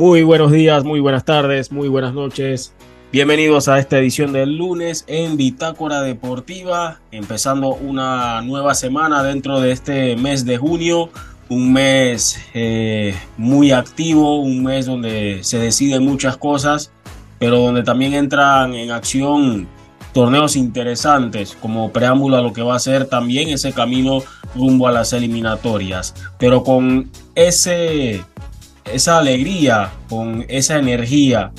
Muy 0.00 0.22
buenos 0.22 0.50
días, 0.50 0.82
muy 0.82 0.98
buenas 0.98 1.26
tardes, 1.26 1.70
muy 1.70 1.86
buenas 1.86 2.14
noches. 2.14 2.72
Bienvenidos 3.12 3.68
a 3.68 3.78
esta 3.78 3.98
edición 3.98 4.32
del 4.32 4.56
lunes 4.56 5.04
en 5.08 5.36
Bitácora 5.36 6.00
Deportiva, 6.00 7.00
empezando 7.10 7.74
una 7.74 8.40
nueva 8.40 8.74
semana 8.74 9.22
dentro 9.22 9.60
de 9.60 9.72
este 9.72 10.16
mes 10.16 10.46
de 10.46 10.56
junio, 10.56 11.10
un 11.50 11.74
mes 11.74 12.40
eh, 12.54 13.14
muy 13.36 13.72
activo, 13.72 14.40
un 14.40 14.62
mes 14.62 14.86
donde 14.86 15.40
se 15.42 15.58
deciden 15.58 16.02
muchas 16.06 16.38
cosas, 16.38 16.92
pero 17.38 17.58
donde 17.58 17.82
también 17.82 18.14
entran 18.14 18.72
en 18.72 18.92
acción 18.92 19.68
torneos 20.14 20.56
interesantes 20.56 21.54
como 21.60 21.92
preámbulo 21.92 22.38
a 22.38 22.40
lo 22.40 22.54
que 22.54 22.62
va 22.62 22.74
a 22.74 22.78
ser 22.78 23.04
también 23.04 23.50
ese 23.50 23.74
camino 23.74 24.22
rumbo 24.54 24.88
a 24.88 24.92
las 24.92 25.12
eliminatorias, 25.12 26.14
pero 26.38 26.64
con 26.64 27.10
ese 27.34 28.24
esa 28.84 29.18
alegría, 29.18 29.90
con 30.08 30.44
esa 30.48 30.78
energía, 30.78 31.52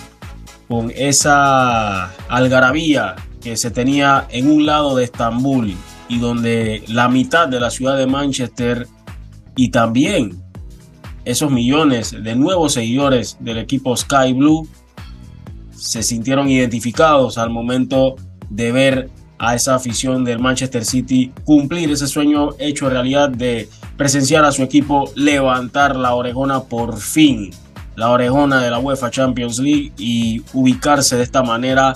con 0.68 0.92
esa 0.96 2.12
algarabía 2.30 3.16
que 3.42 3.58
se 3.58 3.72
tenía 3.72 4.28
en 4.30 4.50
un 4.50 4.66
lado 4.66 4.96
de 4.96 5.06
Estambul 5.06 5.76
y 6.08 6.20
donde 6.20 6.84
la 6.88 7.10
mitad 7.10 7.48
de 7.48 7.60
la 7.60 7.72
ciudad 7.72 7.98
de 7.98 8.08
Manchester 8.08 8.88
y 9.56 9.70
también 9.70 10.42
esos 11.26 11.52
millones 11.52 12.12
de 12.12 12.36
nuevos 12.36 12.74
seguidores 12.74 13.38
del 13.40 13.58
equipo 13.58 13.96
Sky 13.96 14.34
Blue 14.34 14.68
se 15.76 16.04
sintieron 16.04 16.50
identificados 16.50 17.38
al 17.38 17.50
momento 17.50 18.16
de 18.50 18.72
ver 18.72 19.10
a 19.42 19.56
esa 19.56 19.74
afición 19.74 20.24
del 20.24 20.38
Manchester 20.38 20.86
City 20.86 21.32
cumplir 21.44 21.90
ese 21.90 22.06
sueño 22.06 22.50
hecho 22.60 22.92
realidad 22.92 23.28
de 23.28 23.68
presenciar 23.98 24.46
a 24.46 24.52
su 24.52 24.62
equipo 24.62 25.12
levantar 25.16 25.96
la 25.96 26.14
orejona 26.14 26.62
por 26.66 27.00
fin, 27.00 27.50
la 27.96 28.12
orejona 28.12 28.62
de 28.62 28.70
la 28.70 28.78
UEFA 28.78 29.10
Champions 29.10 29.58
League 29.58 29.94
y 29.98 30.44
ubicarse 30.54 31.18
de 31.18 31.24
esta 31.24 31.42
manera 31.42 31.96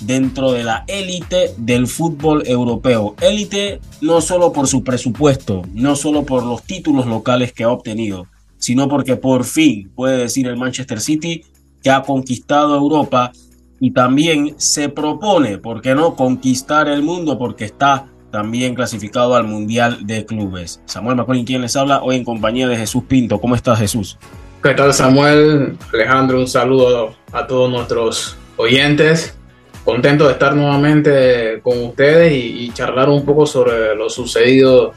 dentro 0.00 0.52
de 0.52 0.64
la 0.64 0.84
élite 0.86 1.52
del 1.58 1.86
fútbol 1.86 2.42
europeo. 2.46 3.14
Élite 3.20 3.78
no 4.00 4.22
solo 4.22 4.54
por 4.54 4.66
su 4.66 4.82
presupuesto, 4.82 5.64
no 5.74 5.96
solo 5.96 6.24
por 6.24 6.44
los 6.44 6.62
títulos 6.62 7.04
locales 7.04 7.52
que 7.52 7.64
ha 7.64 7.68
obtenido, 7.68 8.26
sino 8.56 8.88
porque 8.88 9.16
por 9.16 9.44
fin 9.44 9.90
puede 9.94 10.16
decir 10.16 10.46
el 10.46 10.56
Manchester 10.56 11.02
City 11.02 11.44
que 11.82 11.90
ha 11.90 12.00
conquistado 12.00 12.74
Europa 12.74 13.32
y 13.80 13.90
también 13.92 14.54
se 14.58 14.88
propone, 14.88 15.58
¿por 15.58 15.82
qué 15.82 15.94
no?, 15.94 16.16
conquistar 16.16 16.88
el 16.88 17.02
mundo 17.02 17.38
porque 17.38 17.64
está 17.64 18.06
también 18.30 18.74
clasificado 18.74 19.34
al 19.34 19.44
Mundial 19.44 20.06
de 20.06 20.26
Clubes. 20.26 20.80
Samuel 20.86 21.16
Macolín, 21.16 21.44
quien 21.44 21.62
les 21.62 21.76
habla 21.76 22.02
hoy 22.02 22.16
en 22.16 22.24
compañía 22.24 22.68
de 22.68 22.76
Jesús 22.76 23.04
Pinto. 23.08 23.40
¿Cómo 23.40 23.54
estás, 23.54 23.78
Jesús? 23.78 24.18
¿Qué 24.62 24.74
tal, 24.74 24.92
Samuel? 24.92 25.76
Alejandro, 25.92 26.40
un 26.40 26.48
saludo 26.48 27.14
a 27.32 27.46
todos 27.46 27.70
nuestros 27.70 28.36
oyentes. 28.56 29.36
Contento 29.84 30.26
de 30.26 30.32
estar 30.32 30.54
nuevamente 30.54 31.60
con 31.62 31.82
ustedes 31.84 32.32
y, 32.32 32.70
charlar 32.72 33.08
un 33.08 33.24
poco 33.24 33.46
sobre 33.46 33.94
lo 33.94 34.10
sucedido 34.10 34.92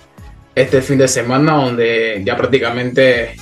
este 0.55 0.81
fin 0.81 0.97
de 0.97 1.07
semana, 1.07 1.53
donde 1.53 2.21
ya 2.25 2.35
prácticamente 2.35 3.35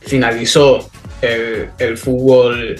finalizó 0.00 0.90
el, 1.22 1.70
el 1.78 1.96
fútbol 1.96 2.76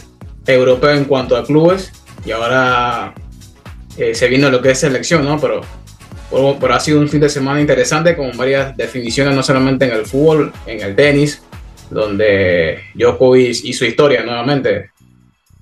europeo 0.53 0.91
en 0.91 1.05
cuanto 1.05 1.37
a 1.37 1.45
clubes 1.45 1.93
y 2.25 2.31
ahora 2.31 3.15
eh, 3.97 4.15
se 4.15 4.29
vino 4.29 4.51
lo 4.51 4.61
que 4.61 4.71
es 4.71 4.81
selección, 4.81 5.25
¿no? 5.25 5.41
Pero, 5.41 5.61
pero, 6.61 6.75
ha 6.75 6.81
sido 6.81 7.01
un 7.01 7.09
fin 7.09 7.21
de 7.21 7.29
semana 7.29 7.61
interesante 7.61 8.17
con 8.17 8.37
varias 8.37 8.77
definiciones, 8.77 9.35
no 9.35 9.43
solamente 9.43 9.85
en 9.85 9.93
el 9.93 10.07
fútbol, 10.07 10.53
en 10.67 10.81
el 10.81 10.97
tenis, 10.97 11.43
donde 11.91 12.81
Djokovic 12.95 13.65
hizo 13.65 13.85
historia 13.85 14.23
nuevamente. 14.25 14.91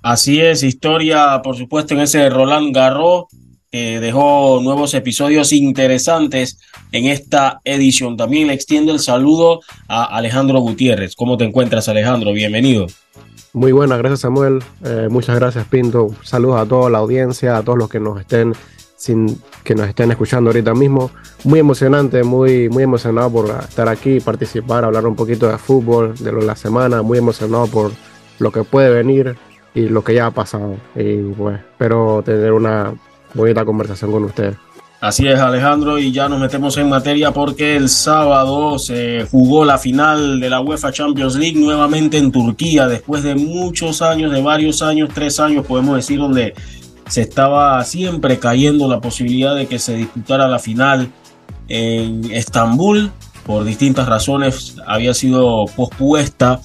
Así 0.01 0.41
es, 0.41 0.63
historia, 0.63 1.41
por 1.43 1.55
supuesto, 1.55 1.93
en 1.93 2.01
ese 2.01 2.29
Roland 2.29 2.75
Garros, 2.75 3.25
que 3.73 3.99
dejó 3.99 4.59
nuevos 4.61 4.93
episodios 4.93 5.51
interesantes 5.51 6.59
en 6.91 7.05
esta 7.05 7.59
edición. 7.63 8.15
También 8.15 8.45
le 8.45 8.53
extiendo 8.53 8.93
el 8.93 8.99
saludo 8.99 9.61
a 9.87 10.15
Alejandro 10.15 10.59
Gutiérrez. 10.59 11.15
¿Cómo 11.15 11.37
te 11.37 11.45
encuentras, 11.45 11.89
Alejandro? 11.89 12.33
Bienvenido. 12.33 12.85
Muy 13.51 13.71
buena, 13.71 13.97
gracias 13.97 14.19
Samuel. 14.19 14.59
Eh, 14.85 15.07
muchas 15.09 15.35
gracias 15.37 15.65
Pinto. 15.65 16.09
Saludos 16.21 16.61
a 16.61 16.67
toda 16.67 16.91
la 16.91 16.99
audiencia, 16.99 17.57
a 17.57 17.63
todos 17.63 17.79
los 17.79 17.89
que 17.89 17.99
nos 17.99 18.19
estén 18.19 18.53
sin, 18.95 19.41
que 19.63 19.73
nos 19.73 19.87
estén 19.87 20.11
escuchando 20.11 20.51
ahorita 20.51 20.75
mismo. 20.75 21.09
Muy 21.43 21.57
emocionante, 21.57 22.23
muy, 22.23 22.69
muy 22.69 22.83
emocionado 22.83 23.31
por 23.31 23.49
estar 23.67 23.89
aquí, 23.89 24.19
participar, 24.19 24.85
hablar 24.85 25.07
un 25.07 25.15
poquito 25.15 25.47
de 25.47 25.57
fútbol, 25.57 26.13
de 26.19 26.31
la 26.31 26.55
semana. 26.55 27.01
Muy 27.01 27.17
emocionado 27.17 27.65
por 27.65 27.91
lo 28.37 28.51
que 28.51 28.63
puede 28.63 28.91
venir 28.91 29.35
y 29.73 29.89
lo 29.89 30.03
que 30.03 30.13
ya 30.13 30.27
ha 30.27 30.31
pasado. 30.31 30.75
Y 30.95 31.23
pues 31.31 31.57
espero 31.57 32.21
tener 32.23 32.53
una 32.53 32.93
bonita 33.33 33.65
conversación 33.65 34.11
con 34.11 34.23
ustedes. 34.25 34.55
Así 35.03 35.27
es, 35.27 35.37
Alejandro, 35.37 35.99
y 35.99 36.13
ya 36.13 36.29
nos 36.29 36.39
metemos 36.39 36.77
en 36.77 36.87
materia 36.87 37.31
porque 37.31 37.75
el 37.75 37.89
sábado 37.89 38.79
se 38.79 39.27
jugó 39.29 39.65
la 39.65 39.77
final 39.77 40.39
de 40.39 40.49
la 40.49 40.61
UEFA 40.61 40.93
Champions 40.93 41.35
League 41.35 41.59
nuevamente 41.59 42.17
en 42.17 42.31
Turquía, 42.31 42.87
después 42.87 43.21
de 43.21 43.35
muchos 43.35 44.01
años, 44.01 44.31
de 44.31 44.41
varios 44.41 44.81
años, 44.81 45.09
tres 45.13 45.41
años, 45.41 45.65
podemos 45.65 45.97
decir, 45.97 46.19
donde 46.19 46.53
se 47.09 47.19
estaba 47.19 47.83
siempre 47.83 48.39
cayendo 48.39 48.87
la 48.87 49.01
posibilidad 49.01 49.55
de 49.55 49.67
que 49.67 49.77
se 49.77 49.97
disputara 49.97 50.47
la 50.47 50.57
final 50.57 51.09
en 51.67 52.31
Estambul. 52.31 53.11
Por 53.45 53.65
distintas 53.65 54.07
razones 54.07 54.77
había 54.87 55.13
sido 55.13 55.65
pospuesta 55.75 56.61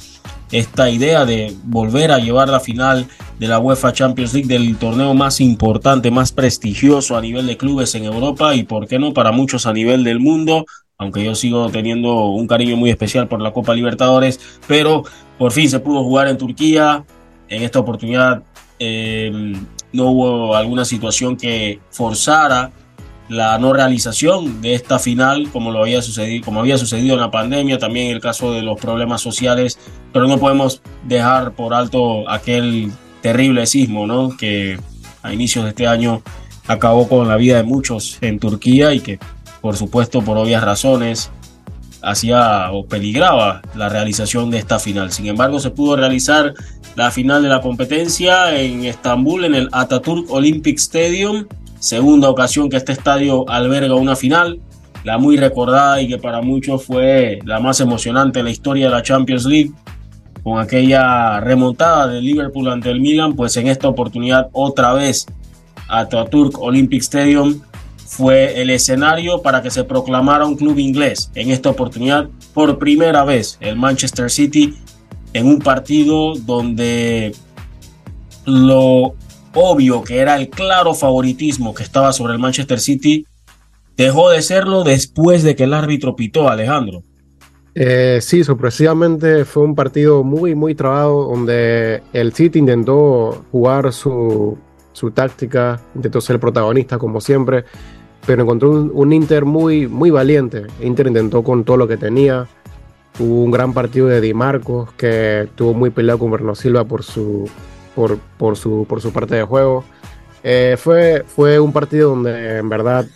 esta 0.52 0.90
idea 0.90 1.24
de 1.24 1.54
volver 1.64 2.10
a 2.10 2.18
llevar 2.18 2.48
la 2.48 2.60
final 2.60 3.06
de 3.38 3.48
la 3.48 3.58
UEFA 3.58 3.92
Champions 3.92 4.34
League 4.34 4.48
del 4.48 4.76
torneo 4.76 5.14
más 5.14 5.40
importante, 5.40 6.10
más 6.10 6.32
prestigioso 6.32 7.16
a 7.16 7.20
nivel 7.20 7.46
de 7.46 7.56
clubes 7.56 7.94
en 7.94 8.04
Europa 8.04 8.54
y 8.54 8.64
por 8.64 8.86
qué 8.86 8.98
no 8.98 9.12
para 9.12 9.32
muchos 9.32 9.66
a 9.66 9.72
nivel 9.72 10.04
del 10.04 10.20
mundo, 10.20 10.66
aunque 10.96 11.24
yo 11.24 11.34
sigo 11.34 11.68
teniendo 11.70 12.26
un 12.26 12.46
cariño 12.46 12.76
muy 12.76 12.90
especial 12.90 13.28
por 13.28 13.40
la 13.40 13.52
Copa 13.52 13.74
Libertadores, 13.74 14.40
pero 14.66 15.04
por 15.38 15.52
fin 15.52 15.68
se 15.68 15.80
pudo 15.80 16.02
jugar 16.02 16.28
en 16.28 16.38
Turquía, 16.38 17.04
en 17.48 17.62
esta 17.62 17.78
oportunidad 17.78 18.42
eh, 18.78 19.54
no 19.92 20.10
hubo 20.10 20.56
alguna 20.56 20.84
situación 20.84 21.36
que 21.36 21.80
forzara 21.90 22.72
la 23.28 23.58
no 23.58 23.72
realización 23.72 24.62
de 24.62 24.74
esta 24.74 24.98
final, 24.98 25.48
como 25.52 25.70
lo 25.70 25.80
había 25.80 26.00
sucedido, 26.02 26.44
como 26.44 26.60
había 26.60 26.78
sucedido 26.78 27.14
en 27.14 27.20
la 27.20 27.30
pandemia, 27.30 27.78
también 27.78 28.10
el 28.10 28.20
caso 28.20 28.52
de 28.52 28.62
los 28.62 28.80
problemas 28.80 29.20
sociales, 29.20 29.78
pero 30.12 30.26
no 30.26 30.38
podemos 30.38 30.82
dejar 31.04 31.52
por 31.52 31.74
alto 31.74 32.28
aquel 32.28 32.90
terrible 33.20 33.66
sismo, 33.66 34.06
¿no? 34.06 34.36
Que 34.36 34.78
a 35.22 35.32
inicios 35.32 35.64
de 35.64 35.70
este 35.70 35.86
año 35.86 36.22
acabó 36.66 37.08
con 37.08 37.28
la 37.28 37.36
vida 37.36 37.56
de 37.56 37.62
muchos 37.64 38.18
en 38.20 38.38
Turquía 38.38 38.94
y 38.94 39.00
que, 39.00 39.18
por 39.60 39.76
supuesto, 39.76 40.22
por 40.22 40.38
obvias 40.38 40.64
razones, 40.64 41.30
hacía 42.02 42.70
o 42.72 42.86
peligraba 42.86 43.60
la 43.74 43.88
realización 43.88 44.50
de 44.50 44.58
esta 44.58 44.78
final. 44.78 45.12
Sin 45.12 45.26
embargo, 45.26 45.60
se 45.60 45.70
pudo 45.70 45.96
realizar 45.96 46.54
la 46.94 47.10
final 47.10 47.42
de 47.42 47.48
la 47.48 47.60
competencia 47.60 48.58
en 48.58 48.84
Estambul, 48.84 49.44
en 49.44 49.54
el 49.54 49.68
Ataturk 49.72 50.30
Olympic 50.30 50.78
Stadium, 50.78 51.46
segunda 51.80 52.28
ocasión 52.30 52.68
que 52.68 52.76
este 52.76 52.92
estadio 52.92 53.48
alberga 53.48 53.94
una 53.94 54.16
final, 54.16 54.60
la 55.04 55.18
muy 55.18 55.36
recordada 55.36 56.00
y 56.00 56.08
que 56.08 56.18
para 56.18 56.42
muchos 56.42 56.84
fue 56.84 57.38
la 57.44 57.60
más 57.60 57.80
emocionante 57.80 58.40
en 58.40 58.46
la 58.46 58.50
historia 58.50 58.86
de 58.86 58.92
la 58.92 59.02
Champions 59.02 59.44
League, 59.44 59.72
con 60.42 60.60
aquella 60.60 61.40
remontada 61.40 62.08
de 62.08 62.20
Liverpool 62.20 62.68
ante 62.68 62.90
el 62.90 63.00
Milan, 63.00 63.34
pues 63.34 63.56
en 63.56 63.68
esta 63.68 63.88
oportunidad 63.88 64.48
otra 64.52 64.92
vez 64.92 65.26
Ataturk 65.88 66.58
Olympic 66.60 67.02
Stadium 67.02 67.60
fue 68.06 68.60
el 68.60 68.70
escenario 68.70 69.42
para 69.42 69.62
que 69.62 69.70
se 69.70 69.84
proclamara 69.84 70.46
un 70.46 70.56
club 70.56 70.78
inglés. 70.78 71.30
En 71.34 71.50
esta 71.50 71.68
oportunidad, 71.70 72.28
por 72.54 72.78
primera 72.78 73.24
vez, 73.24 73.58
el 73.60 73.76
Manchester 73.76 74.30
City 74.30 74.74
en 75.34 75.46
un 75.46 75.58
partido 75.58 76.34
donde 76.34 77.34
lo 78.46 79.14
obvio 79.54 80.02
que 80.02 80.18
era 80.18 80.36
el 80.36 80.48
claro 80.48 80.94
favoritismo 80.94 81.74
que 81.74 81.82
estaba 81.82 82.12
sobre 82.12 82.34
el 82.34 82.38
Manchester 82.38 82.80
City, 82.80 83.26
dejó 83.96 84.30
de 84.30 84.42
serlo 84.42 84.84
después 84.84 85.42
de 85.42 85.56
que 85.56 85.64
el 85.64 85.74
árbitro 85.74 86.16
pitó, 86.16 86.48
Alejandro. 86.48 87.02
Eh, 87.74 88.18
sí, 88.20 88.42
sorpresivamente 88.42 89.44
fue 89.44 89.62
un 89.62 89.74
partido 89.74 90.24
muy, 90.24 90.54
muy 90.54 90.74
trabado 90.74 91.28
donde 91.28 92.02
el 92.12 92.32
City 92.32 92.58
intentó 92.58 93.44
jugar 93.52 93.92
su, 93.92 94.58
su 94.92 95.10
táctica, 95.12 95.80
intentó 95.94 96.20
ser 96.20 96.40
protagonista 96.40 96.98
como 96.98 97.20
siempre, 97.20 97.64
pero 98.26 98.42
encontró 98.42 98.70
un, 98.70 99.12
Inter 99.12 99.44
muy, 99.44 99.86
muy 99.86 100.10
valiente. 100.10 100.66
Inter 100.80 101.06
intentó 101.06 101.42
con 101.42 101.64
todo 101.64 101.76
lo 101.76 101.88
que 101.88 101.96
tenía. 101.96 102.46
Hubo 103.18 103.44
un 103.44 103.50
gran 103.50 103.72
partido 103.72 104.08
de 104.08 104.20
Di 104.20 104.34
Marcos 104.34 104.92
que 104.94 105.42
estuvo 105.42 105.72
muy 105.72 105.90
peleado 105.90 106.18
con 106.18 106.30
Bernardo 106.30 106.54
Silva 106.54 106.84
por 106.84 107.04
su, 107.04 107.48
por, 108.38 108.56
su, 108.56 108.86
por 108.88 109.00
su 109.00 109.12
parte 109.12 109.34
de 109.34 109.42
juego. 109.42 109.84
Eh, 110.42 110.76
fue, 110.78 111.24
fue 111.26 111.58
un 111.58 111.72
partido 111.72 112.10
donde 112.10 112.58
en 112.58 112.68
verdad 112.68 113.06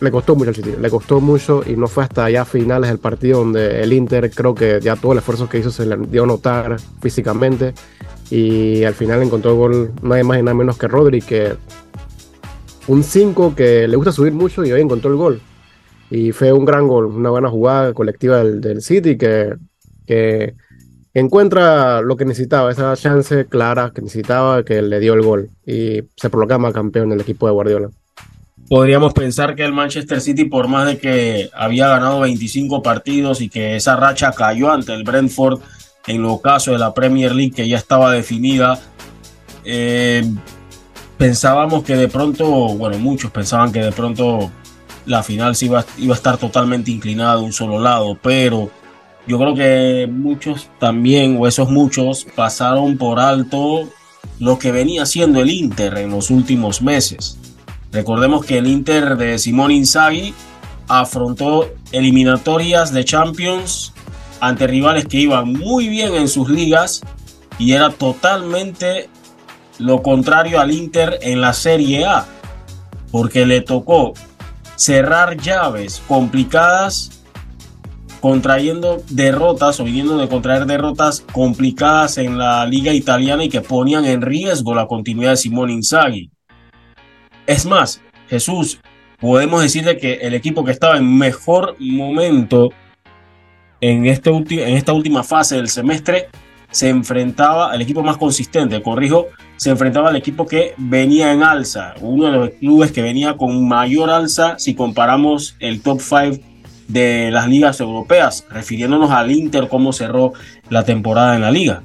le 0.00 0.10
costó 0.10 0.36
mucho 0.36 0.50
al 0.50 0.54
City, 0.54 0.74
le 0.78 0.90
costó 0.90 1.20
mucho 1.20 1.62
y 1.66 1.74
no 1.74 1.88
fue 1.88 2.04
hasta 2.04 2.28
ya 2.30 2.44
finales 2.44 2.90
del 2.90 2.98
partido 2.98 3.38
donde 3.38 3.82
el 3.82 3.92
Inter 3.92 4.30
creo 4.30 4.54
que 4.54 4.78
ya 4.80 4.94
todo 4.94 5.12
el 5.12 5.18
esfuerzo 5.18 5.48
que 5.48 5.58
hizo 5.58 5.70
se 5.70 5.86
le 5.86 5.96
dio 5.96 6.24
a 6.24 6.26
notar 6.26 6.76
físicamente 7.00 7.74
y 8.30 8.84
al 8.84 8.94
final 8.94 9.22
encontró 9.22 9.52
el 9.52 9.56
gol 9.56 9.92
nadie 10.02 10.22
más 10.22 10.38
y 10.38 10.42
nada 10.42 10.54
menos 10.54 10.76
que 10.76 10.86
Rodri 10.86 11.22
que 11.22 11.54
un 12.88 13.02
5 13.02 13.54
que 13.56 13.88
le 13.88 13.96
gusta 13.96 14.12
subir 14.12 14.32
mucho 14.32 14.64
y 14.64 14.72
hoy 14.72 14.82
encontró 14.82 15.10
el 15.10 15.16
gol 15.16 15.40
y 16.10 16.30
fue 16.32 16.52
un 16.52 16.64
gran 16.64 16.86
gol, 16.86 17.06
una 17.06 17.30
buena 17.30 17.48
jugada 17.48 17.92
colectiva 17.94 18.38
del, 18.44 18.60
del 18.60 18.82
City 18.82 19.16
que, 19.16 19.56
que 20.06 20.54
encuentra 21.20 22.02
lo 22.02 22.16
que 22.16 22.26
necesitaba, 22.26 22.70
esa 22.70 22.94
chance 22.94 23.46
clara 23.46 23.90
que 23.94 24.02
necesitaba 24.02 24.62
que 24.64 24.82
le 24.82 25.00
dio 25.00 25.14
el 25.14 25.22
gol 25.22 25.48
y 25.66 26.02
se 26.14 26.28
proclama 26.28 26.74
campeón 26.74 27.08
del 27.08 27.22
equipo 27.22 27.46
de 27.46 27.52
Guardiola. 27.52 27.88
Podríamos 28.68 29.14
pensar 29.14 29.54
que 29.54 29.64
el 29.64 29.72
Manchester 29.72 30.20
City, 30.20 30.44
por 30.44 30.68
más 30.68 30.86
de 30.86 30.98
que 30.98 31.48
había 31.54 31.88
ganado 31.88 32.20
25 32.20 32.82
partidos 32.82 33.40
y 33.40 33.48
que 33.48 33.76
esa 33.76 33.96
racha 33.96 34.32
cayó 34.32 34.70
ante 34.70 34.92
el 34.92 35.04
Brentford 35.04 35.60
en 36.06 36.20
los 36.20 36.40
casos 36.42 36.74
de 36.74 36.80
la 36.80 36.92
Premier 36.92 37.34
League 37.34 37.54
que 37.54 37.66
ya 37.66 37.78
estaba 37.78 38.12
definida, 38.12 38.78
eh, 39.64 40.22
pensábamos 41.16 41.82
que 41.82 41.96
de 41.96 42.08
pronto, 42.08 42.46
bueno, 42.74 42.98
muchos 42.98 43.30
pensaban 43.30 43.72
que 43.72 43.80
de 43.80 43.92
pronto 43.92 44.50
la 45.06 45.22
final 45.22 45.56
se 45.56 45.66
iba, 45.66 45.82
iba 45.96 46.14
a 46.14 46.16
estar 46.16 46.36
totalmente 46.36 46.90
inclinada 46.90 47.34
a 47.34 47.38
un 47.38 47.54
solo 47.54 47.80
lado, 47.80 48.18
pero 48.20 48.70
yo 49.26 49.38
creo 49.38 49.54
que 49.54 50.08
muchos 50.10 50.68
también, 50.78 51.36
o 51.38 51.46
esos 51.46 51.68
muchos, 51.70 52.26
pasaron 52.36 52.96
por 52.96 53.18
alto 53.18 53.88
lo 54.38 54.58
que 54.58 54.72
venía 54.72 55.02
haciendo 55.02 55.40
el 55.40 55.50
Inter 55.50 55.98
en 55.98 56.10
los 56.10 56.30
últimos 56.30 56.82
meses. 56.82 57.38
Recordemos 57.92 58.44
que 58.44 58.58
el 58.58 58.66
Inter 58.66 59.16
de 59.16 59.38
Simón 59.38 59.70
Inzaghi 59.70 60.34
afrontó 60.88 61.68
eliminatorias 61.92 62.92
de 62.92 63.04
Champions 63.04 63.92
ante 64.40 64.66
rivales 64.66 65.06
que 65.06 65.18
iban 65.18 65.52
muy 65.52 65.88
bien 65.88 66.14
en 66.14 66.28
sus 66.28 66.48
ligas 66.48 67.00
y 67.58 67.72
era 67.72 67.90
totalmente 67.90 69.08
lo 69.78 70.02
contrario 70.02 70.60
al 70.60 70.72
Inter 70.72 71.18
en 71.22 71.40
la 71.40 71.52
Serie 71.52 72.04
A, 72.04 72.26
porque 73.10 73.46
le 73.46 73.60
tocó 73.60 74.14
cerrar 74.76 75.36
llaves 75.38 76.02
complicadas 76.06 77.15
contrayendo 78.26 79.04
derrotas 79.08 79.78
o 79.78 79.84
viniendo 79.84 80.18
de 80.18 80.26
contraer 80.26 80.66
derrotas 80.66 81.24
complicadas 81.32 82.18
en 82.18 82.36
la 82.36 82.66
liga 82.66 82.92
italiana 82.92 83.44
y 83.44 83.48
que 83.48 83.60
ponían 83.60 84.04
en 84.04 84.20
riesgo 84.20 84.74
la 84.74 84.88
continuidad 84.88 85.30
de 85.30 85.36
Simón 85.36 85.70
Inzaghi. 85.70 86.32
Es 87.46 87.64
más, 87.64 88.02
Jesús, 88.28 88.80
podemos 89.20 89.62
decirle 89.62 89.96
que 89.96 90.14
el 90.14 90.34
equipo 90.34 90.64
que 90.64 90.72
estaba 90.72 90.96
en 90.96 91.16
mejor 91.16 91.76
momento 91.78 92.70
en, 93.80 94.06
este 94.06 94.30
en 94.30 94.76
esta 94.76 94.92
última 94.92 95.22
fase 95.22 95.54
del 95.54 95.68
semestre 95.68 96.26
se 96.72 96.88
enfrentaba 96.88 97.70
al 97.70 97.80
equipo 97.80 98.02
más 98.02 98.16
consistente, 98.16 98.82
corrijo, 98.82 99.26
se 99.54 99.70
enfrentaba 99.70 100.08
al 100.08 100.16
equipo 100.16 100.48
que 100.48 100.74
venía 100.78 101.32
en 101.32 101.44
alza, 101.44 101.94
uno 102.00 102.24
de 102.24 102.32
los 102.32 102.50
clubes 102.50 102.90
que 102.90 103.02
venía 103.02 103.36
con 103.36 103.68
mayor 103.68 104.10
alza 104.10 104.58
si 104.58 104.74
comparamos 104.74 105.54
el 105.60 105.80
top 105.80 106.00
5 106.00 106.55
de 106.88 107.30
las 107.30 107.48
ligas 107.48 107.80
europeas, 107.80 108.46
refiriéndonos 108.50 109.10
al 109.10 109.30
Inter, 109.30 109.68
cómo 109.68 109.92
cerró 109.92 110.32
la 110.70 110.84
temporada 110.84 111.34
en 111.34 111.42
la 111.42 111.50
liga. 111.50 111.82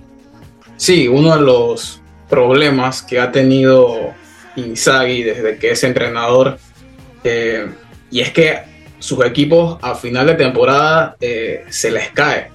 Sí, 0.78 1.08
uno 1.08 1.36
de 1.36 1.42
los 1.42 2.02
problemas 2.30 3.02
que 3.02 3.20
ha 3.20 3.32
tenido 3.32 4.14
Inzaghi 4.56 5.24
desde 5.24 5.58
que 5.58 5.72
es 5.72 5.84
entrenador, 5.84 6.58
eh, 7.24 7.70
y 8.10 8.22
es 8.22 8.32
que 8.32 8.60
sus 9.00 9.24
equipos 9.26 9.78
a 9.82 9.96
final 9.96 10.28
de 10.28 10.36
temporada 10.36 11.16
eh, 11.20 11.66
se 11.70 11.92
les 11.92 12.10
cae. 12.10 12.50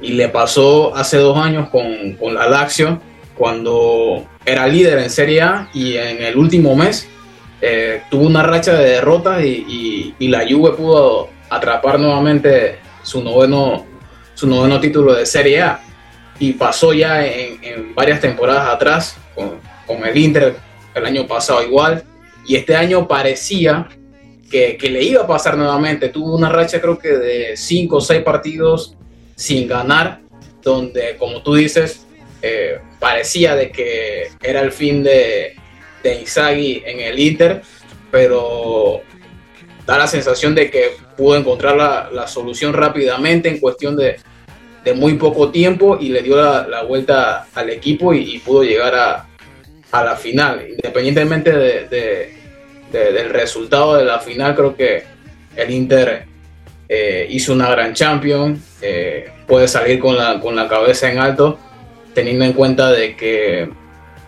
Y 0.00 0.12
le 0.12 0.28
pasó 0.28 0.94
hace 0.94 1.16
dos 1.16 1.36
años 1.38 1.70
con, 1.70 2.14
con 2.14 2.34
la 2.34 2.48
Lazio, 2.48 3.00
cuando 3.36 4.26
era 4.44 4.66
líder 4.66 4.98
en 4.98 5.10
Serie 5.10 5.42
A 5.42 5.68
y 5.72 5.96
en 5.96 6.22
el 6.22 6.36
último 6.36 6.74
mes 6.74 7.08
eh, 7.60 8.02
tuvo 8.10 8.26
una 8.26 8.42
racha 8.42 8.72
de 8.74 8.90
derrotas 8.90 9.44
y, 9.44 10.14
y 10.18 10.28
la 10.28 10.40
Juve 10.48 10.72
pudo 10.72 11.28
atrapar 11.48 11.98
nuevamente 11.98 12.78
su 13.02 13.22
noveno, 13.22 13.86
su 14.34 14.46
noveno 14.46 14.80
título 14.80 15.14
de 15.14 15.26
Serie 15.26 15.62
A. 15.62 15.80
Y 16.38 16.52
pasó 16.52 16.92
ya 16.92 17.26
en, 17.26 17.94
varias 17.94 18.20
temporadas 18.20 18.68
atrás 18.68 19.16
con, 19.34 19.58
con, 19.86 20.06
el 20.06 20.16
Inter, 20.16 20.56
el 20.94 21.04
año 21.04 21.26
pasado 21.26 21.62
igual. 21.62 22.04
Y 22.46 22.56
este 22.56 22.76
año 22.76 23.08
parecía 23.08 23.88
que, 24.50 24.76
que, 24.76 24.88
le 24.88 25.02
iba 25.02 25.22
a 25.22 25.26
pasar 25.26 25.56
nuevamente. 25.56 26.08
Tuvo 26.08 26.36
una 26.36 26.48
racha 26.48 26.80
creo 26.80 26.98
que 26.98 27.08
de 27.08 27.56
5 27.56 27.96
o 27.96 28.00
6 28.00 28.22
partidos 28.22 28.96
sin 29.34 29.68
ganar, 29.68 30.20
donde 30.62 31.16
como 31.16 31.42
tú 31.42 31.54
dices, 31.54 32.06
eh, 32.42 32.78
parecía 32.98 33.54
de 33.54 33.70
que 33.70 34.28
era 34.42 34.60
el 34.60 34.72
fin 34.72 35.02
de, 35.02 35.56
de 36.02 36.20
Inzaghi 36.20 36.82
en 36.84 37.00
el 37.00 37.18
Inter, 37.18 37.62
pero 38.10 39.00
da 39.88 39.96
la 39.96 40.06
sensación 40.06 40.54
de 40.54 40.70
que 40.70 40.90
pudo 41.16 41.34
encontrar 41.34 41.74
la, 41.74 42.26
solución 42.26 42.74
rápidamente 42.74 43.48
en 43.48 43.58
cuestión 43.58 43.96
de, 43.96 44.16
muy 44.94 45.14
poco 45.14 45.50
tiempo 45.50 45.96
y 45.98 46.10
le 46.10 46.22
dio 46.22 46.36
la, 46.36 46.82
vuelta 46.82 47.46
al 47.54 47.70
equipo 47.70 48.12
y, 48.12 48.38
pudo 48.40 48.62
llegar 48.62 48.94
a, 48.94 50.04
la 50.04 50.14
final. 50.14 50.62
Independientemente 50.68 51.50
de, 51.52 52.34
del 52.92 53.30
resultado 53.30 53.96
de 53.96 54.04
la 54.04 54.18
final, 54.18 54.54
creo 54.54 54.76
que 54.76 55.04
el 55.56 55.70
Inter 55.70 56.26
eh, 56.86 57.26
hizo 57.30 57.54
una 57.54 57.70
gran 57.70 57.94
champion, 57.94 58.62
eh, 58.82 59.30
puede 59.46 59.68
salir 59.68 59.98
con 59.98 60.18
la, 60.18 60.38
con 60.38 60.54
la 60.54 60.68
cabeza 60.68 61.10
en 61.10 61.18
alto, 61.18 61.58
teniendo 62.12 62.44
en 62.44 62.52
cuenta 62.52 62.92
de 62.92 63.16
que 63.16 63.70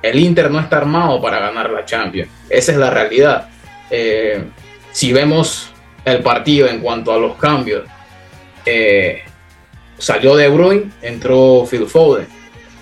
el 0.01 0.19
Inter 0.19 0.51
no 0.51 0.59
está 0.59 0.79
armado 0.79 1.21
para 1.21 1.39
ganar 1.39 1.71
la 1.71 1.85
Champions. 1.85 2.31
Esa 2.49 2.73
es 2.73 2.79
la 2.79 2.89
realidad. 2.89 3.49
Eh, 3.91 4.43
si 4.93 5.13
vemos 5.13 5.71
el 6.05 6.23
partido 6.23 6.69
en 6.69 6.81
cuanto 6.81 7.13
a 7.13 7.19
los 7.19 7.37
cambios, 7.37 7.85
eh, 8.67 9.23
salió 9.99 10.37
De 10.37 10.49
Bruyne, 10.49 10.91
entró 11.03 11.67
Phil 11.71 11.87
Foden, 11.87 12.27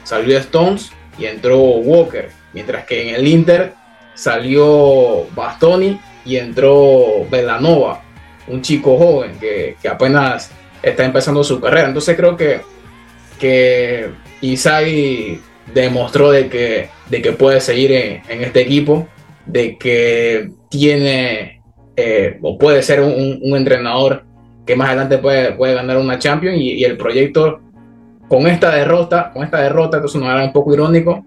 salió 0.04 0.38
Stones 0.38 0.90
y 1.18 1.26
entró 1.26 1.58
Walker, 1.58 2.30
mientras 2.52 2.84
que 2.84 3.08
en 3.08 3.14
el 3.14 3.26
Inter 3.26 3.74
salió 4.14 5.26
Bastoni 5.34 6.00
y 6.24 6.36
entró 6.36 7.26
Velanova, 7.30 8.02
un 8.46 8.62
chico 8.62 8.96
joven 8.96 9.38
que, 9.38 9.76
apenas 9.88 10.50
está 10.82 11.04
empezando 11.04 11.42
su 11.44 11.60
carrera. 11.60 11.88
Entonces 11.88 12.16
creo 12.16 12.36
que, 12.36 12.60
que 13.38 14.10
Isai 14.40 15.40
demostró 15.72 16.30
de 16.30 16.48
que, 16.48 16.88
de 17.08 17.22
que 17.22 17.32
puede 17.32 17.60
seguir 17.60 17.92
en 17.92 18.42
este 18.42 18.60
equipo, 18.60 19.08
de 19.46 19.76
que 19.76 20.50
tiene 20.68 21.57
eh, 22.00 22.38
o 22.42 22.56
puede 22.56 22.80
ser 22.84 23.00
un, 23.00 23.56
entrenador 23.56 24.22
que 24.64 24.76
más 24.76 24.86
adelante 24.86 25.18
puede, 25.18 25.54
puede 25.54 25.74
ganar 25.74 25.96
una 25.96 26.16
Champions 26.16 26.56
y, 26.56 26.84
el 26.84 26.96
proyecto 26.96 27.58
con 28.28 28.46
esta 28.46 28.70
derrota, 28.72 29.32
con 29.32 29.42
esta 29.42 29.60
derrota, 29.60 29.96
esto 29.96 30.06
sonará 30.06 30.44
un 30.44 30.52
poco 30.52 30.72
irónico, 30.72 31.24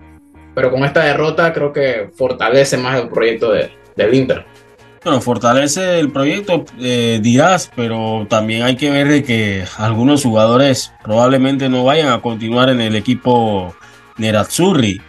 pero 0.56 0.72
con 0.72 0.86
esta 0.86 1.04
derrota 1.04 1.52
creo 1.52 1.74
que 1.74 2.10
fortalece 2.16 2.78
más 2.78 3.02
el 3.02 3.10
proyecto 3.10 3.52
de, 3.52 3.70
del 3.98 4.14
Inter. 4.14 4.46
Bueno, 5.04 5.20
fortalece 5.20 6.00
el 6.00 6.10
proyecto, 6.10 6.64
eh, 6.80 7.20
dirás, 7.22 7.70
pero 7.76 8.26
también 8.30 8.64
hay 8.64 8.78
que 8.78 8.92
ver 8.92 9.10
de 9.10 9.24
que 9.26 9.66
algunos 9.78 10.24
jugadores 10.24 10.94
probablemente 11.04 11.68
no 11.68 11.84
vayan 11.84 12.14
a 12.14 12.22
continuar 12.22 12.70
en 12.70 12.80
el 12.80 12.96
equipo 12.96 13.76
Nerazzurri. 14.16 15.02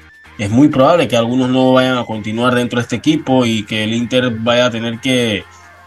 Es 0.43 0.51
muy 0.51 0.67
probable 0.67 1.07
que 1.07 1.17
algunos 1.17 1.51
no 1.51 1.73
vayan 1.73 1.97
a 1.99 2.05
continuar 2.05 2.57
dentro 2.57 2.79
de 2.79 2.83
este 2.83 2.97
equipo 2.97 3.47
y 3.47 3.63
que 3.63 3.85
el 3.85 3.95
Inter 3.95 4.29
vaya 4.41 4.67
a 4.67 4.71
tener 4.73 4.99
que 4.99 5.45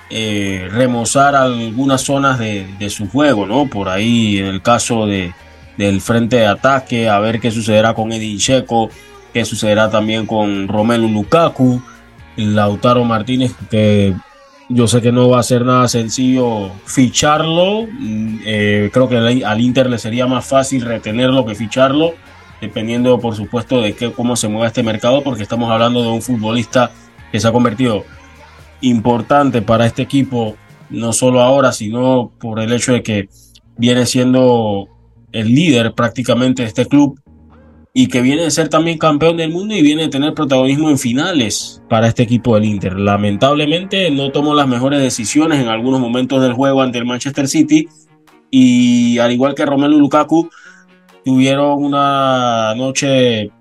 eh, 0.10 0.70
remozar 0.72 1.36
algunas 1.36 2.00
zonas 2.04 2.40
de, 2.40 2.90
su 2.90 3.10
juego, 3.10 3.46
¿no? 3.46 3.66
Por 3.68 3.90
ahí 3.90 4.38
en 4.38 4.46
el 4.46 4.62
caso 4.62 5.08
de, 5.08 5.34
del 5.76 6.00
frente 6.00 6.38
de 6.38 6.46
ataque, 6.48 7.10
a 7.10 7.20
ver 7.20 7.42
qué 7.42 7.52
sucederá 7.52 7.94
con 7.94 8.14
Edin 8.14 8.38
Checo, 8.38 8.90
qué 9.34 9.44
sucederá 9.44 9.90
también 9.90 10.26
con 10.26 10.70
Romelu 10.70 11.10
Lukaku, 11.10 11.82
Lautaro 12.38 13.04
Martínez, 13.04 13.52
que 13.70 14.16
yo 14.70 14.88
sé 14.88 15.02
que 15.02 15.12
no 15.12 15.28
va 15.28 15.42
a 15.42 15.44
ser 15.44 15.66
nada 15.66 15.90
sencillo 15.90 16.72
ficharlo, 16.86 17.88
mm, 17.92 18.38
eh, 18.46 18.90
creo 18.94 19.10
que 19.10 19.18
al 19.18 19.60
Inter 19.60 19.90
le 19.90 19.98
sería 19.98 20.28
más 20.28 20.46
fácil 20.46 20.86
retenerlo 20.86 21.46
que 21.46 21.56
ficharlo, 21.56 22.14
dependiendo 22.68 23.20
por 23.20 23.36
supuesto 23.36 23.82
de 23.82 23.94
qué, 23.94 24.12
cómo 24.12 24.36
se 24.36 24.48
mueva 24.48 24.68
este 24.68 24.84
mercado, 24.84 25.24
porque 25.24 25.44
estamos 25.44 25.72
hablando 25.72 26.02
de 26.02 26.10
un 26.10 26.22
futbolista 26.22 26.92
que 27.32 27.40
se 27.40 27.48
ha 27.48 27.52
convertido 27.52 28.04
importante 28.82 29.62
para 29.62 29.86
este 29.86 30.02
equipo, 30.02 30.56
no 30.90 31.14
solo 31.14 31.42
ahora, 31.42 31.72
sino 31.72 32.32
por 32.40 32.60
el 32.60 32.72
hecho 32.74 32.94
de 32.94 33.04
que 33.04 33.30
viene 33.78 34.06
siendo 34.06 34.88
el 35.32 35.54
líder 35.54 35.94
prácticamente 35.94 36.64
de 36.64 36.70
este 36.70 36.86
club 36.86 37.20
y 37.94 38.08
que 38.08 38.22
viene 38.22 38.44
de 38.44 38.52
ser 38.52 38.68
también 38.68 38.98
campeón 38.98 39.38
del 39.38 39.52
mundo 39.52 39.74
y 39.74 39.82
viene 39.82 40.04
de 40.04 40.10
tener 40.10 40.34
protagonismo 40.34 40.90
en 40.90 40.98
finales 40.98 41.82
para 41.88 42.08
este 42.08 42.24
equipo 42.24 42.56
del 42.56 42.66
Inter. 42.66 43.00
Lamentablemente 43.00 44.12
no 44.12 44.32
tomó 44.32 44.54
las 44.54 44.68
mejores 44.68 45.00
decisiones 45.00 45.62
en 45.62 45.70
algunos 45.70 46.02
momentos 46.02 46.42
del 46.42 46.54
juego 46.54 46.82
ante 46.82 46.98
el 46.98 47.06
Manchester 47.06 47.48
City 47.48 47.88
y 48.52 49.18
al 49.20 49.32
igual 49.32 49.56
que 49.56 49.66
Romelu 49.66 49.98
Lukaku 49.98 50.50
tuvieron 51.26 51.84
una 51.84 52.74
noche 52.76 53.52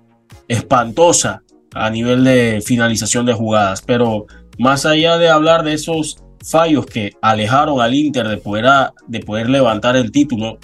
espantosa 0.47 1.41
a 1.73 1.89
nivel 1.89 2.23
de 2.23 2.61
finalización 2.63 3.25
de 3.25 3.33
jugadas, 3.33 3.81
pero 3.81 4.27
más 4.59 4.85
allá 4.85 5.17
de 5.17 5.29
hablar 5.29 5.63
de 5.63 5.73
esos 5.73 6.17
fallos 6.43 6.85
que 6.85 7.13
alejaron 7.21 7.81
al 7.81 7.95
Inter 7.95 8.27
de 8.27 8.37
poder, 8.37 8.65
de 9.07 9.19
poder 9.19 9.49
levantar 9.49 9.95
el 9.97 10.11
título, 10.11 10.59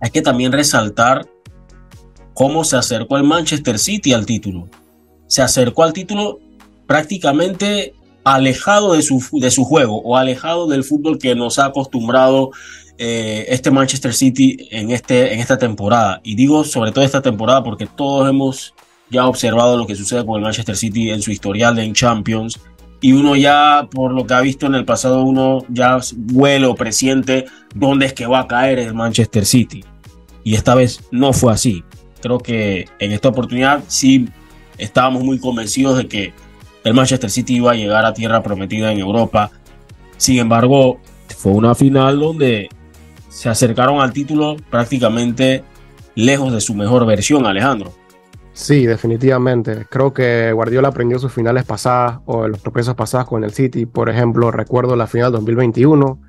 hay 0.00 0.10
que 0.10 0.22
también 0.22 0.52
resaltar 0.52 1.26
cómo 2.32 2.62
se 2.62 2.76
acercó 2.76 3.16
el 3.16 3.24
Manchester 3.24 3.78
City 3.78 4.12
al 4.12 4.24
título. 4.24 4.68
Se 5.26 5.42
acercó 5.42 5.82
al 5.82 5.92
título 5.92 6.38
prácticamente 6.86 7.92
alejado 8.24 8.94
de 8.94 9.02
su, 9.02 9.22
de 9.32 9.50
su 9.50 9.64
juego 9.64 10.00
o 10.00 10.16
alejado 10.16 10.66
del 10.66 10.82
fútbol 10.82 11.18
que 11.18 11.34
nos 11.34 11.58
ha 11.58 11.66
acostumbrado 11.66 12.50
eh, 12.96 13.46
este 13.48 13.70
Manchester 13.70 14.14
City 14.14 14.68
en, 14.70 14.90
este, 14.90 15.34
en 15.34 15.40
esta 15.40 15.58
temporada. 15.58 16.20
Y 16.24 16.34
digo 16.34 16.64
sobre 16.64 16.92
todo 16.92 17.04
esta 17.04 17.22
temporada 17.22 17.62
porque 17.62 17.86
todos 17.86 18.28
hemos 18.28 18.74
ya 19.10 19.26
observado 19.26 19.76
lo 19.76 19.86
que 19.86 19.94
sucede 19.94 20.24
con 20.24 20.36
el 20.36 20.42
Manchester 20.42 20.76
City 20.76 21.10
en 21.10 21.22
su 21.22 21.30
historial 21.30 21.78
en 21.78 21.92
Champions. 21.92 22.60
Y 23.00 23.12
uno 23.12 23.36
ya, 23.36 23.86
por 23.90 24.12
lo 24.12 24.26
que 24.26 24.32
ha 24.32 24.40
visto 24.40 24.66
en 24.66 24.74
el 24.74 24.86
pasado, 24.86 25.22
uno 25.22 25.58
ya 25.68 25.98
huele 26.32 26.66
o 26.66 26.74
presiente 26.74 27.44
dónde 27.74 28.06
es 28.06 28.14
que 28.14 28.26
va 28.26 28.40
a 28.40 28.48
caer 28.48 28.78
el 28.78 28.94
Manchester 28.94 29.44
City. 29.44 29.84
Y 30.42 30.54
esta 30.54 30.74
vez 30.74 31.00
no 31.10 31.34
fue 31.34 31.52
así. 31.52 31.84
Creo 32.22 32.38
que 32.38 32.88
en 32.98 33.12
esta 33.12 33.28
oportunidad 33.28 33.84
sí 33.88 34.28
estábamos 34.78 35.22
muy 35.22 35.38
convencidos 35.38 35.98
de 35.98 36.08
que 36.08 36.32
el 36.84 36.94
Manchester 36.94 37.30
City 37.30 37.56
iba 37.56 37.72
a 37.72 37.74
llegar 37.74 38.04
a 38.04 38.14
tierra 38.14 38.42
prometida 38.42 38.92
en 38.92 38.98
Europa. 38.98 39.50
Sin 40.16 40.38
embargo, 40.38 41.00
fue 41.36 41.52
una 41.52 41.74
final 41.74 42.20
donde 42.20 42.68
se 43.28 43.48
acercaron 43.48 44.00
al 44.00 44.12
título 44.12 44.56
prácticamente 44.70 45.64
lejos 46.14 46.52
de 46.52 46.60
su 46.60 46.74
mejor 46.74 47.06
versión, 47.06 47.46
Alejandro. 47.46 47.92
Sí, 48.52 48.86
definitivamente. 48.86 49.86
Creo 49.90 50.12
que 50.12 50.52
Guardiola 50.52 50.88
aprendió 50.88 51.18
sus 51.18 51.32
finales 51.32 51.64
pasadas 51.64 52.20
o 52.26 52.46
los 52.46 52.62
tropiezos 52.62 52.94
pasados 52.94 53.26
con 53.26 53.42
el 53.42 53.52
City. 53.52 53.84
Por 53.84 54.08
ejemplo, 54.08 54.52
recuerdo 54.52 54.94
la 54.94 55.08
final 55.08 55.32
2021 55.32 56.20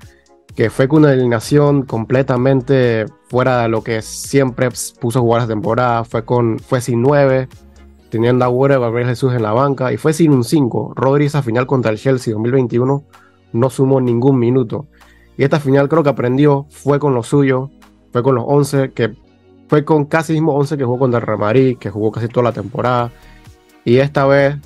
que 0.56 0.70
fue 0.70 0.88
con 0.88 1.00
una 1.00 1.10
alineación 1.10 1.82
completamente 1.82 3.04
fuera 3.28 3.62
de 3.62 3.68
lo 3.68 3.82
que 3.82 4.00
siempre 4.00 4.70
puso 4.98 5.20
jugar 5.20 5.42
esa 5.42 5.48
temporada. 5.48 6.02
Fue, 6.04 6.24
con, 6.24 6.58
fue 6.58 6.80
sin 6.80 7.02
9, 7.02 7.46
teniendo 8.10 8.44
a 8.44 8.48
Agüero 8.48 8.76
y 8.76 8.80
Gabriel 8.80 9.08
Jesús 9.08 9.32
en 9.34 9.42
la 9.42 9.52
banca, 9.52 9.92
y 9.92 9.96
fue 9.96 10.12
sin 10.12 10.32
un 10.32 10.44
5. 10.44 10.92
Rodri 10.94 11.26
esa 11.26 11.42
final 11.42 11.66
contra 11.66 11.90
el 11.90 11.98
Chelsea 11.98 12.34
2021 12.34 13.04
no 13.52 13.70
sumó 13.70 14.00
ningún 14.00 14.38
minuto. 14.38 14.86
Y 15.36 15.44
esta 15.44 15.60
final 15.60 15.88
creo 15.88 16.02
que 16.02 16.10
aprendió, 16.10 16.66
fue 16.70 16.98
con 16.98 17.14
lo 17.14 17.22
suyo, 17.22 17.70
fue 18.12 18.22
con 18.22 18.34
los 18.34 18.44
11, 18.46 18.92
que 18.92 19.14
fue 19.68 19.84
con 19.84 20.06
casi 20.06 20.32
el 20.32 20.40
mismo 20.40 20.54
11 20.54 20.76
que 20.76 20.84
jugó 20.84 20.98
contra 20.98 21.20
el 21.20 21.26
Real 21.26 21.78
que 21.78 21.90
jugó 21.90 22.10
casi 22.10 22.28
toda 22.28 22.44
la 22.44 22.52
temporada. 22.52 23.12
Y 23.84 23.98
esta 23.98 24.26
vez, 24.26 24.56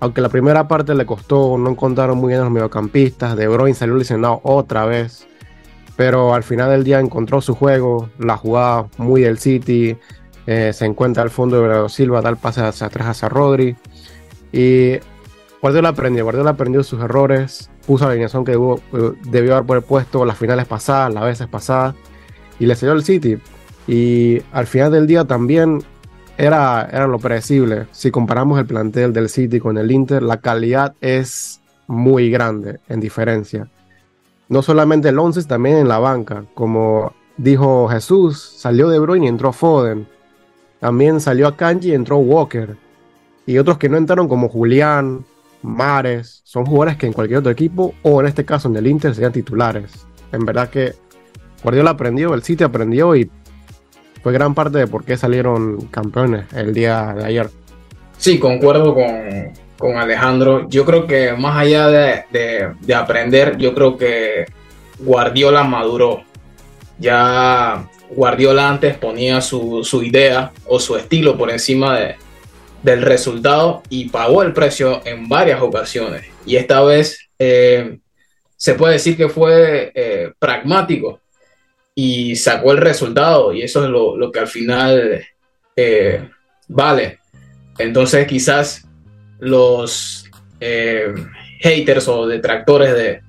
aunque 0.00 0.20
la 0.20 0.28
primera 0.28 0.68
parte 0.68 0.94
le 0.94 1.06
costó, 1.06 1.56
no 1.58 1.70
encontraron 1.70 2.18
muy 2.18 2.28
bien 2.28 2.40
a 2.40 2.44
los 2.44 2.52
mediocampistas, 2.52 3.36
De 3.36 3.48
Bruyne 3.48 3.74
salió 3.74 3.96
lesionado 3.96 4.40
otra 4.42 4.84
vez 4.84 5.28
pero 5.98 6.32
al 6.32 6.44
final 6.44 6.70
del 6.70 6.84
día 6.84 7.00
encontró 7.00 7.40
su 7.40 7.56
juego, 7.56 8.08
la 8.20 8.36
jugada 8.36 8.86
muy 8.98 9.22
del 9.22 9.40
City, 9.40 9.96
eh, 10.50 10.72
se 10.72 10.86
encuentra 10.86 11.22
al 11.22 11.30
fondo 11.30 11.60
de 11.60 11.88
Silva, 11.88 12.22
da 12.22 12.30
el 12.30 12.38
pase 12.38 12.62
hacia 12.62 12.86
atrás 12.86 13.08
hacia 13.08 13.28
Rodri. 13.28 13.76
Y 14.52 14.94
Guardiola 15.60 15.90
aprendió, 15.90 16.24
Guardiola 16.24 16.50
aprendió 16.50 16.82
sus 16.82 17.00
errores, 17.00 17.70
puso 17.86 18.04
la 18.04 18.12
alineación 18.12 18.44
que 18.44 18.52
eh, 18.52 19.12
debió, 19.24 19.56
haber 19.56 19.82
puesto 19.82 20.24
las 20.24 20.38
finales 20.38 20.66
pasadas, 20.66 21.12
las 21.12 21.24
veces 21.24 21.48
pasadas, 21.48 21.94
y 22.58 22.66
le 22.66 22.74
selló 22.74 22.92
el 22.92 23.04
City. 23.04 23.38
Y 23.86 24.42
al 24.52 24.66
final 24.66 24.92
del 24.92 25.06
día 25.06 25.24
también 25.24 25.82
era, 26.38 26.88
era 26.90 27.06
lo 27.06 27.18
predecible. 27.18 27.86
Si 27.92 28.10
comparamos 28.10 28.58
el 28.58 28.66
plantel 28.66 29.12
del 29.12 29.28
City 29.28 29.60
con 29.60 29.76
el 29.76 29.90
Inter, 29.90 30.22
la 30.22 30.38
calidad 30.38 30.94
es 31.00 31.60
muy 31.86 32.30
grande 32.30 32.80
en 32.88 33.00
diferencia 33.00 33.68
no 34.48 34.62
solamente 34.62 35.10
el 35.10 35.18
11, 35.18 35.44
también 35.44 35.76
en 35.76 35.88
la 35.88 35.98
banca. 35.98 36.44
Como 36.54 37.12
dijo 37.36 37.88
Jesús, 37.88 38.40
salió 38.56 38.88
De 38.88 38.98
Bruyne 38.98 39.26
y 39.26 39.28
entró 39.28 39.52
Foden. 39.52 40.08
También 40.80 41.20
salió 41.20 41.48
a 41.48 41.56
Kanji 41.56 41.90
y 41.90 41.94
entró 41.94 42.18
Walker. 42.18 42.76
Y 43.46 43.58
otros 43.58 43.78
que 43.78 43.88
no 43.88 43.96
entraron 43.96 44.28
como 44.28 44.48
Julián, 44.48 45.24
Mares, 45.62 46.40
son 46.44 46.66
jugadores 46.66 46.96
que 46.96 47.06
en 47.06 47.12
cualquier 47.12 47.40
otro 47.40 47.50
equipo, 47.50 47.94
o 48.02 48.20
en 48.20 48.26
este 48.26 48.44
caso 48.44 48.68
en 48.68 48.76
el 48.76 48.86
Inter, 48.86 49.14
serían 49.14 49.32
titulares. 49.32 50.06
En 50.32 50.44
verdad 50.44 50.68
que 50.70 50.94
Guardiola 51.62 51.90
aprendió, 51.90 52.34
el 52.34 52.42
City 52.42 52.64
aprendió 52.64 53.16
y 53.16 53.30
fue 54.22 54.32
gran 54.32 54.54
parte 54.54 54.78
de 54.78 54.86
por 54.86 55.04
qué 55.04 55.16
salieron 55.16 55.86
campeones 55.86 56.44
el 56.54 56.74
día 56.74 57.14
de 57.16 57.24
ayer. 57.24 57.50
Sí, 58.18 58.38
concuerdo 58.38 58.94
con, 58.94 59.52
con 59.78 59.96
Alejandro. 59.96 60.68
Yo 60.68 60.84
creo 60.84 61.06
que 61.06 61.32
más 61.32 61.56
allá 61.56 61.88
de, 61.88 62.94
aprender, 62.94 63.56
yo 63.56 63.74
creo 63.74 63.96
que 63.96 64.46
Guardiola 64.98 65.62
maduró. 65.64 66.22
Ya 66.98 67.88
Guardiola 68.10 68.68
antes 68.68 68.96
ponía 68.96 69.40
su, 69.40 70.02
idea 70.02 70.52
o 70.66 70.80
su 70.80 70.96
estilo 70.96 71.36
por 71.36 71.50
encima 71.50 71.98
de, 71.98 72.16
del 72.82 73.02
resultado 73.02 73.82
y 73.90 74.08
pagó 74.08 74.42
el 74.42 74.52
precio 74.52 75.02
en 75.04 75.28
varias 75.28 75.60
ocasiones. 75.60 76.24
Y 76.46 76.56
esta 76.56 76.82
vez 76.82 77.28
eh, 77.38 77.98
se 78.56 78.74
puede 78.74 78.94
decir 78.94 79.16
que 79.16 79.28
fue 79.28 79.92
eh, 79.94 80.32
pragmático 80.38 81.20
y 81.94 82.36
sacó 82.36 82.72
el 82.72 82.78
resultado 82.78 83.52
y 83.52 83.62
eso 83.62 83.84
es 83.84 83.90
lo, 83.90 84.32
que 84.32 84.38
al 84.38 84.48
final 84.48 85.24
eh, 85.76 86.28
vale. 86.68 87.18
Entonces 87.78 88.26
quizás 88.26 88.84
los 89.38 90.24
haters 91.60 92.08
o 92.08 92.26
detractores 92.26 92.94
de, 92.94 93.27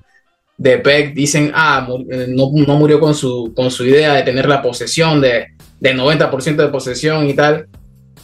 de 0.60 0.76
Peck 0.76 1.14
dicen, 1.14 1.52
ah, 1.54 1.88
eh, 2.10 2.26
no, 2.28 2.50
murió 2.50 3.00
con 3.00 3.14
su, 3.14 3.50
con 3.56 3.70
su 3.70 3.86
idea 3.86 4.12
de 4.12 4.24
tener 4.24 4.46
la 4.46 4.60
posesión, 4.60 5.18
de, 5.18 5.46
de 5.80 5.94
90% 5.94 6.56
de 6.56 6.68
posesión 6.68 7.26
y 7.30 7.32
tal, 7.32 7.66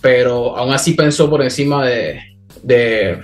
pero 0.02 0.54
aún 0.54 0.74
así 0.74 0.92
pensó 0.92 1.30
por 1.30 1.42
encima 1.42 1.86
de, 1.86 2.20
de, 2.62 3.22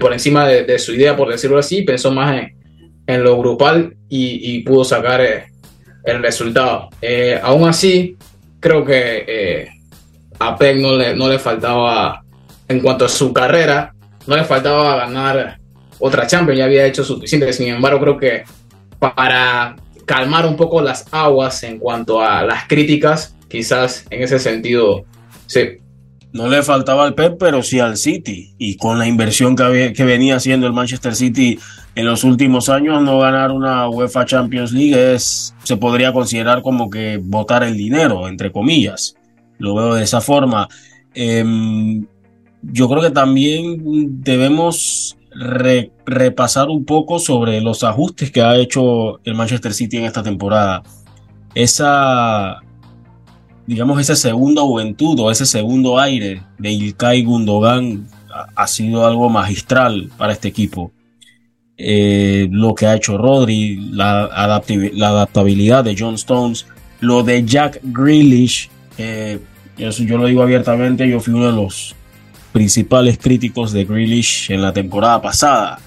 por 0.00 0.12
encima 0.12 0.48
de, 0.48 0.76
su 0.80 0.92
idea, 0.92 1.16
por 1.16 1.30
decirlo 1.30 1.56
así, 1.56 1.82
pensó 1.82 2.10
más 2.10 2.42
en, 2.42 2.56
en 3.06 3.22
lo 3.22 3.38
grupal 3.38 3.94
y, 4.08 4.58
pudo 4.64 4.82
sacar 4.82 5.20
eh, 5.20 5.44
el 6.02 6.20
resultado. 6.20 6.88
aún 7.44 7.68
así, 7.68 8.16
creo 8.58 8.84
que 8.84 9.68
a 10.40 10.56
Peck 10.56 10.78
no 10.78 10.96
le, 10.96 11.14
no 11.14 11.28
le 11.28 11.38
faltaba 11.38 12.24
en 12.66 12.80
cuanto 12.80 13.04
a 13.04 13.08
su 13.08 13.32
carrera, 13.32 13.94
no 14.26 14.34
le 14.34 14.42
faltaba 14.42 14.96
ganar 14.96 15.60
otra 15.98 16.26
Champions, 16.26 16.58
ya 16.58 16.64
había 16.64 16.86
hecho 16.86 17.04
suficiente. 17.04 17.52
Sin 17.52 17.68
embargo, 17.68 18.00
creo 18.00 18.18
que 18.18 18.44
para 18.98 19.76
calmar 20.04 20.46
un 20.46 20.56
poco 20.56 20.80
las 20.80 21.06
aguas 21.12 21.62
en 21.62 21.78
cuanto 21.78 22.22
a 22.22 22.42
las 22.42 22.66
críticas, 22.66 23.36
quizás 23.48 24.06
en 24.10 24.22
ese 24.22 24.38
sentido, 24.38 25.04
sí. 25.46 25.78
No 26.32 26.48
le 26.48 26.62
faltaba 26.62 27.04
al 27.04 27.14
Pep, 27.14 27.36
pero 27.38 27.62
sí 27.62 27.80
al 27.80 27.96
City. 27.96 28.54
Y 28.58 28.76
con 28.76 28.98
la 28.98 29.06
inversión 29.06 29.56
que, 29.56 29.92
que 29.96 30.04
venía 30.04 30.36
haciendo 30.36 30.66
el 30.66 30.72
Manchester 30.72 31.14
City 31.14 31.58
en 31.94 32.06
los 32.06 32.22
últimos 32.22 32.68
años, 32.68 33.02
no 33.02 33.18
ganar 33.18 33.50
una 33.50 33.88
UEFA 33.88 34.24
Champions 34.24 34.72
League 34.72 35.14
es, 35.14 35.54
se 35.64 35.76
podría 35.76 36.12
considerar 36.12 36.62
como 36.62 36.90
que 36.90 37.18
botar 37.20 37.62
el 37.62 37.76
dinero, 37.76 38.28
entre 38.28 38.52
comillas. 38.52 39.16
Lo 39.58 39.74
veo 39.74 39.94
de 39.94 40.04
esa 40.04 40.20
forma. 40.20 40.68
Em, 41.14 42.06
yo 42.62 42.88
creo 42.88 43.02
que 43.02 43.10
también 43.10 44.22
debemos 44.22 45.17
repasar 45.30 46.68
un 46.68 46.84
poco 46.84 47.18
sobre 47.18 47.60
los 47.60 47.84
ajustes 47.84 48.30
que 48.30 48.42
ha 48.42 48.56
hecho 48.56 49.20
el 49.24 49.34
Manchester 49.34 49.72
City 49.74 49.98
en 49.98 50.04
esta 50.04 50.22
temporada. 50.22 50.82
Esa, 51.54 52.60
digamos, 53.66 54.00
esa 54.00 54.16
segunda 54.16 54.62
juventud 54.62 55.18
o 55.20 55.30
ese 55.30 55.46
segundo 55.46 55.98
aire 55.98 56.42
de 56.58 56.72
Ilkay 56.72 57.24
Gundogan 57.24 58.08
ha, 58.54 58.66
sido 58.66 59.06
algo 59.06 59.28
magistral 59.28 60.10
para 60.16 60.32
este 60.32 60.48
equipo. 60.48 60.92
Eh, 61.76 62.48
lo 62.50 62.74
que 62.74 62.86
ha 62.86 62.96
hecho 62.96 63.16
Rodri, 63.16 63.90
la, 63.92 64.24
adaptabilidad 64.24 65.84
de 65.84 65.96
John 65.98 66.14
Stones, 66.14 66.66
lo 67.00 67.22
de 67.22 67.44
Jack 67.44 67.80
Grealish, 67.82 68.70
eso 69.78 70.02
yo 70.02 70.18
lo 70.18 70.26
digo 70.26 70.42
abiertamente, 70.42 71.08
yo 71.08 71.20
fui 71.20 71.34
uno 71.34 71.46
de 71.46 71.52
los 71.52 71.94
principales 72.52 73.18
críticos 73.18 73.72
de 73.72 73.84
Grealish 73.84 74.50
en 74.50 74.62
la 74.62 74.72
temporada 74.72 75.20
pasada, 75.20 75.78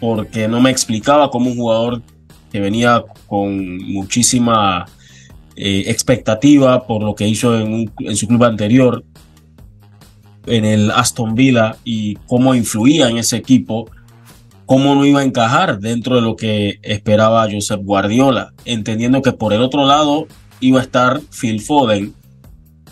porque 0.00 0.48
no 0.48 0.60
me 0.60 0.70
explicaba 0.70 1.30
cómo 1.30 1.50
un 1.50 1.56
jugador 1.56 2.02
que 2.50 2.60
venía 2.60 3.04
con 3.26 3.78
muchísima 3.78 4.86
eh, 5.56 5.84
expectativa 5.86 6.86
por 6.86 7.02
lo 7.02 7.14
que 7.14 7.26
hizo 7.26 7.58
en, 7.58 7.90
en, 7.98 8.16
su 8.16 8.26
club 8.26 8.44
anterior, 8.44 9.04
en 10.46 10.64
el 10.64 10.90
Aston 10.90 11.34
Villa, 11.34 11.76
y 11.84 12.14
cómo 12.26 12.54
influía 12.54 13.08
en 13.08 13.18
ese 13.18 13.36
equipo, 13.36 13.90
cómo 14.66 14.94
no 14.94 15.04
iba 15.04 15.20
a 15.20 15.24
encajar 15.24 15.80
dentro 15.80 16.16
de 16.16 16.22
lo 16.22 16.36
que 16.36 16.78
esperaba 16.82 17.48
Josep 17.50 17.82
Guardiola, 17.82 18.52
entendiendo 18.64 19.20
que 19.20 19.32
por 19.32 19.52
el 19.52 19.62
otro 19.62 19.86
lado 19.86 20.26
iba 20.60 20.80
a 20.80 20.82
estar 20.82 21.20
Phil 21.30 21.60
Foden 21.60 22.14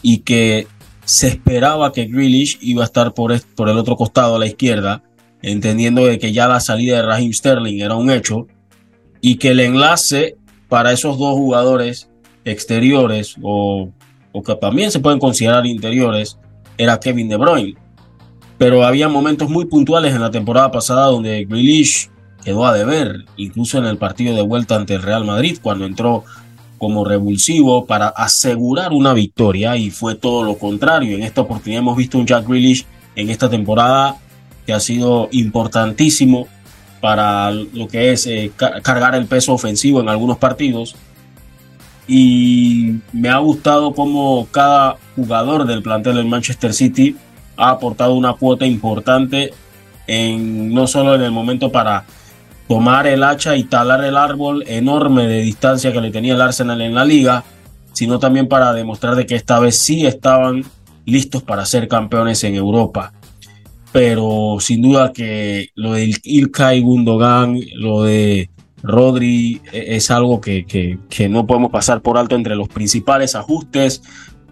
y 0.03 0.19
que 0.19 0.67
se 1.07 1.29
esperaba 1.29 1.93
que 1.93 2.07
Grealish 2.07 2.59
iba 2.61 2.83
a 2.83 2.87
estar 2.87 3.15
por, 3.15 3.33
el 3.33 3.79
otro 3.79 3.97
costado 3.97 4.37
a 4.37 4.39
la 4.41 4.47
izquierda, 4.47 5.05
entendiendo 5.41 6.05
de 6.05 6.19
que 6.19 6.33
ya 6.33 6.49
la 6.49 6.59
salida 6.59 6.97
de 6.97 7.03
Raheem 7.03 7.33
Sterling 7.33 7.81
era 7.81 7.95
un 7.95 8.11
hecho 8.11 8.49
y 9.21 9.37
que 9.37 9.51
el 9.51 9.61
enlace 9.61 10.37
para 10.69 10.93
esos 10.93 11.17
dos 11.17 11.35
jugadores 11.35 12.11
exteriores 12.45 13.37
o, 13.41 13.89
o 14.33 14.43
que 14.43 14.57
también 14.57 14.91
se 14.91 14.99
pueden 14.99 15.21
considerar 15.21 15.65
interiores 15.65 16.39
era 16.77 16.99
Kevin 16.99 17.29
De 17.29 17.37
Bruyne. 17.37 17.77
Pero 18.59 18.85
había 18.85 19.09
momentos 19.09 19.49
muy 19.49 19.67
puntuales 19.67 20.13
en 20.13 20.23
la 20.23 20.33
temporada 20.33 20.73
pasada 20.73 21.07
donde 21.07 21.45
Grealish 21.45 22.11
quedó 22.45 22.67
a 22.67 22.77
deber, 22.77 23.25
incluso 23.37 23.79
en 23.79 23.85
el 23.85 23.97
partido 23.97 24.35
de 24.35 24.43
vuelta 24.43 24.75
ante 24.75 24.95
el 24.95 25.03
Real 25.03 25.25
Madrid, 25.25 25.59
cuando 25.63 25.85
entró 25.85 26.25
como 26.79 27.05
revulsivo 27.05 27.87
para 27.87 28.09
asegurar 28.09 28.93
una 28.93 29.13
victoria 29.13 29.77
y 29.77 29.91
fue 29.91 30.15
todo 30.15 30.43
lo 30.43 30.59
contrario. 30.59 31.17
En 31.17 31.23
esta 31.23 31.43
oportunidad 31.43 31.81
hemos 31.81 31.97
visto 31.97 32.19
un 32.19 32.27
Jack 32.27 32.47
Grealish 32.47 32.85
en 33.15 33.31
esta 33.31 33.49
temporada 33.49 34.17
que 34.67 34.73
ha 34.73 34.81
sido 34.81 35.29
importantísimo 35.33 36.49
para 37.01 37.51
lo 37.51 37.89
que 37.89 38.13
es 38.13 38.27
eh, 38.27 38.53
cargar 38.57 39.15
el 39.15 39.27
peso 39.27 39.53
ofensivo 39.53 40.01
en 40.01 40.09
algunos 40.09 40.39
partidos. 40.39 40.97
Y 42.09 42.97
me 43.13 43.29
ha 43.29 43.39
gustado 43.39 43.93
cómo 43.95 44.47
cada 44.51 44.97
jugador 45.17 45.67
del 45.67 45.83
plantel 45.83 46.17
del 46.17 46.27
Manchester 46.27 46.73
City 46.73 47.17
ha 47.57 47.71
aportado 47.71 48.15
una 48.15 48.35
cuota 48.35 48.67
importante 48.67 49.53
en 50.07 50.73
no 50.73 50.87
solo 50.87 51.15
en 51.15 51.23
el 51.23 51.33
momento 51.33 51.73
para 51.73 52.05
tomar 52.69 53.07
el 53.07 53.23
hacha 53.23 53.57
y 53.57 53.65
talar 53.65 54.05
el 54.05 54.17
árbol 54.17 54.65
enorme 54.67 55.27
de 55.27 55.41
distancia 55.41 55.93
que 55.93 56.01
le 56.01 56.11
tenía 56.11 56.35
el 56.35 56.41
Arsenal 56.41 56.81
en 56.81 56.95
la 56.95 57.05
liga, 57.05 57.45
sino 57.93 58.19
también 58.19 58.49
para 58.49 58.73
demostrar 58.73 59.15
de 59.15 59.27
que 59.27 59.37
esta 59.37 59.59
vez 59.61 59.79
sí 59.79 60.07
estaban 60.07 60.65
listos 61.05 61.43
para 61.43 61.65
ser 61.65 61.89
campeones 61.89 62.43
en 62.45 62.55
Europa. 62.55 63.13
Pero 63.93 64.59
sin 64.61 64.83
duda 64.83 65.13
que 65.13 65.69
lo 65.75 65.93
del 65.93 66.15
Ilkay 66.23 66.83
Gundogan, 66.83 67.59
lo 67.77 68.03
de 68.03 68.51
Rodri, 68.83 69.63
e, 69.73 69.97
es 69.97 70.11
algo 70.11 70.41
que, 70.41 70.67
que, 71.09 71.29
no 71.29 71.47
podemos 71.47 71.71
pasar 71.71 72.03
por 72.03 72.19
alto 72.19 72.35
entre 72.35 72.57
los 72.57 72.69
principales 72.69 73.35
ajustes 73.35 74.03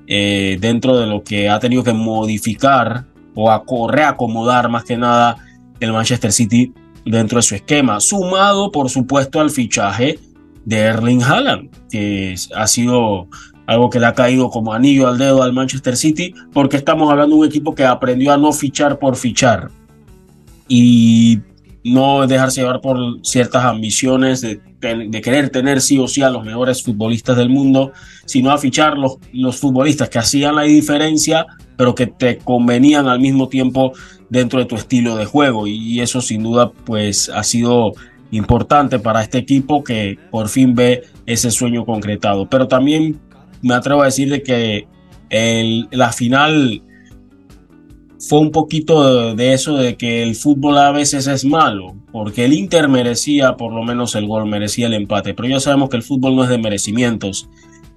eh, 0.07 0.57
dentro 0.61 0.99
de 0.99 1.07
lo 1.07 1.23
que 1.23 1.49
ha 1.49 1.59
tenido 1.59 1.83
que 1.83 1.93
modificar 1.93 3.05
o 3.35 3.89
reacomodar 3.89 4.69
más 4.69 4.85
que 4.85 4.97
nada 4.97 5.37
el 5.81 5.93
Manchester 5.93 6.31
City 6.31 6.73
dentro 7.05 7.39
de 7.39 7.43
su 7.43 7.55
esquema, 7.55 8.01
sumado 8.01 8.71
por 8.71 8.91
supuesto 8.91 9.41
al 9.41 9.51
fichaje 9.51 10.19
de 10.65 10.77
Erling 10.79 11.23
Haaland, 11.23 11.71
que 11.91 12.35
ha 12.55 12.67
sido 12.67 13.29
algo 13.67 13.91
que 13.91 14.01
le 14.01 14.07
ha 14.07 14.15
caído 14.15 14.51
como 14.51 14.73
anillo 14.73 15.09
al 15.09 15.19
dedo 15.19 15.43
al 15.43 15.53
Manchester 15.53 15.97
City, 15.97 16.35
porque 16.53 16.77
estamos 16.77 17.11
hablando 17.11 17.37
de 17.37 17.41
un 17.41 17.47
equipo 17.47 17.75
que 17.75 17.85
aprendió 17.85 18.33
a 18.33 18.37
no 18.37 18.53
fichar 18.53 18.99
por 18.99 19.17
fichar 19.17 19.71
y 20.69 21.41
no 21.83 22.27
dejarse 22.27 22.63
llevar 22.63 22.81
por 22.81 22.99
ciertas 23.23 23.65
ambiciones 23.65 24.41
de, 24.41 24.61
querer 25.23 25.51
tener 25.51 25.81
sí 25.81 25.99
o 25.99 26.09
sí 26.09 26.23
a 26.23 26.31
los 26.31 26.45
mejores 26.45 26.83
futbolistas 26.83 27.37
del 27.37 27.49
mundo, 27.49 27.93
sino 28.25 28.51
a 28.51 28.59
fichar 28.59 28.97
los, 28.97 29.19
los 29.33 29.57
futbolistas 29.57 30.09
que 30.09 30.19
hacían 30.19 30.57
la 30.57 30.63
diferencia, 30.63 31.47
pero 31.77 31.95
que 31.95 32.07
te 32.07 32.39
convenían 32.39 33.09
al 33.09 33.21
mismo 33.21 33.49
tiempo 33.49 33.93
dentro 34.29 34.59
de 34.59 34.67
tu 34.67 34.77
estilo 34.77 35.17
de 35.17 35.27
juego 35.27 35.67
y 35.67 36.01
eso 36.01 36.21
sin 36.21 36.43
duda 36.43 36.73
pues 36.85 37.29
ha 37.29 37.43
sido 37.43 37.93
importante 38.31 38.99
para 38.99 39.23
este 39.23 39.39
equipo 39.39 39.85
que 39.85 40.19
por 40.31 40.49
fin 40.49 40.75
ve 40.75 41.05
ese 41.27 41.51
sueño 41.51 41.85
concretado. 41.85 42.49
Pero 42.49 42.69
también 42.69 43.21
me 43.63 43.75
atrevo 43.75 44.03
a 44.03 44.07
decir 44.07 44.31
de 44.31 44.43
que 44.43 44.87
la 45.91 46.13
final 46.13 46.83
fue 48.29 48.41
un 48.41 48.51
poquito 48.51 49.35
de, 49.35 49.53
eso 49.53 49.77
de 49.77 49.97
que 49.97 50.23
el 50.23 50.35
fútbol 50.35 50.79
a 50.79 50.93
veces 50.93 51.27
es 51.27 51.45
malo, 51.45 51.95
porque 52.13 52.45
el 52.45 52.53
Inter 52.53 52.89
merecía 52.89 53.57
por 53.57 53.73
lo 53.73 53.83
menos 53.83 54.15
el 54.15 54.27
gol, 54.27 54.47
merecía 54.47 54.87
el 54.87 54.95
empate, 54.95 55.35
pero 55.35 55.49
ya 55.49 55.61
sabemos 55.61 55.91
que 55.91 55.97
el 55.97 56.03
fútbol 56.03 56.37
no 56.37 56.45
es 56.45 56.51
de 56.51 56.59
merecimientos. 56.59 57.49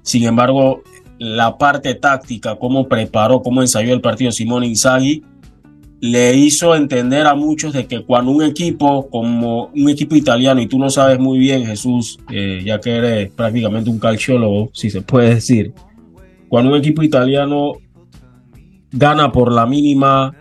Sin 0.02 0.24
embargo, 0.24 0.84
la 1.18 1.58
parte 1.58 1.96
táctica, 1.96 2.56
cómo 2.56 2.88
preparó, 2.88 3.42
cómo 3.42 3.62
ensayó 3.62 3.94
el 3.94 4.02
partido 4.02 4.32
Simón 4.32 4.64
Inzaghi, 4.64 5.24
le 6.00 6.36
hizo 6.36 6.76
entender 6.76 7.26
a 7.26 7.34
muchos 7.34 7.74
de 7.74 7.88
que 7.88 8.04
cuando 8.04 8.32
un 8.32 8.44
equipo 8.44 9.10
como 9.10 9.72
un 9.76 9.90
equipo 9.90 10.16
italiano, 10.16 10.62
y 10.62 10.68
tú 10.68 10.78
lo 10.78 10.90
sabes 10.90 11.20
muy 11.20 11.40
bien 11.40 11.66
Jesús, 11.66 12.20
eh, 12.32 12.62
ya 12.64 12.80
que 12.80 12.98
eres 12.98 13.32
prácticamente 13.32 13.90
un 13.90 13.98
calciólogo, 13.98 14.70
si 14.74 14.90
se 14.90 15.02
puede 15.02 15.36
decir, 15.36 15.74
cuando 16.50 16.72
un 16.72 16.78
equipo 16.78 17.02
italiano 17.02 17.74
gana 18.92 19.32
por 19.32 19.52
la 19.52 19.66
mínima 19.66 20.34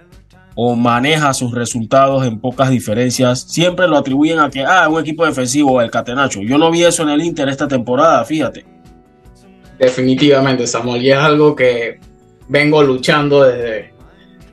o 0.54 0.74
maneja 0.74 1.34
sus 1.34 1.52
resultados 1.52 2.26
en 2.26 2.40
pocas 2.40 2.70
diferencias, 2.70 3.42
siempre 3.42 3.86
lo 3.86 3.98
atribuyen 3.98 4.38
a 4.38 4.48
que, 4.48 4.64
ah, 4.64 4.88
un 4.88 5.00
equipo 5.00 5.26
defensivo, 5.26 5.82
el 5.82 5.90
Catenacho. 5.90 6.40
Yo 6.40 6.56
no 6.56 6.70
vi 6.70 6.82
eso 6.82 7.02
en 7.02 7.10
el 7.10 7.22
Inter 7.22 7.48
esta 7.48 7.68
temporada, 7.68 8.24
fíjate. 8.24 8.64
Definitivamente, 9.78 10.66
Samuel, 10.66 11.02
y 11.02 11.10
es 11.10 11.18
algo 11.18 11.54
que 11.54 12.00
vengo 12.48 12.82
luchando 12.82 13.44
desde 13.44 13.92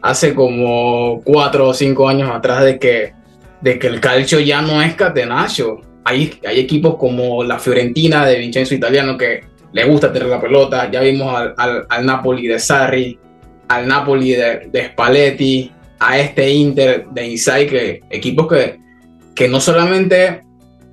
hace 0.02 0.36
como 0.36 1.22
cuatro 1.24 1.70
o 1.70 1.74
cinco 1.74 2.10
años 2.10 2.30
atrás 2.30 2.64
de 2.64 2.78
que, 2.78 3.14
de 3.62 3.80
que 3.80 3.88
el 3.88 4.02
calcio 4.02 4.40
ya 4.42 4.62
no 4.62 4.82
es 4.82 4.96
catenaccio. 4.96 5.80
Hay, 6.04 6.38
hay 6.46 6.60
equipos 6.60 6.98
como 6.98 7.44
la 7.46 7.58
Fiorentina 7.58 8.26
de 8.26 8.38
Vincenzo 8.38 8.76
Italiano 8.76 9.18
que 9.18 9.46
le 9.72 9.86
gusta 9.86 10.12
tener 10.12 10.28
la 10.28 10.42
pelota. 10.42 10.92
Ya 10.92 11.00
vimos 11.00 11.34
al, 11.34 11.86
al, 11.88 12.06
Napoli 12.06 12.48
de 12.48 12.60
Sarri, 12.60 13.18
al 13.68 13.88
Napoli 13.88 14.32
de, 14.32 14.90
Spalletti, 14.92 15.72
a 16.00 16.20
este 16.20 16.50
Inter 16.50 17.06
de 17.12 17.28
Insight, 17.28 17.70
que 17.70 18.02
equipos 18.10 18.48
que, 18.48 18.80
que 19.36 19.48
no 19.48 19.60
solamente 19.60 20.42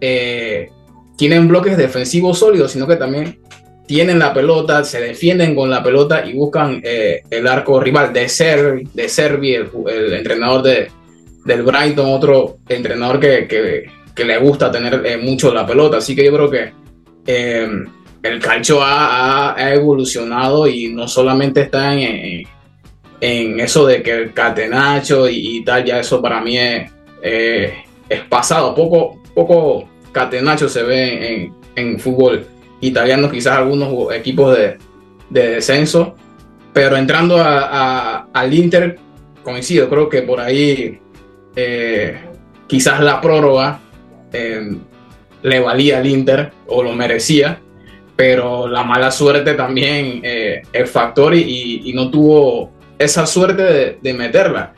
eh, 0.00 0.70
tienen 1.16 1.48
bloques 1.48 1.76
defensivos 1.76 2.38
sólidos, 2.38 2.72
sino 2.72 2.86
que 2.86 2.96
también 2.96 3.38
tienen 3.86 4.18
la 4.18 4.32
pelota, 4.32 4.84
se 4.84 5.00
defienden 5.00 5.54
con 5.54 5.68
la 5.68 5.82
pelota 5.82 6.24
y 6.24 6.34
buscan 6.34 6.80
eh, 6.84 7.22
el 7.28 7.46
arco 7.46 7.80
rival 7.80 8.12
de 8.12 8.28
Servi, 8.28 8.88
de 8.94 9.08
Servi 9.08 9.54
el, 9.54 10.12
entrenador 10.14 10.62
de, 10.62 10.88
del 11.44 11.62
Brighton, 11.62 12.08
otro 12.08 12.58
entrenador 12.68 13.18
que, 13.18 13.46
que, 13.48 14.24
le 14.24 14.36
gusta 14.36 14.70
tener 14.70 15.00
eh, 15.06 15.16
mucho 15.16 15.52
la 15.52 15.66
pelota. 15.66 15.96
Así 15.96 16.14
que 16.14 16.24
yo 16.26 16.32
creo 16.32 16.50
que 16.50 16.72
el 18.22 18.38
calcio 18.38 18.82
ha, 18.82 19.54
ha, 19.56 19.74
evolucionado 19.74 20.66
y 20.66 20.92
no 20.92 21.08
solamente 21.08 21.62
está 21.62 21.94
en, 21.94 22.44
en, 23.20 23.60
eso 23.60 23.86
de 23.86 24.02
que 24.02 24.12
el 24.12 24.32
catenacho 24.32 25.28
y, 25.28 25.62
tal, 25.64 25.84
ya 25.84 26.00
eso 26.00 26.20
para 26.22 26.40
mí 26.40 26.58
es, 26.58 26.90
es 27.22 28.20
pasado. 28.28 28.74
Poco, 28.74 29.20
poco 29.34 29.88
catenacho 30.12 30.68
se 30.68 30.82
ve 30.82 31.50
en, 31.76 31.98
fútbol 31.98 32.46
italianos, 32.80 33.30
quizás 33.30 33.56
algunos 33.56 34.12
equipos 34.14 34.56
de, 34.56 34.76
descenso, 35.30 36.14
pero 36.72 36.96
entrando 36.96 37.36
al 37.40 38.54
Inter, 38.54 38.98
coincido, 39.42 39.88
creo 39.88 40.08
que 40.08 40.22
por 40.22 40.40
ahí 40.40 41.00
eh, 41.56 42.18
quizás 42.66 43.00
la 43.00 43.20
prórroga 43.20 43.80
eh, 44.32 44.76
le 45.42 45.60
valía 45.60 45.98
al 45.98 46.06
Inter 46.06 46.52
o 46.66 46.82
lo 46.82 46.92
merecía, 46.92 47.60
pero 48.16 48.68
la 48.68 48.82
mala 48.82 49.10
suerte 49.10 49.54
también 49.54 50.20
eh, 50.22 50.62
factor 50.86 51.34
y, 51.34 51.92
no 51.94 52.10
tuvo 52.10 52.70
esa 53.00 53.26
suerte 53.26 53.98
de, 54.00 54.14
meterla. 54.14 54.74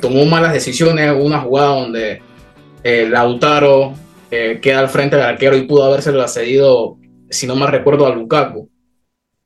tomó 0.00 0.24
malas 0.24 0.52
decisiones, 0.52 1.14
una 1.18 1.40
jugada 1.40 1.74
donde 1.80 2.22
Lautaro 2.82 3.94
queda 4.30 4.80
al 4.80 4.88
frente 4.88 5.16
del 5.16 5.26
arquero 5.26 5.56
y 5.56 5.62
pudo 5.62 5.84
habérselo 5.84 6.26
cedido 6.28 6.98
si 7.30 7.46
no 7.46 7.56
me 7.56 7.66
recuerdo, 7.66 8.06
a 8.06 8.14
Lukaku 8.14 8.70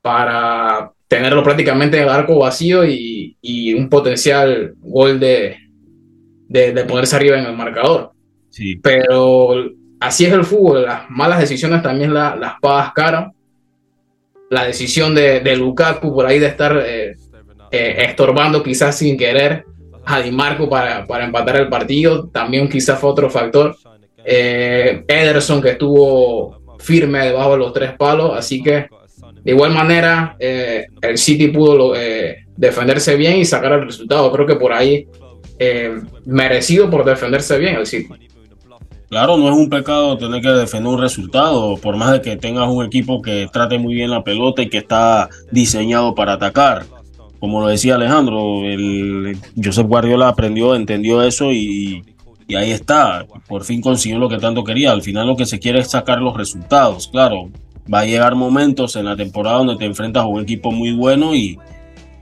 para 0.01 0.91
tenerlo 1.07 1.43
prácticamente 1.43 1.97
en 1.97 2.03
el 2.03 2.09
arco 2.09 2.39
vacío 2.39 2.83
y, 2.85 3.73
un 3.73 3.89
potencial 3.89 4.73
gol 4.79 5.19
de, 5.19 5.57
de, 6.47 6.85
ponerse 6.85 7.15
arriba 7.15 7.37
en 7.37 7.45
el 7.45 7.55
marcador. 7.55 8.11
Sí. 8.49 8.77
Pero 8.77 9.71
así 9.99 10.25
es 10.25 10.33
el 10.33 10.43
fútbol, 10.43 10.83
las 10.83 11.09
malas 11.09 11.39
decisiones 11.39 11.81
también 11.81 12.13
las 12.13 12.59
pagas 12.61 12.93
cara. 12.93 13.31
La 14.49 14.65
decisión 14.65 15.15
de, 15.15 15.55
Lukaku 15.55 16.13
por 16.13 16.25
ahí 16.25 16.39
de 16.39 16.47
estar 16.47 16.81
eh, 16.85 17.15
eh, 17.71 17.95
estorbando 17.99 18.61
quizás 18.61 18.97
sin 18.97 19.17
querer 19.17 19.65
a 20.05 20.19
Di 20.19 20.31
Marco 20.31 20.69
para, 20.69 21.05
para, 21.05 21.25
empatar 21.25 21.57
el 21.57 21.69
partido, 21.69 22.27
también 22.29 22.67
quizás 22.69 22.99
fue 22.99 23.09
otro 23.09 23.29
factor. 23.29 23.75
Eh, 24.23 25.03
Ederson 25.07 25.61
que 25.61 25.71
estuvo 25.71 26.77
firme 26.79 27.25
debajo 27.25 27.51
de 27.51 27.57
los 27.57 27.73
tres 27.73 27.93
palos, 27.97 28.31
así 28.35 28.61
que 28.61 28.87
de 29.43 29.51
igual 29.51 29.71
manera, 29.71 30.35
eh, 30.39 30.85
el 31.01 31.17
City 31.17 31.47
pudo 31.47 31.95
eh, 31.95 32.45
defenderse 32.55 33.15
bien 33.15 33.37
y 33.37 33.45
sacar 33.45 33.73
el 33.73 33.85
resultado. 33.85 34.31
Creo 34.31 34.45
que 34.45 34.55
por 34.55 34.73
ahí 34.73 35.07
merecido 36.25 36.89
por 36.89 37.05
defenderse 37.05 37.57
bien 37.59 37.75
el 37.75 37.85
City. 37.85 38.09
Claro, 39.09 39.37
no 39.37 39.49
es 39.49 39.55
un 39.55 39.69
pecado 39.69 40.17
tener 40.17 40.41
que 40.41 40.49
defender 40.49 40.91
un 40.91 40.99
resultado, 40.99 41.77
por 41.77 41.97
más 41.97 42.13
de 42.13 42.21
que 42.21 42.37
tengas 42.37 42.67
un 42.69 42.85
equipo 42.85 43.21
que 43.21 43.47
trate 43.51 43.77
muy 43.77 43.93
bien 43.93 44.09
la 44.09 44.23
pelota 44.23 44.61
y 44.61 44.69
que 44.69 44.77
está 44.77 45.29
diseñado 45.51 46.15
para 46.15 46.33
atacar. 46.33 46.85
Como 47.41 47.59
lo 47.59 47.67
decía 47.67 47.95
Alejandro, 47.95 48.63
el 48.65 49.35
Josep 49.61 49.87
Guardiola 49.87 50.27
aprendió, 50.27 50.75
entendió 50.75 51.23
eso 51.23 51.51
y, 51.51 52.03
ahí 52.55 52.69
está. 52.69 53.25
Por 53.47 53.63
fin 53.63 53.81
consiguió 53.81 54.19
lo 54.19 54.29
que 54.29 54.37
tanto 54.37 54.63
quería. 54.63 54.91
Al 54.91 55.01
final 55.01 55.25
lo 55.25 55.35
que 55.35 55.47
se 55.47 55.57
quiere 55.57 55.79
es 55.79 55.89
sacar 55.89 56.21
los 56.21 56.37
resultados. 56.37 57.07
Claro, 57.07 57.49
va 57.91 58.01
a 58.01 58.05
llegar 58.05 58.35
momentos 58.35 58.95
en 58.95 59.05
la 59.05 59.15
temporada 59.15 59.57
donde 59.57 59.77
te 59.77 59.85
enfrentas 59.85 60.21
a 60.21 60.27
un 60.27 60.41
equipo 60.41 60.71
muy 60.71 60.91
bueno 60.91 61.33
y, 61.33 61.57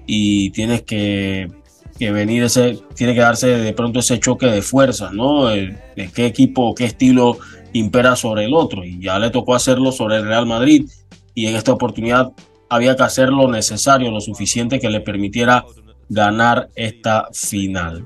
y 0.07 0.51
tienes 0.51 0.83
que, 0.83 1.51
venir 1.99 2.43
ese, 2.43 2.79
tiene 2.95 3.13
que 3.13 3.19
darse 3.19 3.47
de 3.47 3.73
pronto 3.73 3.99
ese 3.99 4.21
choque 4.21 4.45
de 4.45 4.61
fuerzas, 4.61 5.11
¿no? 5.11 5.47
De, 5.47 5.77
qué 6.15 6.27
equipo, 6.27 6.73
qué 6.73 6.85
estilo 6.85 7.39
impera 7.73 8.15
sobre 8.15 8.45
el 8.45 8.53
otro. 8.53 8.85
Y 8.85 9.01
ya 9.01 9.19
le 9.19 9.31
tocó 9.31 9.53
hacerlo 9.53 9.91
sobre 9.91 10.15
el 10.15 10.23
Real 10.23 10.45
Madrid 10.45 10.89
y 11.35 11.47
en 11.47 11.57
esta 11.57 11.73
oportunidad 11.73 12.31
había 12.69 12.95
que 12.95 13.03
hacer 13.03 13.29
lo 13.29 13.49
necesario, 13.49 14.11
lo 14.11 14.21
suficiente 14.21 14.79
que 14.79 14.89
le 14.89 15.01
permitiera 15.01 15.65
ganar 16.07 16.69
esta 16.75 17.27
final. 17.33 18.03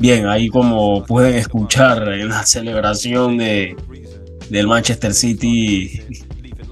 Bien, 0.00 0.26
ahí 0.26 0.48
como 0.48 1.04
pueden 1.04 1.34
escuchar 1.34 2.08
en 2.14 2.30
la 2.30 2.46
celebración 2.46 3.36
de, 3.36 3.76
del 4.48 4.66
Manchester 4.66 5.12
City, 5.12 6.00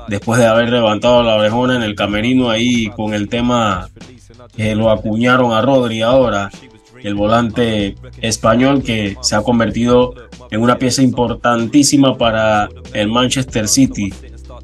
después 0.08 0.40
de 0.40 0.46
haber 0.46 0.70
levantado 0.70 1.22
la 1.22 1.36
orejona 1.36 1.76
en 1.76 1.82
el 1.82 1.94
camerino 1.94 2.48
ahí 2.48 2.88
con 2.88 3.12
el 3.12 3.28
tema 3.28 3.90
que 4.56 4.74
lo 4.74 4.90
acuñaron 4.90 5.52
a 5.52 5.60
Rodri 5.60 6.00
ahora, 6.00 6.50
el 7.02 7.14
volante 7.14 7.96
español 8.22 8.82
que 8.82 9.18
se 9.20 9.36
ha 9.36 9.42
convertido 9.42 10.14
en 10.50 10.62
una 10.62 10.78
pieza 10.78 11.02
importantísima 11.02 12.16
para 12.16 12.70
el 12.94 13.08
Manchester 13.08 13.68
City, 13.68 14.10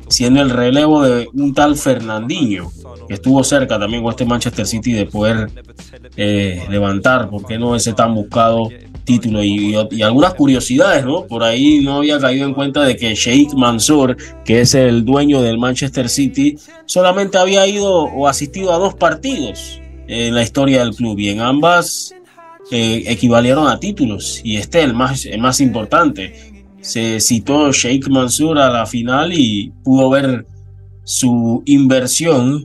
siendo 0.09 0.41
el 0.41 0.49
relevo 0.49 1.03
de 1.03 1.29
un 1.35 1.53
tal 1.53 1.77
Fernandinho, 1.77 2.73
estuvo 3.09 3.43
cerca 3.45 3.79
también 3.79 4.03
con 4.03 4.11
este 4.11 4.25
Manchester 4.25 4.67
City 4.67 4.93
de 4.93 5.07
poder 5.07 5.51
eh, 6.17 6.65
levantar, 6.69 7.31
¿por 7.31 7.47
qué 7.47 7.59
no 7.59 7.75
ese 7.77 7.93
tan 7.93 8.15
buscado 8.15 8.69
título? 9.05 9.43
Y, 9.43 9.75
algunas 10.03 10.35
curiosidades, 10.35 11.05
¿no? 11.05 11.27
Por 11.27 11.43
ahí 11.43 11.81
no 11.81 11.97
había 11.97 12.19
caído 12.19 12.47
en 12.47 12.55
cuenta 12.55 12.83
de 12.83 12.97
que 12.97 13.15
Sheikh 13.15 13.55
Mansour, 13.55 14.17
que 14.45 14.61
es 14.61 14.75
el 14.75 15.05
dueño 15.05 15.43
del 15.43 15.59
Manchester 15.59 16.09
City, 16.09 16.57
solamente 16.87 17.39
había 17.39 17.67
ido 17.67 17.93
o 17.93 18.29
asistido 18.29 18.73
a 18.73 18.79
dos 18.79 18.95
partidos 18.95 19.81
en 20.07 20.35
la 20.35 20.43
historia 20.43 20.81
del 20.85 20.95
club 20.95 21.19
y 21.19 21.31
en 21.31 21.41
ambas 21.41 22.15
eh, 22.71 23.05
equivalieron 23.07 23.69
a 23.69 23.79
títulos 23.79 24.41
y 24.43 24.57
este 24.57 24.83
el 24.83 24.95
más, 24.95 25.27
el 25.27 25.41
más 25.41 25.61
importante. 25.61 26.55
Se 26.81 27.21
citó 27.21 27.73
Sheikh 27.73 28.09
Mansour 28.09 28.59
a 28.59 28.71
la 28.71 28.87
final 28.87 29.33
y 29.33 29.73
pudo 29.83 30.11
ver 30.11 30.47
su 31.05 31.63
inversión 31.67 32.65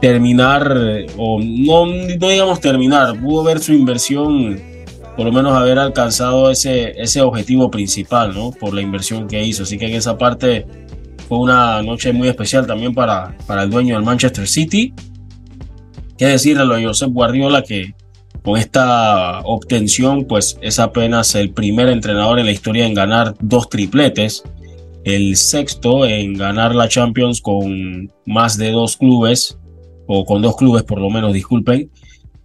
terminar, 0.00 0.76
o 1.16 1.40
no, 1.40 1.86
digamos 1.86 2.60
terminar, 2.60 3.20
pudo 3.20 3.44
ver 3.44 3.60
su 3.60 3.72
inversión, 3.72 4.60
por 5.16 5.26
lo 5.26 5.32
menos 5.32 5.52
haber 5.52 5.78
alcanzado 5.78 6.50
ese, 6.50 6.92
ese 7.00 7.20
objetivo 7.20 7.70
principal, 7.70 8.34
¿no? 8.34 8.50
Por 8.52 8.74
la 8.74 8.80
inversión 8.80 9.26
que 9.26 9.42
hizo. 9.42 9.64
Así 9.64 9.78
que 9.78 9.86
en 9.86 9.94
esa 9.94 10.16
parte 10.16 10.66
fue 11.28 11.38
una 11.38 11.82
noche 11.82 12.12
muy 12.12 12.28
especial 12.28 12.66
también 12.66 12.94
para, 12.94 13.36
para 13.46 13.64
el 13.64 13.70
dueño 13.70 13.94
del 13.94 14.04
Manchester 14.04 14.46
City. 14.46 14.94
Qué 16.16 16.26
decirle 16.26 16.62
a 16.62 16.86
Josep 16.86 17.10
Guardiola 17.10 17.62
que 17.62 17.94
con 18.42 18.56
esta 18.56 19.40
obtención, 19.40 20.24
pues 20.24 20.58
es 20.62 20.78
apenas 20.78 21.34
el 21.34 21.50
primer 21.50 21.88
entrenador 21.88 22.38
en 22.38 22.46
la 22.46 22.52
historia 22.52 22.86
en 22.86 22.94
ganar 22.94 23.34
dos 23.40 23.68
tripletes, 23.68 24.42
el 25.04 25.36
sexto 25.36 26.06
en 26.06 26.34
ganar 26.34 26.74
la 26.74 26.88
Champions 26.88 27.40
con 27.40 28.12
más 28.24 28.56
de 28.56 28.70
dos 28.70 28.96
clubes 28.96 29.58
o 30.08 30.24
con 30.24 30.42
dos 30.42 30.56
clubes 30.56 30.82
por 30.82 31.00
lo 31.00 31.10
menos, 31.10 31.32
disculpen. 31.32 31.90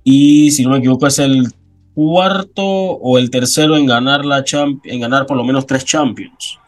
Y 0.04 0.52
si 0.52 0.64
no 0.64 0.72
me 0.72 0.78
equivoco 0.78 1.08
es 1.08 1.18
el 1.18 1.48
cuarto 1.96 2.64
o 2.64 3.18
el 3.18 3.30
tercero 3.30 3.78
en 3.78 3.86
ganar, 3.86 4.26
la 4.26 4.44
en 4.84 5.00
ganar 5.00 5.26
por 5.26 5.38
lo 5.38 5.44
menos 5.44 5.66
tres 5.66 5.86
Champions. 5.86 6.60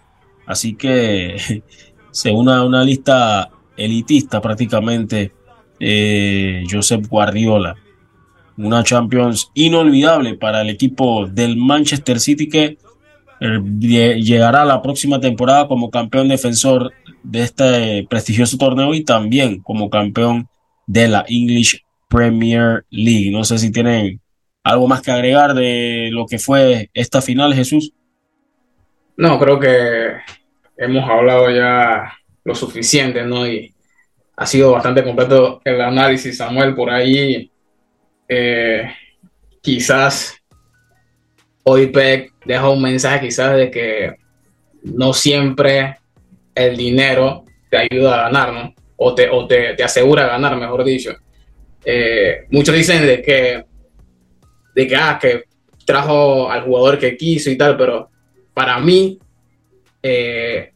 Así 0.48 0.74
que 0.76 1.64
según 2.12 2.48
una, 2.48 2.64
una 2.64 2.84
lista 2.84 3.50
elitista 3.76 4.42
prácticamente, 4.42 5.34
eh, 5.80 6.64
Josep 6.70 7.08
Guardiola. 7.08 7.76
Una 8.58 8.84
Champions 8.84 9.52
inolvidable 9.54 10.36
para 10.36 10.62
el 10.62 10.70
equipo 10.70 11.28
del 11.28 11.58
Manchester 11.58 12.22
City 12.22 12.48
que 12.48 12.78
eh, 13.42 13.60
llegará 13.82 14.64
la 14.64 14.82
próxima 14.82 15.20
temporada 15.20 15.68
como 15.68 15.90
campeón 15.90 16.30
defensor 16.30 16.94
de 17.22 17.42
este 17.42 18.08
prestigioso 18.10 18.58
torneo 18.58 18.94
y 18.94 19.04
también 19.04 19.60
como 19.60 19.90
campeón 19.90 20.48
de 20.86 21.08
la 21.08 21.26
English 21.28 21.84
Premier 22.10 22.86
League. 22.90 23.32
No 23.32 23.44
sé 23.44 23.58
si 23.58 23.72
tienen 23.72 24.20
algo 24.64 24.88
más 24.88 25.02
que 25.02 25.12
agregar 25.12 25.54
de 25.54 26.10
lo 26.12 26.26
que 26.26 26.40
fue 26.40 26.90
esta 26.94 27.22
final, 27.22 27.54
Jesús. 27.54 27.94
No, 29.18 29.40
creo 29.40 29.60
que 29.60 30.18
hemos 30.78 31.10
hablado 31.10 31.50
ya 31.50 32.14
lo 32.44 32.56
suficiente, 32.56 33.24
¿no? 33.24 33.48
Y 33.48 33.74
ha 34.36 34.46
sido 34.46 34.72
bastante 34.72 35.04
completo 35.04 35.62
el 35.64 35.82
análisis, 35.82 36.38
Samuel, 36.38 36.76
por 36.76 36.90
ahí. 36.90 37.50
Eh, 38.28 38.92
quizás 39.62 40.42
hoy 41.64 41.88
Peck 41.88 42.34
deja 42.46 42.70
un 42.70 42.82
mensaje 42.82 43.28
quizás 43.28 43.56
de 43.56 43.72
que 43.72 44.16
no 44.84 45.14
siempre 45.14 45.98
el 46.54 46.78
dinero 46.78 47.44
te 47.70 47.78
ayuda 47.78 48.16
a 48.16 48.24
ganar, 48.24 48.54
¿no? 48.54 48.74
O 48.98 49.14
te, 49.14 49.30
o 49.30 49.48
te, 49.48 49.82
asegura 49.84 50.28
ganar, 50.28 50.56
mejor 50.58 50.84
dicho. 50.84 51.16
Eh, 51.84 52.46
muchos 52.50 52.76
dicen 52.76 53.06
de 53.06 53.22
que, 53.22 53.64
de 54.74 54.96
ah, 54.96 55.20
que 55.22 55.44
trajo 55.86 56.50
al 56.50 56.64
jugador 56.64 56.98
que 56.98 57.16
quiso 57.16 57.50
y 57.50 57.58
tal, 57.58 57.78
pero 57.78 58.10
para 58.54 58.80
mí, 58.80 59.20
eh, 60.02 60.72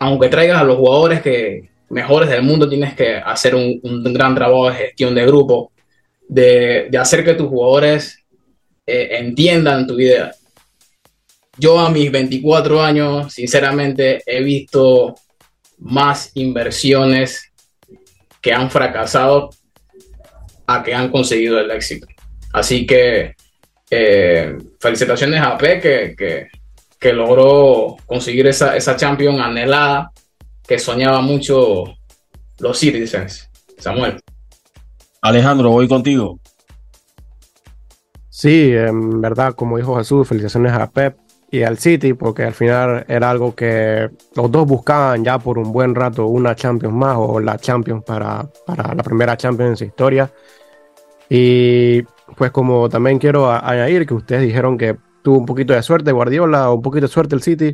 aunque 0.00 0.28
traigas 0.28 0.60
a 0.60 0.64
los 0.64 0.76
jugadores 0.76 1.20
que 1.20 1.68
mejores 1.88 2.28
del 2.28 2.42
mundo, 2.42 2.68
tienes 2.68 2.94
que 2.94 3.16
hacer 3.16 3.54
un, 3.54 3.80
gran 4.12 4.34
trabajo 4.34 4.68
de 4.70 4.76
gestión 4.76 5.14
de 5.14 5.26
grupo, 5.26 5.72
de, 6.28 6.90
hacer 6.98 7.24
que 7.24 7.34
tus 7.34 7.48
jugadores 7.48 8.18
eh, 8.86 9.08
entiendan 9.18 9.86
tu 9.86 9.98
idea. 9.98 10.32
Yo 11.58 11.78
a 11.78 11.90
mis 11.90 12.10
24 12.10 12.82
años, 12.82 13.32
sinceramente, 13.32 14.22
he 14.26 14.42
visto 14.42 15.14
más 15.78 16.30
inversiones 16.34 17.52
que 18.40 18.52
han 18.52 18.70
fracasado 18.70 19.50
a 20.66 20.82
que 20.82 20.94
han 20.94 21.10
conseguido 21.10 21.58
el 21.58 21.70
éxito. 21.70 22.06
Así 22.52 22.86
que 22.86 23.34
eh, 23.90 24.56
felicitaciones 24.80 25.40
a 25.40 25.56
P 25.56 25.80
que, 25.80 26.48
que, 26.98 27.12
logró 27.12 27.96
conseguir 28.04 28.48
esa, 28.48 28.76
esa 28.76 28.96
Champions 28.96 29.38
anhelada 29.38 30.10
que 30.66 30.76
soñaba 30.78 31.20
mucho 31.20 31.84
los 32.58 32.78
Citizens. 32.78 33.48
Samuel. 33.78 34.20
Alejandro, 35.22 35.70
voy 35.70 35.86
contigo. 35.86 36.40
Sí, 38.28 38.72
en 38.72 39.20
verdad, 39.20 39.54
como 39.54 39.76
dijo 39.76 39.96
Jesús, 39.96 40.26
felicitaciones 40.26 40.72
a 40.72 40.90
Pep 40.90 41.16
y 41.50 41.62
al 41.62 41.78
City, 41.78 42.12
porque 42.14 42.42
al 42.42 42.54
final 42.54 43.04
era 43.08 43.30
algo 43.30 43.54
que 43.54 44.10
los 44.34 44.50
dos 44.50 44.66
buscaban 44.66 45.24
ya 45.24 45.38
por 45.38 45.58
un 45.58 45.72
buen 45.72 45.94
rato, 45.94 46.26
una 46.26 46.54
Champions 46.54 46.94
más 46.94 47.16
o 47.18 47.40
la 47.40 47.56
Champions 47.58 48.04
para, 48.04 48.48
para 48.66 48.94
la 48.94 49.02
primera 49.02 49.36
Champions 49.36 49.70
en 49.70 49.76
su 49.76 49.84
historia. 49.84 50.30
Y 51.28 52.02
pues 52.36 52.50
como 52.50 52.88
también 52.88 53.18
quiero 53.18 53.50
añadir 53.50 54.06
que 54.06 54.14
ustedes 54.14 54.42
dijeron 54.42 54.76
que 54.76 54.96
tuvo 55.22 55.38
un 55.38 55.46
poquito 55.46 55.72
de 55.72 55.82
suerte 55.82 56.12
Guardiola, 56.12 56.70
un 56.70 56.82
poquito 56.82 57.06
de 57.06 57.12
suerte 57.12 57.34
el 57.34 57.42
City, 57.42 57.72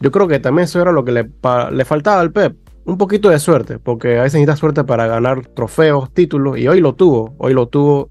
yo 0.00 0.10
creo 0.10 0.28
que 0.28 0.38
también 0.38 0.64
eso 0.64 0.80
era 0.80 0.92
lo 0.92 1.04
que 1.04 1.12
le, 1.12 1.30
le 1.72 1.84
faltaba 1.84 2.20
al 2.20 2.32
Pep, 2.32 2.56
un 2.84 2.98
poquito 2.98 3.30
de 3.30 3.38
suerte, 3.38 3.78
porque 3.78 4.18
a 4.18 4.22
veces 4.22 4.34
necesita 4.34 4.56
suerte 4.56 4.84
para 4.84 5.06
ganar 5.06 5.46
trofeos, 5.48 6.12
títulos, 6.12 6.58
y 6.58 6.68
hoy 6.68 6.80
lo 6.80 6.94
tuvo, 6.94 7.34
hoy 7.38 7.54
lo 7.54 7.68
tuvo, 7.68 8.10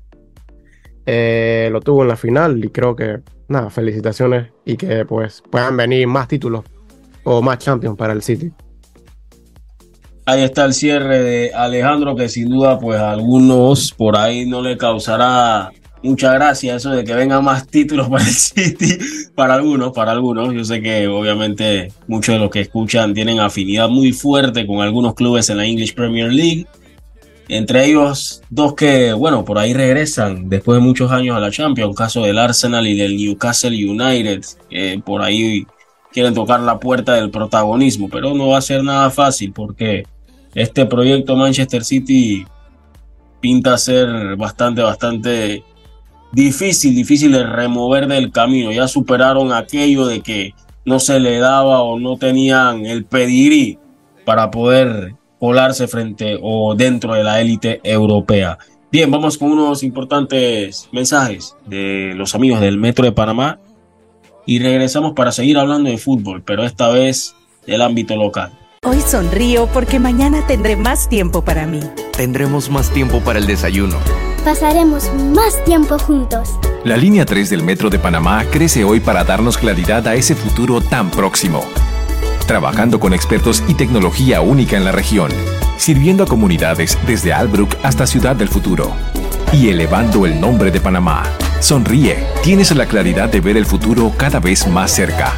eh, 1.05 1.69
lo 1.71 1.81
tuvo 1.81 2.03
en 2.03 2.07
la 2.07 2.15
final 2.15 2.63
y 2.63 2.69
creo 2.69 2.95
que 2.95 3.21
nada, 3.47 3.69
felicitaciones 3.69 4.51
y 4.65 4.77
que 4.77 5.05
pues 5.05 5.43
puedan 5.49 5.77
venir 5.77 6.07
más 6.07 6.27
títulos 6.27 6.63
o 7.23 7.41
más 7.41 7.59
champions 7.59 7.97
para 7.97 8.13
el 8.13 8.21
City. 8.21 8.51
Ahí 10.25 10.41
está 10.41 10.63
el 10.65 10.73
cierre 10.73 11.21
de 11.21 11.53
Alejandro, 11.53 12.15
que 12.15 12.29
sin 12.29 12.49
duda, 12.49 12.79
pues 12.79 12.97
a 12.99 13.11
algunos 13.11 13.91
por 13.91 14.15
ahí 14.15 14.45
no 14.45 14.61
le 14.61 14.77
causará 14.77 15.71
mucha 16.01 16.33
gracia 16.33 16.75
eso 16.75 16.91
de 16.91 17.03
que 17.03 17.13
vengan 17.13 17.43
más 17.43 17.67
títulos 17.67 18.09
para 18.09 18.23
el 18.23 18.29
City, 18.29 18.97
para 19.35 19.55
algunos, 19.55 19.91
para 19.91 20.11
algunos. 20.11 20.53
Yo 20.53 20.63
sé 20.63 20.81
que 20.81 21.07
obviamente 21.07 21.91
muchos 22.07 22.35
de 22.35 22.39
los 22.39 22.49
que 22.49 22.61
escuchan 22.61 23.13
tienen 23.13 23.39
afinidad 23.39 23.89
muy 23.89 24.11
fuerte 24.11 24.65
con 24.65 24.81
algunos 24.81 25.13
clubes 25.15 25.49
en 25.49 25.57
la 25.57 25.65
English 25.65 25.93
Premier 25.93 26.31
League. 26.31 26.67
Entre 27.49 27.85
ellos, 27.85 28.41
dos 28.49 28.73
que, 28.73 29.13
bueno, 29.13 29.43
por 29.43 29.59
ahí 29.59 29.73
regresan 29.73 30.49
después 30.49 30.79
de 30.79 30.85
muchos 30.85 31.11
años 31.11 31.35
a 31.35 31.39
la 31.39 31.51
Champions, 31.51 31.95
caso 31.95 32.23
del 32.23 32.39
Arsenal 32.39 32.87
y 32.87 32.97
del 32.97 33.17
Newcastle 33.17 33.75
United, 33.75 34.41
por 35.03 35.21
ahí 35.21 35.65
quieren 36.13 36.33
tocar 36.33 36.61
la 36.61 36.79
puerta 36.79 37.15
del 37.15 37.31
protagonismo, 37.31 38.07
pero 38.09 38.33
no 38.33 38.49
va 38.49 38.59
a 38.59 38.61
ser 38.61 38.83
nada 38.83 39.09
fácil 39.09 39.51
porque 39.51 40.03
este 40.53 40.85
proyecto 40.85 41.35
Manchester 41.35 41.83
City 41.83 42.45
pinta 43.41 43.77
ser 43.77 44.37
bastante, 44.37 44.81
bastante 44.81 45.63
difícil, 46.31 46.95
difícil 46.95 47.31
de 47.31 47.43
remover 47.43 48.07
del 48.07 48.31
camino. 48.31 48.71
Ya 48.71 48.87
superaron 48.87 49.51
aquello 49.51 50.05
de 50.05 50.21
que 50.21 50.53
no 50.85 50.99
se 50.99 51.19
le 51.19 51.39
daba 51.39 51.81
o 51.81 51.99
no 51.99 52.17
tenían 52.17 52.85
el 52.85 53.05
pedigrí 53.05 53.79
para 54.23 54.51
poder 54.51 55.15
colarse 55.43 55.89
frente 55.89 56.39
o 56.41 56.73
dentro 56.73 57.15
de 57.15 57.21
la 57.21 57.41
élite 57.41 57.81
europea. 57.83 58.57
Bien, 58.89 59.11
vamos 59.11 59.37
con 59.37 59.51
unos 59.51 59.83
importantes 59.83 60.87
mensajes 60.93 61.57
de 61.65 62.13
los 62.15 62.33
amigos 62.33 62.61
del 62.61 62.77
Metro 62.77 63.03
de 63.03 63.11
Panamá 63.11 63.59
y 64.45 64.59
regresamos 64.59 65.11
para 65.11 65.33
seguir 65.33 65.57
hablando 65.57 65.89
de 65.89 65.97
fútbol, 65.97 66.43
pero 66.43 66.63
esta 66.63 66.87
vez 66.87 67.35
del 67.67 67.81
ámbito 67.81 68.15
local. 68.15 68.57
Hoy 68.85 69.01
sonrío 69.01 69.67
porque 69.67 69.99
mañana 69.99 70.47
tendré 70.47 70.77
más 70.77 71.09
tiempo 71.09 71.43
para 71.43 71.67
mí. 71.67 71.81
Tendremos 72.15 72.69
más 72.69 72.89
tiempo 72.91 73.19
para 73.19 73.39
el 73.39 73.45
desayuno. 73.45 73.97
Pasaremos 74.45 75.11
más 75.35 75.61
tiempo 75.65 75.99
juntos. 75.99 76.57
La 76.85 76.95
línea 76.95 77.25
3 77.25 77.49
del 77.49 77.63
Metro 77.63 77.89
de 77.89 77.99
Panamá 77.99 78.45
crece 78.49 78.85
hoy 78.85 79.01
para 79.01 79.25
darnos 79.25 79.57
claridad 79.57 80.07
a 80.07 80.15
ese 80.15 80.35
futuro 80.35 80.79
tan 80.79 81.11
próximo. 81.11 81.65
Trabajando 82.45 82.99
con 82.99 83.13
expertos 83.13 83.63
y 83.67 83.75
tecnología 83.75 84.41
única 84.41 84.75
en 84.75 84.83
la 84.83 84.91
región, 84.91 85.31
sirviendo 85.77 86.23
a 86.23 86.27
comunidades 86.27 86.97
desde 87.07 87.33
Albrook 87.33 87.75
hasta 87.83 88.05
Ciudad 88.05 88.35
del 88.35 88.49
Futuro 88.49 88.93
y 89.53 89.69
elevando 89.69 90.25
el 90.25 90.41
nombre 90.41 90.71
de 90.71 90.81
Panamá. 90.81 91.23
Sonríe, 91.59 92.25
tienes 92.43 92.75
la 92.75 92.87
claridad 92.87 93.29
de 93.29 93.39
ver 93.39 93.55
el 93.55 93.65
futuro 93.65 94.11
cada 94.17 94.39
vez 94.39 94.67
más 94.67 94.91
cerca. 94.91 95.33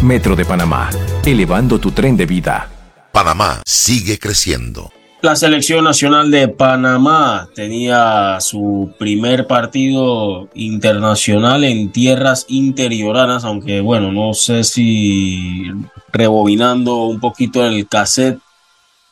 Metro 0.00 0.36
de 0.36 0.44
Panamá, 0.44 0.88
elevando 1.24 1.78
tu 1.78 1.90
tren 1.90 2.16
de 2.16 2.24
vida. 2.24 2.68
Panamá 3.12 3.62
sigue 3.66 4.18
creciendo. 4.18 4.92
La 5.20 5.34
selección 5.34 5.82
nacional 5.82 6.30
de 6.30 6.46
Panamá 6.46 7.48
tenía 7.52 8.38
su 8.40 8.94
primer 9.00 9.48
partido 9.48 10.48
internacional 10.54 11.64
en 11.64 11.90
tierras 11.90 12.46
interioranas, 12.48 13.44
aunque 13.44 13.80
bueno, 13.80 14.12
no 14.12 14.32
sé 14.32 14.62
si 14.62 15.72
rebobinando 16.12 17.06
un 17.06 17.18
poquito 17.18 17.66
el 17.66 17.88
cassette, 17.88 18.38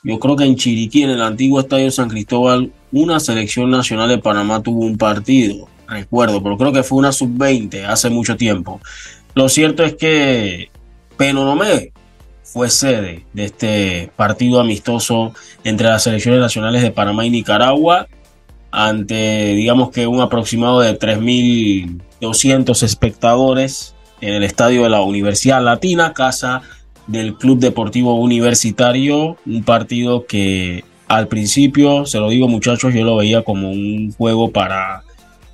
yo 0.04 0.20
creo 0.20 0.36
que 0.36 0.44
en 0.44 0.54
Chiriquí, 0.54 1.02
en 1.02 1.10
el 1.10 1.22
antiguo 1.22 1.58
estadio 1.58 1.90
San 1.90 2.08
Cristóbal, 2.08 2.72
una 2.92 3.18
selección 3.18 3.70
nacional 3.70 4.08
de 4.08 4.18
Panamá 4.18 4.62
tuvo 4.62 4.84
un 4.84 4.96
partido 4.96 5.66
recuerdo, 5.88 6.40
pero 6.40 6.56
creo 6.56 6.72
que 6.72 6.82
fue 6.84 6.98
una 6.98 7.10
sub-20 7.10 7.84
hace 7.84 8.10
mucho 8.10 8.36
tiempo. 8.36 8.80
Lo 9.34 9.48
cierto 9.48 9.82
es 9.82 9.94
que 9.94 10.70
Penonomé 11.16 11.92
fue 12.56 12.70
sede 12.70 13.26
de 13.34 13.44
este 13.44 14.10
partido 14.16 14.60
amistoso 14.60 15.34
entre 15.62 15.88
las 15.88 16.04
selecciones 16.04 16.40
nacionales 16.40 16.80
de 16.80 16.90
Panamá 16.90 17.26
y 17.26 17.28
Nicaragua 17.28 18.08
ante, 18.70 19.52
digamos 19.52 19.90
que 19.90 20.06
un 20.06 20.22
aproximado 20.22 20.80
de 20.80 20.98
3.200 20.98 22.82
espectadores 22.82 23.94
en 24.22 24.32
el 24.32 24.42
estadio 24.42 24.84
de 24.84 24.88
la 24.88 25.02
Universidad 25.02 25.62
Latina, 25.62 26.14
casa 26.14 26.62
del 27.06 27.34
Club 27.34 27.58
Deportivo 27.58 28.14
Universitario, 28.14 29.36
un 29.44 29.62
partido 29.62 30.24
que 30.24 30.82
al 31.08 31.28
principio, 31.28 32.06
se 32.06 32.20
lo 32.20 32.30
digo 32.30 32.48
muchachos, 32.48 32.94
yo 32.94 33.04
lo 33.04 33.16
veía 33.16 33.42
como 33.42 33.70
un 33.70 34.14
juego 34.16 34.50
para 34.50 35.02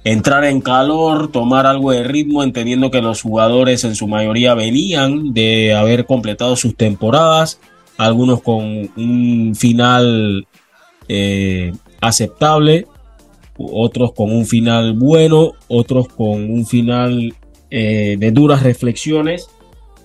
entrar 0.05 0.45
en 0.45 0.61
calor, 0.61 1.31
tomar 1.31 1.67
algo 1.67 1.93
de 1.93 2.05
ritmo, 2.05 2.43
entendiendo 2.43 2.91
que 2.91 3.01
los 3.01 3.23
jugadores 3.23 3.85
en 3.85 3.95
su 3.95 4.09
mayoría 4.09 4.55
venían 4.55 5.33
de 5.33 5.75
haber 5.75 6.07
completado 6.07 6.57
sus 6.57 6.77
temporadas, 6.77 7.61
algunos 7.99 8.43
con 8.43 8.91
un 8.97 9.55
final 9.57 10.47
eh, 11.09 11.73
aceptable, 12.01 12.87
otros 13.57 14.13
con 14.13 14.33
un 14.33 14.47
final 14.47 14.95
bueno, 14.95 15.53
otros 15.69 16.09
con 16.09 16.51
un 16.51 16.67
final 16.67 17.35
eh, 17.71 18.17
de 18.19 18.31
duras 18.33 18.63
reflexiones 18.63 19.49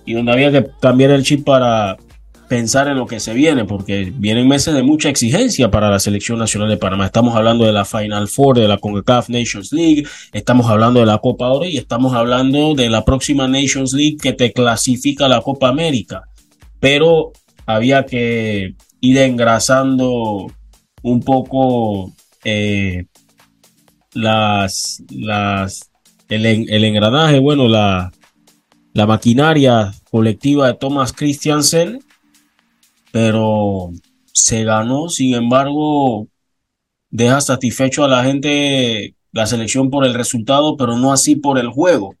y 0.04 0.14
donde 0.14 0.32
había 0.32 0.52
que 0.52 0.66
cambiar 0.80 1.10
el 1.10 1.24
chip 1.24 1.44
para 1.44 1.96
pensar 2.48 2.88
en 2.88 2.96
lo 2.96 3.06
que 3.06 3.20
se 3.20 3.34
viene, 3.34 3.64
porque 3.64 4.12
vienen 4.14 4.48
meses 4.48 4.74
de 4.74 4.82
mucha 4.82 5.08
exigencia 5.08 5.70
para 5.70 5.90
la 5.90 5.98
selección 5.98 6.38
nacional 6.38 6.68
de 6.68 6.76
Panamá. 6.76 7.06
Estamos 7.06 7.36
hablando 7.36 7.64
de 7.64 7.72
la 7.72 7.84
Final 7.84 8.28
Four 8.28 8.58
de 8.58 8.68
la 8.68 8.78
CONCACAF 8.78 9.28
Nations 9.28 9.72
League, 9.72 10.06
estamos 10.32 10.66
hablando 10.70 11.00
de 11.00 11.06
la 11.06 11.18
Copa 11.18 11.48
Oro 11.48 11.66
y 11.66 11.76
estamos 11.76 12.14
hablando 12.14 12.74
de 12.74 12.88
la 12.88 13.04
próxima 13.04 13.46
Nations 13.46 13.92
League 13.92 14.16
que 14.20 14.32
te 14.32 14.52
clasifica 14.52 15.26
a 15.26 15.28
la 15.28 15.42
Copa 15.42 15.68
América. 15.68 16.22
Pero 16.80 17.32
había 17.66 18.06
que 18.06 18.74
ir 19.00 19.18
engrasando 19.18 20.46
un 21.02 21.20
poco 21.20 22.12
eh, 22.44 23.04
las, 24.14 25.02
las, 25.10 25.90
el, 26.28 26.46
el 26.46 26.84
engranaje, 26.84 27.38
bueno, 27.38 27.68
la, 27.68 28.10
la 28.94 29.06
maquinaria 29.06 29.92
colectiva 30.10 30.66
de 30.66 30.74
Thomas 30.74 31.12
Christiansen 31.12 32.00
pero 33.18 33.90
se 34.32 34.62
ganó, 34.62 35.08
sin 35.08 35.34
embargo, 35.34 36.28
deja 37.10 37.40
satisfecho 37.40 38.04
a 38.04 38.08
la 38.08 38.22
gente 38.22 39.16
la 39.32 39.44
selección 39.46 39.90
por 39.90 40.06
el 40.06 40.14
resultado, 40.14 40.76
pero 40.76 40.96
no 40.96 41.12
así 41.12 41.34
por 41.34 41.58
el 41.58 41.66
juego. 41.68 42.14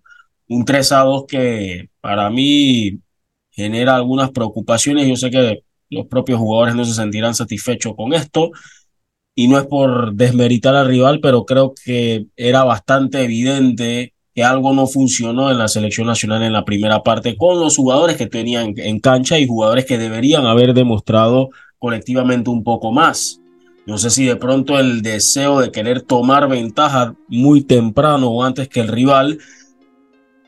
Un 0.48 0.64
3 0.64 0.90
a 0.92 1.00
2 1.02 1.26
que 1.28 1.88
para 2.00 2.30
mí 2.30 2.98
genera 3.52 3.94
algunas 3.94 4.32
preocupaciones. 4.32 5.06
Yo 5.06 5.14
sé 5.14 5.30
que 5.30 5.62
los 5.88 6.06
propios 6.08 6.40
jugadores 6.40 6.74
no 6.74 6.84
se 6.84 6.94
sentirán 6.94 7.36
satisfechos 7.36 7.94
con 7.94 8.12
esto. 8.12 8.50
Y 9.36 9.46
no 9.46 9.56
es 9.56 9.66
por 9.66 10.14
desmeritar 10.14 10.74
al 10.74 10.88
rival, 10.88 11.20
pero 11.20 11.44
creo 11.44 11.74
que 11.84 12.26
era 12.34 12.64
bastante 12.64 13.22
evidente 13.22 14.14
que 14.38 14.44
algo 14.44 14.72
no 14.72 14.86
funcionó 14.86 15.50
en 15.50 15.58
la 15.58 15.66
selección 15.66 16.06
nacional 16.06 16.44
en 16.44 16.52
la 16.52 16.64
primera 16.64 17.02
parte 17.02 17.36
con 17.36 17.58
los 17.58 17.76
jugadores 17.76 18.16
que 18.16 18.28
tenían 18.28 18.72
en 18.76 19.00
cancha 19.00 19.36
y 19.36 19.48
jugadores 19.48 19.84
que 19.84 19.98
deberían 19.98 20.46
haber 20.46 20.74
demostrado 20.74 21.50
colectivamente 21.80 22.48
un 22.48 22.62
poco 22.62 22.92
más. 22.92 23.40
No 23.84 23.98
sé 23.98 24.10
si 24.10 24.26
de 24.26 24.36
pronto 24.36 24.78
el 24.78 25.02
deseo 25.02 25.58
de 25.58 25.72
querer 25.72 26.02
tomar 26.02 26.48
ventaja 26.48 27.16
muy 27.26 27.62
temprano 27.62 28.28
o 28.28 28.44
antes 28.44 28.68
que 28.68 28.78
el 28.78 28.86
rival, 28.86 29.40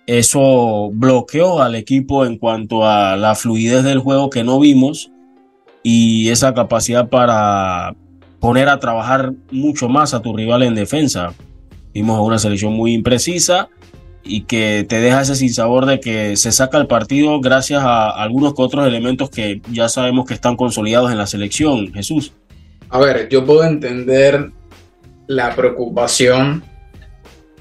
eso 0.06 0.90
bloqueó 0.92 1.60
al 1.60 1.74
equipo 1.74 2.24
en 2.24 2.38
cuanto 2.38 2.86
a 2.86 3.16
la 3.16 3.34
fluidez 3.34 3.82
del 3.82 3.98
juego 3.98 4.30
que 4.30 4.44
no 4.44 4.60
vimos 4.60 5.10
y 5.82 6.28
esa 6.28 6.54
capacidad 6.54 7.08
para 7.08 7.96
poner 8.38 8.68
a 8.68 8.78
trabajar 8.78 9.32
mucho 9.50 9.88
más 9.88 10.14
a 10.14 10.22
tu 10.22 10.32
rival 10.36 10.62
en 10.62 10.76
defensa. 10.76 11.34
Vimos 11.92 12.16
a 12.16 12.20
una 12.20 12.38
selección 12.38 12.72
muy 12.72 12.94
imprecisa 12.94 13.68
y 14.22 14.42
que 14.42 14.84
te 14.88 15.00
deja 15.00 15.22
ese 15.22 15.34
sinsabor 15.34 15.86
de 15.86 15.98
que 16.00 16.36
se 16.36 16.52
saca 16.52 16.78
el 16.78 16.86
partido 16.86 17.40
gracias 17.40 17.82
a 17.82 18.10
algunos 18.10 18.54
otros 18.56 18.86
elementos 18.86 19.30
que 19.30 19.60
ya 19.70 19.88
sabemos 19.88 20.26
que 20.26 20.34
están 20.34 20.56
consolidados 20.56 21.10
en 21.10 21.18
la 21.18 21.26
selección. 21.26 21.92
Jesús. 21.92 22.32
A 22.90 22.98
ver, 22.98 23.28
yo 23.28 23.44
puedo 23.44 23.64
entender 23.64 24.50
la 25.26 25.54
preocupación 25.54 26.64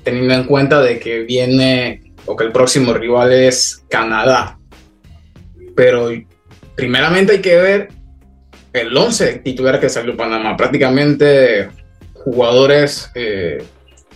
teniendo 0.04 0.34
en 0.34 0.44
cuenta 0.46 0.82
de 0.82 1.00
que 1.00 1.20
viene 1.20 2.14
o 2.26 2.36
que 2.36 2.44
el 2.44 2.52
próximo 2.52 2.94
rival 2.94 3.32
es 3.32 3.84
Canadá. 3.90 4.60
Pero 5.76 6.10
primeramente 6.76 7.34
hay 7.34 7.42
que 7.42 7.56
ver 7.56 7.90
el 8.74 8.96
11 8.96 9.40
titular 9.40 9.80
que 9.80 9.90
salió 9.90 10.18
Panamá. 10.18 10.58
Prácticamente 10.58 11.70
jugadores 12.14 13.12
eh, 13.16 13.64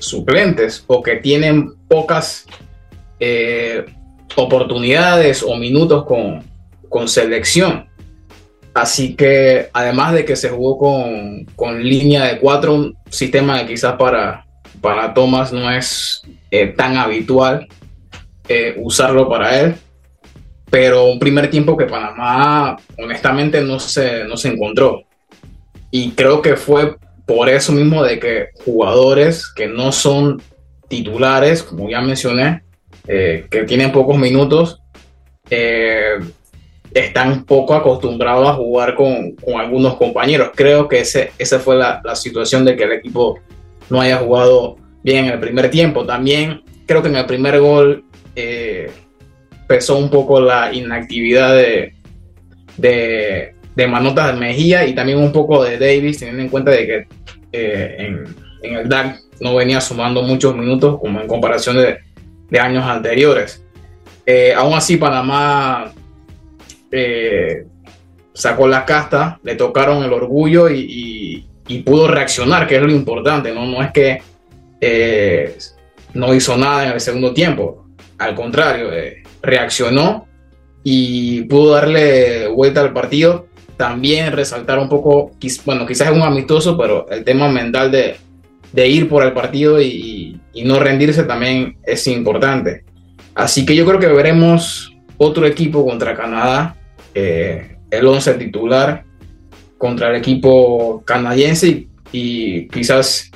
suplentes 0.03 0.83
o 0.87 1.01
que 1.01 1.17
tienen 1.17 1.73
pocas 1.87 2.45
eh, 3.19 3.85
oportunidades 4.35 5.43
o 5.43 5.55
minutos 5.55 6.05
con, 6.05 6.43
con, 6.89 7.07
selección. 7.07 7.87
Así 8.73 9.15
que 9.15 9.69
además 9.73 10.13
de 10.13 10.25
que 10.25 10.35
se 10.35 10.49
jugó 10.49 10.77
con, 10.77 11.45
con 11.55 11.83
línea 11.83 12.25
de 12.25 12.39
cuatro, 12.39 12.73
un 12.73 12.97
sistema 13.09 13.59
que 13.59 13.67
quizás 13.67 13.93
para, 13.93 14.45
para 14.81 15.13
Thomas 15.13 15.53
no 15.53 15.69
es 15.71 16.23
eh, 16.51 16.67
tan 16.67 16.97
habitual. 16.97 17.67
eh, 18.47 18.75
usarlo 18.77 19.29
para 19.29 19.59
él. 19.59 19.75
Pero 20.69 21.05
un 21.05 21.19
primer 21.19 21.49
tiempo 21.49 21.77
que 21.77 21.85
Panamá 21.85 22.77
honestamente 22.97 23.61
no 23.61 23.79
se, 23.79 24.23
no 24.25 24.35
se 24.37 24.49
encontró. 24.49 25.03
Y 25.91 26.11
creo 26.11 26.41
que 26.41 26.55
fue 26.55 26.95
por 27.25 27.49
eso 27.49 27.71
mismo 27.71 28.03
de 28.03 28.19
que 28.19 28.47
jugadores 28.65 29.51
que 29.53 29.67
no 29.67 29.91
son 29.91 30.41
titulares, 30.87 31.63
como 31.63 31.89
ya 31.89 32.01
mencioné, 32.01 32.63
eh, 33.07 33.47
que 33.49 33.63
tienen 33.63 33.91
pocos 33.91 34.17
minutos, 34.17 34.81
eh, 35.49 36.19
están 36.93 37.45
poco 37.45 37.73
acostumbrados 37.73 38.47
a 38.47 38.53
jugar 38.53 38.95
con, 38.95 39.31
con, 39.35 39.59
algunos 39.59 39.95
compañeros. 39.95 40.51
Creo 40.55 40.87
que 40.87 40.99
ese, 40.99 41.31
esa 41.37 41.59
fue 41.59 41.75
la, 41.75 42.01
la, 42.03 42.15
situación 42.15 42.65
de 42.65 42.75
que 42.75 42.83
el 42.83 42.91
equipo 42.91 43.39
no 43.89 43.99
haya 43.99 44.17
jugado 44.17 44.77
bien 45.03 45.25
en 45.25 45.33
el 45.33 45.39
primer 45.39 45.69
tiempo. 45.71 46.05
También 46.05 46.61
creo 46.85 47.01
que 47.01 47.09
en 47.09 47.15
el 47.15 47.25
primer 47.25 47.59
gol 47.59 48.05
eh, 48.35 48.91
pesó 49.67 49.97
un 49.97 50.09
poco 50.09 50.39
la 50.39 50.73
inactividad 50.73 51.55
de, 51.55 51.93
de, 52.77 53.55
de 53.75 53.87
Manotas 53.87 54.33
de 54.33 54.39
Mejía 54.39 54.85
y 54.85 54.93
también 54.93 55.17
un 55.17 55.31
poco 55.31 55.63
de 55.63 55.77
Davis, 55.77 56.19
teniendo 56.19 56.43
en 56.43 56.49
cuenta 56.49 56.71
de 56.71 56.85
que 56.85 57.07
eh, 57.51 57.95
en, 57.99 58.35
en, 58.61 58.77
el 58.77 58.89
DAC 58.89 59.19
no 59.39 59.55
venía 59.55 59.81
sumando 59.81 60.21
muchos 60.21 60.55
minutos 60.55 60.99
como 60.99 61.19
en 61.19 61.27
comparación 61.27 61.77
de, 61.77 61.99
de 62.49 62.59
años 62.59 62.85
anteriores. 62.85 63.63
Eh, 64.25 64.53
aún 64.55 64.73
así, 64.73 64.97
Panamá 64.97 65.91
eh, 66.91 67.65
sacó 68.33 68.67
la 68.67 68.85
casta, 68.85 69.39
le 69.43 69.55
tocaron 69.55 70.03
el 70.03 70.13
orgullo 70.13 70.69
y, 70.69 70.79
y, 70.79 71.47
y, 71.67 71.79
pudo 71.79 72.07
reaccionar, 72.07 72.67
que 72.67 72.75
es 72.75 72.81
lo 72.81 72.91
importante, 72.91 73.53
no, 73.53 73.65
no 73.65 73.81
es 73.81 73.91
que 73.91 74.21
eh, 74.79 75.57
no 76.13 76.33
hizo 76.33 76.57
nada 76.57 76.85
en 76.87 76.93
el 76.93 76.99
segundo 76.99 77.33
tiempo, 77.33 77.87
al 78.17 78.35
contrario, 78.35 78.93
eh, 78.93 79.23
reaccionó 79.41 80.27
y 80.83 81.43
pudo 81.43 81.73
darle 81.73 82.47
vuelta 82.47 82.81
al 82.81 82.93
partido. 82.93 83.47
También 83.77 84.31
resaltar 84.31 84.79
un 84.79 84.89
poco, 84.89 85.31
bueno, 85.65 85.85
quizás 85.85 86.09
es 86.09 86.15
un 86.15 86.21
amistoso, 86.21 86.77
pero 86.77 87.09
el 87.09 87.23
tema 87.23 87.49
mental 87.49 87.91
de, 87.91 88.17
de 88.71 88.87
ir 88.87 89.07
por 89.07 89.23
el 89.23 89.33
partido 89.33 89.81
y, 89.81 90.39
no 90.65 90.79
rendirse 90.79 91.23
también 91.23 91.77
es 91.83 92.05
importante. 92.07 92.85
Así 93.35 93.65
que 93.65 93.75
yo 93.75 93.85
creo 93.85 93.99
que 93.99 94.07
veremos 94.07 94.95
otro 95.17 95.45
equipo 95.45 95.85
contra 95.85 96.15
Canadá 96.15 96.75
eh, 97.13 97.77
el 97.89 98.05
11 98.05 98.35
titular 98.35 99.03
contra 99.77 100.09
el 100.09 100.15
equipo 100.15 101.03
canadiense 101.05 101.67
y, 101.67 101.87
y 102.11 102.67
quizás 102.67 103.29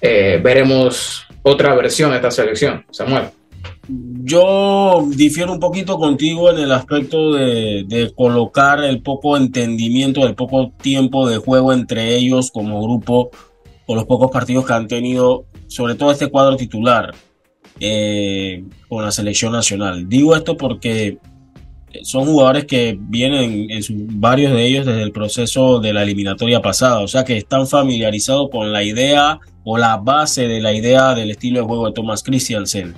eh, 0.00 0.40
veremos 0.42 1.26
otra 1.42 1.74
versión 1.74 2.10
de 2.10 2.16
esta 2.16 2.30
selección. 2.30 2.84
Samuel. 2.90 3.39
Yo 3.88 5.06
difiero 5.08 5.52
un 5.52 5.58
poquito 5.58 5.98
contigo 5.98 6.50
en 6.50 6.58
el 6.58 6.72
aspecto 6.72 7.32
de, 7.32 8.12
colocar 8.16 8.84
el 8.84 9.02
poco 9.02 9.36
entendimiento, 9.36 10.26
el 10.26 10.34
poco 10.34 10.72
tiempo 10.80 11.28
de 11.28 11.38
juego 11.38 11.72
entre 11.72 12.14
ellos 12.14 12.50
como 12.50 12.82
grupo 12.82 13.30
o 13.86 13.94
los 13.94 14.04
pocos 14.04 14.30
partidos 14.30 14.66
que 14.66 14.72
han 14.72 14.86
tenido, 14.86 15.46
sobre 15.66 15.96
todo 15.96 16.12
este 16.12 16.28
cuadro 16.28 16.56
titular 16.56 17.12
eh, 17.80 18.62
con 18.88 19.04
la 19.04 19.10
selección 19.10 19.52
nacional. 19.52 20.08
Digo 20.08 20.36
esto 20.36 20.56
porque 20.56 21.18
son 22.02 22.26
jugadores 22.26 22.64
que 22.66 22.96
vienen, 22.98 23.70
en 23.70 24.20
varios 24.20 24.52
de 24.52 24.66
ellos, 24.66 24.86
desde 24.86 25.02
el 25.02 25.12
proceso 25.12 25.80
de 25.80 25.92
la 25.92 26.02
eliminatoria 26.02 26.60
pasada, 26.60 27.00
o 27.00 27.08
sea 27.08 27.24
que 27.24 27.36
están 27.36 27.66
familiarizados 27.66 28.50
con 28.50 28.72
la 28.72 28.82
idea 28.82 29.40
o 29.64 29.76
la 29.76 29.96
base 29.96 30.46
de 30.46 30.60
la 30.60 30.72
idea 30.72 31.14
del 31.14 31.30
estilo 31.30 31.60
de 31.60 31.66
juego 31.66 31.86
de 31.86 31.92
Thomas 31.92 32.22
Christiansen. 32.22 32.94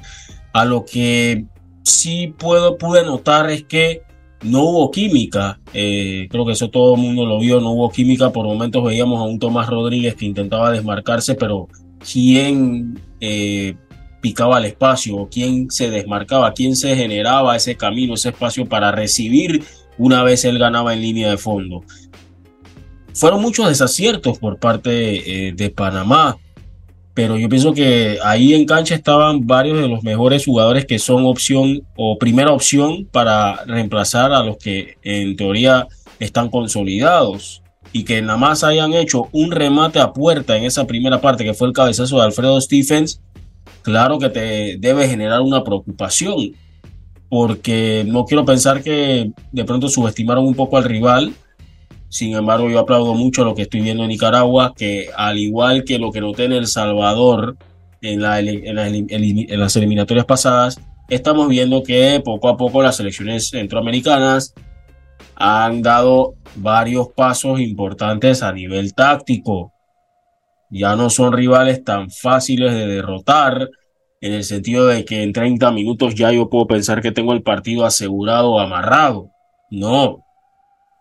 A 0.52 0.64
lo 0.64 0.84
que 0.84 1.46
sí 1.82 2.34
puedo, 2.38 2.78
pude 2.78 3.04
notar 3.04 3.50
es 3.50 3.64
que 3.64 4.02
no 4.42 4.62
hubo 4.62 4.90
química, 4.90 5.60
eh, 5.72 6.26
creo 6.30 6.44
que 6.44 6.52
eso 6.52 6.68
todo 6.68 6.96
el 6.96 7.00
mundo 7.00 7.24
lo 7.26 7.38
vio, 7.38 7.60
no 7.60 7.70
hubo 7.70 7.90
química, 7.90 8.30
por 8.30 8.44
momentos 8.44 8.84
veíamos 8.84 9.20
a 9.20 9.24
un 9.24 9.38
Tomás 9.38 9.68
Rodríguez 9.68 10.16
que 10.16 10.26
intentaba 10.26 10.72
desmarcarse, 10.72 11.34
pero 11.36 11.68
quien 12.00 13.00
eh, 13.20 13.76
picaba 14.20 14.58
el 14.58 14.64
espacio, 14.66 15.28
quién 15.30 15.70
se 15.70 15.90
desmarcaba, 15.90 16.52
quién 16.54 16.74
se 16.76 16.96
generaba 16.96 17.56
ese 17.56 17.76
camino, 17.76 18.14
ese 18.14 18.30
espacio 18.30 18.66
para 18.66 18.90
recibir 18.90 19.64
una 19.98 20.22
vez 20.22 20.44
él 20.44 20.58
ganaba 20.58 20.94
en 20.94 21.02
línea 21.02 21.30
de 21.30 21.36
fondo. 21.36 21.84
Fueron 23.14 23.42
muchos 23.42 23.68
desaciertos 23.68 24.38
por 24.38 24.58
parte 24.58 25.48
eh, 25.48 25.52
de 25.52 25.70
Panamá, 25.70 26.38
pero 27.14 27.36
yo 27.36 27.48
pienso 27.48 27.72
que 27.74 28.18
ahí 28.24 28.54
en 28.54 28.64
cancha 28.64 28.94
estaban 28.94 29.46
varios 29.46 29.80
de 29.80 29.88
los 29.88 30.02
mejores 30.02 30.44
jugadores 30.44 30.86
que 30.86 30.98
son 30.98 31.26
opción 31.26 31.82
o 31.96 32.18
primera 32.18 32.52
opción 32.52 33.06
para 33.10 33.64
reemplazar 33.66 34.32
a 34.32 34.42
los 34.42 34.56
que 34.56 34.96
en 35.02 35.36
teoría 35.36 35.86
están 36.18 36.48
consolidados 36.48 37.62
y 37.92 38.04
que 38.04 38.22
nada 38.22 38.38
más 38.38 38.64
hayan 38.64 38.94
hecho 38.94 39.28
un 39.32 39.50
remate 39.50 40.00
a 40.00 40.12
puerta 40.12 40.56
en 40.56 40.64
esa 40.64 40.86
primera 40.86 41.20
parte 41.20 41.44
que 41.44 41.54
fue 41.54 41.68
el 41.68 41.74
cabezazo 41.74 42.16
de 42.16 42.24
Alfredo 42.24 42.60
Stephens 42.60 43.20
claro 43.82 44.18
que 44.18 44.30
te 44.30 44.76
debe 44.78 45.08
generar 45.08 45.40
una 45.42 45.62
preocupación, 45.62 46.52
porque 47.28 48.04
no 48.06 48.24
quiero 48.24 48.44
pensar 48.44 48.82
que 48.82 49.32
de 49.50 49.64
pronto 49.64 49.88
subestimaron 49.88 50.46
un 50.46 50.54
poco 50.54 50.76
al 50.76 50.84
rival. 50.84 51.34
Sin 52.12 52.34
embargo, 52.34 52.68
yo 52.68 52.78
aplaudo 52.78 53.14
mucho 53.14 53.42
lo 53.42 53.54
que 53.54 53.62
estoy 53.62 53.80
viendo 53.80 54.04
en 54.04 54.10
Nicaragua, 54.10 54.74
que 54.76 55.08
al 55.16 55.38
igual 55.38 55.82
que 55.84 55.98
lo 55.98 56.12
que 56.12 56.20
noté 56.20 56.44
en 56.44 56.52
El 56.52 56.66
Salvador 56.66 57.56
en, 58.02 58.20
la, 58.20 58.38
en, 58.38 58.74
la, 58.76 58.86
en 58.86 59.60
las 59.60 59.76
eliminatorias 59.76 60.26
pasadas, 60.26 60.78
estamos 61.08 61.48
viendo 61.48 61.82
que 61.82 62.20
poco 62.24 62.48
a 62.48 62.56
poco 62.56 62.82
las 62.82 62.96
selecciones 62.96 63.48
centroamericanas 63.48 64.54
han 65.36 65.80
dado 65.80 66.34
varios 66.56 67.08
pasos 67.08 67.60
importantes 67.60 68.42
a 68.42 68.52
nivel 68.52 68.92
táctico 68.94 69.72
ya 70.72 70.96
no 70.96 71.10
son 71.10 71.34
rivales 71.34 71.84
tan 71.84 72.10
fáciles 72.10 72.72
de 72.72 72.86
derrotar, 72.86 73.68
en 74.22 74.32
el 74.32 74.42
sentido 74.42 74.86
de 74.86 75.04
que 75.04 75.22
en 75.22 75.32
30 75.32 75.70
minutos 75.70 76.14
ya 76.14 76.32
yo 76.32 76.48
puedo 76.48 76.66
pensar 76.66 77.02
que 77.02 77.12
tengo 77.12 77.34
el 77.34 77.42
partido 77.42 77.84
asegurado 77.84 78.52
o 78.52 78.60
amarrado. 78.60 79.30
No, 79.70 80.24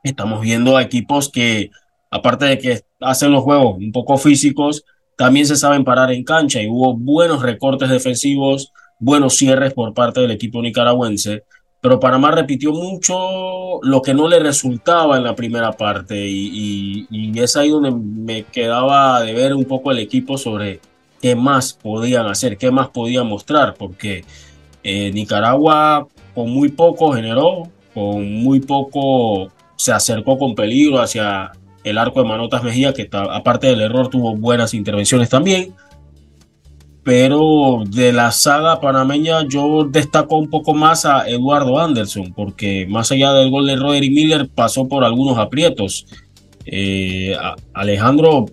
estamos 0.04 0.42
viendo 0.42 0.78
a 0.78 0.82
equipos 0.82 1.30
que, 1.30 1.72
aparte 2.10 2.46
de 2.46 2.58
que 2.58 2.82
hacen 3.00 3.32
los 3.32 3.44
juegos 3.44 3.78
un 3.78 3.92
poco 3.92 4.18
físicos, 4.18 4.84
también 5.18 5.46
se 5.46 5.56
saben 5.56 5.84
parar 5.84 6.12
en 6.12 6.24
cancha 6.24 6.62
y 6.62 6.68
hubo 6.68 6.96
buenos 6.96 7.42
recortes 7.42 7.90
defensivos, 7.90 8.72
buenos 9.00 9.36
cierres 9.36 9.74
por 9.74 9.94
parte 9.94 10.22
del 10.22 10.32
equipo 10.32 10.62
nicaragüense 10.62 11.44
pero 11.82 12.00
Panamá 12.00 12.30
repitió 12.30 12.72
mucho 12.72 13.80
lo 13.82 14.02
que 14.04 14.14
no 14.14 14.28
le 14.28 14.40
resultaba 14.40 15.18
en 15.18 15.24
la 15.24 15.36
primera 15.36 15.72
parte 15.72 16.28
y, 16.28 17.08
y, 17.10 17.40
es 17.40 17.58
ahí 17.58 17.70
donde 17.70 17.92
me 17.92 18.44
quedaba 18.44 19.22
de 19.22 19.34
ver 19.34 19.56
un 19.56 19.66
poco 19.66 19.92
el 19.92 19.98
equipo 19.98 20.38
sobre 20.38 20.80
qué 21.20 21.36
más 21.36 21.74
podían 21.74 22.28
hacer, 22.28 22.58
qué 22.58 22.70
más 22.70 22.90
podían 22.90 23.28
mostrar, 23.28 23.74
porque 23.74 24.24
eh, 24.84 25.12
Nicaragua 25.12 26.08
con 26.36 26.52
muy 26.52 26.70
poco 26.70 27.14
generó, 27.14 27.64
con 27.96 28.32
muy 28.32 28.60
poco 28.60 29.52
se 29.82 29.92
acercó 29.92 30.38
con 30.38 30.54
peligro 30.54 31.00
hacia 31.00 31.52
el 31.84 31.98
arco 31.98 32.22
de 32.22 32.30
Manotas 32.30 32.64
Mejía, 32.64 32.94
que 32.94 33.10
aparte 33.12 33.68
del 33.68 33.82
error 33.82 34.10
tuvo 34.10 34.36
buenas 34.36 34.74
intervenciones 34.74 35.30
también 35.30 35.74
pero 37.04 37.84
de 37.88 38.14
la 38.14 38.32
saga 38.32 38.80
panameña 38.80 39.48
yo 39.48 39.86
destaco 39.86 40.38
un 40.38 40.50
poco 40.50 40.74
más 40.74 41.06
a 41.06 41.28
Eduardo 41.28 41.80
Anderson, 41.80 42.34
porque 42.34 42.86
más 42.88 43.12
allá 43.12 43.34
del 43.34 43.50
gol 43.50 43.66
de 43.66 43.76
Roderick 43.76 44.14
Miller 44.14 44.50
pasó 44.54 44.88
por 44.88 45.04
algunos 45.04 45.38
aprietos. 45.38 46.06
Eh, 46.66 47.36
Alejandro, 47.74 48.46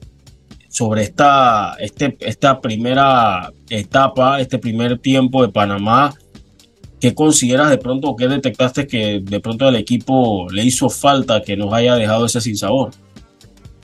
sobre 0.71 1.03
esta, 1.03 1.75
este, 1.79 2.17
esta 2.21 2.61
primera 2.61 3.53
etapa, 3.69 4.41
este 4.41 4.59
primer 4.59 4.99
tiempo 4.99 5.43
de 5.43 5.53
Panamá, 5.53 6.15
¿qué 7.01 7.15
consideras 7.15 7.71
de 7.71 7.79
pronto, 7.79 8.17
qué 8.17 8.29
detectaste 8.29 8.87
que 8.87 9.21
de 9.23 9.41
pronto 9.41 9.67
al 9.67 9.77
equipo 9.77 10.49
le 10.51 10.65
hizo 10.65 10.91
falta 10.91 11.43
que 11.43 11.57
nos 11.57 11.73
haya 11.73 11.95
dejado 11.95 12.27
ese 12.27 12.41
sinsabor? 12.41 12.91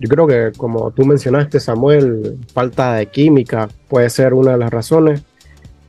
Yo 0.01 0.09
creo 0.09 0.27
que, 0.27 0.53
como 0.57 0.91
tú 0.91 1.05
mencionaste, 1.05 1.61
Samuel, 1.61 2.39
falta 2.53 2.95
de 2.95 3.07
química 3.07 3.69
puede 3.89 4.11
ser 4.11 4.35
una 4.35 4.53
de 4.53 4.59
las 4.59 4.71
razones. 4.71 5.23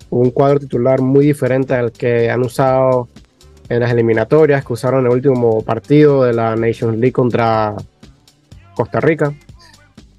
Un 0.10 0.30
cuadro 0.30 0.60
titular 0.60 1.02
muy 1.02 1.26
diferente 1.26 1.74
al 1.74 1.92
que 1.92 2.30
han 2.30 2.42
usado 2.42 3.10
en 3.68 3.80
las 3.80 3.92
eliminatorias 3.92 4.64
que 4.64 4.74
usaron 4.74 5.02
en 5.02 5.06
el 5.08 5.14
último 5.14 5.64
partido 5.64 6.24
de 6.24 6.34
la 6.34 6.56
Nations 6.56 6.98
League 6.98 7.12
contra 7.12 7.76
Costa 8.76 9.00
Rica. 9.00 9.34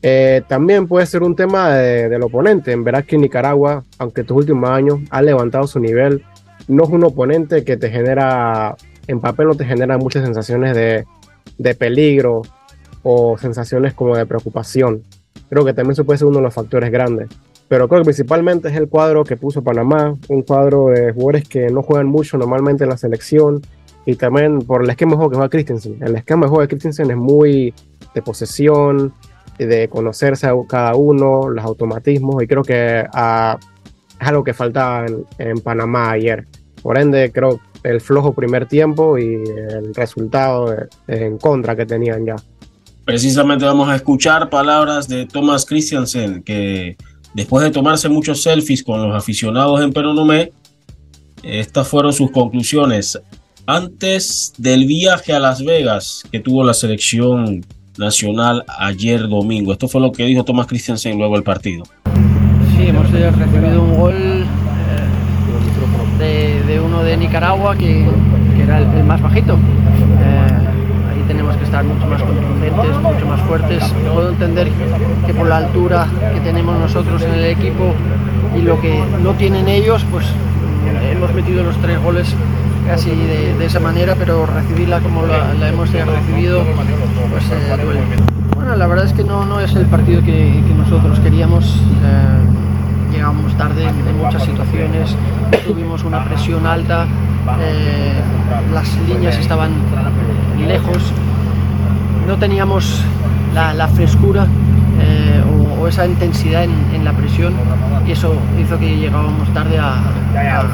Eh, 0.03 0.43
también 0.49 0.87
puede 0.89 1.07
ser 1.07 1.23
un 1.23 1.37
tema 1.37 1.71
de, 1.71 2.09
del 2.09 2.23
oponente. 2.23 2.73
En 2.73 2.83
verás 2.83 3.05
que 3.05 3.17
Nicaragua, 3.17 3.85
aunque 3.99 4.23
estos 4.23 4.37
últimos 4.37 4.69
años 4.69 5.01
ha 5.11 5.23
levantado 5.23 5.67
su 5.67 5.79
nivel, 5.79 6.25
no 6.69 6.85
es 6.85 6.91
un 6.91 7.05
oponente 7.05 7.65
que 7.65 7.77
te 7.77 7.91
genera, 7.91 8.77
en 9.07 9.21
papel 9.21 9.49
no 9.49 9.55
te 9.55 9.65
genera 9.65 9.99
muchas 9.99 10.25
sensaciones 10.25 10.75
de, 10.75 11.05
de 11.59 11.75
peligro 11.75 12.43
o 13.03 13.39
sensaciones 13.39 13.95
como 13.95 14.17
de 14.17 14.27
preocupación. 14.27 15.03
Creo 15.49 15.65
que 15.65 15.73
también 15.73 15.93
eso 15.93 16.05
puede 16.05 16.19
ser 16.19 16.27
uno 16.27 16.39
de 16.39 16.45
los 16.45 16.55
factores 16.55 16.91
grandes. 16.91 17.29
pero 17.69 17.89
creo 17.89 18.01
que 18.01 18.07
principalmente 18.07 18.69
es 18.69 18.77
el 18.77 18.89
cuadro 18.89 19.25
que 19.25 19.37
puso 19.37 19.63
Panamá, 19.63 20.15
un 20.29 20.43
cuadro 20.43 20.89
de 20.89 21.13
jugadores 21.13 21.49
que 21.49 21.69
no 21.69 21.83
juegan 21.83 22.07
mucho 22.07 22.39
normalmente 22.39 22.85
en 22.85 22.91
la 22.91 22.97
selección 22.97 23.61
y 24.05 24.15
también 24.15 24.61
por 24.61 24.85
el 24.85 24.91
esquema 24.91 25.13
de 25.13 25.17
juego 25.17 25.31
que 25.31 25.37
juega 25.37 25.51
Christensen. 25.51 25.99
El 26.01 26.17
esquema 26.17 26.47
de 26.47 26.49
juego 26.49 26.63
de 26.63 26.69
Christensen 26.69 27.11
es 27.11 27.17
muy 27.17 27.75
de 28.15 28.23
posesión, 28.23 29.13
de 29.59 29.89
conocerse 29.89 30.47
a 30.47 30.55
cada 30.69 30.95
uno, 30.95 31.49
los 31.49 31.65
automatismos 31.65 32.43
y 32.43 32.47
creo 32.47 32.63
que 32.63 33.05
ah, 33.13 33.59
es 34.21 34.27
algo 34.27 34.45
que 34.45 34.55
faltaba 34.55 35.07
en 35.39 35.61
Panamá 35.61 36.13
ayer. 36.13 36.45
Por 36.83 36.99
ende, 36.99 37.33
creo 37.33 37.61
el 37.83 38.01
flojo 38.01 38.35
primer 38.35 38.67
tiempo 38.67 39.19
y 39.19 39.35
el 39.35 39.95
resultado 39.95 40.75
en 41.07 41.39
contra 41.39 41.77
que 41.77 41.87
tenían 41.87 42.27
ya. 42.27 42.37
Precisamente 43.05 43.65
vamos 43.65 43.89
a 43.89 43.97
escuchar 43.97 44.51
palabras 44.51 45.07
de 45.07 45.27
Thomas 45.27 45.65
Christiansen, 45.65 46.43
que 46.43 46.97
después 47.35 47.63
de 47.63 47.71
tomarse 47.71 48.09
muchos 48.09 48.43
selfies 48.43 48.83
con 48.83 49.01
los 49.01 49.15
aficionados 49.15 49.81
en 49.81 49.93
Peronomé, 49.93 50.53
estas 51.43 51.87
fueron 51.87 52.13
sus 52.13 52.31
conclusiones 52.33 53.21
antes 53.67 54.53
del 54.59 54.87
viaje 54.87 55.33
a 55.33 55.39
Las 55.39 55.65
Vegas 55.65 56.23
que 56.31 56.41
tuvo 56.41 56.65
la 56.65 56.75
selección 56.75 57.65
nacional 57.99 58.65
ayer 58.79 59.29
domingo. 59.29 59.73
Esto 59.73 59.87
fue 59.89 60.01
lo 60.01 60.13
que 60.13 60.25
dijo 60.25 60.45
Thomas 60.45 60.67
Christiansen 60.67 61.19
luego 61.19 61.35
del 61.35 61.45
partido. 61.45 61.85
Sí, 62.77 62.89
hemos 62.89 63.11
recibido 63.11 63.83
un 63.83 63.97
gol 63.97 64.45
Nicaragua 67.17 67.77
que, 67.77 68.07
era 68.63 68.79
el, 68.79 69.05
más 69.05 69.21
bajito. 69.21 69.55
Eh, 69.55 71.11
ahí 71.11 71.23
tenemos 71.29 71.57
que 71.57 71.65
estar 71.65 71.85
mucho 71.85 72.07
más 72.07 72.23
contundentes, 72.23 73.01
mucho 73.03 73.27
más 73.27 73.41
fuertes. 73.43 73.85
Puedo 74.13 74.31
entender 74.31 74.71
que 75.27 75.35
por 75.35 75.49
la 75.49 75.59
altura 75.59 76.07
que 76.35 76.41
tenemos 76.41 76.79
nosotros 76.79 77.23
en 77.23 77.35
el 77.35 77.45
equipo 77.47 77.95
y 78.57 78.63
lo 78.63 78.81
que 78.81 78.99
no 79.23 79.33
tienen 79.33 79.69
ellos, 79.69 80.05
pues 80.11 80.27
hemos 81.11 81.33
metido 81.35 81.63
los 81.63 81.77
tres 81.79 82.03
goles 82.03 82.35
casi 82.87 83.11
de, 83.11 83.65
esa 83.65 83.81
manera, 83.81 84.15
pero 84.17 84.47
recibirla 84.47 85.01
como 85.01 85.27
la, 85.27 85.69
hemos 85.69 85.91
recibido, 85.91 86.63
pues 87.31 87.45
eh, 87.51 87.83
duele. 87.83 88.01
Bueno, 88.55 88.77
la 88.77 88.87
verdad 88.87 89.07
es 89.07 89.13
que 89.13 89.25
no, 89.25 89.45
no 89.45 89.61
es 89.61 89.75
el 89.75 89.87
partido 89.87 90.23
que, 90.23 90.63
nosotros 90.77 91.19
queríamos. 91.21 91.81
Eh, 92.05 92.56
llegamos 93.13 93.57
tarde 93.57 93.85
en, 93.85 94.19
muchas 94.19 94.43
situaciones, 94.45 95.17
tuvimos 95.67 96.05
una 96.05 96.25
presión 96.25 96.67
alta, 96.67 97.07
eh, 97.61 98.13
las 98.73 98.97
líneas 99.09 99.37
estaban 99.39 99.71
lejos, 100.67 101.13
no 102.27 102.37
teníamos 102.37 103.03
la, 103.55 103.89
frescura 103.89 104.47
o, 105.81 105.87
esa 105.87 106.07
intensidad 106.07 106.65
en, 106.65 107.05
la 107.05 107.13
presión 107.13 107.55
y 108.07 108.13
eso 108.13 108.35
hizo 108.61 108.79
que 108.79 108.97
llegábamos 108.97 109.49
tarde 109.55 109.79
a, 109.79 109.99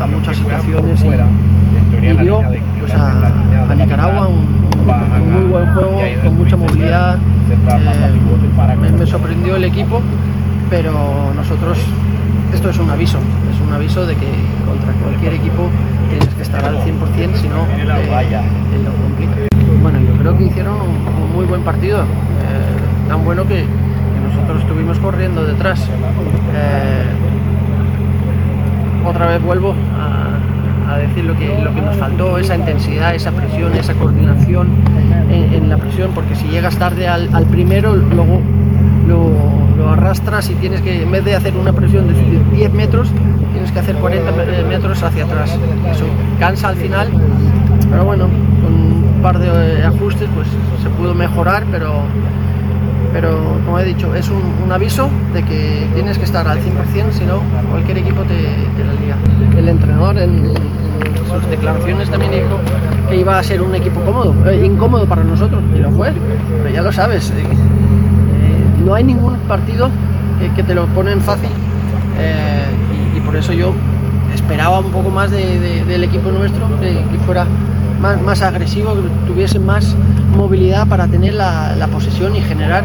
a 0.03 0.07
muchas 0.07 0.37
situaciones 0.37 1.03
y, 1.03 2.07
y 2.07 2.17
dio 2.19 2.43
pues, 2.81 2.93
a, 2.95 3.75
Nicaragua 3.75 4.29
un, 4.29 4.63
muy 5.33 5.45
buen 5.45 5.75
juego, 5.75 6.01
con 6.23 6.37
mucha 6.37 6.57
movilidad. 6.57 7.19
Eh, 7.51 8.93
me, 8.99 9.07
sorprendió 9.07 9.57
el 9.57 9.65
equipo, 9.65 10.01
pero 10.71 11.33
nosotros, 11.35 11.79
esto 12.53 12.71
es 12.71 12.79
un 12.79 12.91
aviso, 12.91 13.19
es 13.53 13.61
un 13.67 13.73
aviso 13.73 14.07
de 14.07 14.15
que 14.15 14.29
contra 14.67 14.93
cualquier 15.03 15.35
equipo 15.35 15.71
tienes 16.09 16.29
que 16.35 16.43
estar 16.43 16.65
al 16.65 16.77
100%, 16.77 17.35
si 17.37 17.49
no, 17.49 17.65
eh, 17.77 17.85
lo 18.85 18.93
complica. 19.03 19.35
Bueno, 19.83 19.99
yo 20.01 20.13
creo 20.19 20.39
que 20.39 20.45
hicieron 20.45 20.75
un, 20.81 21.33
muy 21.35 21.47
buen 21.47 21.63
partido, 21.63 22.03
eh, 22.03 23.09
tan 23.09 23.25
bueno 23.25 23.47
que, 23.47 23.65
nosotros 24.23 24.63
estuvimos 24.63 24.99
corriendo 24.99 25.45
detrás. 25.45 25.89
otra 29.05 29.27
vez 29.27 29.43
vuelvo 29.43 29.75
a, 29.99 30.97
decir 30.97 31.25
lo 31.25 31.35
que, 31.35 31.59
lo 31.63 31.75
que 31.75 31.81
nos 31.81 31.97
faltó, 31.97 32.37
esa 32.37 32.55
intensidad, 32.55 33.15
esa 33.15 33.31
presión, 33.33 33.73
esa 33.75 33.95
coordinación 33.95 34.69
en, 35.31 35.69
la 35.71 35.79
presión, 35.79 36.11
porque 36.15 36.37
si 36.37 36.47
llegas 36.49 36.77
tarde 36.77 37.09
al, 37.09 37.47
primero, 37.51 37.97
luego 37.97 38.43
lo, 39.83 39.91
arrastras 39.91 40.51
y 40.51 40.55
tienes 40.55 40.81
que, 40.81 41.03
en 41.03 41.11
vez 41.11 41.25
de 41.25 41.35
hacer 41.35 41.57
una 41.57 41.73
presión 41.73 42.09
de 42.09 42.57
10 42.57 42.73
metros, 42.73 43.09
tienes 43.53 43.73
que 43.73 43.79
hacer 43.79 43.97
40 43.97 44.33
metros 44.69 45.03
hacia 45.03 45.25
atrás. 45.25 45.51
Eso 45.91 46.05
cansa 46.39 46.69
al 46.69 46.77
final, 46.77 47.09
pero 47.91 48.05
bueno, 48.05 48.29
con 48.63 48.75
un 48.75 49.21
par 49.23 49.39
de 49.39 49.85
ajustes 49.85 50.29
pues 50.35 50.49
se 50.83 50.89
pudo 50.91 51.15
mejorar, 51.15 51.65
pero 51.71 52.03
pero 53.13 53.59
como 53.65 53.79
he 53.79 53.85
dicho, 53.85 54.15
es 54.15 54.29
un, 54.31 54.73
aviso 54.73 55.11
de 55.35 55.43
que 55.43 55.87
tienes 55.95 56.17
que 56.17 56.25
estar 56.25 56.49
al 56.49 56.59
100%, 56.59 57.13
si 57.13 57.25
no, 57.25 57.43
cualquier 57.71 57.99
equipo 57.99 58.23
te, 58.23 58.35
la 58.35 58.95
lía. 58.95 59.17
El 59.57 59.69
entrenador 59.69 60.17
en, 60.19 60.55
sus 61.31 61.51
declaraciones 61.51 62.11
también 62.11 62.33
dijo 62.33 62.59
que 63.09 63.17
iba 63.17 63.39
a 63.39 63.43
ser 63.43 63.61
un 63.61 63.75
equipo 63.75 64.01
cómodo, 64.01 64.35
eh, 64.51 64.65
incómodo 64.65 65.07
para 65.07 65.25
nosotros, 65.25 65.63
y 65.75 65.79
lo 65.79 65.91
fue, 65.91 66.13
pero 66.63 66.75
ya 66.75 66.83
lo 66.83 66.93
sabes, 66.93 67.31
eh, 67.31 67.35
eh, 67.43 67.45
no 68.85 68.95
hay 68.95 69.05
ningún 69.05 69.37
partido 69.49 69.89
que, 70.57 70.63
te 70.63 70.75
lo 70.75 70.87
ponen 70.89 71.21
fácil, 71.21 71.51
y, 73.17 73.21
por 73.21 73.37
eso 73.37 73.53
yo 73.53 73.73
esperaba 74.35 74.81
un 74.81 74.91
poco 74.91 75.11
más 75.11 75.31
del 75.31 76.05
equipo 76.05 76.31
nuestro, 76.31 76.69
que 76.81 77.19
fuera 77.25 77.47
más, 78.03 78.43
agresivo, 78.43 78.95
que 78.95 79.09
tuviese 79.27 79.59
más 79.59 79.95
movilidad 80.37 80.87
para 80.89 81.07
tener 81.07 81.35
la, 81.35 81.89
posesión 81.93 82.35
y 82.35 82.41
generar 82.41 82.85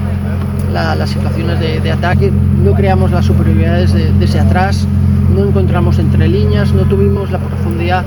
las 0.72 1.10
situaciones 1.10 1.60
de, 1.60 1.92
ataque. 1.92 2.32
No 2.32 2.74
creamos 2.74 3.12
las 3.12 3.26
superioridades 3.26 3.94
desde 4.20 4.40
atrás, 4.40 4.88
no 5.36 5.46
encontramos 5.46 5.98
entre 6.00 6.28
líneas, 6.28 6.72
no 6.74 6.84
tuvimos 6.84 7.32
la 7.32 7.40
profundidad 7.40 8.06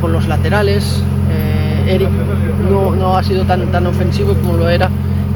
con, 0.00 0.12
los 0.12 0.26
laterales. 0.26 1.02
Eh, 1.30 1.94
Eric 1.94 2.08
no, 2.70 3.16
ha 3.16 3.22
sido 3.22 3.44
tan, 3.44 3.66
tan 3.66 3.86
ofensivo 3.86 4.34
como 4.34 4.56
lo 4.56 4.68
era 4.68 4.88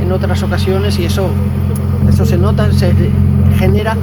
en 0.09 0.13
otras 0.13 0.43
ocasiones 0.43 0.99
y 0.99 1.05
eso, 1.05 1.29
eso 2.09 2.25
se 2.25 2.39
nota, 2.39 2.73
se 2.73 2.95
genera 3.59 3.95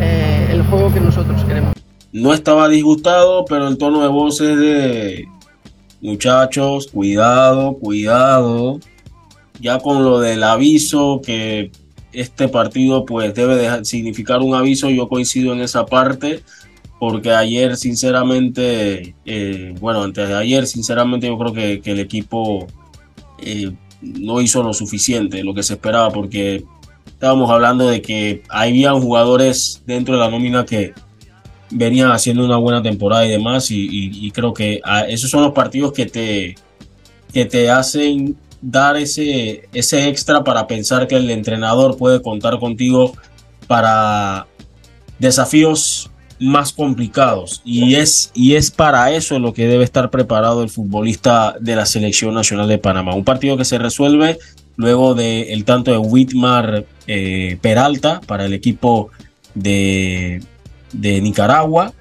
eh, 0.00 0.48
el 0.50 0.64
juego 0.64 0.92
que 0.92 0.98
nosotros 0.98 1.44
queremos. 1.44 1.74
No 2.10 2.34
estaba 2.34 2.68
disgustado, 2.68 3.44
pero 3.44 3.68
el 3.68 3.78
tono 3.78 4.02
de 4.02 4.08
voz 4.08 4.40
es 4.40 4.58
de 4.58 5.28
muchachos, 6.00 6.88
cuidado, 6.88 7.74
cuidado. 7.74 8.80
Ya 9.60 9.78
con 9.78 10.02
lo 10.02 10.18
del 10.18 10.42
aviso 10.42 11.20
que 11.24 11.70
este 12.12 12.48
partido 12.48 13.04
pues 13.04 13.32
debe 13.32 13.84
significar 13.84 14.40
un 14.40 14.56
aviso, 14.56 14.90
yo 14.90 15.08
coincido 15.08 15.52
en 15.52 15.60
esa 15.60 15.86
parte 15.86 16.42
porque 16.98 17.30
ayer 17.30 17.76
sinceramente, 17.76 19.14
eh, 19.24 19.72
bueno, 19.78 20.02
antes 20.02 20.28
de 20.28 20.34
ayer 20.34 20.66
sinceramente 20.66 21.28
yo 21.28 21.38
creo 21.38 21.52
que, 21.52 21.80
el 21.84 22.00
equipo 22.00 22.66
eh, 23.38 23.70
no 24.00 24.40
hizo 24.40 24.62
lo 24.62 24.72
suficiente, 24.72 25.42
lo 25.42 25.54
que 25.54 25.62
se 25.62 25.74
esperaba, 25.74 26.10
porque 26.10 26.64
estábamos 27.06 27.50
hablando 27.50 27.88
de 27.88 28.00
que 28.00 28.42
habían 28.48 29.00
jugadores 29.00 29.82
dentro 29.86 30.14
de 30.14 30.20
la 30.20 30.30
nómina 30.30 30.64
que, 30.64 30.92
venían 31.70 32.10
haciendo 32.10 32.44
una 32.44 32.56
buena 32.56 32.82
temporada 32.82 33.26
y 33.26 33.30
demás. 33.30 33.70
Y, 33.70 34.30
creo 34.32 34.52
que 34.52 34.80
ah, 34.84 35.02
esos 35.02 35.30
son 35.30 35.42
los 35.42 35.52
partidos 35.52 35.92
que 35.92 36.06
te, 36.06 36.54
que 37.32 37.44
te 37.44 37.70
hacen 37.70 38.36
dar 38.60 38.96
ese, 38.96 39.68
ese 39.72 40.08
extra 40.08 40.42
para 40.42 40.66
pensar 40.66 41.06
que 41.06 41.16
el 41.16 41.30
entrenador 41.30 41.96
puede 41.96 42.22
contar 42.22 42.58
contigo 42.58 43.12
para 43.66 44.46
desafíos 45.18 46.10
más 46.40 46.72
complicados 46.72 47.62
y 47.64 47.96
es, 47.96 48.30
y 48.34 48.54
es 48.54 48.70
para 48.70 49.12
eso 49.12 49.38
lo 49.38 49.52
que 49.52 49.66
debe 49.66 49.84
estar 49.84 50.10
preparado 50.10 50.62
el 50.62 50.70
futbolista 50.70 51.56
de 51.60 51.76
la 51.76 51.86
selección 51.86 52.34
nacional 52.34 52.68
de 52.68 52.78
Panamá. 52.78 53.14
Un 53.14 53.24
partido 53.24 53.56
que 53.56 53.64
se 53.64 53.78
resuelve 53.78 54.38
luego 54.76 55.14
del 55.14 55.64
tanto 55.64 55.90
de 55.90 55.98
Whitmar 55.98 56.84
eh, 57.06 57.58
Peralta 57.60 58.20
para 58.26 58.44
el 58.44 58.52
equipo 58.52 59.10
de, 59.54 60.40
de 60.92 61.20
Nicaragua, 61.20 61.92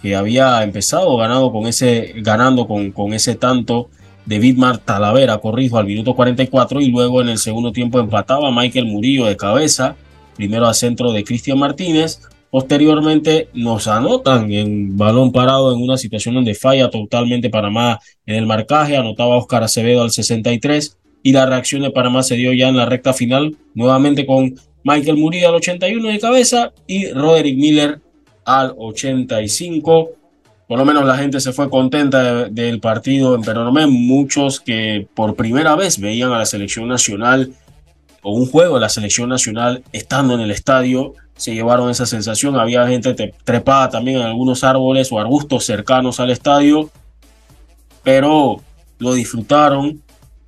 que 0.00 0.14
había 0.14 0.62
empezado 0.62 1.16
ganado 1.16 1.52
con 1.52 1.66
ese, 1.66 2.14
ganando 2.16 2.66
con, 2.66 2.92
con 2.92 3.12
ese 3.12 3.34
tanto 3.34 3.90
de 4.26 4.38
Vidmar 4.38 4.78
Talavera, 4.78 5.38
corrijo, 5.38 5.78
al 5.78 5.86
minuto 5.86 6.14
44 6.14 6.80
y 6.80 6.90
luego 6.90 7.20
en 7.20 7.30
el 7.30 7.38
segundo 7.38 7.72
tiempo 7.72 7.98
empataba 7.98 8.52
Michael 8.52 8.86
Murillo 8.86 9.26
de 9.26 9.36
cabeza, 9.36 9.96
primero 10.36 10.68
a 10.68 10.74
centro 10.74 11.10
de 11.12 11.24
Cristian 11.24 11.58
Martínez, 11.58 12.20
posteriormente 12.50 13.48
nos 13.54 13.86
anotan 13.86 14.52
en 14.52 14.96
balón 14.96 15.32
parado 15.32 15.72
en 15.72 15.80
una 15.80 15.96
situación 15.96 16.34
donde 16.34 16.54
falla 16.54 16.90
totalmente 16.90 17.50
Panamá 17.50 18.00
en 18.26 18.36
el 18.36 18.46
marcaje, 18.46 18.96
anotaba 18.96 19.36
Oscar 19.36 19.62
Acevedo 19.62 20.02
al 20.02 20.10
63 20.10 20.96
y 21.22 21.32
la 21.32 21.46
reacción 21.46 21.82
de 21.82 21.90
Panamá 21.90 22.22
se 22.22 22.36
dio 22.36 22.52
ya 22.52 22.68
en 22.68 22.76
la 22.76 22.86
recta 22.86 23.12
final, 23.12 23.56
nuevamente 23.74 24.26
con 24.26 24.54
Michael 24.82 25.18
Murillo 25.18 25.48
al 25.48 25.54
81 25.56 26.08
de 26.08 26.18
cabeza 26.18 26.72
y 26.86 27.10
Roderick 27.12 27.56
Miller 27.56 28.00
al 28.44 28.74
85. 28.76 30.10
Por 30.66 30.78
lo 30.78 30.84
menos 30.84 31.04
la 31.04 31.18
gente 31.18 31.40
se 31.40 31.52
fue 31.52 31.68
contenta 31.68 32.48
del 32.48 32.80
partido 32.80 33.34
en 33.34 33.42
Peronomé. 33.42 33.86
Muchos 33.86 34.60
que 34.60 35.06
por 35.14 35.34
primera 35.34 35.74
vez 35.76 35.98
veían 35.98 36.32
a 36.32 36.38
la 36.38 36.46
selección 36.46 36.88
nacional 36.88 37.52
o 38.22 38.32
un 38.32 38.46
juego 38.46 38.74
de 38.74 38.80
la 38.80 38.88
selección 38.88 39.28
nacional 39.28 39.82
estando 39.92 40.34
en 40.34 40.40
el 40.40 40.50
estadio 40.50 41.14
se 41.40 41.54
llevaron 41.54 41.88
esa 41.88 42.04
sensación. 42.04 42.56
Había 42.56 42.86
gente 42.86 43.14
trepada 43.44 43.88
también 43.88 44.18
en 44.18 44.24
algunos 44.24 44.62
árboles 44.62 45.10
o 45.10 45.18
arbustos 45.18 45.64
cercanos 45.64 46.20
al 46.20 46.30
estadio, 46.30 46.90
pero 48.02 48.60
lo 48.98 49.14
disfrutaron. 49.14 50.02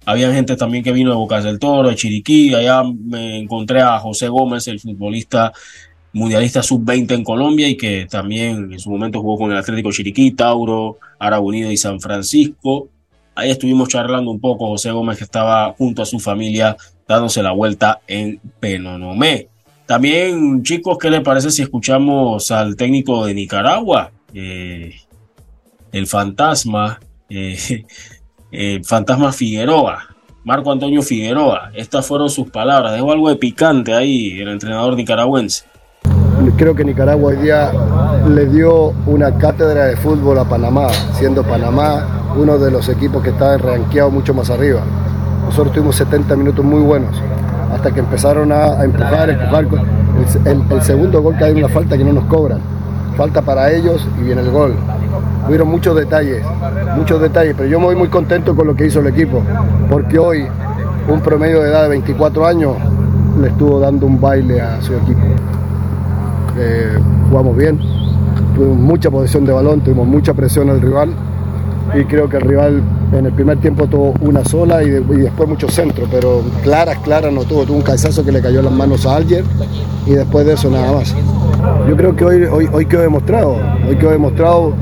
Había 0.04 0.32
gente 0.34 0.54
también 0.54 0.84
que 0.84 0.92
vino 0.92 1.10
de 1.10 1.16
Bocas 1.16 1.44
del 1.44 1.58
Toro, 1.58 1.88
de 1.88 1.94
Chiriquí. 1.94 2.54
Allá 2.54 2.82
me 2.84 3.38
encontré 3.38 3.80
a 3.80 3.98
José 4.00 4.28
Gómez, 4.28 4.68
el 4.68 4.80
futbolista 4.80 5.52
mundialista 6.12 6.62
sub-20 6.62 7.14
en 7.14 7.24
Colombia 7.24 7.66
y 7.68 7.76
que 7.78 8.06
también 8.10 8.70
en 8.70 8.78
su 8.78 8.90
momento 8.90 9.22
jugó 9.22 9.38
con 9.38 9.52
el 9.52 9.56
Atlético 9.56 9.92
Chiriquí, 9.92 10.32
Tauro, 10.32 10.98
Aragonido 11.18 11.72
y 11.72 11.78
San 11.78 12.00
Francisco. 12.00 12.88
Ahí 13.34 13.50
estuvimos 13.50 13.88
charlando 13.88 14.30
un 14.30 14.40
poco, 14.40 14.68
José 14.68 14.90
Gómez 14.90 15.16
que 15.16 15.24
estaba 15.24 15.72
junto 15.72 16.02
a 16.02 16.06
su 16.06 16.20
familia 16.20 16.76
dándose 17.08 17.42
la 17.42 17.52
vuelta 17.52 18.02
en 18.06 18.38
Penonomé. 18.60 19.48
También, 19.92 20.62
chicos, 20.62 20.96
¿qué 20.98 21.10
les 21.10 21.20
parece 21.20 21.50
si 21.50 21.60
escuchamos 21.60 22.50
al 22.50 22.76
técnico 22.76 23.26
de 23.26 23.34
Nicaragua? 23.34 24.10
Eh, 24.32 24.94
el 25.92 26.06
fantasma, 26.06 26.98
eh, 27.28 27.84
fantasma 28.84 29.32
Figueroa, 29.32 29.98
Marco 30.44 30.72
Antonio 30.72 31.02
Figueroa. 31.02 31.72
Estas 31.74 32.06
fueron 32.06 32.30
sus 32.30 32.48
palabras. 32.48 32.94
Dejó 32.94 33.12
algo 33.12 33.28
de 33.28 33.36
picante 33.36 33.92
ahí 33.92 34.40
el 34.40 34.48
entrenador 34.48 34.96
nicaragüense. 34.96 35.66
Creo 36.56 36.74
que 36.74 36.86
Nicaragua 36.86 37.32
hoy 37.32 37.36
día 37.36 37.70
le 38.26 38.46
dio 38.46 38.94
una 39.04 39.36
cátedra 39.36 39.88
de 39.88 39.98
fútbol 39.98 40.38
a 40.38 40.48
Panamá, 40.48 40.88
siendo 41.18 41.42
Panamá 41.42 42.32
uno 42.34 42.58
de 42.58 42.70
los 42.70 42.88
equipos 42.88 43.22
que 43.22 43.28
está 43.28 43.58
rankeado 43.58 44.10
mucho 44.10 44.32
más 44.32 44.48
arriba. 44.48 44.82
Nosotros 45.44 45.74
tuvimos 45.74 45.96
70 45.96 46.34
minutos 46.34 46.64
muy 46.64 46.80
buenos, 46.80 47.14
hasta 47.72 47.90
que 47.90 48.00
empezaron 48.00 48.52
a, 48.52 48.84
empujar, 48.84 49.30
empujar. 49.30 49.66
El, 50.44 50.62
el, 50.70 50.82
segundo 50.82 51.22
gol 51.22 51.34
cae 51.38 51.50
en 51.50 51.58
una 51.58 51.68
falta 51.68 51.96
que 51.96 52.04
no 52.04 52.12
nos 52.12 52.24
cobran. 52.24 52.60
Falta 53.16 53.42
para 53.42 53.70
ellos 53.72 54.06
y 54.20 54.24
viene 54.24 54.42
el 54.42 54.50
gol. 54.50 54.74
Hubieron 55.46 55.68
muchos 55.68 55.96
detalles, 55.96 56.42
muchos 56.96 57.20
detalles, 57.20 57.54
pero 57.56 57.68
yo 57.68 57.80
me 57.80 57.86
voy 57.86 57.96
muy 57.96 58.08
contento 58.08 58.54
con 58.54 58.66
lo 58.66 58.76
que 58.76 58.86
hizo 58.86 59.00
el 59.00 59.08
equipo, 59.08 59.42
porque 59.90 60.18
hoy 60.18 60.46
un 61.08 61.20
promedio 61.20 61.60
de 61.62 61.70
edad 61.70 61.82
de 61.82 61.88
24 61.88 62.46
años 62.46 62.76
le 63.40 63.48
estuvo 63.48 63.80
dando 63.80 64.06
un 64.06 64.20
baile 64.20 64.60
a 64.60 64.80
su 64.80 64.94
equipo. 64.94 65.20
Eh, 66.58 66.96
jugamos 67.28 67.56
bien, 67.56 67.80
tuvimos 68.54 68.76
mucha 68.78 69.10
posesión 69.10 69.44
de 69.44 69.52
balón, 69.52 69.80
tuvimos 69.80 70.06
mucha 70.06 70.32
presión 70.32 70.70
al 70.70 70.80
rival 70.80 71.10
y 71.94 72.04
creo 72.04 72.28
que 72.28 72.36
el 72.36 72.42
rival 72.42 72.82
en 73.12 73.26
el 73.26 73.32
primer 73.32 73.58
tiempo 73.58 73.86
tuvo 73.86 74.14
una 74.20 74.44
sola 74.44 74.82
y, 74.82 74.90
después 74.90 75.48
muchos 75.48 75.74
centros, 75.74 76.08
pero 76.10 76.42
claras, 76.62 76.98
claras 76.98 77.32
no 77.32 77.44
tuvo, 77.44 77.64
tuvo 77.64 77.76
un 77.76 77.82
cabezazo 77.82 78.24
que 78.24 78.32
le 78.32 78.40
cayó 78.40 78.60
en 78.60 78.66
las 78.66 78.74
manos 78.74 79.06
a 79.06 79.16
Alger 79.16 79.44
y 80.06 80.12
después 80.12 80.46
de 80.46 80.54
eso 80.54 80.70
nada 80.70 80.92
más. 80.92 81.14
Yo 81.88 81.96
creo 81.96 82.16
que 82.16 82.24
hoy, 82.24 82.44
hoy, 82.44 82.68
hoy 82.72 82.86
quedó 82.86 83.02
demostrado, 83.02 83.56
hoy 83.88 83.96
quedó 83.96 84.10
demostrado 84.10 84.72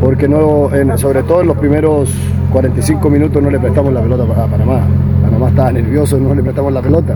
porque 0.00 0.28
no, 0.28 0.70
sobre 0.96 1.22
todo 1.22 1.42
en 1.42 1.48
los 1.48 1.58
primeros 1.58 2.10
45 2.52 3.10
minutos 3.10 3.42
no 3.42 3.50
le 3.50 3.58
prestamos 3.58 3.92
la 3.92 4.00
pelota 4.00 4.24
a 4.24 4.46
Panamá. 4.46 4.80
Panamá 5.22 5.48
estaba 5.48 5.72
nervioso, 5.72 6.18
no 6.18 6.34
le 6.34 6.42
prestamos 6.42 6.72
la 6.72 6.82
pelota. 6.82 7.14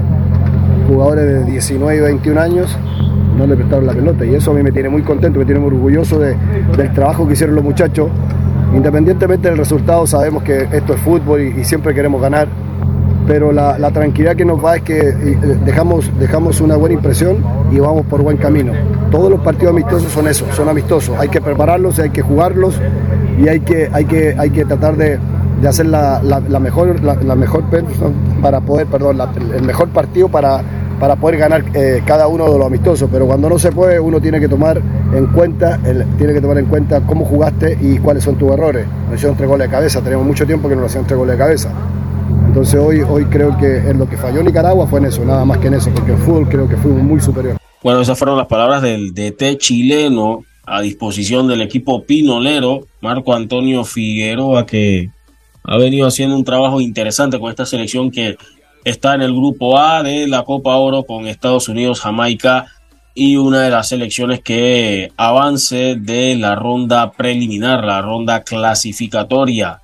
Jugadores 0.89 1.25
de 1.25 1.51
19 1.51 1.97
y 1.97 2.01
21 2.01 2.41
años 2.41 2.79
no 3.39 3.47
le 3.47 3.57
prestaron 3.57 3.87
la 3.87 3.93
pelota 3.93 4.25
y 4.25 4.35
eso 4.35 4.51
a 4.51 4.55
mí 4.55 4.63
me 4.63 4.71
tiene 4.71 4.89
muy 4.89 5.03
contento, 5.03 5.39
me 5.39 5.45
tiene 5.45 5.61
muy 5.61 5.69
orgulloso 5.69 6.19
del 6.19 6.93
trabajo 6.95 7.27
que 7.27 7.33
hicieron 7.33 7.55
los 7.55 7.65
muchachos. 7.65 8.09
Independientemente 8.75 9.49
del 9.49 9.59
resultado, 9.59 10.07
sabemos 10.07 10.43
que 10.43 10.69
esto 10.73 10.95
es 10.95 11.01
fútbol 11.01 11.41
y, 11.41 11.65
siempre 11.65 11.95
queremos 11.95 12.21
ganar, 12.21 12.49
pero 13.27 13.53
la, 13.53 13.91
tranquilidad 13.93 14.35
que 14.35 14.45
nos 14.45 14.63
va 14.63 14.77
es 14.77 14.83
que 14.83 14.99
eh, 14.99 15.39
dejamos, 15.65 16.11
dejamos 16.19 16.61
una 16.61 16.77
buena 16.77 16.95
impresión 16.95 17.37
y 17.71 17.79
vamos 17.79 18.05
por 18.07 18.23
buen 18.23 18.37
camino. 18.37 18.73
Todos 19.11 19.31
los 19.31 19.41
partidos 19.41 19.73
amistosos 19.73 20.11
son 20.13 20.27
eso, 20.27 20.45
son 20.53 20.69
amistosos. 20.69 21.17
Hay 21.19 21.29
que 21.29 21.41
prepararlos, 21.41 21.99
hay 22.01 22.11
que 22.11 22.23
jugarlos 22.23 22.81
y 23.39 23.49
hay 23.49 23.61
que, 23.61 23.89
hay 23.93 24.05
que, 24.07 24.35
hay 24.37 24.51
que 24.51 24.65
tratar 24.65 24.97
de, 24.97 25.19
hacer 25.67 25.87
la, 25.87 26.21
mejor, 26.61 27.01
la, 27.03 27.35
mejor 27.37 27.65
para 28.43 28.61
poder, 28.61 28.87
perdón, 28.89 29.19
el 29.57 29.63
mejor 29.63 29.89
partido 29.91 30.29
para 30.29 30.63
para 30.99 31.17
poder 31.17 31.39
ganar 31.39 31.65
eh, 31.75 32.03
cada 32.05 32.29
uno 32.29 32.51
de 32.51 32.59
los 32.59 32.67
amistosos, 32.67 33.09
pero 33.11 33.27
cuando 33.27 33.49
no 33.49 33.59
se 33.59 33.73
puede 33.73 34.01
uno 34.01 34.21
tiene 34.21 34.41
que 34.41 34.49
tomar 34.49 34.81
en 35.15 35.27
cuenta, 35.27 35.79
tiene 36.19 36.33
que 36.33 36.41
tomar 36.41 36.59
en 36.59 36.67
cuenta 36.67 37.01
cómo 37.01 37.25
jugaste 37.25 37.79
y 37.81 37.99
cuáles 37.99 38.25
son 38.25 38.37
tus 38.37 38.51
errores. 38.53 38.87
Nos 39.07 39.17
hicieron 39.17 39.37
tres 39.37 39.49
goles 39.49 39.69
de 39.69 39.73
cabeza, 39.73 40.01
tenemos 40.01 40.27
mucho 40.27 40.47
tiempo 40.47 40.69
que 40.69 40.75
no 40.75 40.83
nos 40.83 40.91
hacían 40.91 41.07
tres 41.07 41.19
goles 41.19 41.35
de 41.35 41.39
cabeza. 41.39 41.71
Entonces 42.47 42.81
hoy, 42.81 43.03
hoy 43.03 43.25
creo 43.27 43.57
que 43.59 43.79
en 43.79 43.99
lo 43.99 44.09
que 44.09 44.17
falló 44.17 44.43
Nicaragua 44.43 44.87
fue 44.87 45.01
en 45.01 45.07
eso, 45.07 45.25
nada 45.25 45.45
más 45.45 45.59
que 45.59 45.69
en 45.69 45.75
eso, 45.75 45.91
porque 45.95 46.13
el 46.13 46.19
fútbol 46.19 46.49
creo 46.49 46.69
que 46.69 46.77
fue 46.77 46.93
muy 46.93 47.21
superior. 47.21 47.57
Bueno, 47.83 48.01
esas 48.01 48.19
fueron 48.19 48.39
las 48.39 48.47
palabras 48.47 48.81
del 48.81 49.13
DT 49.13 49.59
chileno 49.59 50.45
a 50.67 50.81
disposición 50.81 51.49
del 51.49 51.61
equipo 51.61 52.05
pinolero, 52.05 52.87
Marco 53.01 53.35
Antonio 53.35 53.85
Figueroa, 53.85 54.65
que 54.65 55.11
ha 55.65 55.77
venido 55.77 56.07
haciendo 56.07 56.37
un 56.37 56.45
trabajo 56.45 56.81
interesante 56.81 57.39
con 57.39 57.51
esta 57.51 57.67
selección 57.67 58.11
que 58.11 58.37
está 58.85 59.15
en 59.15 59.23
el 59.23 59.33
grupo 59.33 59.79
A 59.79 60.03
de 60.03 60.29
la 60.29 60.45
Copa 60.45 60.77
Oro 60.77 61.05
con 61.05 61.27
Estados 61.27 61.69
Unidos, 61.69 62.01
Jamaica 62.01 62.67
y 63.15 63.37
una 63.37 63.63
de 63.63 63.71
las 63.71 63.89
selecciones 63.89 64.41
que 64.41 65.13
avance 65.17 65.97
de 65.97 66.37
la 66.37 66.55
ronda 66.55 67.13
preliminar, 67.13 67.85
la 67.85 68.03
ronda 68.03 68.43
clasificatoria. 68.43 69.81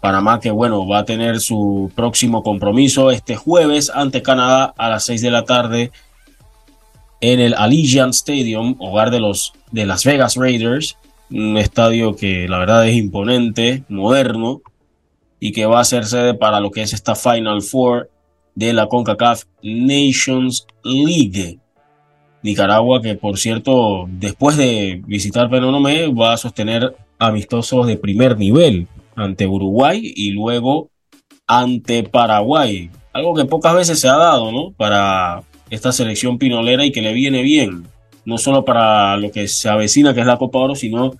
Panamá 0.00 0.40
que 0.40 0.50
bueno, 0.50 0.86
va 0.86 1.00
a 1.00 1.04
tener 1.04 1.40
su 1.40 1.92
próximo 1.94 2.42
compromiso 2.42 3.10
este 3.10 3.36
jueves 3.36 3.90
ante 3.94 4.22
Canadá 4.22 4.74
a 4.76 4.88
las 4.88 5.04
6 5.04 5.22
de 5.22 5.30
la 5.30 5.44
tarde 5.44 5.92
en 7.20 7.38
el 7.38 7.54
Allegiant 7.54 8.12
Stadium, 8.12 8.74
hogar 8.80 9.12
de 9.12 9.20
los 9.20 9.52
de 9.70 9.86
Las 9.86 10.04
Vegas 10.04 10.34
Raiders, 10.34 10.96
un 11.30 11.56
estadio 11.56 12.16
que 12.16 12.48
la 12.48 12.58
verdad 12.58 12.88
es 12.88 12.96
imponente, 12.96 13.84
moderno 13.88 14.60
y 15.38 15.52
que 15.52 15.66
va 15.66 15.80
a 15.80 15.84
ser 15.84 16.04
sede 16.04 16.34
para 16.34 16.58
lo 16.58 16.70
que 16.72 16.82
es 16.82 16.92
esta 16.92 17.14
Final 17.14 17.62
Four 17.62 18.10
de 18.54 18.72
la 18.72 18.86
CONCACAF 18.86 19.44
Nations 19.62 20.66
League. 20.84 21.58
Nicaragua, 22.42 23.00
que 23.00 23.14
por 23.14 23.38
cierto, 23.38 24.06
después 24.08 24.56
de 24.56 25.02
visitar 25.06 25.48
Penonomé, 25.48 26.08
va 26.08 26.32
a 26.32 26.36
sostener 26.36 26.94
amistosos 27.18 27.86
de 27.86 27.96
primer 27.96 28.36
nivel 28.36 28.88
ante 29.14 29.46
Uruguay 29.46 30.12
y 30.16 30.30
luego 30.30 30.90
ante 31.46 32.02
Paraguay. 32.02 32.90
Algo 33.12 33.34
que 33.34 33.44
pocas 33.44 33.74
veces 33.74 34.00
se 34.00 34.08
ha 34.08 34.16
dado, 34.16 34.50
¿no? 34.50 34.72
Para 34.72 35.42
esta 35.70 35.92
selección 35.92 36.38
pinolera 36.38 36.84
y 36.84 36.92
que 36.92 37.02
le 37.02 37.12
viene 37.12 37.42
bien. 37.42 37.86
No 38.24 38.38
solo 38.38 38.64
para 38.64 39.16
lo 39.16 39.30
que 39.30 39.48
se 39.48 39.68
avecina, 39.68 40.14
que 40.14 40.20
es 40.20 40.26
la 40.26 40.38
Copa 40.38 40.58
Oro, 40.58 40.74
sino 40.74 41.12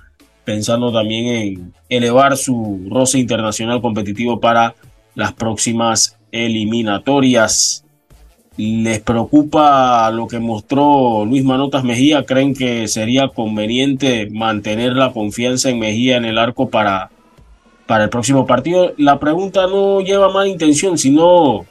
pensando 0.44 0.92
también 0.92 1.26
en 1.26 1.74
elevar 1.88 2.36
su 2.36 2.86
roce 2.90 3.18
internacional 3.18 3.80
competitivo 3.80 4.40
para 4.40 4.74
las 5.14 5.32
próximas 5.32 6.18
eliminatorias. 6.32 7.84
¿Les 8.56 9.00
preocupa 9.00 10.10
lo 10.10 10.26
que 10.26 10.38
mostró 10.38 11.24
Luis 11.24 11.44
Manotas 11.44 11.84
Mejía? 11.84 12.24
¿Creen 12.24 12.54
que 12.54 12.88
sería 12.88 13.28
conveniente 13.28 14.28
mantener 14.30 14.92
la 14.94 15.12
confianza 15.12 15.70
en 15.70 15.78
Mejía 15.78 16.16
en 16.16 16.24
el 16.24 16.36
arco 16.36 16.68
para, 16.68 17.10
para 17.86 18.04
el 18.04 18.10
próximo 18.10 18.46
partido? 18.46 18.92
La 18.98 19.18
pregunta 19.20 19.66
no 19.66 20.00
lleva 20.00 20.32
mala 20.32 20.48
intención, 20.48 20.98
sino 20.98 21.64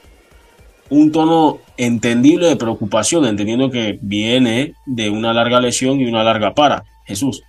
un 0.88 1.12
tono 1.12 1.58
entendible 1.76 2.48
de 2.48 2.56
preocupación, 2.56 3.24
entendiendo 3.26 3.70
que 3.70 3.98
viene 4.02 4.74
de 4.84 5.08
una 5.08 5.32
larga 5.32 5.60
lesión 5.60 6.00
y 6.00 6.06
una 6.06 6.24
larga 6.24 6.54
para. 6.54 6.84
Jesús. 7.04 7.42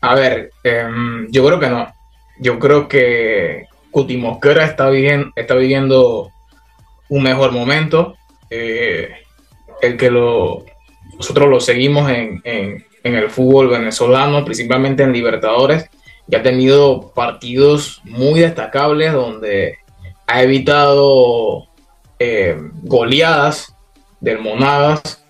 A 0.00 0.14
ver, 0.14 0.50
em, 0.64 1.28
yo 1.30 1.44
creo 1.46 1.60
que 1.60 1.68
no. 1.68 1.86
Yo 2.40 2.58
creo 2.58 2.88
que 2.88 3.66
Cuti 3.90 4.16
Mosquera 4.16 4.64
está, 4.64 4.90
está 5.36 5.54
viviendo 5.54 6.30
un 7.12 7.22
mejor 7.22 7.52
momento. 7.52 8.16
Eh, 8.48 9.10
el 9.82 9.96
que 9.98 10.10
lo, 10.10 10.64
nosotros 11.16 11.48
lo 11.48 11.60
seguimos 11.60 12.10
en, 12.10 12.40
el 13.02 13.30
fútbol 13.30 13.68
venezolano, 13.68 14.44
principalmente 14.44 15.02
en 15.02 15.12
Libertadores, 15.12 15.90
y 16.26 16.36
ha 16.36 16.42
tenido 16.42 17.12
partidos 17.14 18.00
muy 18.04 18.40
destacables 18.40 19.12
donde 19.12 19.78
ha 20.26 20.42
evitado 20.42 21.66
eh, 22.18 22.56
goleadas 22.82 23.74
del 24.20 24.38
Monadas 24.38 25.22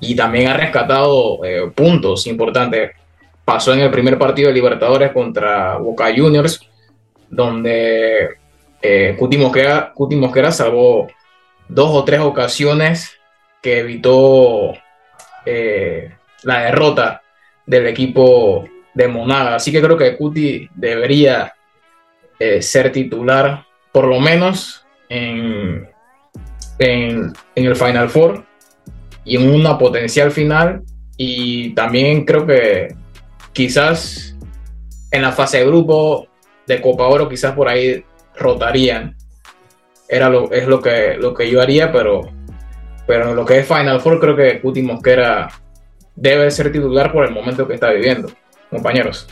y 0.00 0.14
también 0.16 0.48
ha 0.48 0.54
rescatado 0.54 1.44
eh, 1.44 1.70
puntos 1.74 2.26
importantes. 2.26 2.90
Pasó 3.44 3.72
en 3.72 3.80
el 3.80 3.90
primer 3.90 4.18
partido 4.18 4.48
de 4.48 4.54
Libertadores 4.54 5.12
contra 5.12 5.78
Boca 5.78 6.12
Juniors, 6.14 6.60
donde 7.30 8.36
Cuti, 9.16 9.38
Mosquera, 9.38 10.50
salvó 10.50 11.06
dos 11.68 11.90
o 11.92 12.04
tres 12.04 12.20
ocasiones 12.20 13.16
que 13.62 13.78
evitó 13.78 14.74
eh, 15.46 16.12
la 16.42 16.62
derrota 16.62 17.22
del 17.66 17.86
equipo 17.86 18.64
de 18.94 19.08
Monaga. 19.08 19.56
Así 19.56 19.72
que 19.72 19.80
creo 19.80 19.96
que 19.96 20.16
Cuti 20.16 20.68
debería 20.74 21.54
eh, 22.38 22.60
ser 22.60 22.92
titular, 22.92 23.64
por 23.92 24.06
lo 24.06 24.20
menos 24.20 24.84
en, 25.08 25.88
en, 26.78 27.32
el 27.54 27.76
Final 27.76 28.08
Four 28.08 28.44
y 29.24 29.36
en 29.36 29.54
una 29.54 29.78
potencial 29.78 30.30
final 30.32 30.82
y 31.16 31.74
también 31.74 32.24
creo 32.24 32.46
que 32.46 32.94
quizás 33.52 34.36
en 35.10 35.22
la 35.22 35.32
fase 35.32 35.58
de 35.58 35.66
grupo 35.66 36.26
de 36.66 36.80
Copa 36.80 37.06
Oro 37.06 37.28
quizás 37.28 37.54
por 37.54 37.68
ahí 37.68 38.04
rotarían. 38.34 39.16
Era 40.12 40.28
lo, 40.28 40.52
es 40.52 40.66
lo 40.66 40.78
que, 40.82 41.16
lo 41.18 41.32
que 41.32 41.50
yo 41.50 41.62
haría, 41.62 41.90
pero, 41.90 42.20
pero 43.06 43.30
en 43.30 43.34
lo 43.34 43.46
que 43.46 43.60
es 43.60 43.66
Final 43.66 43.98
Four 43.98 44.20
creo 44.20 44.36
que 44.36 44.60
Cuti 44.60 44.82
Mosquera 44.82 45.48
debe 46.14 46.50
ser 46.50 46.70
titular 46.70 47.10
por 47.10 47.24
el 47.24 47.32
momento 47.32 47.66
que 47.66 47.72
está 47.72 47.90
viviendo, 47.90 48.30
compañeros. 48.68 49.26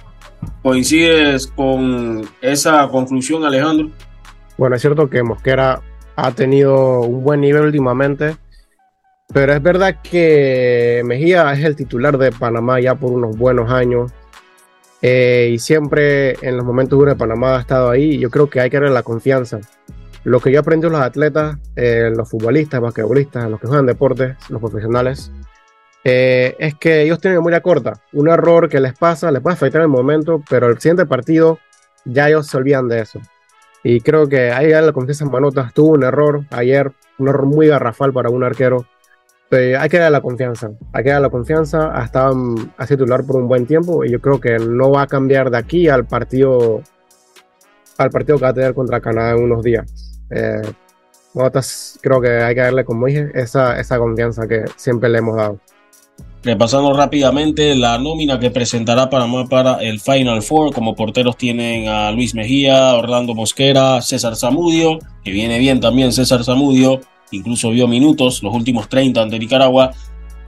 ¿Coincides 0.63 1.49
con 1.49 2.27
esa 2.41 2.89
conclusión, 2.89 3.45
Alejandro? 3.45 3.91
Bueno, 4.57 4.77
es 4.77 4.81
cierto 4.81 5.11
que 5.11 5.23
Mosquera 5.23 5.83
ha 6.17 6.31
tenido 6.33 7.03
un 7.03 7.25
buen 7.25 7.43
nivel 7.43 7.67
últimamente, 7.67 8.37
pero 9.35 9.53
es 9.53 9.63
verdad 9.63 9.97
que 10.03 11.03
Mejía 11.05 11.53
es 11.53 11.63
el 11.63 11.77
titular 11.77 12.17
de 12.17 12.33
Panamá 12.33 12.81
ya 12.81 12.95
por 12.95 13.13
unos 13.13 13.37
buenos 13.37 13.71
años. 13.71 14.13
Eh, 15.03 15.51
y 15.53 15.59
siempre 15.59 16.37
en 16.41 16.57
los 16.57 16.65
momentos 16.65 16.99
duros 16.99 17.15
de 17.15 17.19
Panamá 17.19 17.59
ha 17.59 17.61
estado 17.61 17.91
ahí. 17.91 18.19
Yo 18.19 18.31
creo 18.31 18.49
que 18.49 18.61
hay 18.61 18.71
que 18.71 18.79
darle 18.79 18.95
la 18.95 19.03
confianza. 19.03 19.61
Lo 20.25 20.41
que 20.41 20.53
yo 20.53 20.61
aprendí 20.61 20.89
los 20.89 21.01
atletas, 21.01 21.57
eh, 21.77 22.11
los 22.15 22.29
futbolistas, 22.29 22.81
basquetbolistas, 22.81 23.51
los 23.51 23.59
que 23.59 23.67
juegan 23.67 23.87
deportes, 23.87 24.37
los 24.51 24.61
profesionales, 24.61 25.33
eh, 26.05 26.57
es 26.59 26.75
que 26.75 27.03
ellos 27.03 27.21
tienen 27.21 27.39
memoria 27.39 27.61
corta. 27.61 27.95
Un 28.13 28.29
error 28.29 28.69
que 28.69 28.81
les 28.81 28.95
pasa, 28.95 29.31
les 29.31 29.43
puede 29.43 29.55
afectar 29.55 29.81
en 29.81 29.85
el 29.85 29.89
momento, 29.89 30.43
pero 30.49 30.69
el 30.69 30.79
siguiente 30.79 31.07
partido 31.07 31.59
ya 32.05 32.29
ellos 32.29 32.47
se 32.47 32.57
olvidan 32.57 32.89
de 32.89 33.01
eso. 33.01 33.21
Y 33.83 34.01
creo 34.01 34.29
que 34.29 34.51
ahí 34.53 34.71
la 34.71 34.93
confianza 34.93 35.25
en 35.25 35.31
Manotas 35.31 35.73
tuvo 35.73 35.93
un 35.93 36.05
error 36.05 36.45
ayer, 36.51 36.93
un 37.19 37.29
error 37.29 37.47
muy 37.47 37.67
garrafal 37.69 38.13
para 38.13 38.31
un 38.31 38.45
arquero. 38.45 38.87
Pero 39.49 39.81
hay 39.81 39.89
que 39.89 39.99
darle 39.99 40.19
la 40.19 40.21
confianza, 40.21 40.71
hay 40.93 41.03
que 41.03 41.11
darle 41.11 41.27
la 41.27 41.31
confianza. 41.31 41.99
Ha 41.99 42.05
estado 42.05 42.35
a 42.77 42.87
titular 42.87 43.25
por 43.25 43.37
un 43.37 43.49
buen 43.49 43.67
tiempo 43.67 44.05
y 44.05 44.11
yo 44.11 44.21
creo 44.21 44.39
que 44.41 44.59
no 44.59 44.93
va 44.93 45.03
a 45.03 45.07
cambiar 45.07 45.51
de 45.51 45.59
aquí 45.59 45.89
al 45.89 46.07
partido 46.07 46.83
al 47.99 48.11
partido 48.11 48.39
que 48.39 48.45
va 48.45 48.51
a 48.51 48.55
tener 48.55 48.75
contra 48.75 49.01
Canadá 49.01 49.33
en 49.33 49.43
unos 49.43 49.63
días. 49.63 50.10
Eh, 50.31 50.73
creo 52.01 52.21
que 52.21 52.29
hay 52.43 52.55
que 52.55 52.61
darle, 52.61 52.85
como 52.85 53.07
dije, 53.07 53.31
esa, 53.35 53.79
esa 53.79 53.99
confianza 53.99 54.47
que 54.49 54.65
siempre 54.77 55.09
le 55.09 55.19
hemos 55.19 55.37
dado. 55.37 55.59
Repasando 56.43 56.95
rápidamente 56.95 57.75
la 57.75 57.99
nómina 57.99 58.41
que 58.41 58.51
presentará 58.51 59.11
Panamá 59.11 59.45
para 59.47 59.83
el 59.83 60.01
Final 60.01 60.43
Four. 60.43 60.73
Como 60.73 60.97
porteros 60.97 61.37
tienen 61.37 61.87
a 61.89 62.11
Luis 62.13 62.35
Mejía, 62.35 62.95
Orlando 62.95 63.35
Mosquera, 63.35 64.01
César 64.01 64.37
Zamudio, 64.37 64.99
que 65.23 65.33
viene 65.33 65.59
bien 65.59 65.81
también 65.81 66.13
César 66.13 66.43
Zamudio, 66.43 67.01
incluso 67.31 67.71
vio 67.71 67.87
minutos 67.87 68.43
los 68.43 68.55
últimos 68.55 68.89
30 68.89 69.21
ante 69.21 69.39
Nicaragua. 69.39 69.91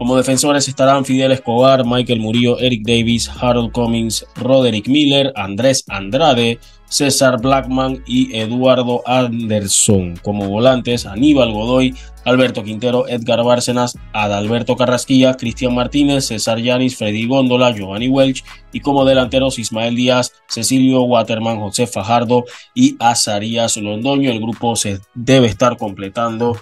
Como 0.03 0.17
defensores 0.17 0.67
estarán 0.67 1.05
Fidel 1.05 1.31
Escobar, 1.31 1.87
Michael 1.87 2.19
Murillo, 2.19 2.59
Eric 2.59 2.83
Davis, 2.85 3.31
Harold 3.41 3.71
Cummings, 3.71 4.27
Roderick 4.35 4.89
Miller, 4.89 5.33
Andrés 5.37 5.85
Andrade, 5.87 6.59
César 6.89 7.41
Blackman 7.41 8.03
y 8.05 8.37
Eduardo 8.37 9.03
Anderson. 9.07 10.17
Como 10.21 10.49
volantes, 10.49 11.07
Aníbal 11.07 11.53
Godoy, 11.53 11.95
Alberto 12.25 12.65
Quintero, 12.65 13.07
Edgar 13.07 13.45
Bárcenas, 13.45 13.97
Adalberto 14.13 14.75
Carrasquilla, 14.75 15.37
Cristian 15.37 15.73
Martínez, 15.73 16.27
César 16.27 16.59
Yanis, 16.59 16.97
Freddy 16.97 17.29
Góndola, 17.29 17.71
Giovanni 17.71 18.09
Welch 18.09 18.43
y 18.73 18.81
como 18.81 19.05
delanteros 19.05 19.61
Ismael 19.61 19.95
Díaz, 19.95 20.33
Cecilio 20.49 21.03
Waterman, 21.03 21.61
José 21.61 21.87
Fajardo 21.87 22.45
y 22.75 22.97
Azarías 22.99 23.77
Londoño. 23.77 24.33
El 24.33 24.41
grupo 24.41 24.75
se 24.75 24.99
debe 25.15 25.47
estar 25.47 25.77
completando 25.77 26.57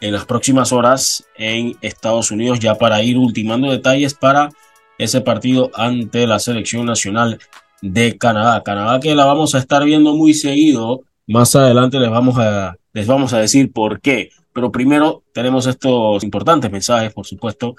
en 0.00 0.12
las 0.12 0.24
próximas 0.24 0.72
horas 0.72 1.24
en 1.36 1.76
Estados 1.80 2.30
Unidos 2.30 2.60
ya 2.60 2.74
para 2.74 3.02
ir 3.02 3.18
ultimando 3.18 3.70
detalles 3.70 4.14
para 4.14 4.50
ese 4.98 5.20
partido 5.20 5.70
ante 5.74 6.26
la 6.26 6.38
selección 6.38 6.86
nacional 6.86 7.38
de 7.82 8.16
Canadá. 8.16 8.62
Canadá 8.62 9.00
que 9.00 9.14
la 9.14 9.24
vamos 9.24 9.54
a 9.54 9.58
estar 9.58 9.84
viendo 9.84 10.14
muy 10.14 10.34
seguido. 10.34 11.02
Más 11.26 11.54
adelante 11.56 11.98
les 11.98 12.10
vamos 12.10 12.38
a, 12.38 12.76
les 12.92 13.06
vamos 13.06 13.32
a 13.32 13.38
decir 13.38 13.72
por 13.72 14.00
qué. 14.00 14.30
Pero 14.52 14.70
primero 14.70 15.24
tenemos 15.32 15.66
estos 15.66 16.22
importantes 16.22 16.70
mensajes, 16.70 17.12
por 17.12 17.26
supuesto, 17.26 17.74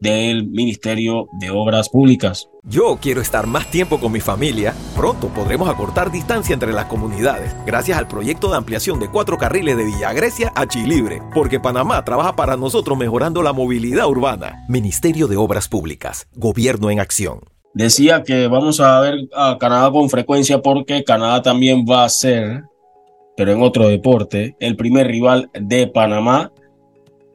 del 0.00 0.48
Ministerio 0.48 1.28
de 1.40 1.50
Obras 1.50 1.88
Públicas. 1.88 2.48
Yo 2.62 2.98
quiero 3.00 3.20
estar 3.20 3.46
más 3.46 3.70
tiempo 3.70 3.98
con 3.98 4.12
mi 4.12 4.20
familia. 4.20 4.74
Pronto 4.94 5.28
podremos 5.28 5.68
acortar 5.68 6.10
distancia 6.10 6.54
entre 6.54 6.72
las 6.72 6.86
comunidades 6.86 7.54
gracias 7.66 7.98
al 7.98 8.08
proyecto 8.08 8.50
de 8.50 8.56
ampliación 8.56 9.00
de 9.00 9.08
cuatro 9.08 9.38
carriles 9.38 9.76
de 9.76 9.84
Villa 9.84 10.12
Grecia 10.12 10.52
a 10.54 10.66
Chilibre, 10.66 11.22
porque 11.34 11.60
Panamá 11.60 12.04
trabaja 12.04 12.36
para 12.36 12.56
nosotros 12.56 12.98
mejorando 12.98 13.42
la 13.42 13.52
movilidad 13.52 14.06
urbana. 14.06 14.64
Ministerio 14.68 15.26
de 15.28 15.36
Obras 15.36 15.68
Públicas, 15.68 16.28
Gobierno 16.34 16.90
en 16.90 17.00
Acción. 17.00 17.40
Decía 17.74 18.22
que 18.22 18.48
vamos 18.48 18.80
a 18.80 19.00
ver 19.00 19.28
a 19.34 19.56
Canadá 19.58 19.90
con 19.90 20.10
frecuencia 20.10 20.60
porque 20.60 21.04
Canadá 21.04 21.42
también 21.42 21.84
va 21.88 22.04
a 22.04 22.08
ser, 22.08 22.64
pero 23.36 23.52
en 23.52 23.62
otro 23.62 23.88
deporte, 23.88 24.56
el 24.58 24.74
primer 24.76 25.06
rival 25.06 25.50
de 25.54 25.86
Panamá 25.86 26.50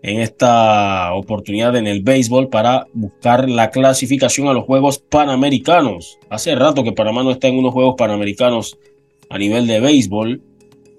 en 0.03 0.19
esta 0.19 1.13
oportunidad 1.13 1.77
en 1.77 1.87
el 1.87 2.03
béisbol 2.03 2.49
para 2.49 2.87
buscar 2.93 3.49
la 3.49 3.71
clasificación 3.71 4.49
a 4.49 4.53
los 4.53 4.65
Juegos 4.65 4.99
Panamericanos. 4.99 6.19
Hace 6.29 6.55
rato 6.55 6.83
que 6.83 6.91
Panamá 6.91 7.23
no 7.23 7.31
está 7.31 7.47
en 7.47 7.57
unos 7.57 7.73
Juegos 7.73 7.95
Panamericanos 7.97 8.77
a 9.29 9.37
nivel 9.37 9.65
de 9.65 9.79
béisbol 9.79 10.41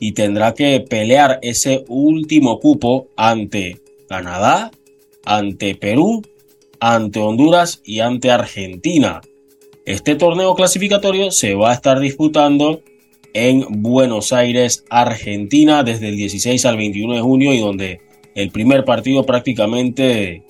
y 0.00 0.12
tendrá 0.12 0.54
que 0.54 0.80
pelear 0.80 1.38
ese 1.42 1.84
último 1.88 2.58
cupo 2.60 3.08
ante 3.14 3.82
Canadá, 4.08 4.70
ante 5.26 5.74
Perú, 5.74 6.22
ante 6.80 7.20
Honduras 7.20 7.82
y 7.84 8.00
ante 8.00 8.30
Argentina. 8.30 9.20
Este 9.84 10.14
torneo 10.16 10.54
clasificatorio 10.54 11.30
se 11.30 11.54
va 11.54 11.72
a 11.72 11.74
estar 11.74 12.00
disputando 12.00 12.80
en 13.34 13.66
Buenos 13.82 14.32
Aires, 14.32 14.84
Argentina, 14.88 15.82
desde 15.82 16.08
el 16.08 16.16
16 16.16 16.64
al 16.64 16.78
21 16.78 17.14
de 17.14 17.20
junio 17.20 17.52
y 17.52 17.58
donde 17.58 18.00
el 18.34 18.50
primer 18.50 18.84
partido 18.84 19.24
prácticamente 19.24 20.42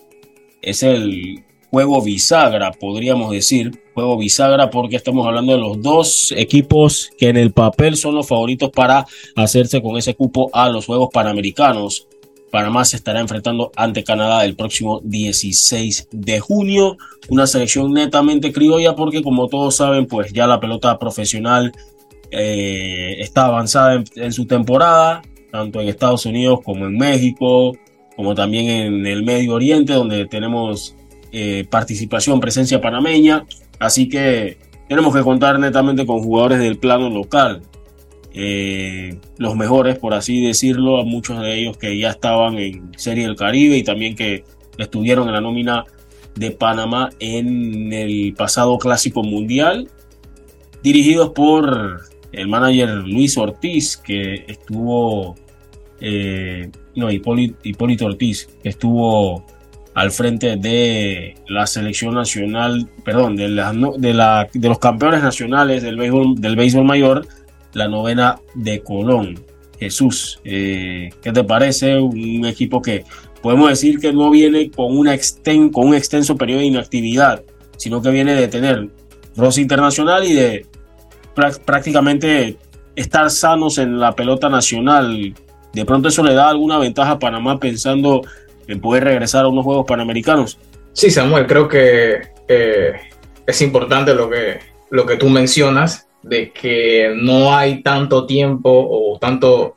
es 0.63 0.83
el 0.83 1.45
juego 1.71 2.01
bisagra, 2.03 2.71
podríamos 2.71 3.33
decir, 3.33 3.83
juego 3.95 4.17
bisagra 4.17 4.71
porque 4.71 4.97
estamos 4.97 5.27
hablando 5.27 5.53
de 5.53 5.59
los 5.59 5.83
dos 5.83 6.33
equipos 6.37 7.11
que 7.19 7.29
en 7.29 7.37
el 7.37 7.53
papel 7.53 7.97
son 7.97 8.15
los 8.15 8.29
favoritos 8.29 8.71
para 8.71 9.07
hacerse 9.37 9.83
con 9.83 9.97
ese 9.97 10.15
cupo 10.15 10.51
a 10.53 10.69
los 10.69 10.87
Juegos 10.87 11.09
Panamericanos. 11.13 12.07
Panamá 12.53 12.85
se 12.85 12.97
estará 12.97 13.19
enfrentando 13.19 13.73
ante 13.75 14.05
Canadá 14.05 14.45
el 14.45 14.55
próximo 14.55 15.01
16 15.03 16.09
de 16.13 16.39
junio. 16.39 16.97
Una 17.29 17.49
selección 17.49 17.93
netamente 17.93 18.53
criolla 18.53 18.95
porque 18.95 19.25
como 19.25 19.49
todos 19.49 19.75
saben, 19.75 20.07
pues 20.07 20.33
ya 20.33 20.47
la 20.47 20.61
pelota 20.61 20.97
profesional 20.97 21.73
eh, 22.31 23.17
está 23.19 23.47
avanzada 23.47 24.05
en 24.15 24.33
su 24.33 24.47
temporada 24.47 25.23
tanto 25.55 25.81
en 25.81 25.89
Estados 25.89 26.27
Unidos 26.27 26.59
como 26.65 26.87
en 26.87 26.99
México, 26.99 27.77
como 28.17 28.35
también 28.35 28.69
en 28.69 29.07
el 29.07 29.23
Medio 29.23 29.55
Oriente, 29.55 29.93
donde 29.93 30.27
tenemos 30.27 30.97
eh, 31.31 31.65
participación, 31.71 32.41
presencia 32.41 32.81
panameña. 32.81 33.47
Así 33.79 34.09
que 34.09 34.59
tenemos 34.89 35.15
que 35.15 35.23
contar 35.23 35.61
netamente 35.61 36.05
con 36.07 36.25
jugadores 36.25 36.59
del 36.59 36.77
plano 36.79 37.09
local. 37.09 37.63
Eh, 38.33 39.17
los 39.39 39.55
mejores, 39.55 39.97
por 39.97 40.13
así 40.15 40.45
decirlo, 40.45 40.99
a 40.99 41.05
muchos 41.05 41.41
de 41.41 41.57
ellos 41.57 41.77
que 41.77 41.97
ya 41.97 42.11
estaban 42.11 42.59
en 42.59 42.91
Serie 42.97 43.25
del 43.25 43.37
Caribe 43.37 43.77
y 43.77 43.85
también 43.85 44.17
que 44.17 44.43
estuvieron 44.77 45.29
en 45.29 45.35
la 45.35 45.41
nómina 45.41 45.85
de 46.35 46.51
Panamá 46.51 47.11
en 47.21 47.93
el 47.93 48.35
pasado 48.37 48.77
Clásico 48.79 49.23
Mundial, 49.23 49.89
dirigidos 50.83 51.31
por 51.31 52.01
el 52.33 52.49
manager 52.49 52.89
Luis 53.07 53.39
Ortiz, 53.39 53.97
que 53.97 54.45
estuvo 54.49 55.37
eh, 56.07 56.71
no, 56.97 57.11
Hipólito, 57.11 58.05
Ortiz, 58.05 58.47
que 58.63 58.69
estuvo 58.69 59.43
al 59.95 60.11
frente 60.11 60.57
de 60.57 61.35
la 61.49 61.67
selección 61.67 62.15
nacional, 62.15 62.91
perdón, 63.07 63.37
de, 63.37 63.49
los 63.49 64.79
campeones 64.79 65.23
nacionales 65.23 65.83
del 65.83 65.97
béisbol, 65.97 66.35
del 66.35 66.57
béisbol 66.57 66.85
mayor, 66.85 67.27
la 67.73 67.89
novena 67.89 68.39
de 68.55 68.83
Colón. 68.83 69.41
Jesús, 69.81 70.41
eh, 70.45 71.09
¿qué 71.23 71.33
te 71.33 71.43
parece? 71.43 71.99
Un 71.99 72.45
equipo 72.45 72.83
que 72.83 73.05
podemos 73.41 73.71
decir 73.71 73.99
que 73.99 74.13
no 74.13 74.31
viene 74.31 74.71
con, 74.71 74.95
una 74.95 75.15
exten, 75.15 75.71
con 75.71 75.89
un 75.89 75.95
extenso 75.95 76.37
periodo 76.37 76.61
de 76.61 76.67
inactividad, 76.67 77.43
sino 77.79 78.03
que 78.03 78.11
viene 78.11 78.35
de 78.35 78.49
tener 78.49 78.91
roce 79.37 79.63
internacional 79.63 80.23
y 80.25 80.35
de 80.35 80.67
prácticamente 81.65 82.59
estar 82.95 83.31
sanos 83.31 83.79
en 83.79 83.99
la 83.99 84.13
pelota 84.13 84.51
nacional 84.51 85.35
de 85.75 85.85
pronto 85.85 86.09
eso 86.09 86.23
le 86.23 86.35
da 86.35 86.49
alguna 86.49 86.79
ventaja 86.79 87.13
a 87.13 87.19
Panamá 87.19 87.59
pensando 87.59 88.23
en 88.67 88.81
poder 88.81 89.05
regresar 89.05 89.45
a 89.45 89.49
unos 89.49 89.65
Juegos 89.65 89.87
Panamericanos. 89.87 90.59
Sí, 90.93 91.11
Samuel, 91.11 91.47
creo 91.47 91.69
que 91.69 92.23
eh, 92.49 92.93
es 93.47 93.63
importante 93.63 94.15
lo 94.15 94.31
que, 94.31 94.61
lo 94.91 95.05
que 95.05 95.17
tú 95.17 95.29
mencionas, 95.29 96.09
de 96.23 96.53
que 96.53 97.15
no 97.15 97.55
hay 97.55 97.83
tanto 97.83 98.27
tiempo 98.27 98.71
o 98.71 99.19
tanto 99.19 99.75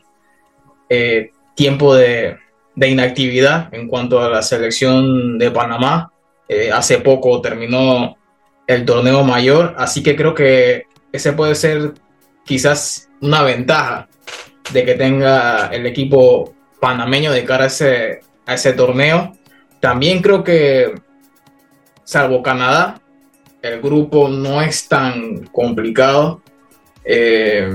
eh, 0.89 1.31
tiempo 1.55 1.93
de, 1.95 2.37
inactividad 2.75 3.73
en 3.73 3.87
cuanto 3.87 4.21
a 4.21 4.29
la 4.29 4.41
selección 4.41 5.37
de 5.37 5.51
Panamá. 5.51 6.11
Eh, 6.47 6.71
hace 6.71 6.99
poco 6.99 7.41
terminó 7.41 8.15
el 8.67 8.85
torneo 8.85 9.23
mayor, 9.23 9.75
así 9.77 10.03
que 10.03 10.15
creo 10.15 10.33
que 10.33 10.85
ese 11.11 11.33
puede 11.33 11.55
ser 11.55 11.93
quizás 12.45 13.09
una 13.19 13.41
ventaja 13.43 14.07
de 14.73 14.85
que 14.85 14.95
tenga 14.95 15.67
el 15.67 15.85
equipo 15.85 16.53
panameño 16.79 17.31
de 17.31 17.45
cara 17.45 17.65
a 17.65 17.67
ese, 17.67 18.21
a 18.45 18.53
ese 18.53 18.73
torneo. 18.73 19.33
También 19.79 20.21
creo 20.21 20.43
que, 20.43 20.95
salvo 22.03 22.41
Canadá, 22.41 22.99
el 23.61 23.81
grupo 23.81 24.27
no 24.29 24.61
es 24.61 24.87
tan 24.87 25.45
complicado. 25.47 26.41
Eh, 27.03 27.69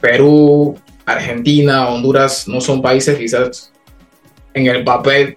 Perú, 0.00 0.78
Argentina, 1.04 1.88
Honduras 1.88 2.46
no 2.48 2.60
son 2.60 2.82
países 2.82 3.18
quizás 3.18 3.72
en 4.54 4.66
el 4.66 4.84
papel 4.84 5.36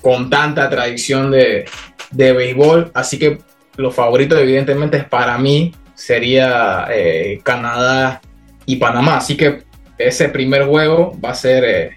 con 0.00 0.28
tanta 0.30 0.68
tradición 0.68 1.30
de, 1.30 1.64
de 2.10 2.32
béisbol, 2.32 2.90
así 2.94 3.18
que 3.18 3.38
los 3.76 3.94
favoritos 3.94 4.38
evidentemente 4.38 5.02
para 5.04 5.38
mí 5.38 5.74
sería 5.94 6.86
eh, 6.90 7.40
Canadá 7.42 8.20
y 8.66 8.76
Panamá, 8.76 9.16
así 9.16 9.36
que 9.36 9.63
ese 9.98 10.28
primer 10.28 10.66
juego 10.66 11.16
va 11.22 11.30
a 11.30 11.34
ser 11.34 11.64
eh, 11.64 11.96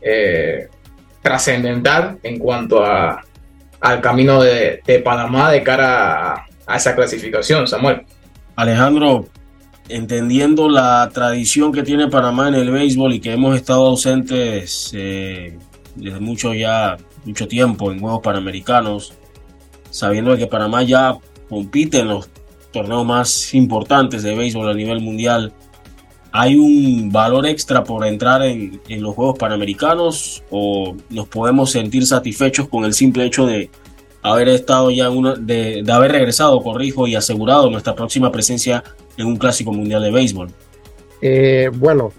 eh, 0.00 0.68
trascendental 1.22 2.18
en 2.22 2.38
cuanto 2.38 2.84
a, 2.84 3.24
al 3.80 4.00
camino 4.00 4.42
de, 4.42 4.80
Panamá 5.04 5.50
de 5.50 5.62
cara 5.62 6.46
a, 6.66 6.76
esa 6.76 6.94
clasificación, 6.94 7.66
Samuel. 7.66 8.02
Alejandro, 8.56 9.26
entendiendo 9.88 10.68
la 10.68 11.10
tradición 11.12 11.72
que 11.72 11.82
tiene 11.82 12.08
Panamá 12.08 12.48
en 12.48 12.54
el 12.54 12.70
béisbol 12.70 13.14
y 13.14 13.20
que 13.20 13.32
hemos 13.32 13.56
estado 13.56 13.86
ausentes 13.86 14.90
eh, 14.94 15.58
desde 15.94 16.20
mucho 16.20 16.54
ya 16.54 16.96
mucho 17.24 17.48
tiempo 17.48 17.90
en 17.90 18.00
Juegos 18.00 18.22
Panamericanos, 18.22 19.12
sabiendo 19.90 20.36
que 20.36 20.46
Panamá 20.46 20.82
ya 20.82 21.16
compite 21.48 22.00
en 22.00 22.08
los 22.08 22.28
torneos 22.72 23.04
más 23.04 23.54
importantes 23.54 24.22
de 24.22 24.34
béisbol 24.34 24.68
a 24.68 24.74
nivel 24.74 25.00
mundial, 25.00 25.52
¿hay 26.36 26.56
un 26.56 27.10
valor 27.10 27.46
extra 27.46 27.82
por 27.82 28.06
entrar 28.06 28.42
en, 28.42 28.78
en 28.88 29.02
los 29.02 29.14
Juegos 29.14 29.38
Panamericanos 29.38 30.44
o 30.50 30.94
nos 31.08 31.28
podemos 31.28 31.70
sentir 31.70 32.06
satisfechos 32.06 32.68
con 32.68 32.84
el 32.84 32.92
simple 32.92 33.24
hecho 33.24 33.46
de 33.46 33.70
haber 34.22 34.48
estado 34.48 34.90
ya 34.90 35.08
de, 35.08 35.82
de 35.82 35.92
haber 35.92 36.12
regresado, 36.12 36.62
corrijo, 36.62 37.06
y 37.06 37.14
asegurado 37.14 37.70
nuestra 37.70 37.94
próxima 37.94 38.30
presencia 38.30 38.84
en 39.16 39.26
un 39.26 39.36
clásico 39.36 39.72
mundial 39.72 40.02
de 40.02 40.10
béisbol? 40.10 40.48
Eh, 41.22 41.70
bueno, 41.74 42.12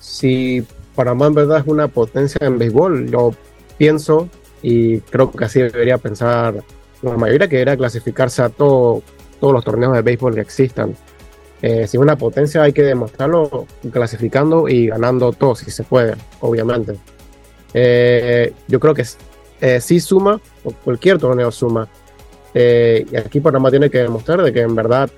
si 0.00 0.64
Panamá 0.96 1.26
en 1.26 1.34
verdad 1.34 1.58
es 1.58 1.66
una 1.66 1.86
potencia 1.86 2.44
en 2.44 2.58
béisbol, 2.58 3.08
yo 3.08 3.30
pienso 3.78 4.28
y 4.62 4.98
creo 4.98 5.30
que 5.30 5.44
así 5.44 5.60
debería 5.60 5.98
pensar 5.98 6.64
la 7.02 7.16
mayoría 7.16 7.48
que 7.48 7.56
debería 7.56 7.76
clasificarse 7.76 8.42
a 8.42 8.48
todo, 8.48 9.02
todos 9.38 9.52
los 9.52 9.64
torneos 9.64 9.92
de 9.92 10.02
béisbol 10.02 10.34
que 10.34 10.40
existan. 10.40 10.96
Eh, 11.62 11.86
si 11.86 11.98
una 11.98 12.16
potencia 12.16 12.62
hay 12.62 12.72
que 12.72 12.82
demostrarlo 12.82 13.66
clasificando 13.92 14.68
y 14.68 14.86
ganando 14.86 15.32
todo 15.32 15.54
si 15.54 15.70
se 15.70 15.82
puede, 15.84 16.14
obviamente. 16.40 16.96
Eh, 17.74 18.52
yo 18.66 18.80
creo 18.80 18.94
que 18.94 19.04
eh, 19.60 19.80
sí 19.80 20.00
suma, 20.00 20.40
cualquier 20.84 21.18
torneo 21.18 21.50
suma. 21.50 21.88
Eh, 22.54 23.06
y 23.10 23.16
aquí 23.16 23.40
Panamá 23.40 23.70
tiene 23.70 23.90
que 23.90 23.98
demostrar 23.98 24.42
de 24.42 24.52
que 24.52 24.60
en 24.60 24.74
verdad 24.74 25.10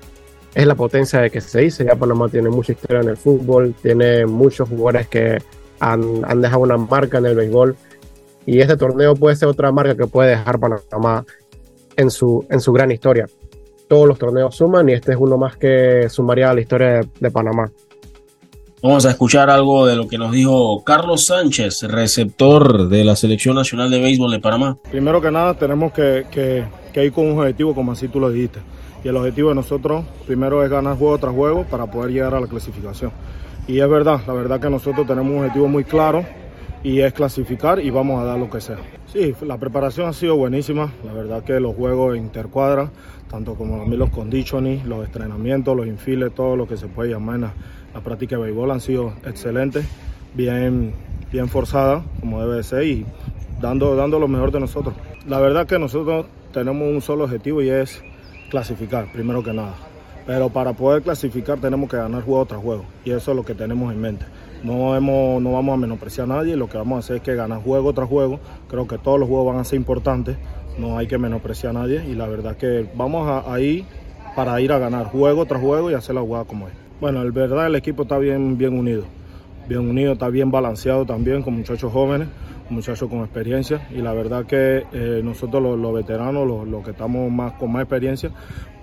es 0.53 0.67
la 0.67 0.75
potencia 0.75 1.19
de 1.21 1.31
que 1.31 1.41
se 1.41 1.61
dice. 1.61 1.85
Ya 1.85 1.95
Panamá 1.95 2.29
tiene 2.29 2.49
mucha 2.49 2.73
historia 2.73 3.01
en 3.01 3.09
el 3.09 3.17
fútbol, 3.17 3.73
tiene 3.81 4.25
muchos 4.25 4.69
jugadores 4.69 5.07
que 5.07 5.37
han, 5.79 6.23
han, 6.25 6.41
dejado 6.41 6.61
una 6.61 6.77
marca 6.77 7.17
en 7.17 7.25
el 7.25 7.35
béisbol. 7.35 7.75
Y 8.45 8.59
este 8.59 8.75
torneo 8.75 9.15
puede 9.15 9.35
ser 9.35 9.47
otra 9.47 9.71
marca 9.71 9.95
que 9.95 10.07
puede 10.07 10.31
dejar 10.31 10.59
Panamá 10.59 11.25
en 11.95 12.11
su, 12.11 12.45
en 12.49 12.59
su 12.59 12.73
gran 12.73 12.91
historia. 12.91 13.27
Todos 13.87 14.07
los 14.07 14.17
torneos 14.17 14.55
suman 14.55 14.89
y 14.89 14.93
este 14.93 15.11
es 15.11 15.17
uno 15.19 15.37
más 15.37 15.57
que 15.57 16.07
sumaría 16.09 16.49
a 16.49 16.53
la 16.53 16.61
historia 16.61 16.87
de, 16.87 17.07
de 17.19 17.31
Panamá. 17.31 17.71
Vamos 18.81 19.05
a 19.05 19.11
escuchar 19.11 19.49
algo 19.49 19.85
de 19.85 19.95
lo 19.95 20.09
que 20.09 20.17
nos 20.17 20.33
dijo 20.33 20.83
Carlos 20.83 21.25
Sánchez, 21.27 21.83
receptor 21.83 22.89
de 22.89 23.05
la 23.05 23.15
Selección 23.15 23.55
Nacional 23.55 23.89
de 23.89 24.01
Béisbol 24.01 24.31
de 24.31 24.39
Panamá. 24.39 24.77
Primero 24.91 25.21
que 25.21 25.31
nada, 25.31 25.53
tenemos 25.53 25.93
que, 25.93 26.25
que, 26.29 26.65
que 26.91 27.05
ir 27.05 27.13
con 27.13 27.27
un 27.27 27.39
objetivo, 27.39 27.73
como 27.73 27.93
así 27.93 28.09
tú 28.09 28.19
lo 28.19 28.29
dijiste. 28.29 28.59
Y 29.01 29.07
el 29.07 29.15
objetivo 29.15 29.49
de 29.49 29.55
nosotros, 29.55 30.03
primero, 30.25 30.63
es 30.63 30.69
ganar 30.69 30.97
juego 30.97 31.17
tras 31.17 31.33
juego 31.33 31.63
para 31.63 31.85
poder 31.85 32.11
llegar 32.11 32.35
a 32.35 32.41
la 32.41 32.47
clasificación. 32.47 33.11
Y 33.67 33.79
es 33.79 33.87
verdad, 33.87 34.19
la 34.27 34.33
verdad 34.33 34.59
que 34.59 34.69
nosotros 34.69 35.07
tenemos 35.07 35.31
un 35.31 35.39
objetivo 35.39 35.67
muy 35.69 35.85
claro 35.85 36.25
y 36.83 36.99
es 36.99 37.13
clasificar 37.13 37.79
y 37.79 37.89
vamos 37.89 38.21
a 38.21 38.25
dar 38.25 38.37
lo 38.37 38.49
que 38.49 38.59
sea. 38.59 38.77
Sí, 39.11 39.33
la 39.41 39.57
preparación 39.57 40.07
ha 40.07 40.13
sido 40.13 40.35
buenísima, 40.35 40.91
la 41.05 41.13
verdad 41.13 41.43
que 41.43 41.59
los 41.59 41.75
juegos 41.75 42.17
intercuadra, 42.17 42.91
tanto 43.29 43.55
como 43.55 43.81
a 43.81 43.85
los 43.85 44.09
conditioning, 44.09 44.87
los 44.87 45.05
entrenamientos, 45.05 45.75
los 45.75 45.87
infiles, 45.87 46.35
todo 46.35 46.55
lo 46.55 46.67
que 46.67 46.77
se 46.77 46.87
puede 46.87 47.11
llamar 47.11 47.35
en 47.35 47.41
la, 47.41 48.01
práctica 48.03 48.35
de 48.35 48.43
béisbol 48.43 48.71
han 48.71 48.81
sido 48.81 49.13
excelentes, 49.25 49.85
bien, 50.33 50.93
bien 51.31 51.47
forzadas 51.47 52.03
como 52.19 52.41
debe 52.41 52.57
de 52.57 52.63
ser 52.63 52.83
y 52.83 53.05
dando, 53.61 53.95
dando 53.95 54.19
lo 54.19 54.27
mejor 54.27 54.51
de 54.51 54.59
nosotros. 54.59 54.93
La 55.27 55.39
verdad 55.39 55.65
que 55.65 55.79
nosotros 55.79 56.25
tenemos 56.51 56.87
un 56.87 57.01
solo 57.01 57.23
objetivo 57.23 57.61
y 57.61 57.69
es 57.69 58.03
clasificar, 58.49 59.11
primero 59.11 59.41
que 59.41 59.53
nada. 59.53 59.75
Pero 60.25 60.49
para 60.49 60.73
poder 60.73 61.01
clasificar 61.01 61.59
tenemos 61.59 61.89
que 61.89 61.97
ganar 61.97 62.23
juego 62.23 62.45
tras 62.45 62.61
juego 62.61 62.85
y 63.03 63.11
eso 63.11 63.31
es 63.31 63.37
lo 63.37 63.45
que 63.45 63.55
tenemos 63.55 63.93
en 63.93 64.01
mente. 64.01 64.25
No, 64.63 64.95
hemos, 64.95 65.41
no 65.41 65.51
vamos 65.51 65.73
a 65.73 65.77
menospreciar 65.77 66.31
a 66.31 66.35
nadie, 66.35 66.55
lo 66.55 66.69
que 66.69 66.77
vamos 66.77 66.95
a 66.95 66.99
hacer 66.99 67.17
es 67.17 67.21
que 67.21 67.35
ganar 67.35 67.61
juego 67.61 67.93
tras 67.93 68.07
juego. 68.07 68.39
Creo 68.69 68.87
que 68.87 68.97
todos 68.97 69.19
los 69.19 69.27
juegos 69.27 69.53
van 69.53 69.61
a 69.61 69.65
ser 69.65 69.77
importantes, 69.77 70.37
no 70.77 70.97
hay 70.97 71.07
que 71.07 71.17
menospreciar 71.17 71.75
a 71.75 71.81
nadie 71.81 72.05
y 72.05 72.15
la 72.15 72.27
verdad 72.27 72.55
que 72.55 72.87
vamos 72.95 73.27
a, 73.27 73.53
ahí 73.53 73.85
para 74.35 74.59
ir 74.61 74.71
a 74.71 74.79
ganar 74.79 75.07
juego 75.07 75.45
tras 75.45 75.61
juego 75.61 75.91
y 75.91 75.93
hacer 75.93 76.15
la 76.15 76.21
jugada 76.21 76.45
como 76.45 76.67
es. 76.67 76.73
Bueno, 77.01 77.21
el 77.21 77.31
verdad 77.31 77.67
el 77.67 77.75
equipo 77.75 78.03
está 78.03 78.17
bien, 78.17 78.57
bien 78.57 78.77
unido, 78.77 79.03
bien 79.67 79.81
unido, 79.81 80.13
está 80.13 80.29
bien 80.29 80.49
balanceado 80.49 81.05
también 81.05 81.43
con 81.43 81.55
muchachos 81.55 81.91
jóvenes, 81.91 82.29
muchachos 82.73 83.09
con 83.09 83.19
experiencia 83.19 83.87
y 83.91 84.01
la 84.01 84.13
verdad 84.13 84.45
que 84.45 84.85
eh, 84.91 85.21
nosotros 85.23 85.79
los, 85.79 85.93
veteranos, 85.93 86.47
los, 86.67 86.83
que 86.83 86.91
estamos 86.91 87.31
más 87.31 87.53
con 87.53 87.71
más 87.71 87.83
experiencia, 87.83 88.31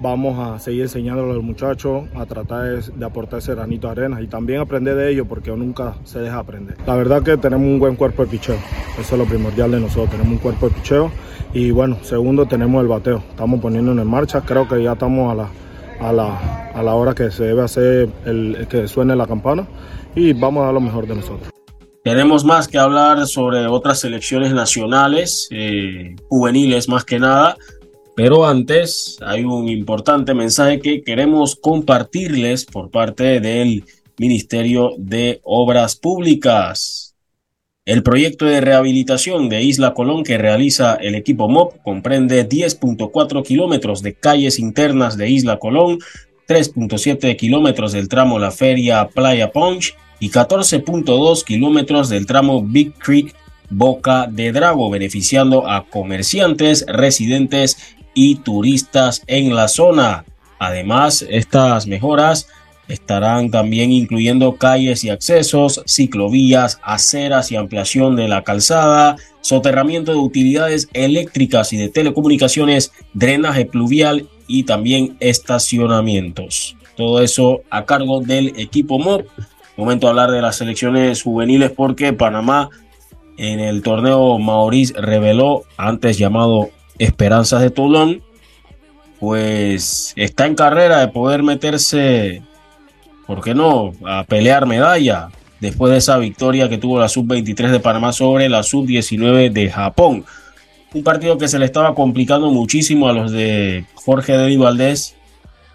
vamos 0.01 0.39
a 0.39 0.59
seguir 0.59 0.83
enseñándole 0.83 1.33
a 1.33 1.35
los 1.35 1.45
muchachos 1.45 2.05
a 2.15 2.27
tratar 2.27 2.65
de, 2.65 2.93
de 2.95 3.05
aportar 3.05 3.41
ese 3.41 3.55
granito 3.55 3.89
de 3.89 3.93
arena 3.93 4.23
y 4.23 4.27
también 4.27 4.61
aprender 4.61 4.97
de 4.97 5.11
ellos 5.11 5.27
porque 5.29 5.51
nunca 5.51 5.97
se 6.05 6.21
deja 6.21 6.39
aprender. 6.39 6.77
La 6.87 6.97
verdad 6.97 7.23
que 7.23 7.37
tenemos 7.37 7.67
un 7.67 7.79
buen 7.79 7.97
cuerpo 7.97 8.25
de 8.25 8.29
picheo, 8.31 8.57
eso 8.99 9.15
es 9.15 9.19
lo 9.19 9.27
primordial 9.27 9.71
de 9.71 9.81
nosotros, 9.81 10.11
tenemos 10.11 10.33
un 10.33 10.39
cuerpo 10.39 10.69
de 10.69 10.75
picheo 10.77 11.11
y 11.53 11.71
bueno, 11.71 11.99
segundo 12.03 12.47
tenemos 12.47 12.81
el 12.81 12.89
bateo, 12.89 13.23
estamos 13.31 13.61
poniéndonos 13.61 14.03
en 14.03 14.11
marcha, 14.11 14.41
creo 14.43 14.69
que 14.69 14.83
ya 14.83 14.93
estamos 14.93 15.33
a 15.33 15.35
la 15.35 15.49
a 16.01 16.13
la, 16.13 16.71
a 16.75 16.83
la 16.83 16.95
hora 16.95 17.15
que 17.15 17.31
se 17.31 17.45
debe 17.45 17.63
hacer 17.63 18.09
el, 18.25 18.67
que 18.69 18.89
suene 18.89 19.15
la 19.15 19.27
campana 19.27 19.67
y 20.15 20.33
vamos 20.33 20.63
a 20.63 20.67
dar 20.67 20.75
lo 20.75 20.81
mejor 20.81 21.07
de 21.07 21.15
nosotros. 21.15 21.60
Tenemos 22.03 22.45
más 22.45 22.67
que 22.67 22.79
hablar 22.79 23.27
sobre 23.27 23.67
otras 23.67 24.01
selecciones 24.01 24.53
nacionales, 24.53 25.49
eh, 25.51 26.17
juveniles 26.29 26.89
más 26.89 27.05
que 27.05 27.19
nada, 27.19 27.57
pero 28.17 28.47
antes 28.47 29.19
hay 29.21 29.45
un 29.45 29.69
importante 29.69 30.33
mensaje 30.33 30.81
que 30.81 31.03
queremos 31.03 31.57
compartirles 31.57 32.65
por 32.65 32.91
parte 32.91 33.41
del 33.41 33.85
Ministerio 34.19 34.93
de 34.97 35.41
Obras 35.45 35.97
Públicas. 35.97 37.15
El 37.85 38.03
proyecto 38.03 38.47
de 38.47 38.61
rehabilitación 38.61 39.49
de 39.49 39.63
Isla 39.63 39.93
Colón 39.93 40.23
que 40.23 40.39
realiza 40.39 40.95
el 40.95 41.15
equipo 41.15 41.49
MOP 41.49 41.83
comprende 41.83 42.49
10.4 42.49 43.43
kilómetros 43.43 44.03
de 44.03 44.15
calles 44.15 44.59
internas 44.59 45.17
de 45.17 45.29
Isla 45.29 45.59
Colón, 45.59 45.99
3.7 46.51 47.37
kilómetros 47.37 47.93
del 47.93 48.09
tramo 48.09 48.41
La 48.41 48.51
Feria 48.51 49.07
Playa 49.07 49.53
Punch 49.53 49.95
y 50.19 50.31
14.2 50.31 51.45
kilómetros 51.45 52.09
del 52.09 52.27
tramo 52.27 52.61
Big 52.61 52.93
Creek 52.95 53.37
Boca 53.69 54.27
de 54.29 54.51
Drago, 54.51 54.91
beneficiando 54.91 55.69
a 55.69 55.85
comerciantes, 55.85 56.85
residentes 56.89 57.95
y 58.15 58.35
turistas 58.35 59.23
en 59.29 59.55
la 59.55 59.69
zona. 59.69 60.25
Además, 60.59 61.25
estas 61.31 61.87
mejoras 61.87 62.49
Estarán 62.91 63.53
también 63.53 63.93
incluyendo 63.93 64.57
calles 64.57 65.05
y 65.05 65.11
accesos, 65.11 65.81
ciclovías, 65.87 66.81
aceras 66.83 67.53
y 67.53 67.57
ampliación 67.57 68.17
de 68.17 68.27
la 68.27 68.43
calzada, 68.43 69.15
soterramiento 69.43 70.11
de 70.11 70.19
utilidades 70.19 70.89
eléctricas 70.93 71.73
y 71.73 71.77
de 71.77 71.89
telecomunicaciones, 71.89 72.91
drenaje 73.15 73.65
pluvial 73.65 74.29
y 74.51 74.65
también 74.65 75.17
estacionamientos. 75.21 76.77
Todo 76.97 77.23
eso 77.23 77.63
a 77.71 77.85
cargo 77.85 78.21
del 78.21 78.49
equipo 78.59 78.99
MOP. 78.99 79.27
Momento 79.77 80.07
de 80.07 80.11
hablar 80.11 80.31
de 80.33 80.43
las 80.43 80.57
selecciones 80.57 81.23
juveniles 81.23 81.71
porque 81.71 82.13
Panamá 82.13 82.69
en 83.39 83.61
el 83.61 83.83
torneo 83.83 84.39
Maurice 84.39 84.93
reveló, 85.01 85.63
antes 85.79 86.19
llamado 86.19 86.71
Esperanzas 86.99 87.63
de 87.63 87.71
Toulon, 87.71 88.23
pues 89.21 90.13
está 90.17 90.47
en 90.47 90.57
carrera 90.57 90.99
de 90.99 91.09
poder 91.09 91.43
meterse 91.43 92.43
¿por 93.31 93.45
qué 93.45 93.55
no? 93.55 93.93
A 94.05 94.25
pelear 94.25 94.67
medalla 94.67 95.29
después 95.61 95.93
de 95.93 95.99
esa 95.99 96.19
victoria 96.19 96.69
que 96.69 96.79
tuvo 96.79 96.99
la 96.99 97.09
sub-23 97.09 97.71
de 97.71 97.79
Panamá 97.79 98.13
sobre 98.13 98.49
la 98.49 98.65
sub-19 98.65 99.53
de 99.53 99.71
Japón. 99.71 100.25
Un 100.95 101.05
partido 101.05 101.39
que 101.39 101.49
se 101.49 101.59
le 101.59 101.65
estaba 101.65 101.95
complicando 101.95 102.51
muchísimo 102.51 103.09
a 103.09 103.13
los 103.13 103.31
de 103.31 103.85
Jorge 103.95 104.37
de 104.37 104.57
Valdés, 104.57 105.15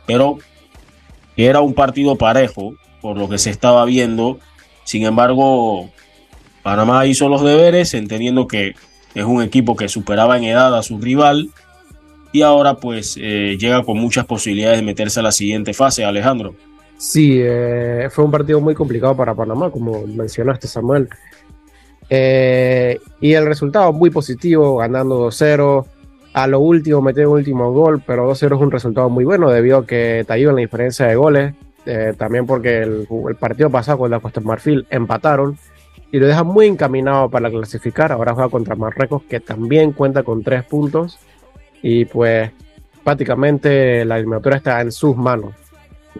pero 0.05 0.37
era 1.37 1.61
un 1.61 1.73
partido 1.73 2.15
parejo, 2.15 2.75
por 3.01 3.17
lo 3.17 3.29
que 3.29 3.37
se 3.37 3.49
estaba 3.49 3.85
viendo. 3.85 4.39
Sin 4.83 5.03
embargo, 5.03 5.89
Panamá 6.63 7.05
hizo 7.05 7.29
los 7.29 7.43
deberes, 7.43 7.93
entendiendo 7.93 8.47
que 8.47 8.75
es 9.13 9.23
un 9.23 9.41
equipo 9.41 9.75
que 9.75 9.87
superaba 9.87 10.37
en 10.37 10.45
edad 10.45 10.77
a 10.77 10.83
su 10.83 10.99
rival 10.99 11.49
y 12.31 12.41
ahora 12.41 12.75
pues 12.75 13.17
eh, 13.17 13.55
llega 13.57 13.83
con 13.83 13.97
muchas 13.97 14.25
posibilidades 14.25 14.79
de 14.79 14.85
meterse 14.85 15.21
a 15.21 15.23
la 15.23 15.31
siguiente 15.31 15.73
fase, 15.73 16.03
Alejandro. 16.03 16.53
Sí, 16.97 17.39
eh, 17.41 18.09
fue 18.11 18.25
un 18.25 18.31
partido 18.31 18.59
muy 18.59 18.73
complicado 18.73 19.15
para 19.15 19.33
Panamá, 19.33 19.69
como 19.69 20.05
mencionaste, 20.05 20.67
Samuel. 20.67 21.07
Eh, 22.09 22.99
y 23.19 23.33
el 23.33 23.45
resultado 23.45 23.91
muy 23.93 24.09
positivo, 24.09 24.77
ganando 24.77 25.27
2-0. 25.27 25.85
A 26.33 26.47
lo 26.47 26.59
último 26.59 27.01
metió 27.01 27.29
un 27.29 27.37
último 27.37 27.71
gol, 27.71 28.03
pero 28.05 28.29
2-0 28.29 28.55
es 28.55 28.61
un 28.61 28.71
resultado 28.71 29.09
muy 29.09 29.23
bueno 29.23 29.49
debido 29.49 29.79
a 29.79 29.85
que 29.85 30.25
ayuda 30.27 30.51
en 30.51 30.55
la 30.55 30.61
diferencia 30.61 31.07
de 31.07 31.15
goles. 31.15 31.53
Eh, 31.85 32.13
también 32.17 32.45
porque 32.45 32.81
el, 32.81 33.07
partido 33.39 33.69
pasado 33.69 33.99
con 33.99 34.11
la 34.11 34.19
Costa 34.19 34.41
Marfil 34.41 34.87
empataron 34.89 35.55
y 36.11 36.17
lo 36.17 36.25
deja 36.25 36.43
muy 36.43 36.65
encaminado 36.65 37.29
para 37.29 37.49
clasificar. 37.49 38.11
Ahora 38.11 38.33
juega 38.33 38.49
contra 38.49 38.75
Marruecos, 38.75 39.23
que 39.29 39.39
también 39.39 39.91
cuenta 39.91 40.23
con 40.23 40.43
tres 40.43 40.63
puntos. 40.63 41.19
Y 41.81 42.05
pues 42.05 42.51
prácticamente 43.03 44.03
la 44.03 44.17
eliminatoria 44.17 44.57
está 44.57 44.81
en 44.81 44.91
sus 44.91 45.15
manos. 45.15 45.53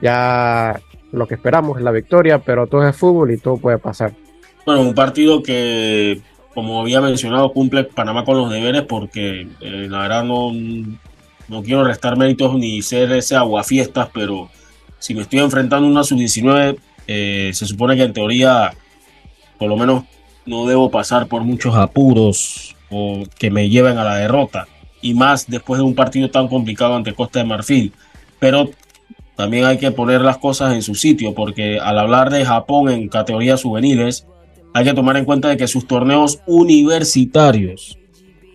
Ya 0.01 0.79
lo 1.11 1.27
que 1.27 1.35
esperamos 1.35 1.77
es 1.77 1.83
la 1.83 1.91
victoria, 1.91 2.39
pero 2.39 2.67
todo 2.67 2.87
es 2.87 2.95
fútbol 2.95 3.31
y 3.31 3.37
todo 3.37 3.57
puede 3.57 3.77
pasar. 3.77 4.11
Bueno, 4.65 4.81
un 4.81 4.95
partido 4.95 5.43
que, 5.43 6.21
como 6.53 6.81
había 6.81 6.99
mencionado, 6.99 7.51
cumple 7.53 7.83
Panamá 7.83 8.25
con 8.25 8.37
los 8.37 8.51
deberes 8.51 8.81
porque 8.83 9.47
eh, 9.61 9.87
la 9.89 9.99
verdad 9.99 10.23
no, 10.23 10.51
no 11.47 11.61
quiero 11.61 11.83
restar 11.83 12.17
méritos 12.17 12.55
ni 12.55 12.81
ser 12.81 13.11
ese 13.11 13.35
aguafiestas, 13.35 14.09
pero 14.11 14.49
si 14.97 15.13
me 15.13 15.21
estoy 15.21 15.39
enfrentando 15.39 15.87
a 15.87 15.91
una 15.91 16.03
sub-19, 16.03 16.77
eh, 17.07 17.51
se 17.53 17.65
supone 17.67 17.95
que 17.95 18.03
en 18.03 18.13
teoría, 18.13 18.73
por 19.59 19.69
lo 19.69 19.77
menos, 19.77 20.03
no 20.47 20.65
debo 20.65 20.89
pasar 20.89 21.27
por 21.27 21.43
muchos 21.43 21.75
apuros 21.75 22.75
o 22.89 23.23
que 23.37 23.51
me 23.51 23.69
lleven 23.69 23.99
a 23.99 24.03
la 24.03 24.15
derrota. 24.15 24.67
Y 25.01 25.13
más 25.13 25.47
después 25.47 25.77
de 25.77 25.85
un 25.85 25.93
partido 25.93 26.31
tan 26.31 26.47
complicado 26.47 26.95
ante 26.95 27.13
Costa 27.13 27.39
de 27.39 27.45
Marfil. 27.45 27.93
Pero 28.39 28.71
también 29.35 29.65
hay 29.65 29.77
que 29.77 29.91
poner 29.91 30.21
las 30.21 30.37
cosas 30.37 30.73
en 30.73 30.81
su 30.81 30.95
sitio, 30.95 31.35
porque 31.35 31.79
al 31.79 31.99
hablar 31.99 32.31
de 32.31 32.45
Japón 32.45 32.89
en 32.89 33.09
categorías 33.09 33.61
juveniles, 33.61 34.25
hay 34.75 34.83
que 34.83 34.93
tomar 34.93 35.15
en 35.15 35.23
cuenta 35.23 35.47
de 35.47 35.55
que 35.55 35.69
sus 35.69 35.87
torneos 35.87 36.41
universitarios 36.45 37.97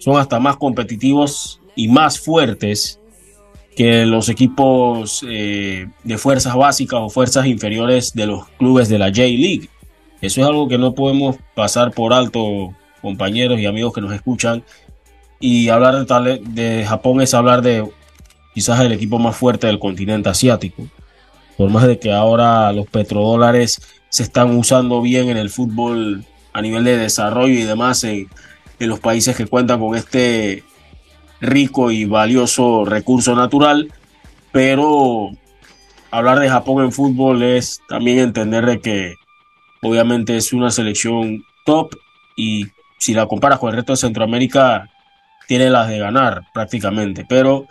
son 0.00 0.18
hasta 0.18 0.38
más 0.38 0.58
competitivos 0.58 1.62
y 1.74 1.88
más 1.88 2.20
fuertes 2.20 3.00
que 3.74 4.04
los 4.04 4.28
equipos 4.28 5.24
eh, 5.26 5.88
de 6.04 6.18
fuerzas 6.18 6.54
básicas 6.54 7.00
o 7.00 7.08
fuerzas 7.08 7.46
inferiores 7.46 8.12
de 8.12 8.26
los 8.26 8.46
clubes 8.58 8.90
de 8.90 8.98
la 8.98 9.06
J-League. 9.06 9.70
Eso 10.20 10.42
es 10.42 10.46
algo 10.46 10.68
que 10.68 10.76
no 10.76 10.94
podemos 10.94 11.36
pasar 11.54 11.90
por 11.90 12.12
alto, 12.12 12.74
compañeros 13.00 13.58
y 13.58 13.64
amigos 13.64 13.94
que 13.94 14.02
nos 14.02 14.12
escuchan. 14.12 14.62
Y 15.40 15.70
hablar 15.70 16.04
de, 16.04 16.42
de 16.50 16.84
Japón 16.84 17.22
es 17.22 17.32
hablar 17.32 17.62
de 17.62 17.90
quizás 18.52 18.78
el 18.80 18.92
equipo 18.92 19.18
más 19.18 19.38
fuerte 19.38 19.68
del 19.68 19.78
continente 19.78 20.28
asiático. 20.28 20.86
Por 21.60 21.68
más 21.68 21.86
de 21.86 21.98
que 21.98 22.10
ahora 22.10 22.72
los 22.72 22.86
petrodólares 22.86 23.82
se 24.08 24.22
están 24.22 24.56
usando 24.56 25.02
bien 25.02 25.28
en 25.28 25.36
el 25.36 25.50
fútbol 25.50 26.24
a 26.54 26.62
nivel 26.62 26.84
de 26.84 26.96
desarrollo 26.96 27.52
y 27.52 27.64
demás 27.64 28.02
en, 28.02 28.30
los 28.78 28.98
países 28.98 29.36
que 29.36 29.46
cuentan 29.46 29.78
con 29.78 29.94
este 29.94 30.64
rico 31.38 31.90
y 31.90 32.06
valioso 32.06 32.86
recurso 32.86 33.34
natural, 33.34 33.92
pero 34.52 35.32
hablar 36.10 36.40
de 36.40 36.48
Japón 36.48 36.82
en 36.82 36.92
fútbol 36.92 37.42
es 37.42 37.82
también 37.90 38.20
entender 38.20 38.64
de 38.64 38.80
que 38.80 39.16
obviamente 39.82 40.38
es 40.38 40.54
una 40.54 40.70
selección 40.70 41.44
top 41.66 41.94
y 42.36 42.68
si 42.96 43.12
la 43.12 43.26
comparas 43.26 43.58
con 43.58 43.68
el 43.68 43.76
resto 43.76 43.92
de 43.92 43.98
Centroamérica 43.98 44.88
tiene 45.46 45.68
las 45.68 45.90
de 45.90 45.98
ganar 45.98 46.40
prácticamente, 46.54 47.26
pero 47.28 47.66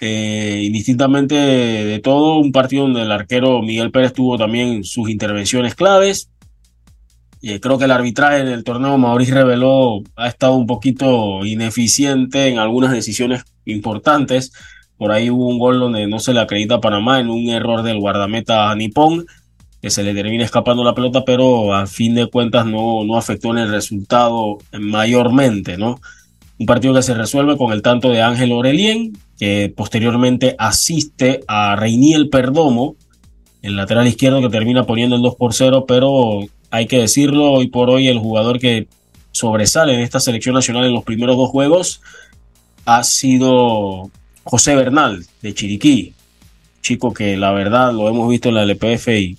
eh, 0.00 0.62
indistintamente 0.64 1.34
de, 1.34 1.98
todo, 2.00 2.36
un 2.36 2.52
partido 2.52 2.84
donde 2.84 3.02
el 3.02 3.12
arquero 3.12 3.62
Miguel 3.62 3.90
Pérez 3.90 4.12
tuvo 4.12 4.36
también 4.36 4.84
sus 4.84 5.08
intervenciones 5.08 5.74
claves. 5.74 6.30
Eh, 7.42 7.60
creo 7.60 7.78
que 7.78 7.84
el 7.84 7.90
arbitraje 7.90 8.40
en 8.40 8.48
el 8.48 8.64
torneo 8.64 8.98
Mauricio 8.98 9.34
reveló 9.34 10.02
ha 10.16 10.28
estado 10.28 10.54
un 10.54 10.66
poquito 10.66 11.44
ineficiente 11.44 12.48
en 12.48 12.58
algunas 12.58 12.92
decisiones 12.92 13.44
importantes. 13.64 14.52
Por 14.98 15.12
ahí 15.12 15.30
hubo 15.30 15.48
un 15.48 15.58
gol 15.58 15.78
donde 15.78 16.06
no 16.06 16.18
se 16.18 16.34
le 16.34 16.40
acredita 16.40 16.76
a 16.76 16.80
Panamá 16.80 17.20
en 17.20 17.30
un 17.30 17.48
error 17.48 17.82
del 17.82 18.00
guardameta 18.00 18.74
Nippon, 18.74 19.26
que 19.80 19.90
se 19.90 20.02
le 20.02 20.14
termina 20.14 20.44
escapando 20.44 20.84
la 20.84 20.94
pelota, 20.94 21.24
pero 21.24 21.74
a 21.74 21.86
fin 21.86 22.14
de 22.14 22.26
cuentas 22.26 22.66
no, 22.66 23.04
no 23.04 23.16
afectó 23.16 23.50
en 23.50 23.58
el 23.58 23.70
resultado 23.70 24.58
mayormente, 24.72 25.76
¿no? 25.76 26.00
Un 26.58 26.66
partido 26.66 26.94
que 26.94 27.02
se 27.02 27.14
resuelve 27.14 27.58
con 27.58 27.72
el 27.72 27.82
tanto 27.82 28.10
de 28.10 28.22
Ángel 28.22 28.52
Orelien, 28.52 29.12
que 29.38 29.72
posteriormente 29.74 30.54
asiste 30.58 31.40
a 31.46 31.76
Reiniel 31.76 32.28
Perdomo, 32.28 32.96
el 33.62 33.76
lateral 33.76 34.06
izquierdo 34.06 34.40
que 34.40 34.48
termina 34.48 34.86
poniendo 34.86 35.16
el 35.16 35.22
2 35.22 35.34
por 35.36 35.52
0, 35.52 35.84
pero 35.86 36.40
hay 36.70 36.86
que 36.86 36.98
decirlo, 36.98 37.52
hoy 37.52 37.68
por 37.68 37.90
hoy 37.90 38.08
el 38.08 38.18
jugador 38.18 38.58
que 38.58 38.86
sobresale 39.32 39.94
en 39.94 40.00
esta 40.00 40.20
selección 40.20 40.54
nacional 40.54 40.84
en 40.84 40.94
los 40.94 41.04
primeros 41.04 41.36
dos 41.36 41.50
juegos 41.50 42.00
ha 42.86 43.02
sido 43.04 44.10
José 44.44 44.76
Bernal 44.76 45.26
de 45.42 45.54
Chiriquí, 45.54 46.14
chico 46.80 47.12
que 47.12 47.36
la 47.36 47.52
verdad 47.52 47.92
lo 47.92 48.08
hemos 48.08 48.28
visto 48.28 48.48
en 48.48 48.54
la 48.54 48.62
LPF 48.62 49.08
y 49.08 49.36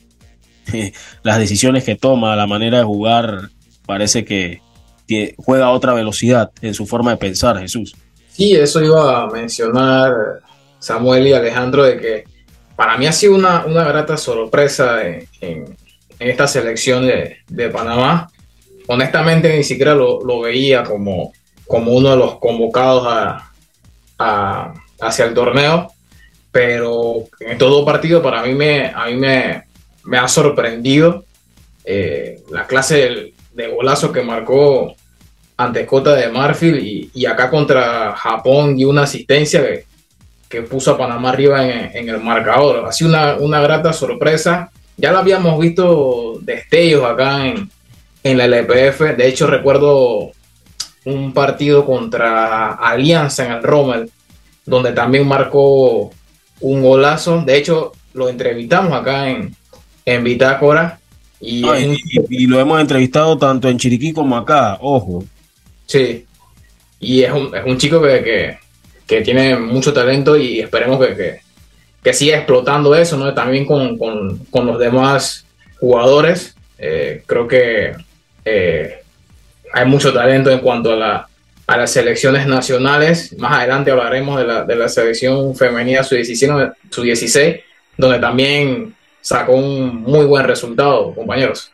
las 1.24 1.40
decisiones 1.40 1.84
que 1.84 1.96
toma, 1.96 2.36
la 2.36 2.46
manera 2.46 2.80
de 2.80 2.84
jugar, 2.84 3.50
parece 3.86 4.26
que 4.26 4.62
juega 5.38 5.68
a 5.68 5.72
otra 5.72 5.94
velocidad 5.94 6.52
en 6.62 6.74
su 6.74 6.86
forma 6.86 7.12
de 7.12 7.18
pensar, 7.18 7.58
Jesús. 7.58 7.96
Sí, 8.38 8.56
eso 8.56 8.84
iba 8.84 9.24
a 9.24 9.28
mencionar 9.32 10.42
Samuel 10.78 11.26
y 11.26 11.34
Alejandro, 11.34 11.84
de 11.84 12.00
que 12.00 12.24
para 12.76 12.96
mí 12.96 13.08
ha 13.08 13.12
sido 13.12 13.34
una, 13.34 13.66
una 13.66 13.84
grata 13.84 14.16
sorpresa 14.16 15.02
en, 15.02 15.76
esta 16.20 16.48
selección 16.48 17.08
de, 17.08 17.70
Panamá. 17.70 18.30
Honestamente, 18.86 19.58
ni 19.58 19.64
siquiera 19.64 19.96
lo, 19.96 20.42
veía 20.42 20.84
como, 20.84 21.34
como 21.66 21.94
uno 21.94 22.12
de 22.12 22.18
los 22.18 22.38
convocados 22.38 23.08
a, 23.08 24.72
hacia 25.00 25.26
el 25.26 25.34
torneo, 25.34 25.92
pero 26.52 27.24
en 27.40 27.58
todo 27.58 27.84
partido 27.84 28.22
para 28.22 28.44
mí 28.44 28.54
me, 28.54 28.92
a 28.94 29.08
mí 29.08 29.16
me, 29.16 29.64
ha 30.16 30.28
sorprendido 30.28 31.26
eh, 31.84 32.44
la 32.52 32.68
clase 32.68 33.34
de 33.54 33.68
golazo 33.68 34.12
que 34.12 34.22
marcó 34.22 34.96
ante 35.58 35.86
Cota 35.86 36.16
de 36.16 36.30
Marfil 36.30 37.10
y, 37.14 37.26
acá 37.26 37.50
contra 37.50 38.14
Japón 38.16 38.76
dio 38.76 38.90
una 38.90 39.04
asistencia 39.04 39.64
que, 40.48 40.62
puso 40.62 40.92
a 40.92 40.98
Panamá 40.98 41.30
arriba 41.30 41.68
en, 41.68 42.08
el 42.08 42.22
marcador. 42.22 42.86
Ha 42.88 42.92
sido 42.92 43.10
una, 43.10 43.36
una, 43.36 43.60
grata 43.60 43.92
sorpresa. 43.92 44.72
Ya 44.96 45.12
lo 45.12 45.18
habíamos 45.18 45.60
visto 45.60 46.40
destellos 46.42 47.04
acá 47.04 47.48
en, 47.48 47.70
en 48.24 48.38
la 48.38 48.46
LPF. 48.46 49.18
De 49.18 49.28
hecho, 49.28 49.48
recuerdo 49.48 50.32
un 51.06 51.34
partido 51.34 51.86
contra 51.86 52.74
Alianza 52.74 53.46
en 53.46 53.52
el 53.54 53.64
Rommel, 53.64 54.12
donde 54.66 54.92
también 54.92 55.28
marcó 55.28 56.12
un 56.62 56.82
golazo. 56.82 57.42
De 57.42 57.58
hecho, 57.58 57.94
lo 58.14 58.30
entrevistamos 58.30 58.94
acá 58.94 59.30
en, 59.30 59.56
en 60.06 60.24
Bitácora. 60.24 61.00
Y, 61.40 61.64
y, 62.30 62.48
lo 62.48 62.60
hemos 62.60 62.82
entrevistado 62.82 63.38
tanto 63.38 63.70
en 63.70 63.78
Chiriquí 63.78 64.12
como 64.12 64.36
acá, 64.36 64.78
ojo. 64.82 65.24
Sí, 65.88 66.26
y 67.00 67.24
es 67.24 67.32
un, 67.32 67.56
es 67.56 67.66
un 67.66 67.78
chico 67.78 68.02
que, 68.02 68.58
tiene 69.08 69.56
mucho 69.56 69.94
talento 69.94 70.36
y 70.36 70.60
esperemos 70.60 71.06
que, 71.06 71.40
que, 72.04 72.14
siga 72.14 72.38
explotando 72.38 72.94
eso, 72.94 73.18
¿no? 73.18 73.34
También 73.34 73.66
con, 73.66 73.98
los 73.98 74.80
demás 74.80 75.46
jugadores. 75.80 76.56
Eh, 76.78 77.24
creo 77.26 77.48
que 77.48 77.96
eh, 78.44 79.02
hay 79.74 79.86
mucho 79.86 80.14
talento 80.14 80.52
en 80.52 80.60
cuanto 80.60 80.92
a, 80.92 80.96
la, 80.98 81.28
a 81.68 81.78
las 81.78 81.92
selecciones 81.92 82.46
nacionales. 82.48 83.34
Más 83.38 83.60
adelante 83.60 83.92
hablaremos 83.92 84.40
de 84.40 84.46
la, 84.46 84.64
de 84.66 84.76
la 84.76 84.90
selección 84.90 85.56
femenina 85.56 86.04
su-16, 86.04 86.74
su-16, 86.90 87.62
donde 87.98 88.20
también 88.20 88.94
sacó 89.22 89.54
un 89.54 90.04
muy 90.04 90.26
buen 90.26 90.46
resultado, 90.46 91.14
compañeros. 91.16 91.72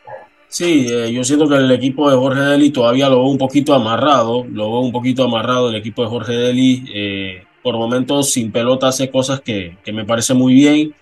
Sí, 0.54 0.86
eh, 0.88 1.12
yo 1.12 1.24
siento 1.24 1.48
que 1.48 1.56
el 1.56 1.68
equipo 1.72 2.08
de 2.08 2.16
Jorge 2.16 2.40
Deli 2.42 2.70
todavía 2.70 3.08
lo 3.08 3.16
veo 3.16 3.26
un 3.26 3.38
poquito 3.38 3.74
amarrado, 3.74 4.46
lo 4.48 4.70
veo 4.70 4.80
un 4.82 4.92
poquito 4.92 5.24
amarrado 5.24 5.68
el 5.68 5.74
equipo 5.74 6.02
de 6.02 6.08
Jorge 6.08 6.32
Deli. 6.32 6.84
Eh, 6.94 7.42
por 7.60 7.76
momentos 7.76 8.30
sin 8.30 8.52
pelota 8.52 8.86
hace 8.86 9.10
cosas 9.10 9.40
que, 9.40 9.76
me 9.92 10.04
parece 10.04 10.32
muy 10.32 10.54
bien, 10.54 10.94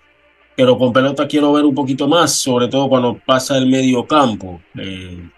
pero 0.56 0.78
con 0.78 0.90
pelota 0.94 1.28
quiero 1.28 1.52
ver 1.52 1.66
un 1.66 1.74
poquito 1.74 2.08
más, 2.08 2.34
sobre 2.34 2.68
todo 2.68 2.88
cuando 2.88 3.20
pasa 3.26 3.58
el 3.58 3.66
medio 3.66 4.06
campo. 4.06 4.62
Eh, 4.78 5.28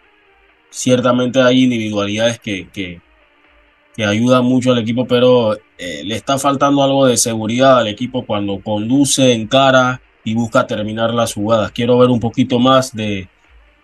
ciertamente 0.70 1.42
hay 1.42 1.64
individualidades 1.64 2.38
que, 2.38 2.68
que 2.72 4.04
ayuda 4.04 4.42
mucho 4.42 4.70
al 4.70 4.78
equipo, 4.78 5.08
pero 5.08 5.56
eh, 5.76 6.02
le 6.04 6.14
está 6.14 6.38
faltando 6.38 6.84
algo 6.84 7.06
de 7.06 7.16
seguridad 7.16 7.78
al 7.78 7.88
equipo 7.88 8.24
cuando 8.24 8.60
conduce 8.60 9.32
en 9.32 9.48
cara 9.48 10.00
y 10.22 10.34
busca 10.34 10.68
terminar 10.68 11.12
las 11.12 11.34
jugadas. 11.34 11.72
Quiero 11.72 11.98
ver 11.98 12.10
un 12.10 12.20
poquito 12.20 12.60
más 12.60 12.94
de, 12.94 13.28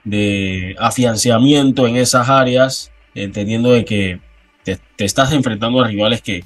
de 0.04 0.74
afianciamiento 0.78 1.86
en 1.86 1.96
esas 1.96 2.28
áreas, 2.28 2.90
entendiendo 3.14 3.70
de 3.70 3.84
que 3.84 4.20
te, 4.64 4.78
estás 4.98 5.32
enfrentando 5.32 5.80
a 5.80 5.86
rivales 5.86 6.22
que, 6.22 6.44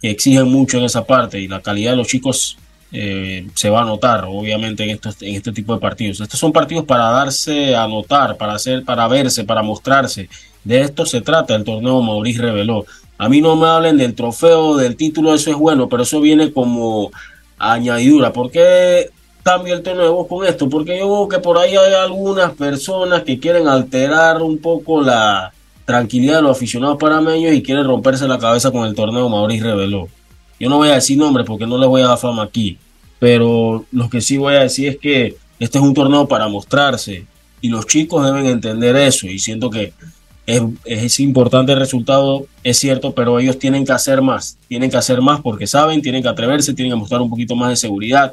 exigen 0.00 0.48
mucho 0.48 0.78
en 0.78 0.84
esa 0.84 1.04
parte 1.04 1.40
y 1.40 1.48
la 1.48 1.60
calidad 1.60 1.90
de 1.90 1.96
los 1.96 2.06
chicos 2.06 2.56
eh, 2.92 3.48
se 3.54 3.68
va 3.68 3.82
a 3.82 3.84
notar, 3.84 4.26
obviamente, 4.28 4.84
en, 4.84 4.90
estos, 4.90 5.20
en 5.22 5.34
este 5.34 5.50
tipo 5.50 5.74
de 5.74 5.80
partidos. 5.80 6.20
Estos 6.20 6.38
son 6.38 6.52
partidos 6.52 6.84
para 6.84 7.10
darse 7.10 7.74
a 7.74 7.88
notar, 7.88 8.36
para, 8.36 8.54
hacer, 8.54 8.84
para 8.84 9.08
verse, 9.08 9.42
para 9.42 9.60
mostrarse. 9.60 10.28
De 10.62 10.82
esto 10.82 11.04
se 11.04 11.20
trata 11.20 11.56
el 11.56 11.64
torneo 11.64 12.00
Maurice 12.00 12.40
reveló. 12.40 12.86
A 13.18 13.28
mí 13.28 13.40
no 13.40 13.56
me 13.56 13.66
hablen 13.66 13.96
del 13.96 14.14
trofeo, 14.14 14.76
del 14.76 14.94
título, 14.94 15.34
eso 15.34 15.50
es 15.50 15.56
bueno, 15.56 15.88
pero 15.88 16.04
eso 16.04 16.20
viene 16.20 16.52
como 16.52 17.10
añadidura. 17.58 18.32
¿Por 18.32 18.52
qué 18.52 19.10
cambio 19.48 19.74
el 19.74 19.82
tono 19.82 20.02
de 20.02 20.08
voz 20.10 20.26
con 20.28 20.46
esto? 20.46 20.68
Porque 20.68 20.98
yo 20.98 21.08
veo 21.08 21.26
que 21.26 21.38
por 21.38 21.56
ahí 21.56 21.74
hay 21.74 21.94
algunas 21.94 22.52
personas 22.52 23.22
que 23.22 23.38
quieren 23.38 23.66
alterar 23.66 24.42
un 24.42 24.58
poco 24.58 25.00
la 25.00 25.54
tranquilidad 25.86 26.36
de 26.36 26.42
los 26.42 26.54
aficionados 26.54 26.98
panameños 26.98 27.54
y 27.54 27.62
quieren 27.62 27.86
romperse 27.86 28.28
la 28.28 28.38
cabeza 28.38 28.70
con 28.70 28.86
el 28.86 28.94
torneo 28.94 29.26
Maurice 29.30 29.64
reveló. 29.64 30.06
Yo 30.60 30.68
no 30.68 30.76
voy 30.76 30.90
a 30.90 30.96
decir 30.96 31.16
nombres 31.16 31.46
porque 31.46 31.66
no 31.66 31.78
les 31.78 31.88
voy 31.88 32.02
a 32.02 32.08
dar 32.08 32.18
fama 32.18 32.42
aquí, 32.42 32.76
pero 33.18 33.86
lo 33.90 34.10
que 34.10 34.20
sí 34.20 34.36
voy 34.36 34.54
a 34.54 34.60
decir 34.60 34.88
es 34.88 34.98
que 34.98 35.36
este 35.58 35.78
es 35.78 35.84
un 35.84 35.94
torneo 35.94 36.28
para 36.28 36.46
mostrarse 36.48 37.24
y 37.62 37.68
los 37.70 37.86
chicos 37.86 38.26
deben 38.26 38.44
entender 38.44 38.96
eso 38.96 39.28
y 39.28 39.38
siento 39.38 39.70
que 39.70 39.94
es, 40.44 41.20
importante 41.20 41.72
el 41.72 41.78
resultado, 41.78 42.46
es 42.64 42.78
cierto, 42.78 43.14
pero 43.14 43.38
ellos 43.38 43.58
tienen 43.58 43.86
que 43.86 43.92
hacer 43.92 44.20
más, 44.20 44.58
tienen 44.68 44.90
que 44.90 44.98
hacer 44.98 45.22
más 45.22 45.40
porque 45.40 45.66
saben, 45.66 46.02
tienen 46.02 46.22
que 46.22 46.28
atreverse, 46.28 46.74
tienen 46.74 46.92
que 46.92 47.00
mostrar 47.00 47.22
un 47.22 47.30
poquito 47.30 47.56
más 47.56 47.70
de 47.70 47.76
seguridad, 47.76 48.32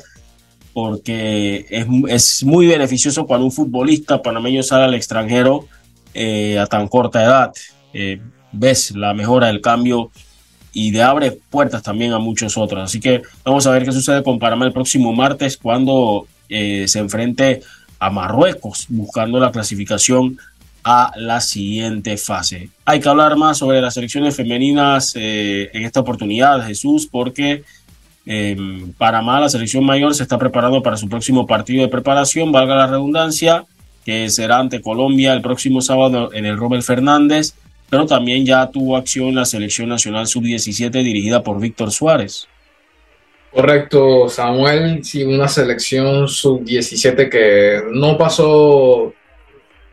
porque 0.76 1.65
es, 1.69 2.43
muy 2.43 2.67
beneficioso 2.67 3.26
cuando 3.26 3.45
un 3.45 3.53
futbolista 3.53 4.21
panameño 4.21 4.61
sale 4.61 4.84
al 4.84 4.93
extranjero 4.93 5.69
eh, 6.13 6.59
a 6.59 6.67
tan 6.67 6.89
corta 6.89 7.23
edad. 7.23 7.53
Eh, 7.93 8.19
ves 8.51 8.91
la 8.91 9.13
mejora 9.13 9.47
del 9.47 9.61
cambio 9.61 10.11
y 10.73 10.91
de 10.91 11.01
abre 11.01 11.32
puertas 11.32 11.82
también 11.82 12.11
a 12.11 12.19
muchos 12.19 12.57
otros. 12.57 12.84
Así 12.84 12.99
que 12.99 13.21
vamos 13.45 13.65
a 13.65 13.71
ver 13.71 13.86
qué 13.86 13.93
sucede 13.93 14.21
con 14.21 14.38
Panamá 14.38 14.65
el 14.65 14.73
próximo 14.73 15.13
martes 15.13 15.55
cuando 15.55 16.28
eh, 16.49 16.89
se 16.89 16.99
enfrente 16.99 17.61
a 17.97 18.09
Marruecos 18.09 18.88
buscando 18.89 19.39
la 19.39 19.53
clasificación 19.53 20.38
a 20.84 21.13
la 21.15 21.39
siguiente 21.39 22.17
fase. 22.17 22.67
Hay 22.84 22.99
que 22.99 23.07
hablar 23.07 23.38
más 23.38 23.59
sobre 23.59 23.80
las 23.80 23.93
selecciones 23.93 24.36
femeninas 24.36 25.13
eh, 25.15 25.69
en 25.71 25.86
esta 25.86 26.01
oportunidad, 26.01 26.67
Jesús, 26.67 27.07
porque 27.09 27.63
eh, 28.26 28.55
Panamá, 28.97 29.39
la 29.39 29.49
selección 29.49 29.86
mayor, 29.86 30.15
se 30.15 30.23
está 30.23 30.38
preparando 30.38 30.82
para 30.82 30.97
su 30.97 31.07
próximo 31.07 31.45
partido 31.45 31.84
de 31.84 31.89
preparación, 31.89 32.51
valga 32.51 32.76
la 32.76 32.88
redundancia, 32.88 33.65
que 34.05 34.30
será 34.30 34.59
ante 34.59 34.82
Colombia 34.82 35.34
el 35.34 35.41
próximo 35.41 35.82
sábado 35.82 36.32
en 36.34 36.45
el 36.45 36.57
Robert 36.57 36.84
Fernández, 36.84 37.55
pero 37.89 38.05
también 38.05 38.45
ya 38.45 38.67
tuvo 38.71 38.97
acción 38.97 39.36
la 39.36 39.45
selección 39.45 39.89
nacional 39.89 40.28
sub-17 40.28 40.91
dirigida 40.91 41.43
por 41.43 41.59
Víctor 41.59 41.91
Suárez. 41.91 42.47
Correcto, 43.51 44.28
Samuel, 44.28 45.03
sí, 45.05 45.23
una 45.23 45.47
selección 45.47 46.28
sub-17 46.28 47.30
que 47.30 47.84
no 47.89 48.17
pasó 48.17 49.13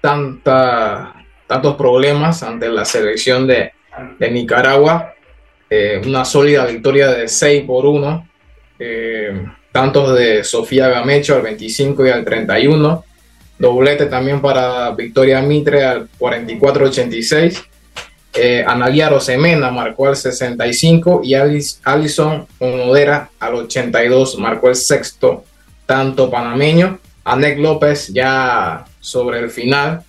tanta, 0.01 1.15
tantos 1.47 1.77
problemas 1.77 2.43
ante 2.43 2.69
la 2.69 2.85
selección 2.85 3.47
de, 3.47 3.73
Nicaragua. 4.19 5.15
Eh, 5.75 6.03
una 6.05 6.23
sólida 6.27 6.67
victoria 6.67 7.09
de 7.13 7.27
6 7.27 7.65
por 7.65 7.87
1, 7.87 8.29
eh, 8.79 9.43
tantos 9.73 10.15
de 10.15 10.45
Sofía 10.45 10.89
Gamecho 10.89 11.35
al 11.35 11.41
25 11.41 12.07
y 12.07 12.11
al 12.11 12.27
31, 12.27 13.03
doblete 13.59 14.05
también 14.05 14.43
para 14.43 14.91
Victoria 14.91 15.41
Mitre 15.41 15.83
al 15.83 16.11
44-86. 16.19 17.65
Eh, 18.35 18.63
Analiaro 18.67 19.19
Semena 19.19 19.71
marcó 19.71 20.09
al 20.09 20.17
65 20.17 21.23
y 21.25 21.33
Alison 21.33 22.47
Onodera 22.59 23.31
al 23.41 23.55
82 23.55 24.39
marcó 24.39 24.69
el 24.69 24.77
sexto 24.77 25.43
tanto 25.87 26.31
panameño. 26.31 26.99
Anek 27.25 27.59
López 27.59 28.09
ya 28.09 28.85
sobre 29.01 29.39
el 29.39 29.49
final 29.49 30.03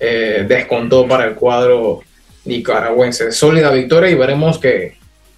eh, 0.00 0.44
descontó 0.48 1.06
para 1.06 1.26
el 1.26 1.36
cuadro 1.36 2.02
nicaragüense. 2.46 3.32
Sólida 3.32 3.70
victoria 3.70 4.10
y 4.10 4.14
veremos 4.14 4.58
que, 4.58 4.96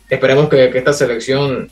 esperemos 0.09 0.49
que, 0.49 0.67
esta 0.67 0.93
selección 0.93 1.71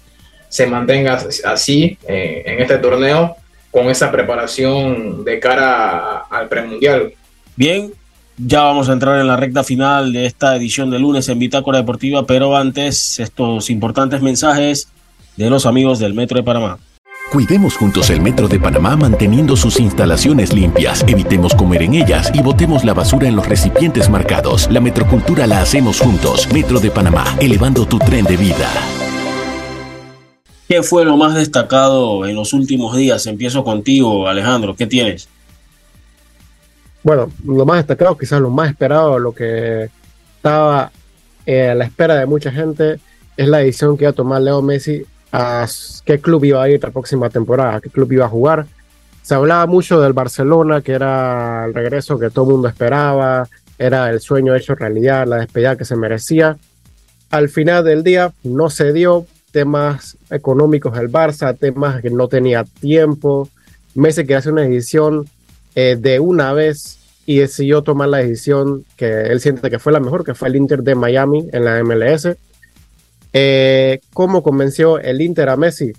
se 0.49 0.67
mantenga 0.67 1.19
así 1.45 1.99
eh, 2.09 2.43
en 2.47 2.61
este 2.61 2.79
torneo 2.79 3.37
con 3.71 3.89
esa 3.91 4.11
preparación 4.11 5.25
de 5.25 5.39
cara 5.39 6.19
al 6.31 6.49
premundial. 6.49 7.13
Bien, 7.57 7.93
ya 8.39 8.63
vamos 8.63 8.89
a 8.89 8.93
entrar 8.93 9.21
en 9.21 9.27
la 9.27 9.37
recta 9.37 9.65
final 9.65 10.13
de 10.13 10.27
esta 10.27 10.57
edición 10.57 10.91
de 10.91 10.99
lunes 10.99 11.29
en 11.29 11.39
Bitácora 11.39 11.79
Deportiva, 11.79 12.27
pero 12.27 12.57
antes 12.57 13.19
estos 13.19 13.71
importantes 13.71 14.23
mensajes 14.23 14.89
de 15.37 15.51
los 15.51 15.67
amigos 15.67 15.99
del 15.99 16.15
Metro 16.15 16.39
de 16.39 16.45
Panamá. 16.45 16.79
Cuidemos 17.33 17.77
juntos 17.77 18.09
el 18.11 18.21
Metro 18.21 18.47
de 18.47 18.61
Panamá 18.61 18.97
manteniendo 18.97 19.57
sus 19.57 19.81
instalaciones 19.81 20.53
limpias, 20.53 21.05
evitemos 21.09 21.57
comer 21.57 21.83
en 21.83 21.95
ellas 21.95 22.31
y 22.33 22.41
botemos 22.41 22.85
la 22.85 22.95
basura 22.95 23.27
en 23.27 23.35
los 23.35 23.49
recipientes 23.49 24.09
marcados. 24.09 24.71
La 24.71 24.81
metrocultura 24.81 25.45
la 25.49 25.61
hacemos 25.61 25.99
juntos. 25.99 26.47
Metro 26.53 26.79
de 26.79 26.93
Panamá, 26.93 27.25
elevando 27.41 27.85
tu 27.85 27.99
tren 27.99 28.25
de 28.27 28.37
vida. 28.37 28.71
¿Qué 30.69 30.85
fue 30.85 31.05
lo 31.05 31.17
más 31.17 31.35
destacado 31.35 32.25
en 32.27 32.37
los 32.37 32.53
últimos 32.53 32.97
días? 32.97 33.27
Empiezo 33.27 33.65
contigo, 33.65 34.29
Alejandro. 34.29 34.77
¿Qué 34.77 34.87
tienes? 34.87 35.29
Bueno, 37.03 37.33
lo 37.45 37.67
más 37.67 37.79
destacado, 37.79 38.17
quizás 38.17 38.41
lo 38.41 38.51
más 38.51 38.71
esperado, 38.71 39.19
lo 39.19 39.33
que 39.33 39.91
estaba 40.37 40.93
eh, 41.45 41.71
a 41.71 41.75
la 41.75 41.87
espera 41.87 42.15
de 42.15 42.27
mucha 42.27 42.53
gente, 42.53 43.01
es 43.37 43.49
la 43.49 43.59
decisión 43.59 43.97
que 43.97 44.05
iba 44.05 44.11
a 44.11 44.15
tomar 44.15 44.41
Leo 44.41 44.63
Messi 44.63 45.05
qué 46.05 46.19
club 46.21 46.45
iba 46.45 46.63
a 46.63 46.69
ir 46.69 46.83
la 46.83 46.91
próxima 46.91 47.29
temporada, 47.31 47.81
qué 47.81 47.91
club 47.91 48.13
iba 48.13 48.27
a 48.27 48.29
jugar. 48.29 48.67
Se 49.23 49.35
hablaba 49.35 49.67
mucho 49.67 50.01
del 50.01 50.13
Barcelona, 50.13 50.81
que 50.83 50.93
era 50.93 51.65
el 51.67 51.75
regreso 51.75 52.19
que 52.19 52.31
todo 52.31 52.45
el 52.45 52.53
mundo 52.53 52.69
esperaba, 52.69 53.49
era 53.79 54.11
el 54.11 54.21
sueño 54.21 54.55
hecho 54.55 54.75
realidad, 54.75 55.27
la 55.27 55.39
despedida 55.39 55.77
que 55.77 55.85
se 55.85 55.97
merecía. 55.97 56.57
Al 57.31 57.49
final 57.49 57.85
del 57.85 58.05
día 58.05 58.33
no 58.45 58.71
se 58.71 58.93
dio, 58.93 59.27
temas 59.51 60.17
económicos 60.31 60.95
del 60.95 61.11
Barça, 61.11 61.57
temas 61.59 62.03
que 62.03 62.11
no 62.11 62.29
tenía 62.29 62.65
tiempo. 62.65 63.49
Messi 63.95 64.23
quería 64.23 64.39
hacer 64.39 64.53
una 64.53 64.63
decisión 64.63 65.27
eh, 65.75 65.97
de 65.99 66.21
una 66.21 66.53
vez 66.53 66.99
y 67.27 67.39
decidió 67.39 67.83
tomar 67.83 68.09
la 68.09 68.19
decisión 68.19 68.85
que 68.97 69.23
él 69.23 69.41
siente 69.41 69.71
que 69.71 69.79
fue 69.79 69.93
la 69.93 70.01
mejor, 70.01 70.25
que 70.25 70.35
fue 70.35 70.49
el 70.49 70.57
Inter 70.57 70.83
de 70.83 70.95
Miami 70.95 71.49
en 71.53 71.65
la 71.65 71.83
MLS. 71.83 72.29
Eh, 73.39 74.01
¿Cómo 74.15 74.43
convenció 74.43 74.99
el 74.99 75.21
Inter 75.21 75.51
a 75.51 75.59
Messi? 75.59 75.93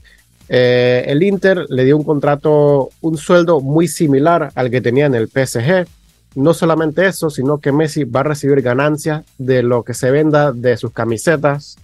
Eh, 0.49 1.05
el 1.05 1.21
Inter 1.21 1.67
le 1.69 1.85
dio 1.85 1.95
un 1.95 2.03
contrato, 2.03 2.89
un 3.01 3.15
sueldo 3.15 3.61
muy 3.61 3.87
similar 3.87 4.51
al 4.55 4.71
que 4.71 4.81
tenía 4.81 5.05
en 5.05 5.13
el 5.13 5.27
PSG. 5.27 5.85
No 6.33 6.55
solamente 6.55 7.05
eso, 7.05 7.29
sino 7.29 7.59
que 7.59 7.71
Messi 7.71 8.05
va 8.05 8.21
a 8.21 8.23
recibir 8.23 8.63
ganancias 8.63 9.23
de 9.37 9.61
lo 9.61 9.83
que 9.83 9.93
se 9.93 10.09
venda 10.09 10.51
de 10.51 10.77
sus 10.77 10.91
camisetas. 10.93 11.77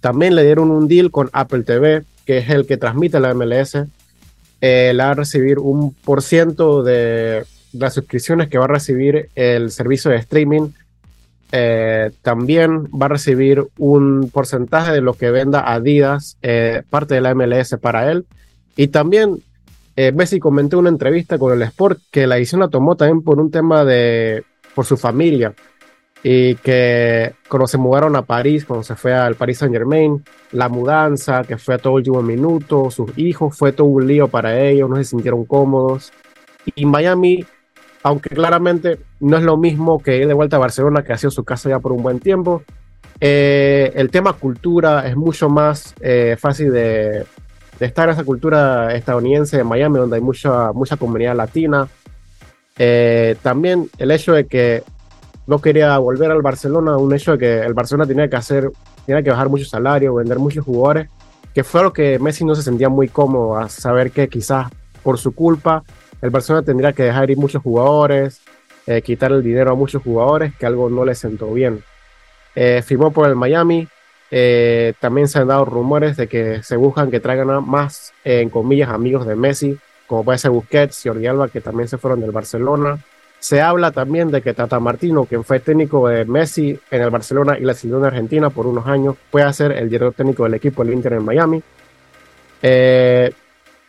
También 0.00 0.34
le 0.34 0.42
dieron 0.42 0.72
un 0.72 0.88
deal 0.88 1.12
con 1.12 1.30
Apple 1.32 1.62
TV, 1.62 2.02
que 2.26 2.38
es 2.38 2.50
el 2.50 2.66
que 2.66 2.76
transmite 2.76 3.20
la 3.20 3.34
MLS. 3.34 3.86
Eh, 4.60 4.92
le 4.92 5.02
va 5.04 5.10
a 5.10 5.14
recibir 5.14 5.60
un 5.60 5.94
por 5.94 6.22
ciento 6.22 6.82
de 6.82 7.44
las 7.72 7.94
suscripciones 7.94 8.48
que 8.48 8.58
va 8.58 8.64
a 8.64 8.68
recibir 8.68 9.28
el 9.36 9.70
servicio 9.70 10.10
de 10.10 10.16
streaming 10.16 10.70
eh, 11.54 12.10
también 12.22 12.84
va 12.86 13.06
a 13.06 13.10
recibir 13.10 13.62
un 13.76 14.30
porcentaje 14.32 14.92
de 14.92 15.02
lo 15.02 15.12
que 15.12 15.30
venda 15.30 15.70
Adidas, 15.70 16.38
eh, 16.40 16.82
parte 16.88 17.14
de 17.14 17.20
la 17.20 17.34
MLS 17.34 17.76
para 17.78 18.10
él. 18.10 18.24
Y 18.74 18.88
también 18.88 19.42
eh, 19.94 20.12
Messi 20.12 20.40
comentó 20.40 20.76
en 20.76 20.80
una 20.80 20.88
entrevista 20.88 21.38
con 21.38 21.52
el 21.52 21.60
Sport 21.60 21.98
que 22.10 22.26
la 22.26 22.38
edición 22.38 22.62
la 22.62 22.68
tomó 22.68 22.96
también 22.96 23.22
por 23.22 23.38
un 23.38 23.50
tema 23.50 23.84
de, 23.84 24.44
por 24.74 24.86
su 24.86 24.96
familia. 24.96 25.52
Y 26.24 26.54
que 26.56 27.34
cuando 27.48 27.66
se 27.66 27.76
mudaron 27.76 28.16
a 28.16 28.22
París, 28.22 28.64
cuando 28.64 28.84
se 28.84 28.96
fue 28.96 29.12
al 29.12 29.34
Paris 29.34 29.58
Saint 29.58 29.74
Germain, 29.74 30.24
la 30.52 30.70
mudanza, 30.70 31.42
que 31.42 31.58
fue 31.58 31.74
a 31.74 31.78
todo 31.78 31.94
último 31.94 32.22
minuto, 32.22 32.90
sus 32.90 33.10
hijos, 33.18 33.58
fue 33.58 33.72
todo 33.72 33.88
un 33.88 34.06
lío 34.06 34.28
para 34.28 34.58
ellos, 34.58 34.88
no 34.88 34.96
se 34.96 35.04
sintieron 35.04 35.44
cómodos. 35.44 36.12
Y 36.76 36.86
Miami 36.86 37.44
aunque 38.02 38.30
claramente 38.30 38.98
no 39.20 39.36
es 39.36 39.44
lo 39.44 39.56
mismo 39.56 40.02
que 40.02 40.18
ir 40.18 40.26
de 40.26 40.34
vuelta 40.34 40.56
a 40.56 40.60
Barcelona, 40.60 41.02
que 41.02 41.12
ha 41.12 41.18
sido 41.18 41.30
su 41.30 41.44
casa 41.44 41.68
ya 41.68 41.78
por 41.78 41.92
un 41.92 42.02
buen 42.02 42.20
tiempo. 42.20 42.62
Eh, 43.20 43.92
el 43.94 44.10
tema 44.10 44.32
cultura 44.32 45.06
es 45.06 45.16
mucho 45.16 45.48
más 45.48 45.94
eh, 46.00 46.36
fácil 46.38 46.72
de, 46.72 47.24
estar 47.78 48.08
en 48.08 48.14
esa 48.14 48.24
cultura 48.24 48.94
estadounidense 48.94 49.56
de 49.56 49.64
Miami, 49.64 49.98
donde 49.98 50.16
hay 50.16 50.22
mucha, 50.22 50.72
mucha 50.72 50.96
comunidad 50.96 51.36
latina. 51.36 51.86
Eh, 52.78 53.36
también 53.42 53.88
el 53.98 54.10
hecho 54.10 54.32
de 54.32 54.46
que 54.46 54.82
no 55.46 55.60
quería 55.60 55.96
volver 55.98 56.30
al 56.30 56.42
Barcelona, 56.42 56.96
un 56.96 57.14
hecho 57.14 57.32
de 57.32 57.38
que 57.38 57.60
el 57.60 57.74
Barcelona 57.74 58.06
tenía 58.06 58.28
que 58.28 58.36
hacer, 58.36 58.70
tenía 59.06 59.22
que 59.22 59.30
bajar 59.30 59.48
mucho 59.48 59.64
salario, 59.64 60.14
vender 60.14 60.38
muchos 60.38 60.64
jugadores, 60.64 61.08
que 61.54 61.62
fue 61.62 61.82
lo 61.82 61.92
que 61.92 62.18
Messi 62.18 62.44
no 62.44 62.54
se 62.54 62.62
sentía 62.62 62.88
muy 62.88 63.08
cómodo 63.08 63.56
a 63.56 63.68
saber 63.68 64.10
que 64.10 64.28
quizás 64.28 64.68
por 65.02 65.18
su 65.18 65.32
culpa 65.32 65.84
el 66.22 66.30
Barcelona 66.30 66.64
tendría 66.64 66.92
que 66.92 67.02
dejar 67.02 67.30
ir 67.30 67.36
muchos 67.36 67.62
jugadores, 67.62 68.40
eh, 68.86 69.02
quitar 69.02 69.32
el 69.32 69.42
dinero 69.42 69.72
a 69.72 69.74
muchos 69.74 70.02
jugadores, 70.02 70.54
que 70.56 70.66
algo 70.66 70.88
no 70.88 71.04
le 71.04 71.14
sentó 71.14 71.52
bien. 71.52 71.82
Eh, 72.54 72.82
firmó 72.82 73.12
por 73.12 73.28
el 73.28 73.34
Miami, 73.34 73.88
eh, 74.30 74.94
también 75.00 75.28
se 75.28 75.40
han 75.40 75.48
dado 75.48 75.64
rumores 75.64 76.16
de 76.16 76.28
que 76.28 76.62
se 76.62 76.76
buscan 76.76 77.10
que 77.10 77.20
traigan 77.20 77.68
más, 77.68 78.12
en 78.24 78.50
comillas, 78.50 78.88
amigos 78.88 79.26
de 79.26 79.34
Messi, 79.34 79.78
como 80.06 80.24
puede 80.24 80.38
ser 80.38 80.52
Busquets 80.52 81.02
Jordi 81.04 81.26
Alba, 81.26 81.48
que 81.48 81.60
también 81.60 81.88
se 81.88 81.98
fueron 81.98 82.20
del 82.20 82.30
Barcelona. 82.30 82.98
Se 83.40 83.60
habla 83.60 83.90
también 83.90 84.30
de 84.30 84.40
que 84.40 84.54
Tata 84.54 84.78
Martino, 84.78 85.24
quien 85.24 85.42
fue 85.42 85.58
técnico 85.58 86.06
de 86.06 86.24
Messi 86.24 86.78
en 86.90 87.02
el 87.02 87.10
Barcelona 87.10 87.58
y 87.58 87.62
la 87.62 87.74
selección 87.74 88.04
Argentina 88.04 88.50
por 88.50 88.66
unos 88.66 88.86
años, 88.86 89.16
puede 89.30 89.52
ser 89.52 89.72
el 89.72 89.90
director 89.90 90.14
técnico 90.14 90.44
del 90.44 90.54
equipo 90.54 90.84
del 90.84 90.94
Inter 90.94 91.14
en 91.14 91.24
Miami. 91.24 91.62
Eh, 92.62 93.32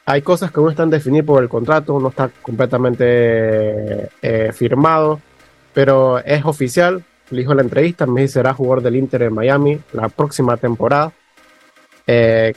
hay 0.06 0.22
cosas 0.22 0.52
que 0.52 0.62
no 0.62 0.70
están 0.70 0.90
definidas 0.90 1.26
por 1.26 1.42
el 1.42 1.50
contrato, 1.50 2.00
no 2.00 2.10
está 2.10 2.30
completamente 2.42 4.10
eh, 4.22 4.52
firmado, 4.54 5.22
pero 5.74 6.20
es 6.20 6.44
oficial. 6.46 7.04
Le 7.30 7.40
dijo 7.40 7.54
la 7.54 7.62
entrevista, 7.62 8.06
Messi 8.06 8.34
será 8.34 8.54
jugador 8.54 8.84
del 8.84 8.98
Inter 8.98 9.24
en 9.24 9.34
Miami 9.34 9.80
la 9.94 10.10
próxima 10.10 10.58
temporada. 10.58 11.14
Eh, 12.06 12.54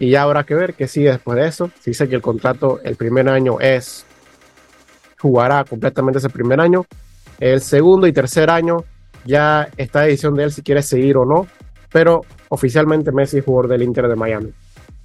y 0.00 0.10
ya 0.10 0.22
habrá 0.22 0.44
que 0.44 0.54
ver 0.54 0.74
qué 0.74 0.88
sigue 0.88 1.12
después 1.12 1.36
de 1.38 1.46
eso. 1.46 1.70
Se 1.80 1.90
dice 1.90 2.08
que 2.08 2.16
el 2.16 2.22
contrato 2.22 2.80
el 2.82 2.96
primer 2.96 3.28
año 3.28 3.60
es 3.60 4.04
jugará 5.18 5.64
completamente 5.64 6.18
ese 6.18 6.30
primer 6.30 6.60
año. 6.60 6.86
El 7.38 7.60
segundo 7.60 8.06
y 8.06 8.12
tercer 8.12 8.50
año 8.50 8.84
ya 9.24 9.68
está 9.76 10.00
decisión 10.00 10.34
de 10.34 10.44
él 10.44 10.52
si 10.52 10.62
quiere 10.62 10.82
seguir 10.82 11.16
o 11.18 11.24
no, 11.24 11.46
pero 11.92 12.22
oficialmente 12.48 13.12
Messi 13.12 13.38
es 13.38 13.44
jugador 13.44 13.68
del 13.68 13.82
Inter 13.82 14.08
de 14.08 14.16
Miami. 14.16 14.52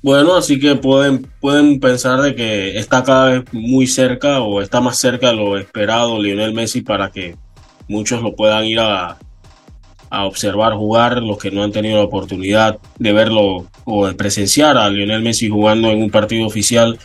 Bueno, 0.06 0.36
así 0.36 0.60
que 0.60 0.76
pueden, 0.76 1.24
pueden 1.42 1.80
pensar 1.80 2.22
de 2.22 2.36
que 2.36 2.78
está 2.78 3.04
cada 3.04 3.26
vez 3.32 3.44
muy 3.52 3.88
cerca 3.88 4.40
o 4.40 4.62
está 4.62 4.80
más 4.80 5.00
cerca 5.00 5.30
de 5.30 5.36
lo 5.36 5.58
esperado 5.58 6.22
Lionel 6.22 6.54
Messi 6.54 6.82
para 6.84 7.10
que 7.10 7.36
muchos 7.88 8.22
lo 8.22 8.36
puedan 8.36 8.66
ir 8.66 8.80
a, 8.82 9.18
a 10.12 10.26
observar 10.26 10.74
jugar, 10.76 11.24
los 11.24 11.40
que 11.40 11.50
no 11.50 11.64
han 11.64 11.72
tenido 11.72 11.98
la 11.98 12.04
oportunidad 12.04 12.78
de 13.00 13.14
verlo 13.14 13.66
o 13.84 14.06
de 14.06 14.14
presenciar 14.14 14.78
a 14.78 14.92
Lionel 14.92 15.24
Messi 15.24 15.50
jugando 15.50 15.90
en 15.90 16.04
un 16.04 16.12
partido 16.12 16.46
oficial, 16.46 17.00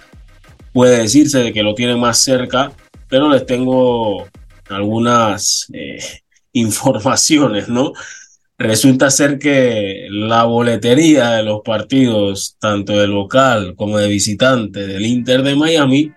puede 0.74 0.98
decirse 0.98 1.38
de 1.38 1.55
que 1.55 1.62
lo 1.62 1.74
tienen 1.74 1.98
más 1.98 2.18
cerca, 2.18 2.70
pero 3.09 3.30
les 3.30 3.46
tengo 3.46 4.28
algunas 4.68 5.70
eh, 5.72 6.05
informaciones, 6.53 7.66
¿no? 7.66 7.94
Resulta 8.61 9.11
ser 9.11 9.38
que 9.38 10.06
la 10.11 10.44
boletería 10.44 11.30
de 11.30 11.42
los 11.42 11.62
partidos, 11.62 12.56
tanto 12.61 12.92
de 12.92 13.06
local 13.06 13.74
como 13.74 13.96
de 13.96 14.06
visitante 14.06 14.86
del 14.86 15.06
Inter 15.06 15.42
de 15.42 15.56
Miami, 15.56 16.12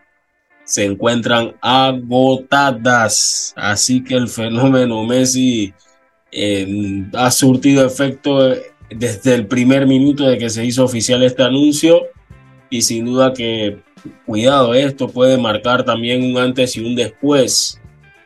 se 0.65 0.83
encuentran 0.83 1.55
agotadas. 1.61 3.53
Así 3.55 4.03
que 4.03 4.15
el 4.15 4.27
fenómeno 4.27 5.05
Messi 5.05 5.73
eh, 6.33 7.05
ha 7.13 7.31
surtido 7.31 7.85
efecto 7.85 8.53
desde 8.89 9.35
el 9.35 9.47
primer 9.47 9.87
minuto 9.87 10.27
de 10.27 10.37
que 10.37 10.49
se 10.49 10.65
hizo 10.65 10.83
oficial 10.83 11.23
este 11.23 11.43
anuncio 11.43 12.07
y 12.69 12.81
sin 12.81 13.05
duda 13.05 13.31
que, 13.31 13.79
cuidado, 14.25 14.73
esto 14.73 15.07
puede 15.07 15.37
marcar 15.37 15.85
también 15.85 16.21
un 16.25 16.37
antes 16.37 16.75
y 16.75 16.81
un 16.81 16.93
después 16.93 17.79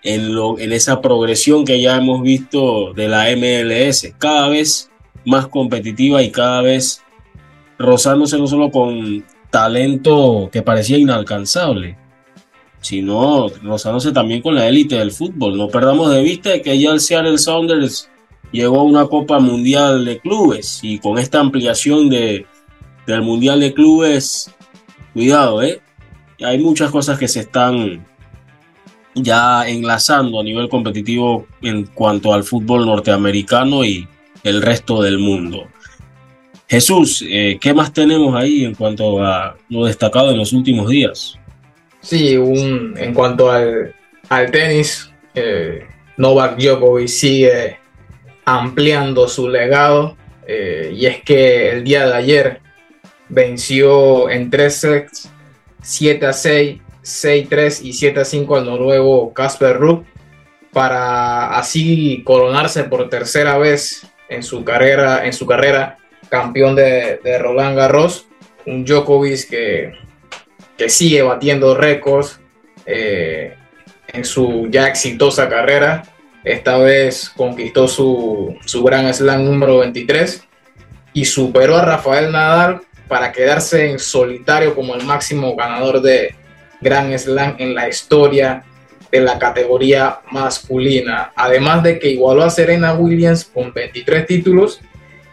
en, 0.07 0.71
esa 0.71 1.01
progresión 1.01 1.65
que 1.65 1.81
ya 1.81 1.97
hemos 1.97 2.21
visto 2.21 2.93
de 2.93 3.09
la 3.09 3.25
MLS, 3.35 4.13
cada 4.17 4.47
vez 4.47 4.89
más 5.25 5.47
competitiva 5.47 6.23
y 6.23 6.31
cada 6.31 6.61
vez 6.61 7.01
rozándose 7.77 8.37
no 8.37 8.47
solo 8.47 8.71
con 8.71 9.25
talento 9.49 10.49
que 10.51 10.61
parecía 10.61 10.97
inalcanzable, 10.97 11.97
sino 12.79 13.49
rozándose 13.61 14.13
también 14.13 14.41
con 14.41 14.55
la 14.55 14.67
élite 14.67 14.95
del 14.95 15.11
fútbol. 15.11 15.57
No 15.57 15.67
perdamos 15.67 16.13
de 16.13 16.23
vista 16.23 16.61
que 16.61 16.79
ya 16.79 16.91
el 16.91 17.01
Seattle 17.01 17.37
Sounders 17.37 18.09
llegó 18.53 18.79
a 18.79 18.83
una 18.83 19.07
Copa 19.07 19.39
Mundial 19.39 20.05
de 20.05 20.19
Clubes 20.19 20.79
y 20.83 20.99
con 20.99 21.17
esta 21.17 21.41
ampliación 21.41 22.09
de, 22.09 22.45
del 23.05 23.23
Mundial 23.23 23.59
de 23.59 23.73
Clubes, 23.73 24.55
cuidado, 25.13 25.61
¿eh? 25.61 25.81
Hay 26.41 26.59
muchas 26.59 26.91
cosas 26.91 27.19
que 27.19 27.27
se 27.27 27.41
están 27.41 28.05
ya 29.23 29.67
enlazando 29.67 30.39
a 30.39 30.43
nivel 30.43 30.69
competitivo 30.69 31.47
en 31.61 31.85
cuanto 31.85 32.33
al 32.33 32.43
fútbol 32.43 32.85
norteamericano 32.85 33.83
y 33.83 34.07
el 34.43 34.61
resto 34.61 35.01
del 35.01 35.19
mundo. 35.19 35.67
Jesús, 36.67 37.23
eh, 37.27 37.57
¿qué 37.61 37.73
más 37.73 37.93
tenemos 37.93 38.35
ahí 38.35 38.65
en 38.65 38.75
cuanto 38.75 39.23
a 39.23 39.55
lo 39.69 39.85
destacado 39.85 40.31
en 40.31 40.37
los 40.37 40.51
últimos 40.53 40.89
días? 40.89 41.37
Sí, 42.01 42.35
un, 42.37 42.93
en 42.97 43.13
cuanto 43.13 43.51
al, 43.51 43.93
al 44.29 44.51
tenis, 44.51 45.09
eh, 45.33 45.85
Novak 46.17 46.57
Djokovic 46.57 47.07
sigue 47.07 47.77
ampliando 48.45 49.27
su 49.27 49.49
legado 49.49 50.17
eh, 50.47 50.93
y 50.95 51.05
es 51.05 51.21
que 51.23 51.69
el 51.71 51.83
día 51.83 52.05
de 52.07 52.13
ayer 52.13 52.61
venció 53.29 54.29
en 54.29 54.49
tres 54.49 54.75
sets 54.75 55.29
7 55.81 56.25
a 56.25 56.33
6 56.33 56.81
6-3 57.07 57.83
y 57.83 57.91
7-5 57.91 58.57
al 58.57 58.65
noruego 58.65 59.33
Casper 59.33 59.77
Ruud 59.77 60.03
para 60.73 61.57
así 61.57 62.21
coronarse 62.25 62.83
por 62.83 63.09
tercera 63.09 63.57
vez 63.57 64.05
en 64.29 64.43
su 64.43 64.63
carrera, 64.63 65.25
en 65.25 65.33
su 65.33 65.45
carrera 65.45 65.97
campeón 66.29 66.75
de, 66.75 67.19
Roland 67.39 67.77
Garros, 67.77 68.27
un 68.65 68.83
Djokovic 68.83 69.49
que, 69.49 69.93
que 70.77 70.89
sigue 70.89 71.21
batiendo 71.21 71.75
récords 71.75 72.39
eh, 72.85 73.55
en 74.09 74.25
su 74.25 74.67
ya 74.69 74.87
exitosa 74.87 75.47
carrera. 75.47 76.03
Esta 76.43 76.77
vez 76.77 77.29
conquistó 77.35 77.87
su, 77.87 78.55
su 78.65 78.83
Gran 78.83 79.13
Slam 79.13 79.45
número 79.45 79.79
23 79.79 80.43
y 81.13 81.25
superó 81.25 81.77
a 81.77 81.85
Rafael 81.85 82.31
Nadal 82.31 82.81
para 83.07 83.31
quedarse 83.31 83.89
en 83.89 83.99
solitario 83.99 84.75
como 84.75 84.93
el 84.95 85.03
máximo 85.05 85.55
ganador 85.55 86.01
de, 86.01 86.35
Gran 86.81 87.17
Slam 87.17 87.55
en 87.59 87.73
la 87.73 87.87
historia 87.87 88.63
de 89.11 89.21
la 89.21 89.39
categoría 89.39 90.19
masculina. 90.31 91.31
Además 91.35 91.83
de 91.83 91.99
que 91.99 92.09
igualó 92.09 92.43
a 92.43 92.49
Serena 92.49 92.93
Williams 92.93 93.45
con 93.45 93.73
23 93.73 94.25
títulos 94.25 94.81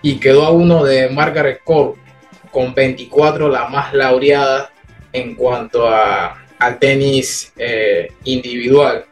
y 0.03 0.19
quedó 0.19 0.45
a 0.45 0.51
uno 0.51 0.85
de 0.85 1.09
Margaret 1.09 1.61
Court 1.65 1.97
con 2.51 2.75
24, 2.75 3.49
la 3.49 3.69
más 3.69 3.93
laureada 3.93 4.71
en 5.13 5.35
cuanto 5.35 5.89
a, 5.89 6.45
al 6.59 6.79
tenis 6.79 7.53
eh, 7.57 8.13
individual. 8.25 9.07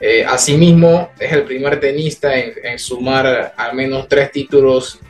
Eh, 0.00 0.24
asimismo, 0.24 1.10
es 1.18 1.32
el 1.32 1.44
primer 1.44 1.80
tenista 1.80 2.36
en, 2.36 2.78
sumar 2.78 3.54
al 3.56 3.74
menos 3.74 4.06
tres 4.08 4.30
títulos 4.30 5.00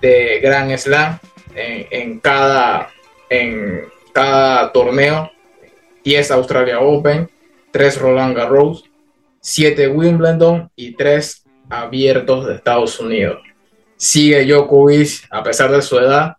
de 0.00 0.40
Grand 0.42 0.76
Slam 0.76 1.18
en 1.54 2.20
cada, 2.20 2.90
en 3.30 3.86
cada 4.12 4.70
torneo 4.72 5.30
10 6.06 6.30
Australia 6.30 6.78
Open, 6.78 7.28
3 7.72 8.00
Roland 8.00 8.36
Garros, 8.36 8.84
7 9.40 9.88
Wimbledon 9.88 10.70
y 10.76 10.92
3 10.92 11.44
abiertos 11.68 12.46
de 12.46 12.54
Estados 12.54 13.00
Unidos. 13.00 13.40
Sigue 13.96 14.46
Djokovic, 14.46 15.26
a 15.32 15.42
pesar 15.42 15.72
de 15.72 15.82
su 15.82 15.98
edad, 15.98 16.36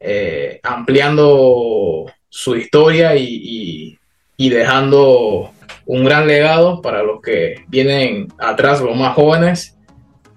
eh, 0.00 0.60
ampliando 0.62 2.06
su 2.30 2.56
historia 2.56 3.14
y, 3.14 3.98
dejando 4.38 5.52
un 5.84 6.04
gran 6.04 6.26
legado 6.26 6.80
para 6.80 7.02
los 7.02 7.20
que 7.20 7.64
vienen 7.68 8.28
atrás, 8.38 8.80
los 8.80 8.96
más 8.96 9.14
jóvenes, 9.14 9.76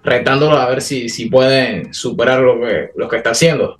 retándolo 0.04 0.58
a 0.58 0.68
ver 0.68 0.82
si, 0.82 1.08
si 1.08 1.30
pueden 1.30 1.94
superar 1.94 2.40
lo 2.40 2.60
que, 2.60 2.90
lo 2.94 3.08
que 3.08 3.16
está 3.16 3.30
haciendo. 3.30 3.76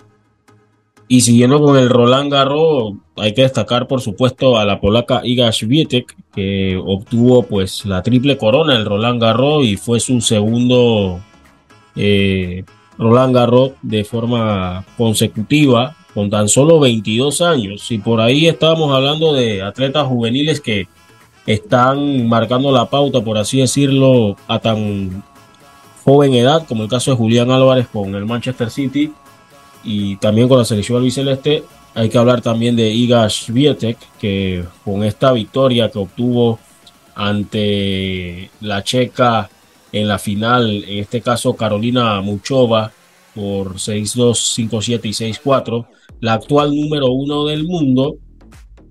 Y 1.09 1.20
siguiendo 1.20 1.61
con 1.61 1.77
el 1.77 1.89
Roland 1.89 2.33
Garros, 2.33 2.95
hay 3.16 3.33
que 3.33 3.43
destacar 3.43 3.87
por 3.87 4.01
supuesto 4.01 4.59
a 4.59 4.65
la 4.65 4.81
polaca 4.81 5.20
Iga 5.24 5.53
Świątek 5.53 6.16
que 6.35 6.77
obtuvo 6.85 7.45
pues 7.45 7.85
la 7.85 8.03
triple 8.03 8.37
corona 8.37 8.74
del 8.74 8.85
Roland 8.85 9.20
Garros 9.20 9.65
y 9.65 9.77
fue 9.77 10.01
su 10.01 10.20
segundo 10.20 11.20
eh, 11.95 12.65
Roland 12.99 13.35
Garros 13.35 13.73
de 13.83 14.03
forma 14.05 14.85
consecutiva 14.97 15.97
con 16.12 16.28
tan 16.28 16.49
solo 16.49 16.81
22 16.81 17.41
años. 17.41 17.91
Y 17.93 17.99
por 17.99 18.20
ahí 18.20 18.49
estábamos 18.49 18.93
hablando 18.93 19.33
de 19.33 19.62
atletas 19.62 20.07
juveniles 20.07 20.61
que 20.61 20.89
están 21.47 22.27
marcando 22.27 22.73
la 22.73 22.91
pauta, 22.91 23.20
por 23.20 23.39
así 23.39 23.61
decirlo, 23.61 24.37
a 24.49 24.59
tan 24.59 25.23
joven 26.05 26.35
edad, 26.35 26.66
como 26.66 26.83
el 26.83 26.89
caso 26.89 27.12
de 27.12 27.16
Julián 27.16 27.51
Álvarez 27.51 27.87
con 27.93 28.15
el 28.15 28.27
Manchester 28.27 28.70
City 28.70 29.12
y 29.87 30.17
también 30.17 30.49
con 30.49 30.59
la 30.59 30.65
selección 30.65 30.99
albiceleste 30.99 31.63
hay 31.95 32.11
que 32.11 32.19
hablar 32.19 32.43
también 32.43 32.77
de 32.77 32.91
Iga 32.91 33.31
Swiatek 33.31 33.97
que 34.19 34.65
con 34.85 35.03
esta 35.03 35.33
victoria 35.33 35.91
que 35.91 35.99
obtuvo 35.99 36.59
ante 37.15 38.51
la 38.61 38.85
checa 38.85 39.49
en 39.93 40.09
la 40.09 40.19
final, 40.19 40.85
en 40.85 40.99
este 40.99 41.23
caso 41.23 41.57
Carolina 41.57 42.21
Muchova 42.21 42.93
por 43.35 43.77
6-2, 43.77 44.69
5-7 44.69 45.01
y 45.05 45.33
6-4. 45.43 45.87
La 46.21 46.35
actual 46.35 46.75
número 46.75 47.11
uno 47.11 47.47
del 47.47 47.65
mundo, 47.65 48.17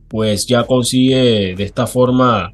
pues 0.08 0.48
ya 0.48 0.64
consigue 0.64 1.56
de 1.56 1.64
esta 1.64 1.86
forma 1.86 2.52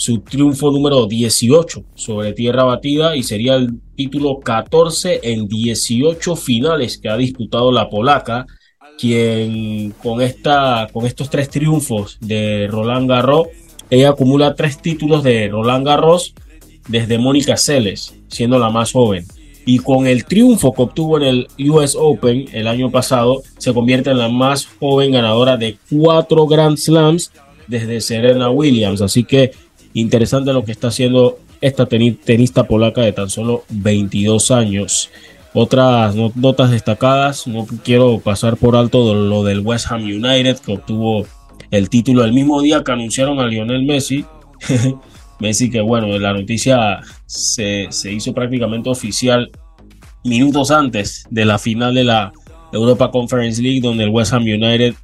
su 0.00 0.20
triunfo 0.20 0.70
número 0.70 1.06
18 1.06 1.84
sobre 1.94 2.32
tierra 2.32 2.64
batida 2.64 3.16
y 3.16 3.22
sería 3.22 3.56
el 3.56 3.82
título 3.94 4.40
14 4.40 5.20
en 5.24 5.46
18 5.46 6.36
finales 6.36 6.96
que 6.96 7.10
ha 7.10 7.18
disputado 7.18 7.70
la 7.70 7.90
polaca, 7.90 8.46
quien 8.98 9.90
con, 10.02 10.22
esta, 10.22 10.88
con 10.90 11.04
estos 11.04 11.28
tres 11.28 11.50
triunfos 11.50 12.16
de 12.22 12.66
Roland 12.70 13.10
Garros, 13.10 13.48
ella 13.90 14.08
acumula 14.08 14.54
tres 14.54 14.80
títulos 14.80 15.22
de 15.22 15.48
Roland 15.48 15.84
Garros 15.84 16.32
desde 16.88 17.18
Mónica 17.18 17.58
Seles, 17.58 18.14
siendo 18.28 18.58
la 18.58 18.70
más 18.70 18.92
joven. 18.92 19.26
Y 19.66 19.80
con 19.80 20.06
el 20.06 20.24
triunfo 20.24 20.72
que 20.72 20.80
obtuvo 20.80 21.18
en 21.18 21.24
el 21.24 21.70
US 21.70 21.94
Open 21.94 22.46
el 22.54 22.68
año 22.68 22.90
pasado, 22.90 23.42
se 23.58 23.74
convierte 23.74 24.08
en 24.08 24.18
la 24.18 24.30
más 24.30 24.66
joven 24.66 25.12
ganadora 25.12 25.58
de 25.58 25.76
cuatro 25.90 26.46
Grand 26.46 26.78
Slams 26.78 27.30
desde 27.66 28.00
Serena 28.00 28.48
Williams. 28.48 29.02
Así 29.02 29.24
que 29.24 29.52
Interesante 29.94 30.52
lo 30.52 30.64
que 30.64 30.72
está 30.72 30.88
haciendo 30.88 31.38
esta 31.60 31.86
tenista 31.86 32.64
polaca 32.64 33.02
de 33.02 33.12
tan 33.12 33.28
solo 33.28 33.64
22 33.70 34.50
años. 34.50 35.10
Otras 35.52 36.14
notas 36.14 36.70
destacadas, 36.70 37.46
no 37.46 37.66
quiero 37.82 38.20
pasar 38.20 38.56
por 38.56 38.76
alto 38.76 39.14
lo 39.14 39.42
del 39.42 39.60
West 39.60 39.90
Ham 39.90 40.02
United 40.02 40.58
que 40.58 40.74
obtuvo 40.74 41.26
el 41.70 41.88
título 41.88 42.24
el 42.24 42.32
mismo 42.32 42.62
día 42.62 42.82
que 42.84 42.92
anunciaron 42.92 43.40
a 43.40 43.46
Lionel 43.46 43.84
Messi. 43.84 44.24
Messi 45.40 45.70
que 45.70 45.80
bueno, 45.80 46.18
la 46.18 46.32
noticia 46.32 47.00
se, 47.26 47.88
se 47.90 48.12
hizo 48.12 48.32
prácticamente 48.32 48.90
oficial 48.90 49.50
minutos 50.24 50.70
antes 50.70 51.24
de 51.30 51.44
la 51.44 51.58
final 51.58 51.94
de 51.94 52.04
la 52.04 52.32
Europa 52.72 53.10
Conference 53.10 53.60
League 53.60 53.80
donde 53.80 54.04
el 54.04 54.10
West 54.10 54.32
Ham 54.32 54.42
United 54.42 54.94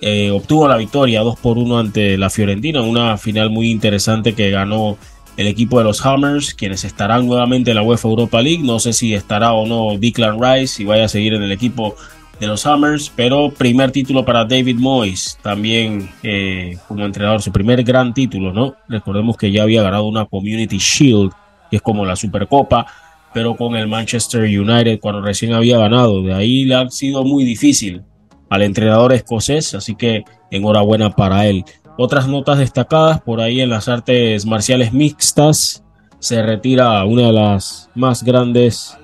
eh, 0.00 0.30
obtuvo 0.30 0.68
la 0.68 0.76
victoria 0.76 1.22
2 1.22 1.38
por 1.38 1.58
1 1.58 1.78
ante 1.78 2.18
la 2.18 2.30
Fiorentina, 2.30 2.82
una 2.82 3.16
final 3.16 3.50
muy 3.50 3.70
interesante 3.70 4.34
que 4.34 4.50
ganó 4.50 4.98
el 5.36 5.46
equipo 5.46 5.78
de 5.78 5.84
los 5.84 6.04
Hammers, 6.04 6.54
quienes 6.54 6.84
estarán 6.84 7.26
nuevamente 7.26 7.70
en 7.70 7.76
la 7.76 7.82
UEFA 7.82 8.08
Europa 8.08 8.40
League. 8.40 8.62
No 8.62 8.78
sé 8.78 8.92
si 8.92 9.14
estará 9.14 9.52
o 9.52 9.66
no 9.66 9.98
Declan 9.98 10.38
Rice 10.40 10.82
y 10.82 10.86
vaya 10.86 11.04
a 11.04 11.08
seguir 11.08 11.34
en 11.34 11.42
el 11.42 11.52
equipo 11.52 11.94
de 12.40 12.46
los 12.46 12.66
Hammers, 12.66 13.10
pero 13.14 13.50
primer 13.50 13.90
título 13.92 14.24
para 14.24 14.44
David 14.44 14.76
Moyes, 14.76 15.38
también 15.42 16.10
eh, 16.22 16.76
como 16.86 17.04
entrenador, 17.04 17.40
su 17.40 17.50
primer 17.50 17.82
gran 17.82 18.12
título, 18.12 18.52
¿no? 18.52 18.76
Recordemos 18.88 19.36
que 19.36 19.50
ya 19.50 19.62
había 19.62 19.82
ganado 19.82 20.04
una 20.04 20.26
Community 20.26 20.76
Shield, 20.76 21.32
que 21.70 21.76
es 21.76 21.82
como 21.82 22.04
la 22.04 22.14
Supercopa, 22.14 22.86
pero 23.32 23.56
con 23.56 23.74
el 23.76 23.88
Manchester 23.88 24.42
United 24.42 25.00
cuando 25.00 25.22
recién 25.22 25.54
había 25.54 25.78
ganado. 25.78 26.22
De 26.22 26.34
ahí 26.34 26.64
le 26.64 26.74
ha 26.74 26.90
sido 26.90 27.24
muy 27.24 27.44
difícil 27.44 28.02
al 28.48 28.62
entrenador 28.62 29.12
escocés, 29.12 29.74
así 29.74 29.94
que 29.94 30.24
enhorabuena 30.50 31.10
para 31.10 31.46
él. 31.46 31.64
Otras 31.98 32.28
notas 32.28 32.58
destacadas 32.58 33.20
por 33.20 33.40
ahí 33.40 33.60
en 33.60 33.70
las 33.70 33.88
artes 33.88 34.44
marciales 34.46 34.92
mixtas, 34.92 35.82
se 36.18 36.42
retira 36.42 37.04
una 37.04 37.26
de 37.26 37.32
las 37.32 37.90
más 37.94 38.22
grandes 38.22 38.96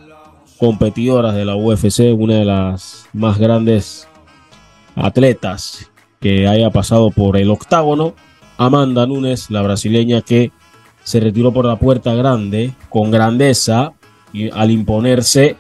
competidoras 0.59 1.35
de 1.35 1.45
la 1.45 1.57
UFC, 1.57 2.15
una 2.17 2.37
de 2.37 2.45
las 2.45 3.07
más 3.13 3.39
grandes 3.39 4.09
atletas 4.95 5.91
que 6.21 6.47
haya 6.47 6.71
pasado 6.71 7.11
por 7.11 7.37
el 7.37 7.51
octágono, 7.51 8.15
Amanda 8.59 9.07
Nunes, 9.07 9.51
la 9.51 9.63
brasileña 9.63 10.23
que 10.23 10.53
se 11.03 11.21
retiró 11.21 11.53
por 11.53 11.65
la 11.65 11.77
puerta 11.77 12.15
grande 12.15 12.73
con 12.89 13.11
grandeza 13.11 13.93
y 14.33 14.51
al 14.51 14.71
imponerse 14.71 15.57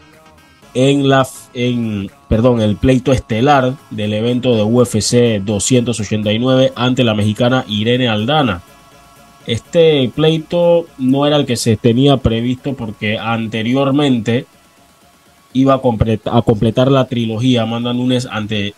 en 0.74 1.08
la 1.08 1.26
en 1.54 2.10
perdón, 2.28 2.60
el 2.60 2.76
pleito 2.76 3.12
estelar 3.12 3.74
del 3.90 4.14
evento 4.14 4.56
de 4.56 4.62
UFC 4.62 5.42
289 5.44 6.72
ante 6.74 7.04
la 7.04 7.14
mexicana 7.14 7.64
Irene 7.68 8.08
Aldana. 8.08 8.62
Este 9.46 10.10
pleito 10.14 10.86
no 10.98 11.26
era 11.26 11.36
el 11.36 11.46
que 11.46 11.56
se 11.56 11.76
tenía 11.76 12.16
previsto 12.16 12.74
porque 12.74 13.18
anteriormente 13.18 14.46
iba 15.52 15.74
a, 15.74 16.42
completar 16.42 16.90
la 16.90 17.06
trilogía 17.06 17.62
Amanda 17.62 17.92
Nunes 17.92 18.26
ante 18.30 18.74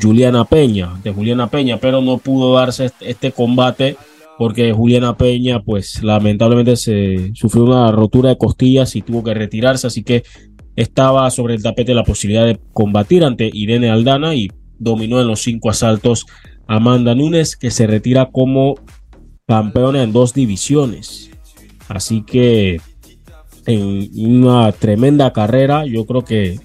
Juliana 0.00 0.44
Peña, 0.44 0.90
de 1.02 1.12
Juliana 1.12 1.48
Peña, 1.48 1.78
pero 1.78 2.00
no 2.00 2.18
pudo 2.18 2.54
darse 2.54 2.86
este, 2.86 3.10
este 3.10 3.32
combate 3.32 3.96
porque 4.38 4.72
Juliana 4.72 5.16
Peña, 5.16 5.60
pues 5.62 6.02
lamentablemente 6.02 6.76
se 6.76 7.32
sufrió 7.34 7.64
una 7.64 7.90
rotura 7.92 8.30
de 8.30 8.38
costillas 8.38 8.96
y 8.96 9.02
tuvo 9.02 9.22
que 9.22 9.34
retirarse, 9.34 9.86
así 9.86 10.02
que 10.02 10.24
estaba 10.76 11.30
sobre 11.30 11.54
el 11.54 11.62
tapete 11.62 11.94
la 11.94 12.04
posibilidad 12.04 12.46
de 12.46 12.58
combatir 12.72 13.24
ante 13.24 13.50
Irene 13.52 13.90
Aldana 13.90 14.34
y 14.34 14.50
dominó 14.78 15.20
en 15.20 15.26
los 15.26 15.42
cinco 15.42 15.70
asaltos 15.70 16.26
Amanda 16.66 17.14
Nunes, 17.14 17.56
que 17.56 17.70
se 17.70 17.86
retira 17.86 18.30
como 18.30 18.76
campeona 19.46 20.02
en 20.02 20.12
dos 20.12 20.32
divisiones. 20.32 21.30
Así 21.88 22.22
que 22.22 22.80
en 23.66 24.08
una 24.14 24.72
tremenda 24.72 25.32
carrera, 25.32 25.84
yo 25.86 26.06
creo 26.06 26.24
que 26.24 26.58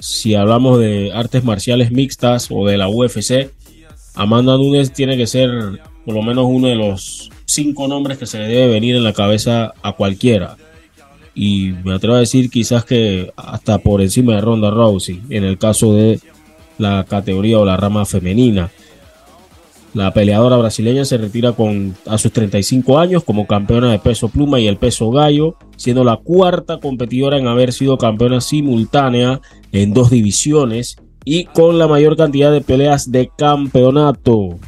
si 0.00 0.34
hablamos 0.34 0.80
de 0.80 1.12
artes 1.14 1.44
marciales 1.44 1.92
mixtas 1.92 2.48
o 2.50 2.66
de 2.66 2.76
la 2.76 2.88
UFC, 2.88 3.50
Amanda 4.14 4.56
Nunes 4.56 4.92
tiene 4.92 5.16
que 5.16 5.26
ser 5.26 5.50
por 6.04 6.14
lo 6.14 6.22
menos 6.22 6.46
uno 6.48 6.68
de 6.68 6.74
los 6.74 7.30
cinco 7.46 7.88
nombres 7.88 8.18
que 8.18 8.26
se 8.26 8.38
le 8.38 8.48
debe 8.48 8.68
venir 8.68 8.96
en 8.96 9.04
la 9.04 9.12
cabeza 9.12 9.72
a 9.82 9.92
cualquiera 9.92 10.56
y 11.34 11.72
me 11.84 11.94
atrevo 11.94 12.16
a 12.16 12.20
decir 12.20 12.50
quizás 12.50 12.84
que 12.84 13.32
hasta 13.36 13.78
por 13.78 14.00
encima 14.00 14.34
de 14.34 14.40
Ronda 14.40 14.70
Rousey 14.70 15.20
en 15.30 15.44
el 15.44 15.58
caso 15.58 15.92
de 15.92 16.20
la 16.78 17.04
categoría 17.04 17.58
o 17.58 17.64
la 17.64 17.76
rama 17.76 18.04
femenina. 18.04 18.70
La 19.94 20.12
peleadora 20.12 20.56
brasileña 20.56 21.04
se 21.04 21.18
retira 21.18 21.52
con, 21.52 21.94
a 22.06 22.18
sus 22.18 22.32
35 22.32 22.98
años 22.98 23.22
como 23.22 23.46
campeona 23.46 23.92
de 23.92 24.00
peso 24.00 24.28
pluma 24.28 24.58
y 24.58 24.66
el 24.66 24.76
peso 24.76 25.10
gallo, 25.10 25.56
siendo 25.76 26.02
la 26.02 26.16
cuarta 26.16 26.80
competidora 26.80 27.38
en 27.38 27.46
haber 27.46 27.72
sido 27.72 27.96
campeona 27.96 28.40
simultánea 28.40 29.40
en 29.70 29.94
dos 29.94 30.10
divisiones 30.10 30.96
y 31.24 31.44
con 31.44 31.78
la 31.78 31.86
mayor 31.86 32.16
cantidad 32.16 32.50
de 32.50 32.60
peleas 32.60 33.10
de 33.12 33.30
campeonato 33.38 34.58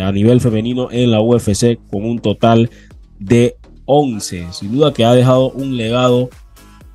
a 0.00 0.12
nivel 0.12 0.40
femenino 0.40 0.88
en 0.90 1.10
la 1.10 1.20
UFC 1.20 1.78
con 1.90 2.04
un 2.04 2.20
total 2.20 2.70
de 3.18 3.56
11. 3.90 4.52
Sin 4.52 4.72
duda 4.72 4.92
que 4.92 5.04
ha 5.04 5.12
dejado 5.12 5.50
un 5.50 5.76
legado 5.76 6.30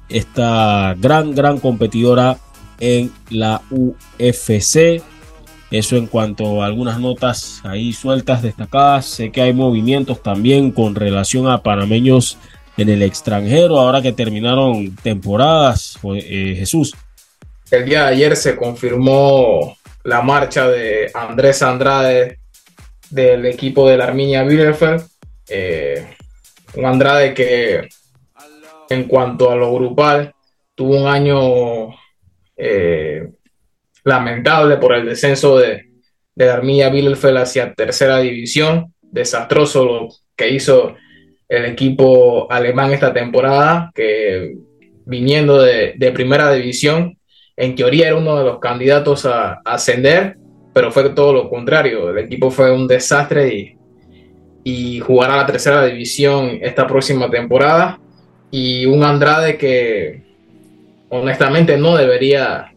esta 0.08 0.96
gran, 0.98 1.36
gran 1.36 1.60
competidora 1.60 2.38
en 2.80 3.12
la 3.30 3.62
UFC. 3.70 5.02
Eso 5.72 5.98
en 5.98 6.08
cuanto 6.08 6.62
a 6.62 6.68
algunas 6.68 7.00
notas 7.00 7.60
ahí 7.64 7.92
sueltas, 7.92 8.42
destacadas. 8.42 9.06
Sé 9.08 9.32
que 9.32 9.42
hay 9.42 9.54
movimientos 9.54 10.24
también 10.24 10.72
con 10.72 10.96
relación 10.96 11.48
a 11.48 11.62
panameños 11.62 12.38
en 12.78 12.90
el 12.90 13.02
extranjero, 13.02 13.78
ahora 13.78 14.02
que 14.02 14.14
terminaron 14.14 14.96
temporadas. 14.96 15.98
Eh, 16.16 16.56
Jesús. 16.58 16.96
El 17.72 17.86
día 17.86 18.04
de 18.04 18.14
ayer 18.14 18.36
se 18.38 18.56
confirmó 18.56 19.76
la 20.04 20.22
marcha 20.22 20.70
de 20.70 21.10
Andrés 21.14 21.62
Andrade 21.62 22.40
del 23.10 23.46
equipo 23.46 23.90
de 23.90 23.98
la 23.98 24.06
Arminia 24.06 24.44
Bielefeld. 24.44 25.04
Eh, 25.50 26.15
un 26.78 26.86
Andrade 26.86 27.34
que 27.34 27.88
en 28.90 29.04
cuanto 29.06 29.52
a 29.52 29.56
lo 29.56 29.74
grupal 29.74 30.34
tuvo 30.76 31.02
un 31.02 31.08
año 31.08 31.96
eh, 32.58 33.32
lamentable 34.04 34.78
por 34.78 34.94
el 34.94 35.06
descenso 35.06 35.58
de, 35.58 35.90
de 36.36 36.50
Armilla 36.50 36.90
Bielefeld 36.90 37.38
hacia 37.38 37.74
tercera 37.74 38.20
división. 38.20 38.94
Desastroso 39.02 39.86
lo 39.86 40.10
que 40.36 40.50
hizo 40.50 40.96
el 41.48 41.66
equipo 41.66 42.52
alemán 42.52 42.92
esta 42.92 43.14
temporada, 43.14 43.92
que 43.94 44.56
viniendo 45.06 45.62
de, 45.62 46.12
primera 46.14 46.52
división, 46.52 47.18
en 47.56 47.76
teoría 47.76 48.08
era 48.08 48.18
uno 48.18 48.38
de 48.38 48.44
los 48.44 48.60
candidatos 48.60 49.26
a, 49.26 49.54
a, 49.54 49.62
ascender, 49.64 50.38
pero 50.74 50.92
fue 50.92 51.10
todo 51.12 51.32
lo 51.32 51.50
contrario. 51.50 52.10
El 52.10 52.18
equipo 52.18 52.52
fue 52.52 52.72
un 52.72 52.88
desastre 52.88 53.56
y 53.56 53.75
y 54.68 55.00
jugará 55.00 55.38
la 55.38 55.46
tercera 55.46 55.86
división 55.86 56.58
esta 56.60 56.88
próxima 56.88 57.30
temporada. 57.30 58.00
Y 58.50 58.88
un 58.88 59.04
Andrade 59.04 59.58
que 59.58 60.24
honestamente 61.10 61.78
no 61.78 61.96
debería 61.96 62.74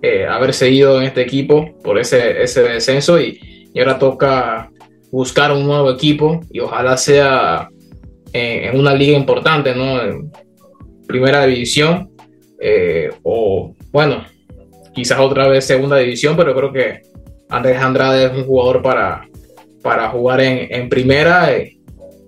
eh, 0.00 0.26
haber 0.26 0.54
seguido 0.54 0.98
en 0.98 1.06
este 1.06 1.20
equipo 1.20 1.76
por 1.84 1.98
ese, 1.98 2.42
ese 2.42 2.62
descenso 2.62 3.20
y, 3.20 3.38
ahora 3.78 3.98
toca 3.98 4.70
buscar 5.10 5.52
un 5.52 5.64
nuevo 5.64 5.90
equipo 5.90 6.40
y 6.50 6.60
ojalá 6.60 6.96
sea 6.96 7.68
en, 8.32 8.78
una 8.78 8.94
liga 8.94 9.16
importante, 9.16 9.74
¿no? 9.74 10.02
En 10.02 10.32
primera 11.06 11.44
división 11.46 12.10
eh, 12.58 13.10
o 13.22 13.74
bueno, 13.92 14.24
quizás 14.94 15.18
otra 15.18 15.46
vez 15.48 15.66
segunda 15.66 15.98
división, 15.98 16.36
pero 16.36 16.54
creo 16.54 16.72
que 16.72 17.02
Andrés 17.50 17.78
Andrade 17.82 18.26
es 18.26 18.32
un 18.32 18.44
jugador 18.44 18.82
para, 18.82 19.26
para 19.82 20.08
jugar 20.10 20.40
en, 20.40 20.88
primera 20.88 21.52
eh, 21.52 21.76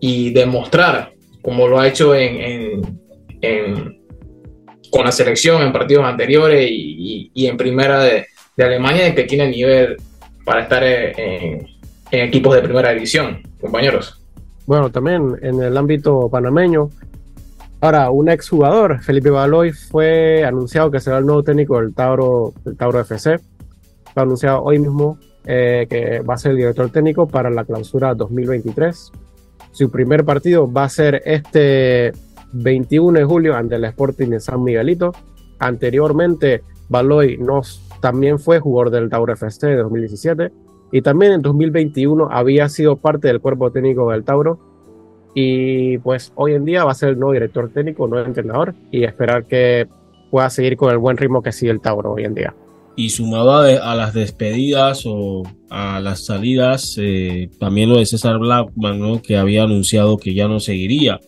y 0.00 0.32
demostrar 0.32 1.12
como 1.40 1.68
lo 1.68 1.78
ha 1.78 1.86
hecho 1.86 2.14
en, 2.14 2.80
con 4.90 5.04
la 5.04 5.12
selección 5.12 5.62
en 5.62 5.72
partidos 5.72 6.04
anteriores 6.04 6.66
y, 6.70 7.46
en 7.46 7.56
primera 7.56 8.00
de, 8.00 8.26
Alemania, 8.58 9.04
de 9.04 9.14
que 9.14 9.24
tiene 9.24 9.48
nivel 9.50 9.96
para 10.44 10.62
estar 10.62 10.82
en, 10.82 11.66
equipos 12.10 12.54
de 12.54 12.62
primera 12.62 12.92
división, 12.92 13.42
compañeros. 13.60 14.22
Bueno, 14.66 14.90
también 14.90 15.36
en 15.42 15.60
el 15.60 15.76
ámbito 15.76 16.28
panameño. 16.30 16.88
Ahora, 17.80 18.10
un 18.10 18.30
exjugador, 18.30 19.02
Felipe 19.02 19.28
Baloy, 19.28 19.72
fue 19.72 20.44
anunciado 20.44 20.90
que 20.90 21.00
será 21.00 21.18
el 21.18 21.26
nuevo 21.26 21.42
técnico 21.42 21.78
del 21.78 21.92
Tauro, 21.92 22.54
del 22.64 22.76
Tauro 22.76 23.00
FC. 23.00 23.38
Fue 24.14 24.22
anunciado 24.22 24.62
hoy 24.62 24.78
mismo 24.78 25.18
eh, 25.46 25.86
que 25.88 26.20
va 26.20 26.34
a 26.34 26.38
ser 26.38 26.52
el 26.52 26.58
director 26.58 26.90
técnico 26.90 27.26
para 27.26 27.50
la 27.50 27.64
clausura 27.64 28.14
2023. 28.14 29.12
Su 29.72 29.90
primer 29.90 30.24
partido 30.24 30.70
va 30.70 30.84
a 30.84 30.88
ser 30.88 31.22
este 31.24 32.12
21 32.52 33.18
de 33.18 33.24
julio 33.24 33.54
ante 33.54 33.74
el 33.74 33.84
Sporting 33.84 34.28
de 34.28 34.40
San 34.40 34.62
Miguelito. 34.62 35.12
Anteriormente, 35.58 36.62
Baloy 36.88 37.38
nos, 37.38 37.82
también 38.00 38.38
fue 38.38 38.60
jugador 38.60 38.90
del 38.90 39.10
Tauro 39.10 39.32
FC 39.32 39.66
de 39.66 39.76
2017 39.76 40.52
y 40.92 41.02
también 41.02 41.32
en 41.32 41.42
2021 41.42 42.28
había 42.30 42.68
sido 42.68 42.96
parte 42.96 43.28
del 43.28 43.40
cuerpo 43.40 43.72
técnico 43.72 44.10
del 44.10 44.24
Tauro 44.24 44.60
y 45.34 45.98
pues 45.98 46.32
hoy 46.36 46.54
en 46.54 46.64
día 46.64 46.84
va 46.84 46.92
a 46.92 46.94
ser 46.94 47.10
el 47.10 47.18
nuevo 47.18 47.32
director 47.32 47.68
técnico, 47.70 48.06
nuevo 48.06 48.26
entrenador 48.26 48.74
y 48.92 49.04
esperar 49.04 49.44
que 49.44 49.88
pueda 50.30 50.48
seguir 50.50 50.76
con 50.76 50.90
el 50.90 50.98
buen 50.98 51.16
ritmo 51.16 51.42
que 51.42 51.52
sigue 51.52 51.72
el 51.72 51.80
Tauro 51.80 52.12
hoy 52.12 52.24
en 52.24 52.34
día. 52.34 52.54
Y 52.96 53.10
sumado 53.10 53.56
a, 53.56 53.94
las 53.96 54.14
despedidas 54.14 55.02
o 55.04 55.42
a 55.68 56.00
las 56.00 56.26
salidas, 56.26 56.96
eh, 57.00 57.50
también 57.58 57.88
lo 57.88 57.98
de 57.98 58.06
César 58.06 58.38
Blackman, 58.38 59.00
¿no? 59.00 59.20
que 59.20 59.36
había 59.36 59.64
anunciado 59.64 60.16
que 60.16 60.32
ya 60.32 60.46
no 60.46 60.60
seguiría 60.60 61.18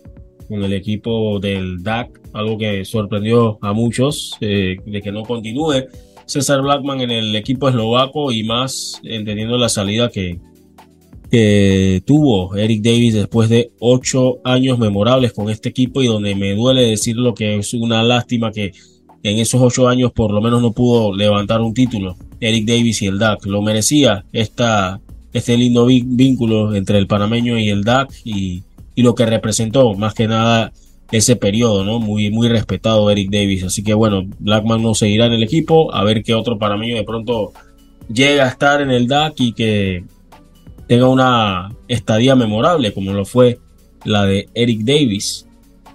con 0.48 0.62
el 0.62 0.72
equipo 0.72 1.40
del 1.40 1.82
DAC, 1.82 2.20
algo 2.32 2.56
que 2.56 2.84
sorprendió 2.84 3.58
a 3.62 3.72
muchos 3.72 4.36
eh, 4.40 4.76
de 4.86 5.02
que 5.02 5.10
no 5.10 5.24
continúe 5.24 5.86
César 6.26 6.60
Blackman 6.60 7.00
en 7.00 7.10
el 7.10 7.36
equipo 7.36 7.68
eslovaco 7.68 8.32
y 8.32 8.42
más 8.44 9.00
entendiendo 9.04 9.56
la 9.58 9.68
salida 9.68 10.10
que, 10.10 10.38
que 11.30 12.02
tuvo 12.04 12.54
Eric 12.56 12.82
Davis 12.82 13.14
después 13.14 13.48
de 13.48 13.70
ocho 13.78 14.40
años 14.44 14.78
memorables 14.78 15.32
con 15.32 15.50
este 15.50 15.68
equipo 15.68 16.02
y 16.02 16.08
donde 16.08 16.34
me 16.34 16.54
duele 16.54 16.82
decir 16.82 17.16
lo 17.16 17.32
que 17.32 17.56
es 17.56 17.72
una 17.74 18.02
lástima 18.02 18.50
que 18.50 18.72
en 19.30 19.38
esos 19.38 19.60
ocho 19.60 19.88
años 19.88 20.12
por 20.12 20.32
lo 20.32 20.40
menos 20.40 20.62
no 20.62 20.72
pudo 20.72 21.14
levantar 21.14 21.60
un 21.60 21.74
título. 21.74 22.16
Eric 22.40 22.66
Davis 22.66 23.02
y 23.02 23.06
el 23.06 23.18
DAC 23.18 23.46
lo 23.46 23.62
merecía 23.62 24.24
esta, 24.32 25.00
este 25.32 25.56
lindo 25.56 25.86
vínculo 25.86 26.74
entre 26.74 26.98
el 26.98 27.06
panameño 27.06 27.58
y 27.58 27.70
el 27.70 27.82
DAC 27.82 28.12
y, 28.24 28.62
y 28.94 29.02
lo 29.02 29.14
que 29.14 29.26
representó 29.26 29.94
más 29.94 30.14
que 30.14 30.28
nada 30.28 30.72
ese 31.10 31.36
periodo, 31.36 31.84
¿no? 31.84 31.98
Muy, 31.98 32.30
muy 32.30 32.48
respetado 32.48 33.10
Eric 33.10 33.30
Davis. 33.30 33.64
Así 33.64 33.82
que 33.82 33.94
bueno, 33.94 34.24
Blackman 34.38 34.82
no 34.82 34.94
seguirá 34.94 35.26
en 35.26 35.34
el 35.34 35.42
equipo. 35.42 35.94
A 35.94 36.04
ver 36.04 36.22
qué 36.22 36.34
otro 36.34 36.58
panameño 36.58 36.96
de 36.96 37.04
pronto 37.04 37.52
llega 38.12 38.44
a 38.44 38.48
estar 38.48 38.80
en 38.80 38.90
el 38.90 39.06
DAC 39.06 39.34
y 39.40 39.52
que 39.52 40.04
tenga 40.86 41.08
una 41.08 41.72
estadía 41.88 42.34
memorable 42.34 42.92
como 42.92 43.12
lo 43.12 43.24
fue 43.24 43.58
la 44.04 44.24
de 44.24 44.48
Eric 44.54 44.80
Davis. 44.80 45.45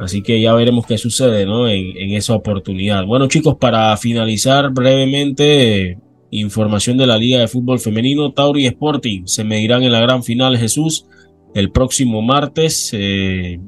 Así 0.02 0.24
que 0.24 0.42
ya 0.42 0.54
veremos 0.56 0.88
qué 0.88 0.98
sucede 0.98 1.46
¿no? 1.46 1.70
en, 1.70 2.12
esa 2.14 2.34
oportunidad. 2.34 3.06
Bueno 3.06 3.28
chicos, 3.28 3.58
para 3.60 3.96
finalizar 3.98 4.72
brevemente, 4.72 6.00
información 6.32 6.98
de 6.98 7.06
la 7.06 7.20
Liga 7.20 7.40
de 7.40 7.48
Fútbol 7.48 7.80
Femenino, 7.80 8.34
Tauri 8.34 8.66
Sporting 8.66 9.28
se 9.28 9.44
medirán 9.44 9.84
en 9.84 9.92
la 9.92 10.00
gran 10.00 10.24
final 10.24 10.58
Jesús 10.58 11.06
el 11.54 11.72
próximo 11.72 12.24
martes. 12.24 12.90
Eh, 12.94 13.60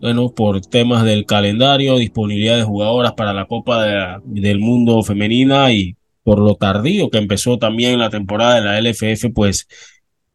bueno, 0.00 0.30
por 0.34 0.60
temas 0.62 1.04
del 1.04 1.26
calendario, 1.26 1.96
disponibilidad 1.96 2.56
de 2.56 2.64
jugadoras 2.64 3.12
para 3.12 3.32
la 3.32 3.46
Copa 3.46 4.20
del 4.24 4.58
Mundo 4.58 5.00
Femenina 5.04 5.72
y 5.72 5.94
por 6.24 6.40
lo 6.40 6.56
tardío 6.56 7.08
que 7.08 7.18
empezó 7.18 7.56
también 7.56 8.00
la 8.00 8.10
temporada 8.10 8.56
de 8.56 8.62
la 8.62 8.80
LFF, 8.80 9.26
pues 9.32 9.68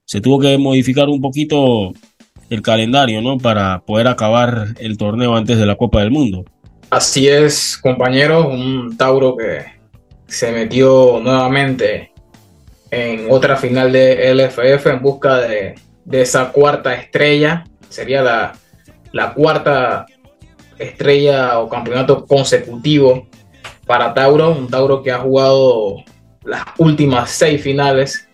se 0.05 0.21
tuvo 0.21 0.39
que 0.39 0.57
modificar 0.57 1.09
un 1.09 1.19
poquito 1.19 1.91
el 2.53 2.61
calendario, 2.61 3.21
¿no? 3.21 3.37
Para 3.37 3.79
poder 3.81 4.07
acabar 4.07 4.67
el 4.79 4.97
torneo 4.97 5.35
antes 5.35 5.57
de 5.57 5.65
la 5.65 5.75
Copa 5.75 6.01
del 6.01 6.11
Mundo. 6.11 6.45
Así 6.89 7.27
es, 7.27 7.77
compañeros, 7.77 8.45
un 8.45 8.95
Tauro 8.97 9.35
que 9.35 9.65
se 10.27 10.51
metió 10.51 11.19
nuevamente 11.23 12.11
en 12.91 13.27
otra 13.31 13.55
final 13.55 13.91
de 13.91 14.33
LFF 14.35 14.85
en 14.87 15.01
busca 15.01 15.37
de, 15.39 15.75
esa 16.11 16.51
cuarta 16.51 16.93
estrella. 16.93 17.63
Sería 17.89 18.21
la, 18.21 18.53
la 19.11 19.33
cuarta 19.33 20.05
estrella 20.77 21.59
o 21.59 21.69
campeonato 21.69 22.25
consecutivo 22.25 23.27
para 23.87 24.13
Tauro, 24.13 24.51
un 24.51 24.67
Tauro 24.67 25.01
que 25.01 25.11
ha 25.11 25.19
jugado 25.19 26.03
las 26.43 26.63
últimas 26.77 27.31
seis 27.31 27.61
finales 27.61 28.27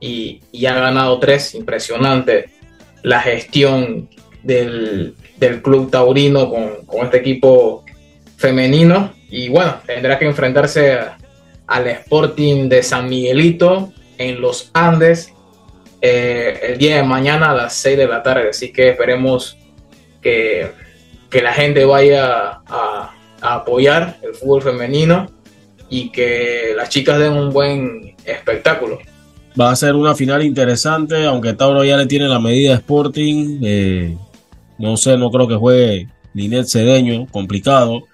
y, 0.00 0.40
ha 0.66 0.74
ganado 0.74 1.18
tres. 1.18 1.54
Impresionante 1.54 2.50
la 3.06 3.20
gestión 3.20 4.08
del, 4.42 5.14
club 5.62 5.92
taurino 5.92 6.50
con, 6.50 7.04
este 7.04 7.18
equipo 7.18 7.84
femenino. 8.36 9.12
Y 9.30 9.48
bueno, 9.48 9.76
tendrá 9.86 10.18
que 10.18 10.24
enfrentarse 10.24 10.98
al 11.68 11.86
Sporting 11.86 12.68
de 12.68 12.82
San 12.82 13.08
Miguelito 13.08 13.92
en 14.18 14.40
los 14.40 14.72
Andes 14.74 15.32
eh, 16.00 16.58
el 16.64 16.78
día 16.78 16.96
de 16.96 17.04
mañana 17.04 17.52
a 17.52 17.54
las 17.54 17.74
6 17.74 17.96
de 17.96 18.08
la 18.08 18.24
tarde. 18.24 18.50
Así 18.50 18.72
que 18.72 18.88
esperemos 18.88 19.56
que, 20.20 20.72
la 21.30 21.52
gente 21.52 21.84
vaya 21.84 22.62
a 22.66 23.14
apoyar 23.40 24.16
el 24.22 24.34
fútbol 24.34 24.62
femenino 24.62 25.30
y 25.90 26.10
que 26.10 26.72
las 26.74 26.88
chicas 26.88 27.18
den 27.18 27.34
un 27.34 27.52
buen 27.52 28.16
espectáculo. 28.24 28.98
Va 29.58 29.70
a 29.70 29.76
ser 29.76 29.94
una 29.94 30.14
final 30.14 30.44
interesante, 30.44 31.24
aunque 31.24 31.54
Tauro 31.54 31.82
ya 31.82 31.96
le 31.96 32.06
tiene 32.06 32.28
la 32.28 32.38
medida 32.38 32.74
Sporting. 32.74 33.60
Eh, 33.62 34.16
no 34.78 34.96
sé, 34.98 35.16
no 35.16 35.30
creo 35.30 35.48
que 35.48 35.54
juegue 35.54 36.08
Linet 36.34 36.66
Cedeño, 36.66 37.26
complicado. 37.30 38.04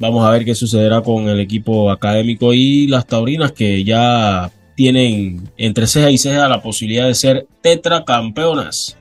Vamos 0.00 0.26
a 0.26 0.30
ver 0.30 0.44
qué 0.44 0.56
sucederá 0.56 1.00
con 1.02 1.28
el 1.28 1.38
equipo 1.38 1.92
académico 1.92 2.52
y 2.52 2.88
las 2.88 3.06
taurinas 3.06 3.52
que 3.52 3.84
ya 3.84 4.50
tienen 4.74 5.48
entre 5.56 5.86
ceja 5.86 6.10
y 6.10 6.18
ceja 6.18 6.48
la 6.48 6.60
posibilidad 6.60 7.06
de 7.06 7.14
ser 7.14 7.46
tetracampeonas 7.60 8.96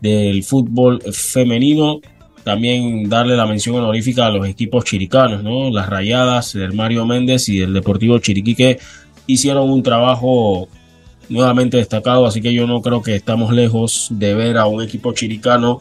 del 0.00 0.42
fútbol 0.42 1.00
femenino. 1.12 2.00
También 2.42 3.08
darle 3.08 3.36
la 3.36 3.46
mención 3.46 3.76
honorífica 3.76 4.26
a 4.26 4.30
los 4.30 4.46
equipos 4.48 4.84
chiricanos, 4.84 5.44
¿no? 5.44 5.70
Las 5.70 5.88
Rayadas 5.88 6.52
del 6.52 6.72
Mario 6.72 7.06
Méndez 7.06 7.48
y 7.48 7.62
el 7.62 7.72
Deportivo 7.72 8.18
Chiriquique 8.18 8.78
hicieron 9.26 9.70
un 9.70 9.82
trabajo 9.82 10.68
nuevamente 11.28 11.76
destacado, 11.76 12.26
así 12.26 12.40
que 12.40 12.52
yo 12.52 12.66
no 12.66 12.82
creo 12.82 13.02
que 13.02 13.14
estamos 13.14 13.52
lejos 13.52 14.08
de 14.10 14.34
ver 14.34 14.58
a 14.58 14.66
un 14.66 14.82
equipo 14.82 15.12
chiricano, 15.12 15.78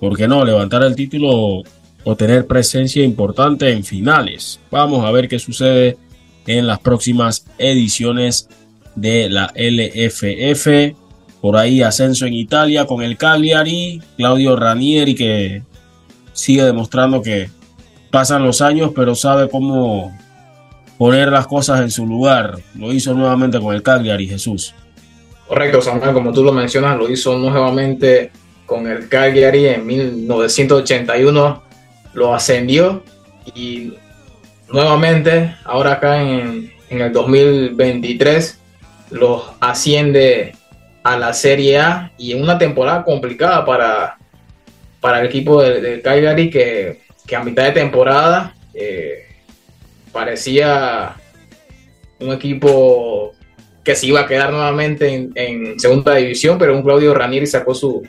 ¿por 0.00 0.16
qué 0.16 0.28
no? 0.28 0.44
Levantar 0.44 0.82
el 0.82 0.94
título 0.94 1.62
o 2.04 2.16
tener 2.16 2.46
presencia 2.46 3.02
importante 3.02 3.70
en 3.70 3.84
finales. 3.84 4.60
Vamos 4.70 5.04
a 5.04 5.10
ver 5.10 5.28
qué 5.28 5.38
sucede 5.38 5.96
en 6.46 6.66
las 6.66 6.78
próximas 6.78 7.46
ediciones 7.58 8.48
de 8.94 9.28
la 9.30 9.52
LFF. 9.54 10.94
Por 11.40 11.56
ahí 11.56 11.82
ascenso 11.82 12.26
en 12.26 12.34
Italia 12.34 12.86
con 12.86 13.02
el 13.02 13.16
Cagliari, 13.16 14.00
Claudio 14.16 14.56
Ranieri 14.56 15.14
que 15.14 15.62
sigue 16.32 16.64
demostrando 16.64 17.22
que 17.22 17.48
pasan 18.10 18.44
los 18.44 18.60
años 18.60 18.92
pero 18.94 19.14
sabe 19.14 19.48
cómo 19.48 20.16
poner 21.04 21.28
las 21.28 21.46
cosas 21.46 21.82
en 21.82 21.90
su 21.90 22.06
lugar. 22.06 22.56
Lo 22.78 22.90
hizo 22.90 23.12
nuevamente 23.12 23.60
con 23.60 23.74
el 23.74 23.82
Cagliari, 23.82 24.26
Jesús. 24.26 24.74
Correcto, 25.46 25.82
Samuel, 25.82 26.14
como 26.14 26.32
tú 26.32 26.42
lo 26.42 26.50
mencionas, 26.50 26.96
lo 26.96 27.10
hizo 27.10 27.36
nuevamente 27.36 28.30
con 28.64 28.86
el 28.86 29.06
Cagliari 29.06 29.66
en 29.66 29.84
1981, 29.84 31.62
lo 32.14 32.34
ascendió 32.34 33.02
y 33.54 33.92
nuevamente, 34.72 35.54
ahora 35.66 35.92
acá 35.92 36.22
en, 36.22 36.72
el 36.88 37.12
2023, 37.12 38.58
los 39.10 39.42
asciende 39.60 40.54
a 41.02 41.18
la 41.18 41.34
Serie 41.34 41.80
A 41.80 42.12
y 42.16 42.32
en 42.32 42.42
una 42.42 42.56
temporada 42.56 43.04
complicada 43.04 43.66
para, 43.66 44.16
para 45.02 45.20
el 45.20 45.26
equipo 45.26 45.60
del, 45.60 46.00
Cagliari 46.00 46.48
que, 46.48 47.02
a 47.36 47.44
mitad 47.44 47.64
de 47.64 47.72
temporada 47.72 48.54
eh, 48.72 49.23
parecía 50.14 51.16
un 52.20 52.32
equipo 52.32 53.32
que 53.82 53.94
se 53.94 54.06
iba 54.06 54.20
a 54.20 54.26
quedar 54.26 54.50
nuevamente 54.50 55.28
en, 55.34 55.78
segunda 55.78 56.14
división, 56.14 56.56
pero 56.56 56.74
un 56.74 56.82
Claudio 56.82 57.12
Ranieri 57.12 57.46
sacó 57.46 57.74
su, 57.74 58.02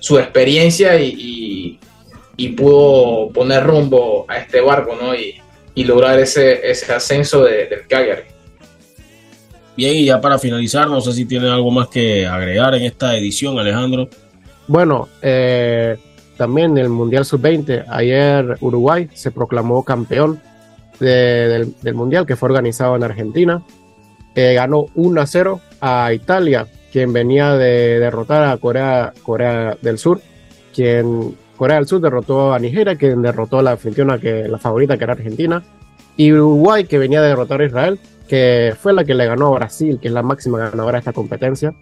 su 0.00 0.18
experiencia 0.18 1.00
y, 1.00 1.80
pudo 2.58 3.30
poner 3.32 3.64
rumbo 3.64 4.26
a 4.28 4.36
este 4.38 4.60
barco 4.60 4.94
¿no? 5.00 5.14
y, 5.14 5.40
lograr 5.84 6.18
ese, 6.18 6.60
ese 6.68 6.92
ascenso 6.92 7.44
de, 7.44 7.66
del 7.66 7.86
Cagliari. 7.88 8.22
Bien, 9.76 9.96
y 9.96 10.04
ya 10.04 10.20
para 10.20 10.38
finalizar, 10.38 10.88
no 10.88 11.00
sé 11.00 11.12
si 11.12 11.24
tiene 11.24 11.48
algo 11.48 11.70
más 11.70 11.88
que 11.88 12.26
agregar 12.26 12.74
en 12.74 12.82
esta 12.82 13.16
edición, 13.16 13.58
Alejandro. 13.58 14.08
Bueno, 14.68 15.08
eh, 15.20 15.96
también 16.36 16.76
el 16.78 16.88
Mundial 16.88 17.24
Sub-20. 17.24 17.86
Ayer 17.88 18.56
Uruguay 18.60 19.08
se 19.14 19.30
proclamó 19.30 19.84
campeón 19.84 20.40
del, 20.98 21.74
Mundial 21.94 22.26
que 22.26 22.36
fue 22.36 22.48
organizado 22.48 22.96
en 22.96 23.04
Argentina. 23.04 23.62
Eh, 24.34 24.54
ganó 24.54 24.86
1 24.94 25.20
a 25.20 25.26
0 25.26 25.60
a 25.80 26.12
Italia, 26.12 26.66
quien 26.92 27.12
venía 27.12 27.54
de 27.54 27.98
derrotar 28.00 28.44
a 28.44 28.56
Corea, 28.56 29.12
Corea 29.22 29.76
del 29.80 29.98
Sur, 29.98 30.20
quien 30.74 31.36
Corea 31.56 31.76
del 31.76 31.86
Sur 31.86 32.00
derrotó 32.00 32.52
a 32.52 32.58
Nigeria, 32.58 32.96
quien 32.96 33.22
derrotó 33.22 33.60
a 33.60 33.62
la 33.62 33.72
anfitriona, 33.72 34.18
que 34.18 34.48
la 34.48 34.58
favorita 34.58 34.98
que 34.98 35.04
era 35.04 35.12
Argentina, 35.12 35.62
y 36.16 36.32
Uruguay, 36.32 36.84
que 36.84 36.98
venía 36.98 37.22
de 37.22 37.28
derrotar 37.28 37.60
a 37.60 37.66
Israel, 37.66 37.98
que 38.28 38.74
fue 38.78 38.92
la 38.92 39.04
que 39.04 39.14
le 39.14 39.26
ganó 39.26 39.48
a 39.48 39.58
Brasil, 39.58 39.98
que 40.00 40.08
es 40.08 40.14
la 40.14 40.22
máxima 40.22 40.58
ganadora 40.58 40.92
de 40.92 40.98
esta 40.98 41.12
competencia. 41.12 41.74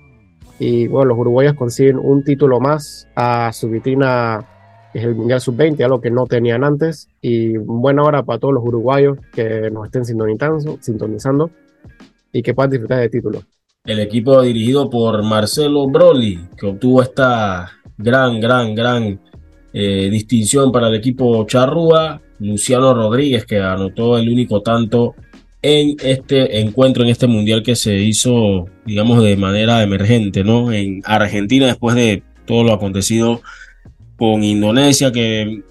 Y 0.59 0.87
bueno, 0.87 1.11
los 1.11 1.19
uruguayos 1.19 1.55
consiguen 1.55 1.99
un 1.99 2.25
título 2.25 2.61
más 2.61 3.09
a 3.17 3.53
su 3.53 3.69
vitrina, 3.69 4.47
es 4.95 5.05
el 5.05 5.15
Mundial 5.15 5.41
Sub-20, 5.41 5.85
algo 5.85 6.01
que 6.01 6.11
no 6.11 6.27
tenían 6.27 6.65
antes. 6.65 7.09
Y 7.21 7.57
buena 7.57 8.03
hora 8.03 8.23
para 8.23 8.39
todos 8.39 8.55
los 8.55 8.65
uruguayos 8.65 9.19
que 9.33 9.71
nos 9.71 9.87
estén 9.87 10.05
sintonizando, 10.05 10.79
sintonizando 10.81 11.51
y 12.33 12.43
que 12.43 12.55
puedan 12.55 12.71
disfrutar 12.71 13.01
del 13.01 13.11
título. 13.11 13.43
El 13.85 14.01
equipo 14.01 14.41
dirigido 14.43 14.89
por 14.89 15.23
Marcelo 15.23 15.89
Broly, 15.89 16.39
que 16.57 16.67
obtuvo 16.67 17.03
esta 17.03 17.71
gran, 17.99 18.41
gran, 18.41 18.75
gran 18.75 19.21
eh, 19.73 20.09
distinción 20.11 20.71
para 20.71 20.89
el 20.89 20.95
equipo 20.95 21.45
Charrúa. 21.47 22.21
Luciano 22.39 22.93
Rodríguez, 22.93 23.47
que 23.47 23.61
anotó 23.61 24.19
el 24.19 24.29
único 24.29 24.63
tanto 24.63 25.15
en 25.63 25.97
este 26.03 26.61
encuentro, 26.61 27.05
en 27.05 27.11
este 27.11 27.29
mundial 27.29 27.63
que 27.63 27.77
se 27.77 27.95
hizo, 27.99 28.67
digamos, 28.85 29.23
de 29.23 29.37
manera 29.37 29.81
emergente, 29.83 30.43
¿no? 30.43 30.73
En 30.73 31.03
Argentina, 31.05 31.67
después 31.67 31.95
de 31.95 32.25
todo 32.45 32.65
lo 32.65 32.73
acontecido 32.73 33.41
con 34.17 34.45
Indonesia, 34.45 35.13
que 35.13 35.63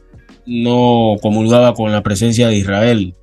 no 0.46 1.16
comulgaba 1.22 1.74
con 1.74 1.92
la 1.92 2.04
presencia 2.04 2.48
de 2.48 2.58
Israel 2.58 3.16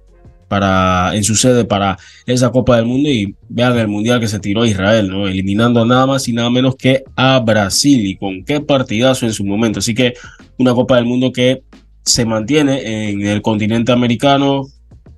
para, 0.49 1.15
en 1.15 1.24
su 1.24 1.35
sede 1.35 1.65
para 1.65 1.99
esa 2.27 2.51
Copa 2.51 2.77
del 2.77 2.86
Mundo 2.86 3.09
y 3.09 3.36
vean 3.49 3.78
el 3.78 3.89
mundial 3.89 4.19
que 4.19 4.28
se 4.28 4.40
tiró 4.40 4.62
a 4.62 4.69
Israel, 4.69 5.09
¿no? 5.09 5.28
Eliminando 5.28 5.85
nada 5.85 6.07
más 6.07 6.27
y 6.28 6.32
nada 6.32 6.51
menos 6.51 6.77
que 6.77 7.05
a 7.16 7.39
Brasil 7.40 8.07
y 8.07 8.16
con 8.16 8.45
qué 8.45 8.61
partidazo 8.61 9.27
en 9.27 9.32
su 9.32 9.45
momento. 9.45 9.78
Así 9.81 9.95
que 9.95 10.15
una 10.59 10.74
Copa 10.74 10.97
del 10.97 11.05
Mundo 11.05 11.32
que 11.32 11.62
se 12.03 12.24
mantiene 12.24 13.11
en 13.11 13.27
el 13.27 13.43
continente 13.43 13.93
americano 13.93 14.66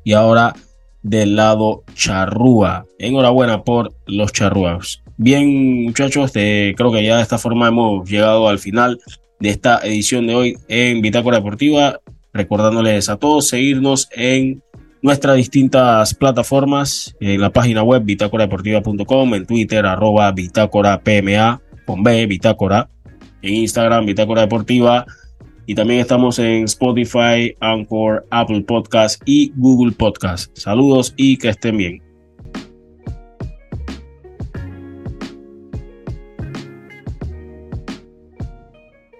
y 0.02 0.12
ahora 0.12 0.54
del 1.02 1.36
lado 1.36 1.84
charrúa. 1.94 2.86
Enhorabuena 2.98 3.62
por 3.62 3.94
los 4.06 4.32
charrúas. 4.32 5.02
Bien, 5.16 5.84
muchachos, 5.84 6.32
creo 6.32 6.92
que 6.92 7.04
ya 7.04 7.16
de 7.16 7.22
esta 7.22 7.38
forma 7.38 7.68
hemos 7.68 8.08
llegado 8.08 8.48
al 8.48 8.58
final 8.58 8.98
de 9.40 9.48
esta 9.48 9.80
edición 9.82 10.26
de 10.26 10.34
hoy 10.34 10.58
en 10.68 11.00
Bitácora 11.00 11.38
Deportiva. 11.38 12.00
Recordándoles 12.32 13.08
a 13.08 13.16
todos 13.16 13.48
seguirnos 13.48 14.08
en 14.12 14.62
nuestras 15.02 15.36
distintas 15.36 16.14
plataformas, 16.14 17.16
en 17.20 17.40
la 17.40 17.50
página 17.50 17.82
web 17.82 18.04
bitácoradeportiva.com, 18.04 19.34
en 19.34 19.46
Twitter, 19.46 19.84
arroba 19.86 20.30
bitácora 20.30 21.00
PMA, 21.02 21.60
con 21.86 22.02
B, 22.04 22.26
bitácora, 22.26 22.88
en 23.42 23.54
Instagram, 23.54 24.06
bitácora 24.06 24.42
deportiva, 24.42 25.06
y 25.66 25.74
también 25.74 26.00
estamos 26.00 26.38
en 26.38 26.64
Spotify, 26.64 27.56
Anchor, 27.60 28.26
Apple 28.30 28.62
Podcast 28.62 29.22
y 29.24 29.52
Google 29.56 29.92
Podcast. 29.92 30.56
Saludos 30.56 31.14
y 31.16 31.36
que 31.36 31.48
estén 31.48 31.76
bien. 31.76 32.09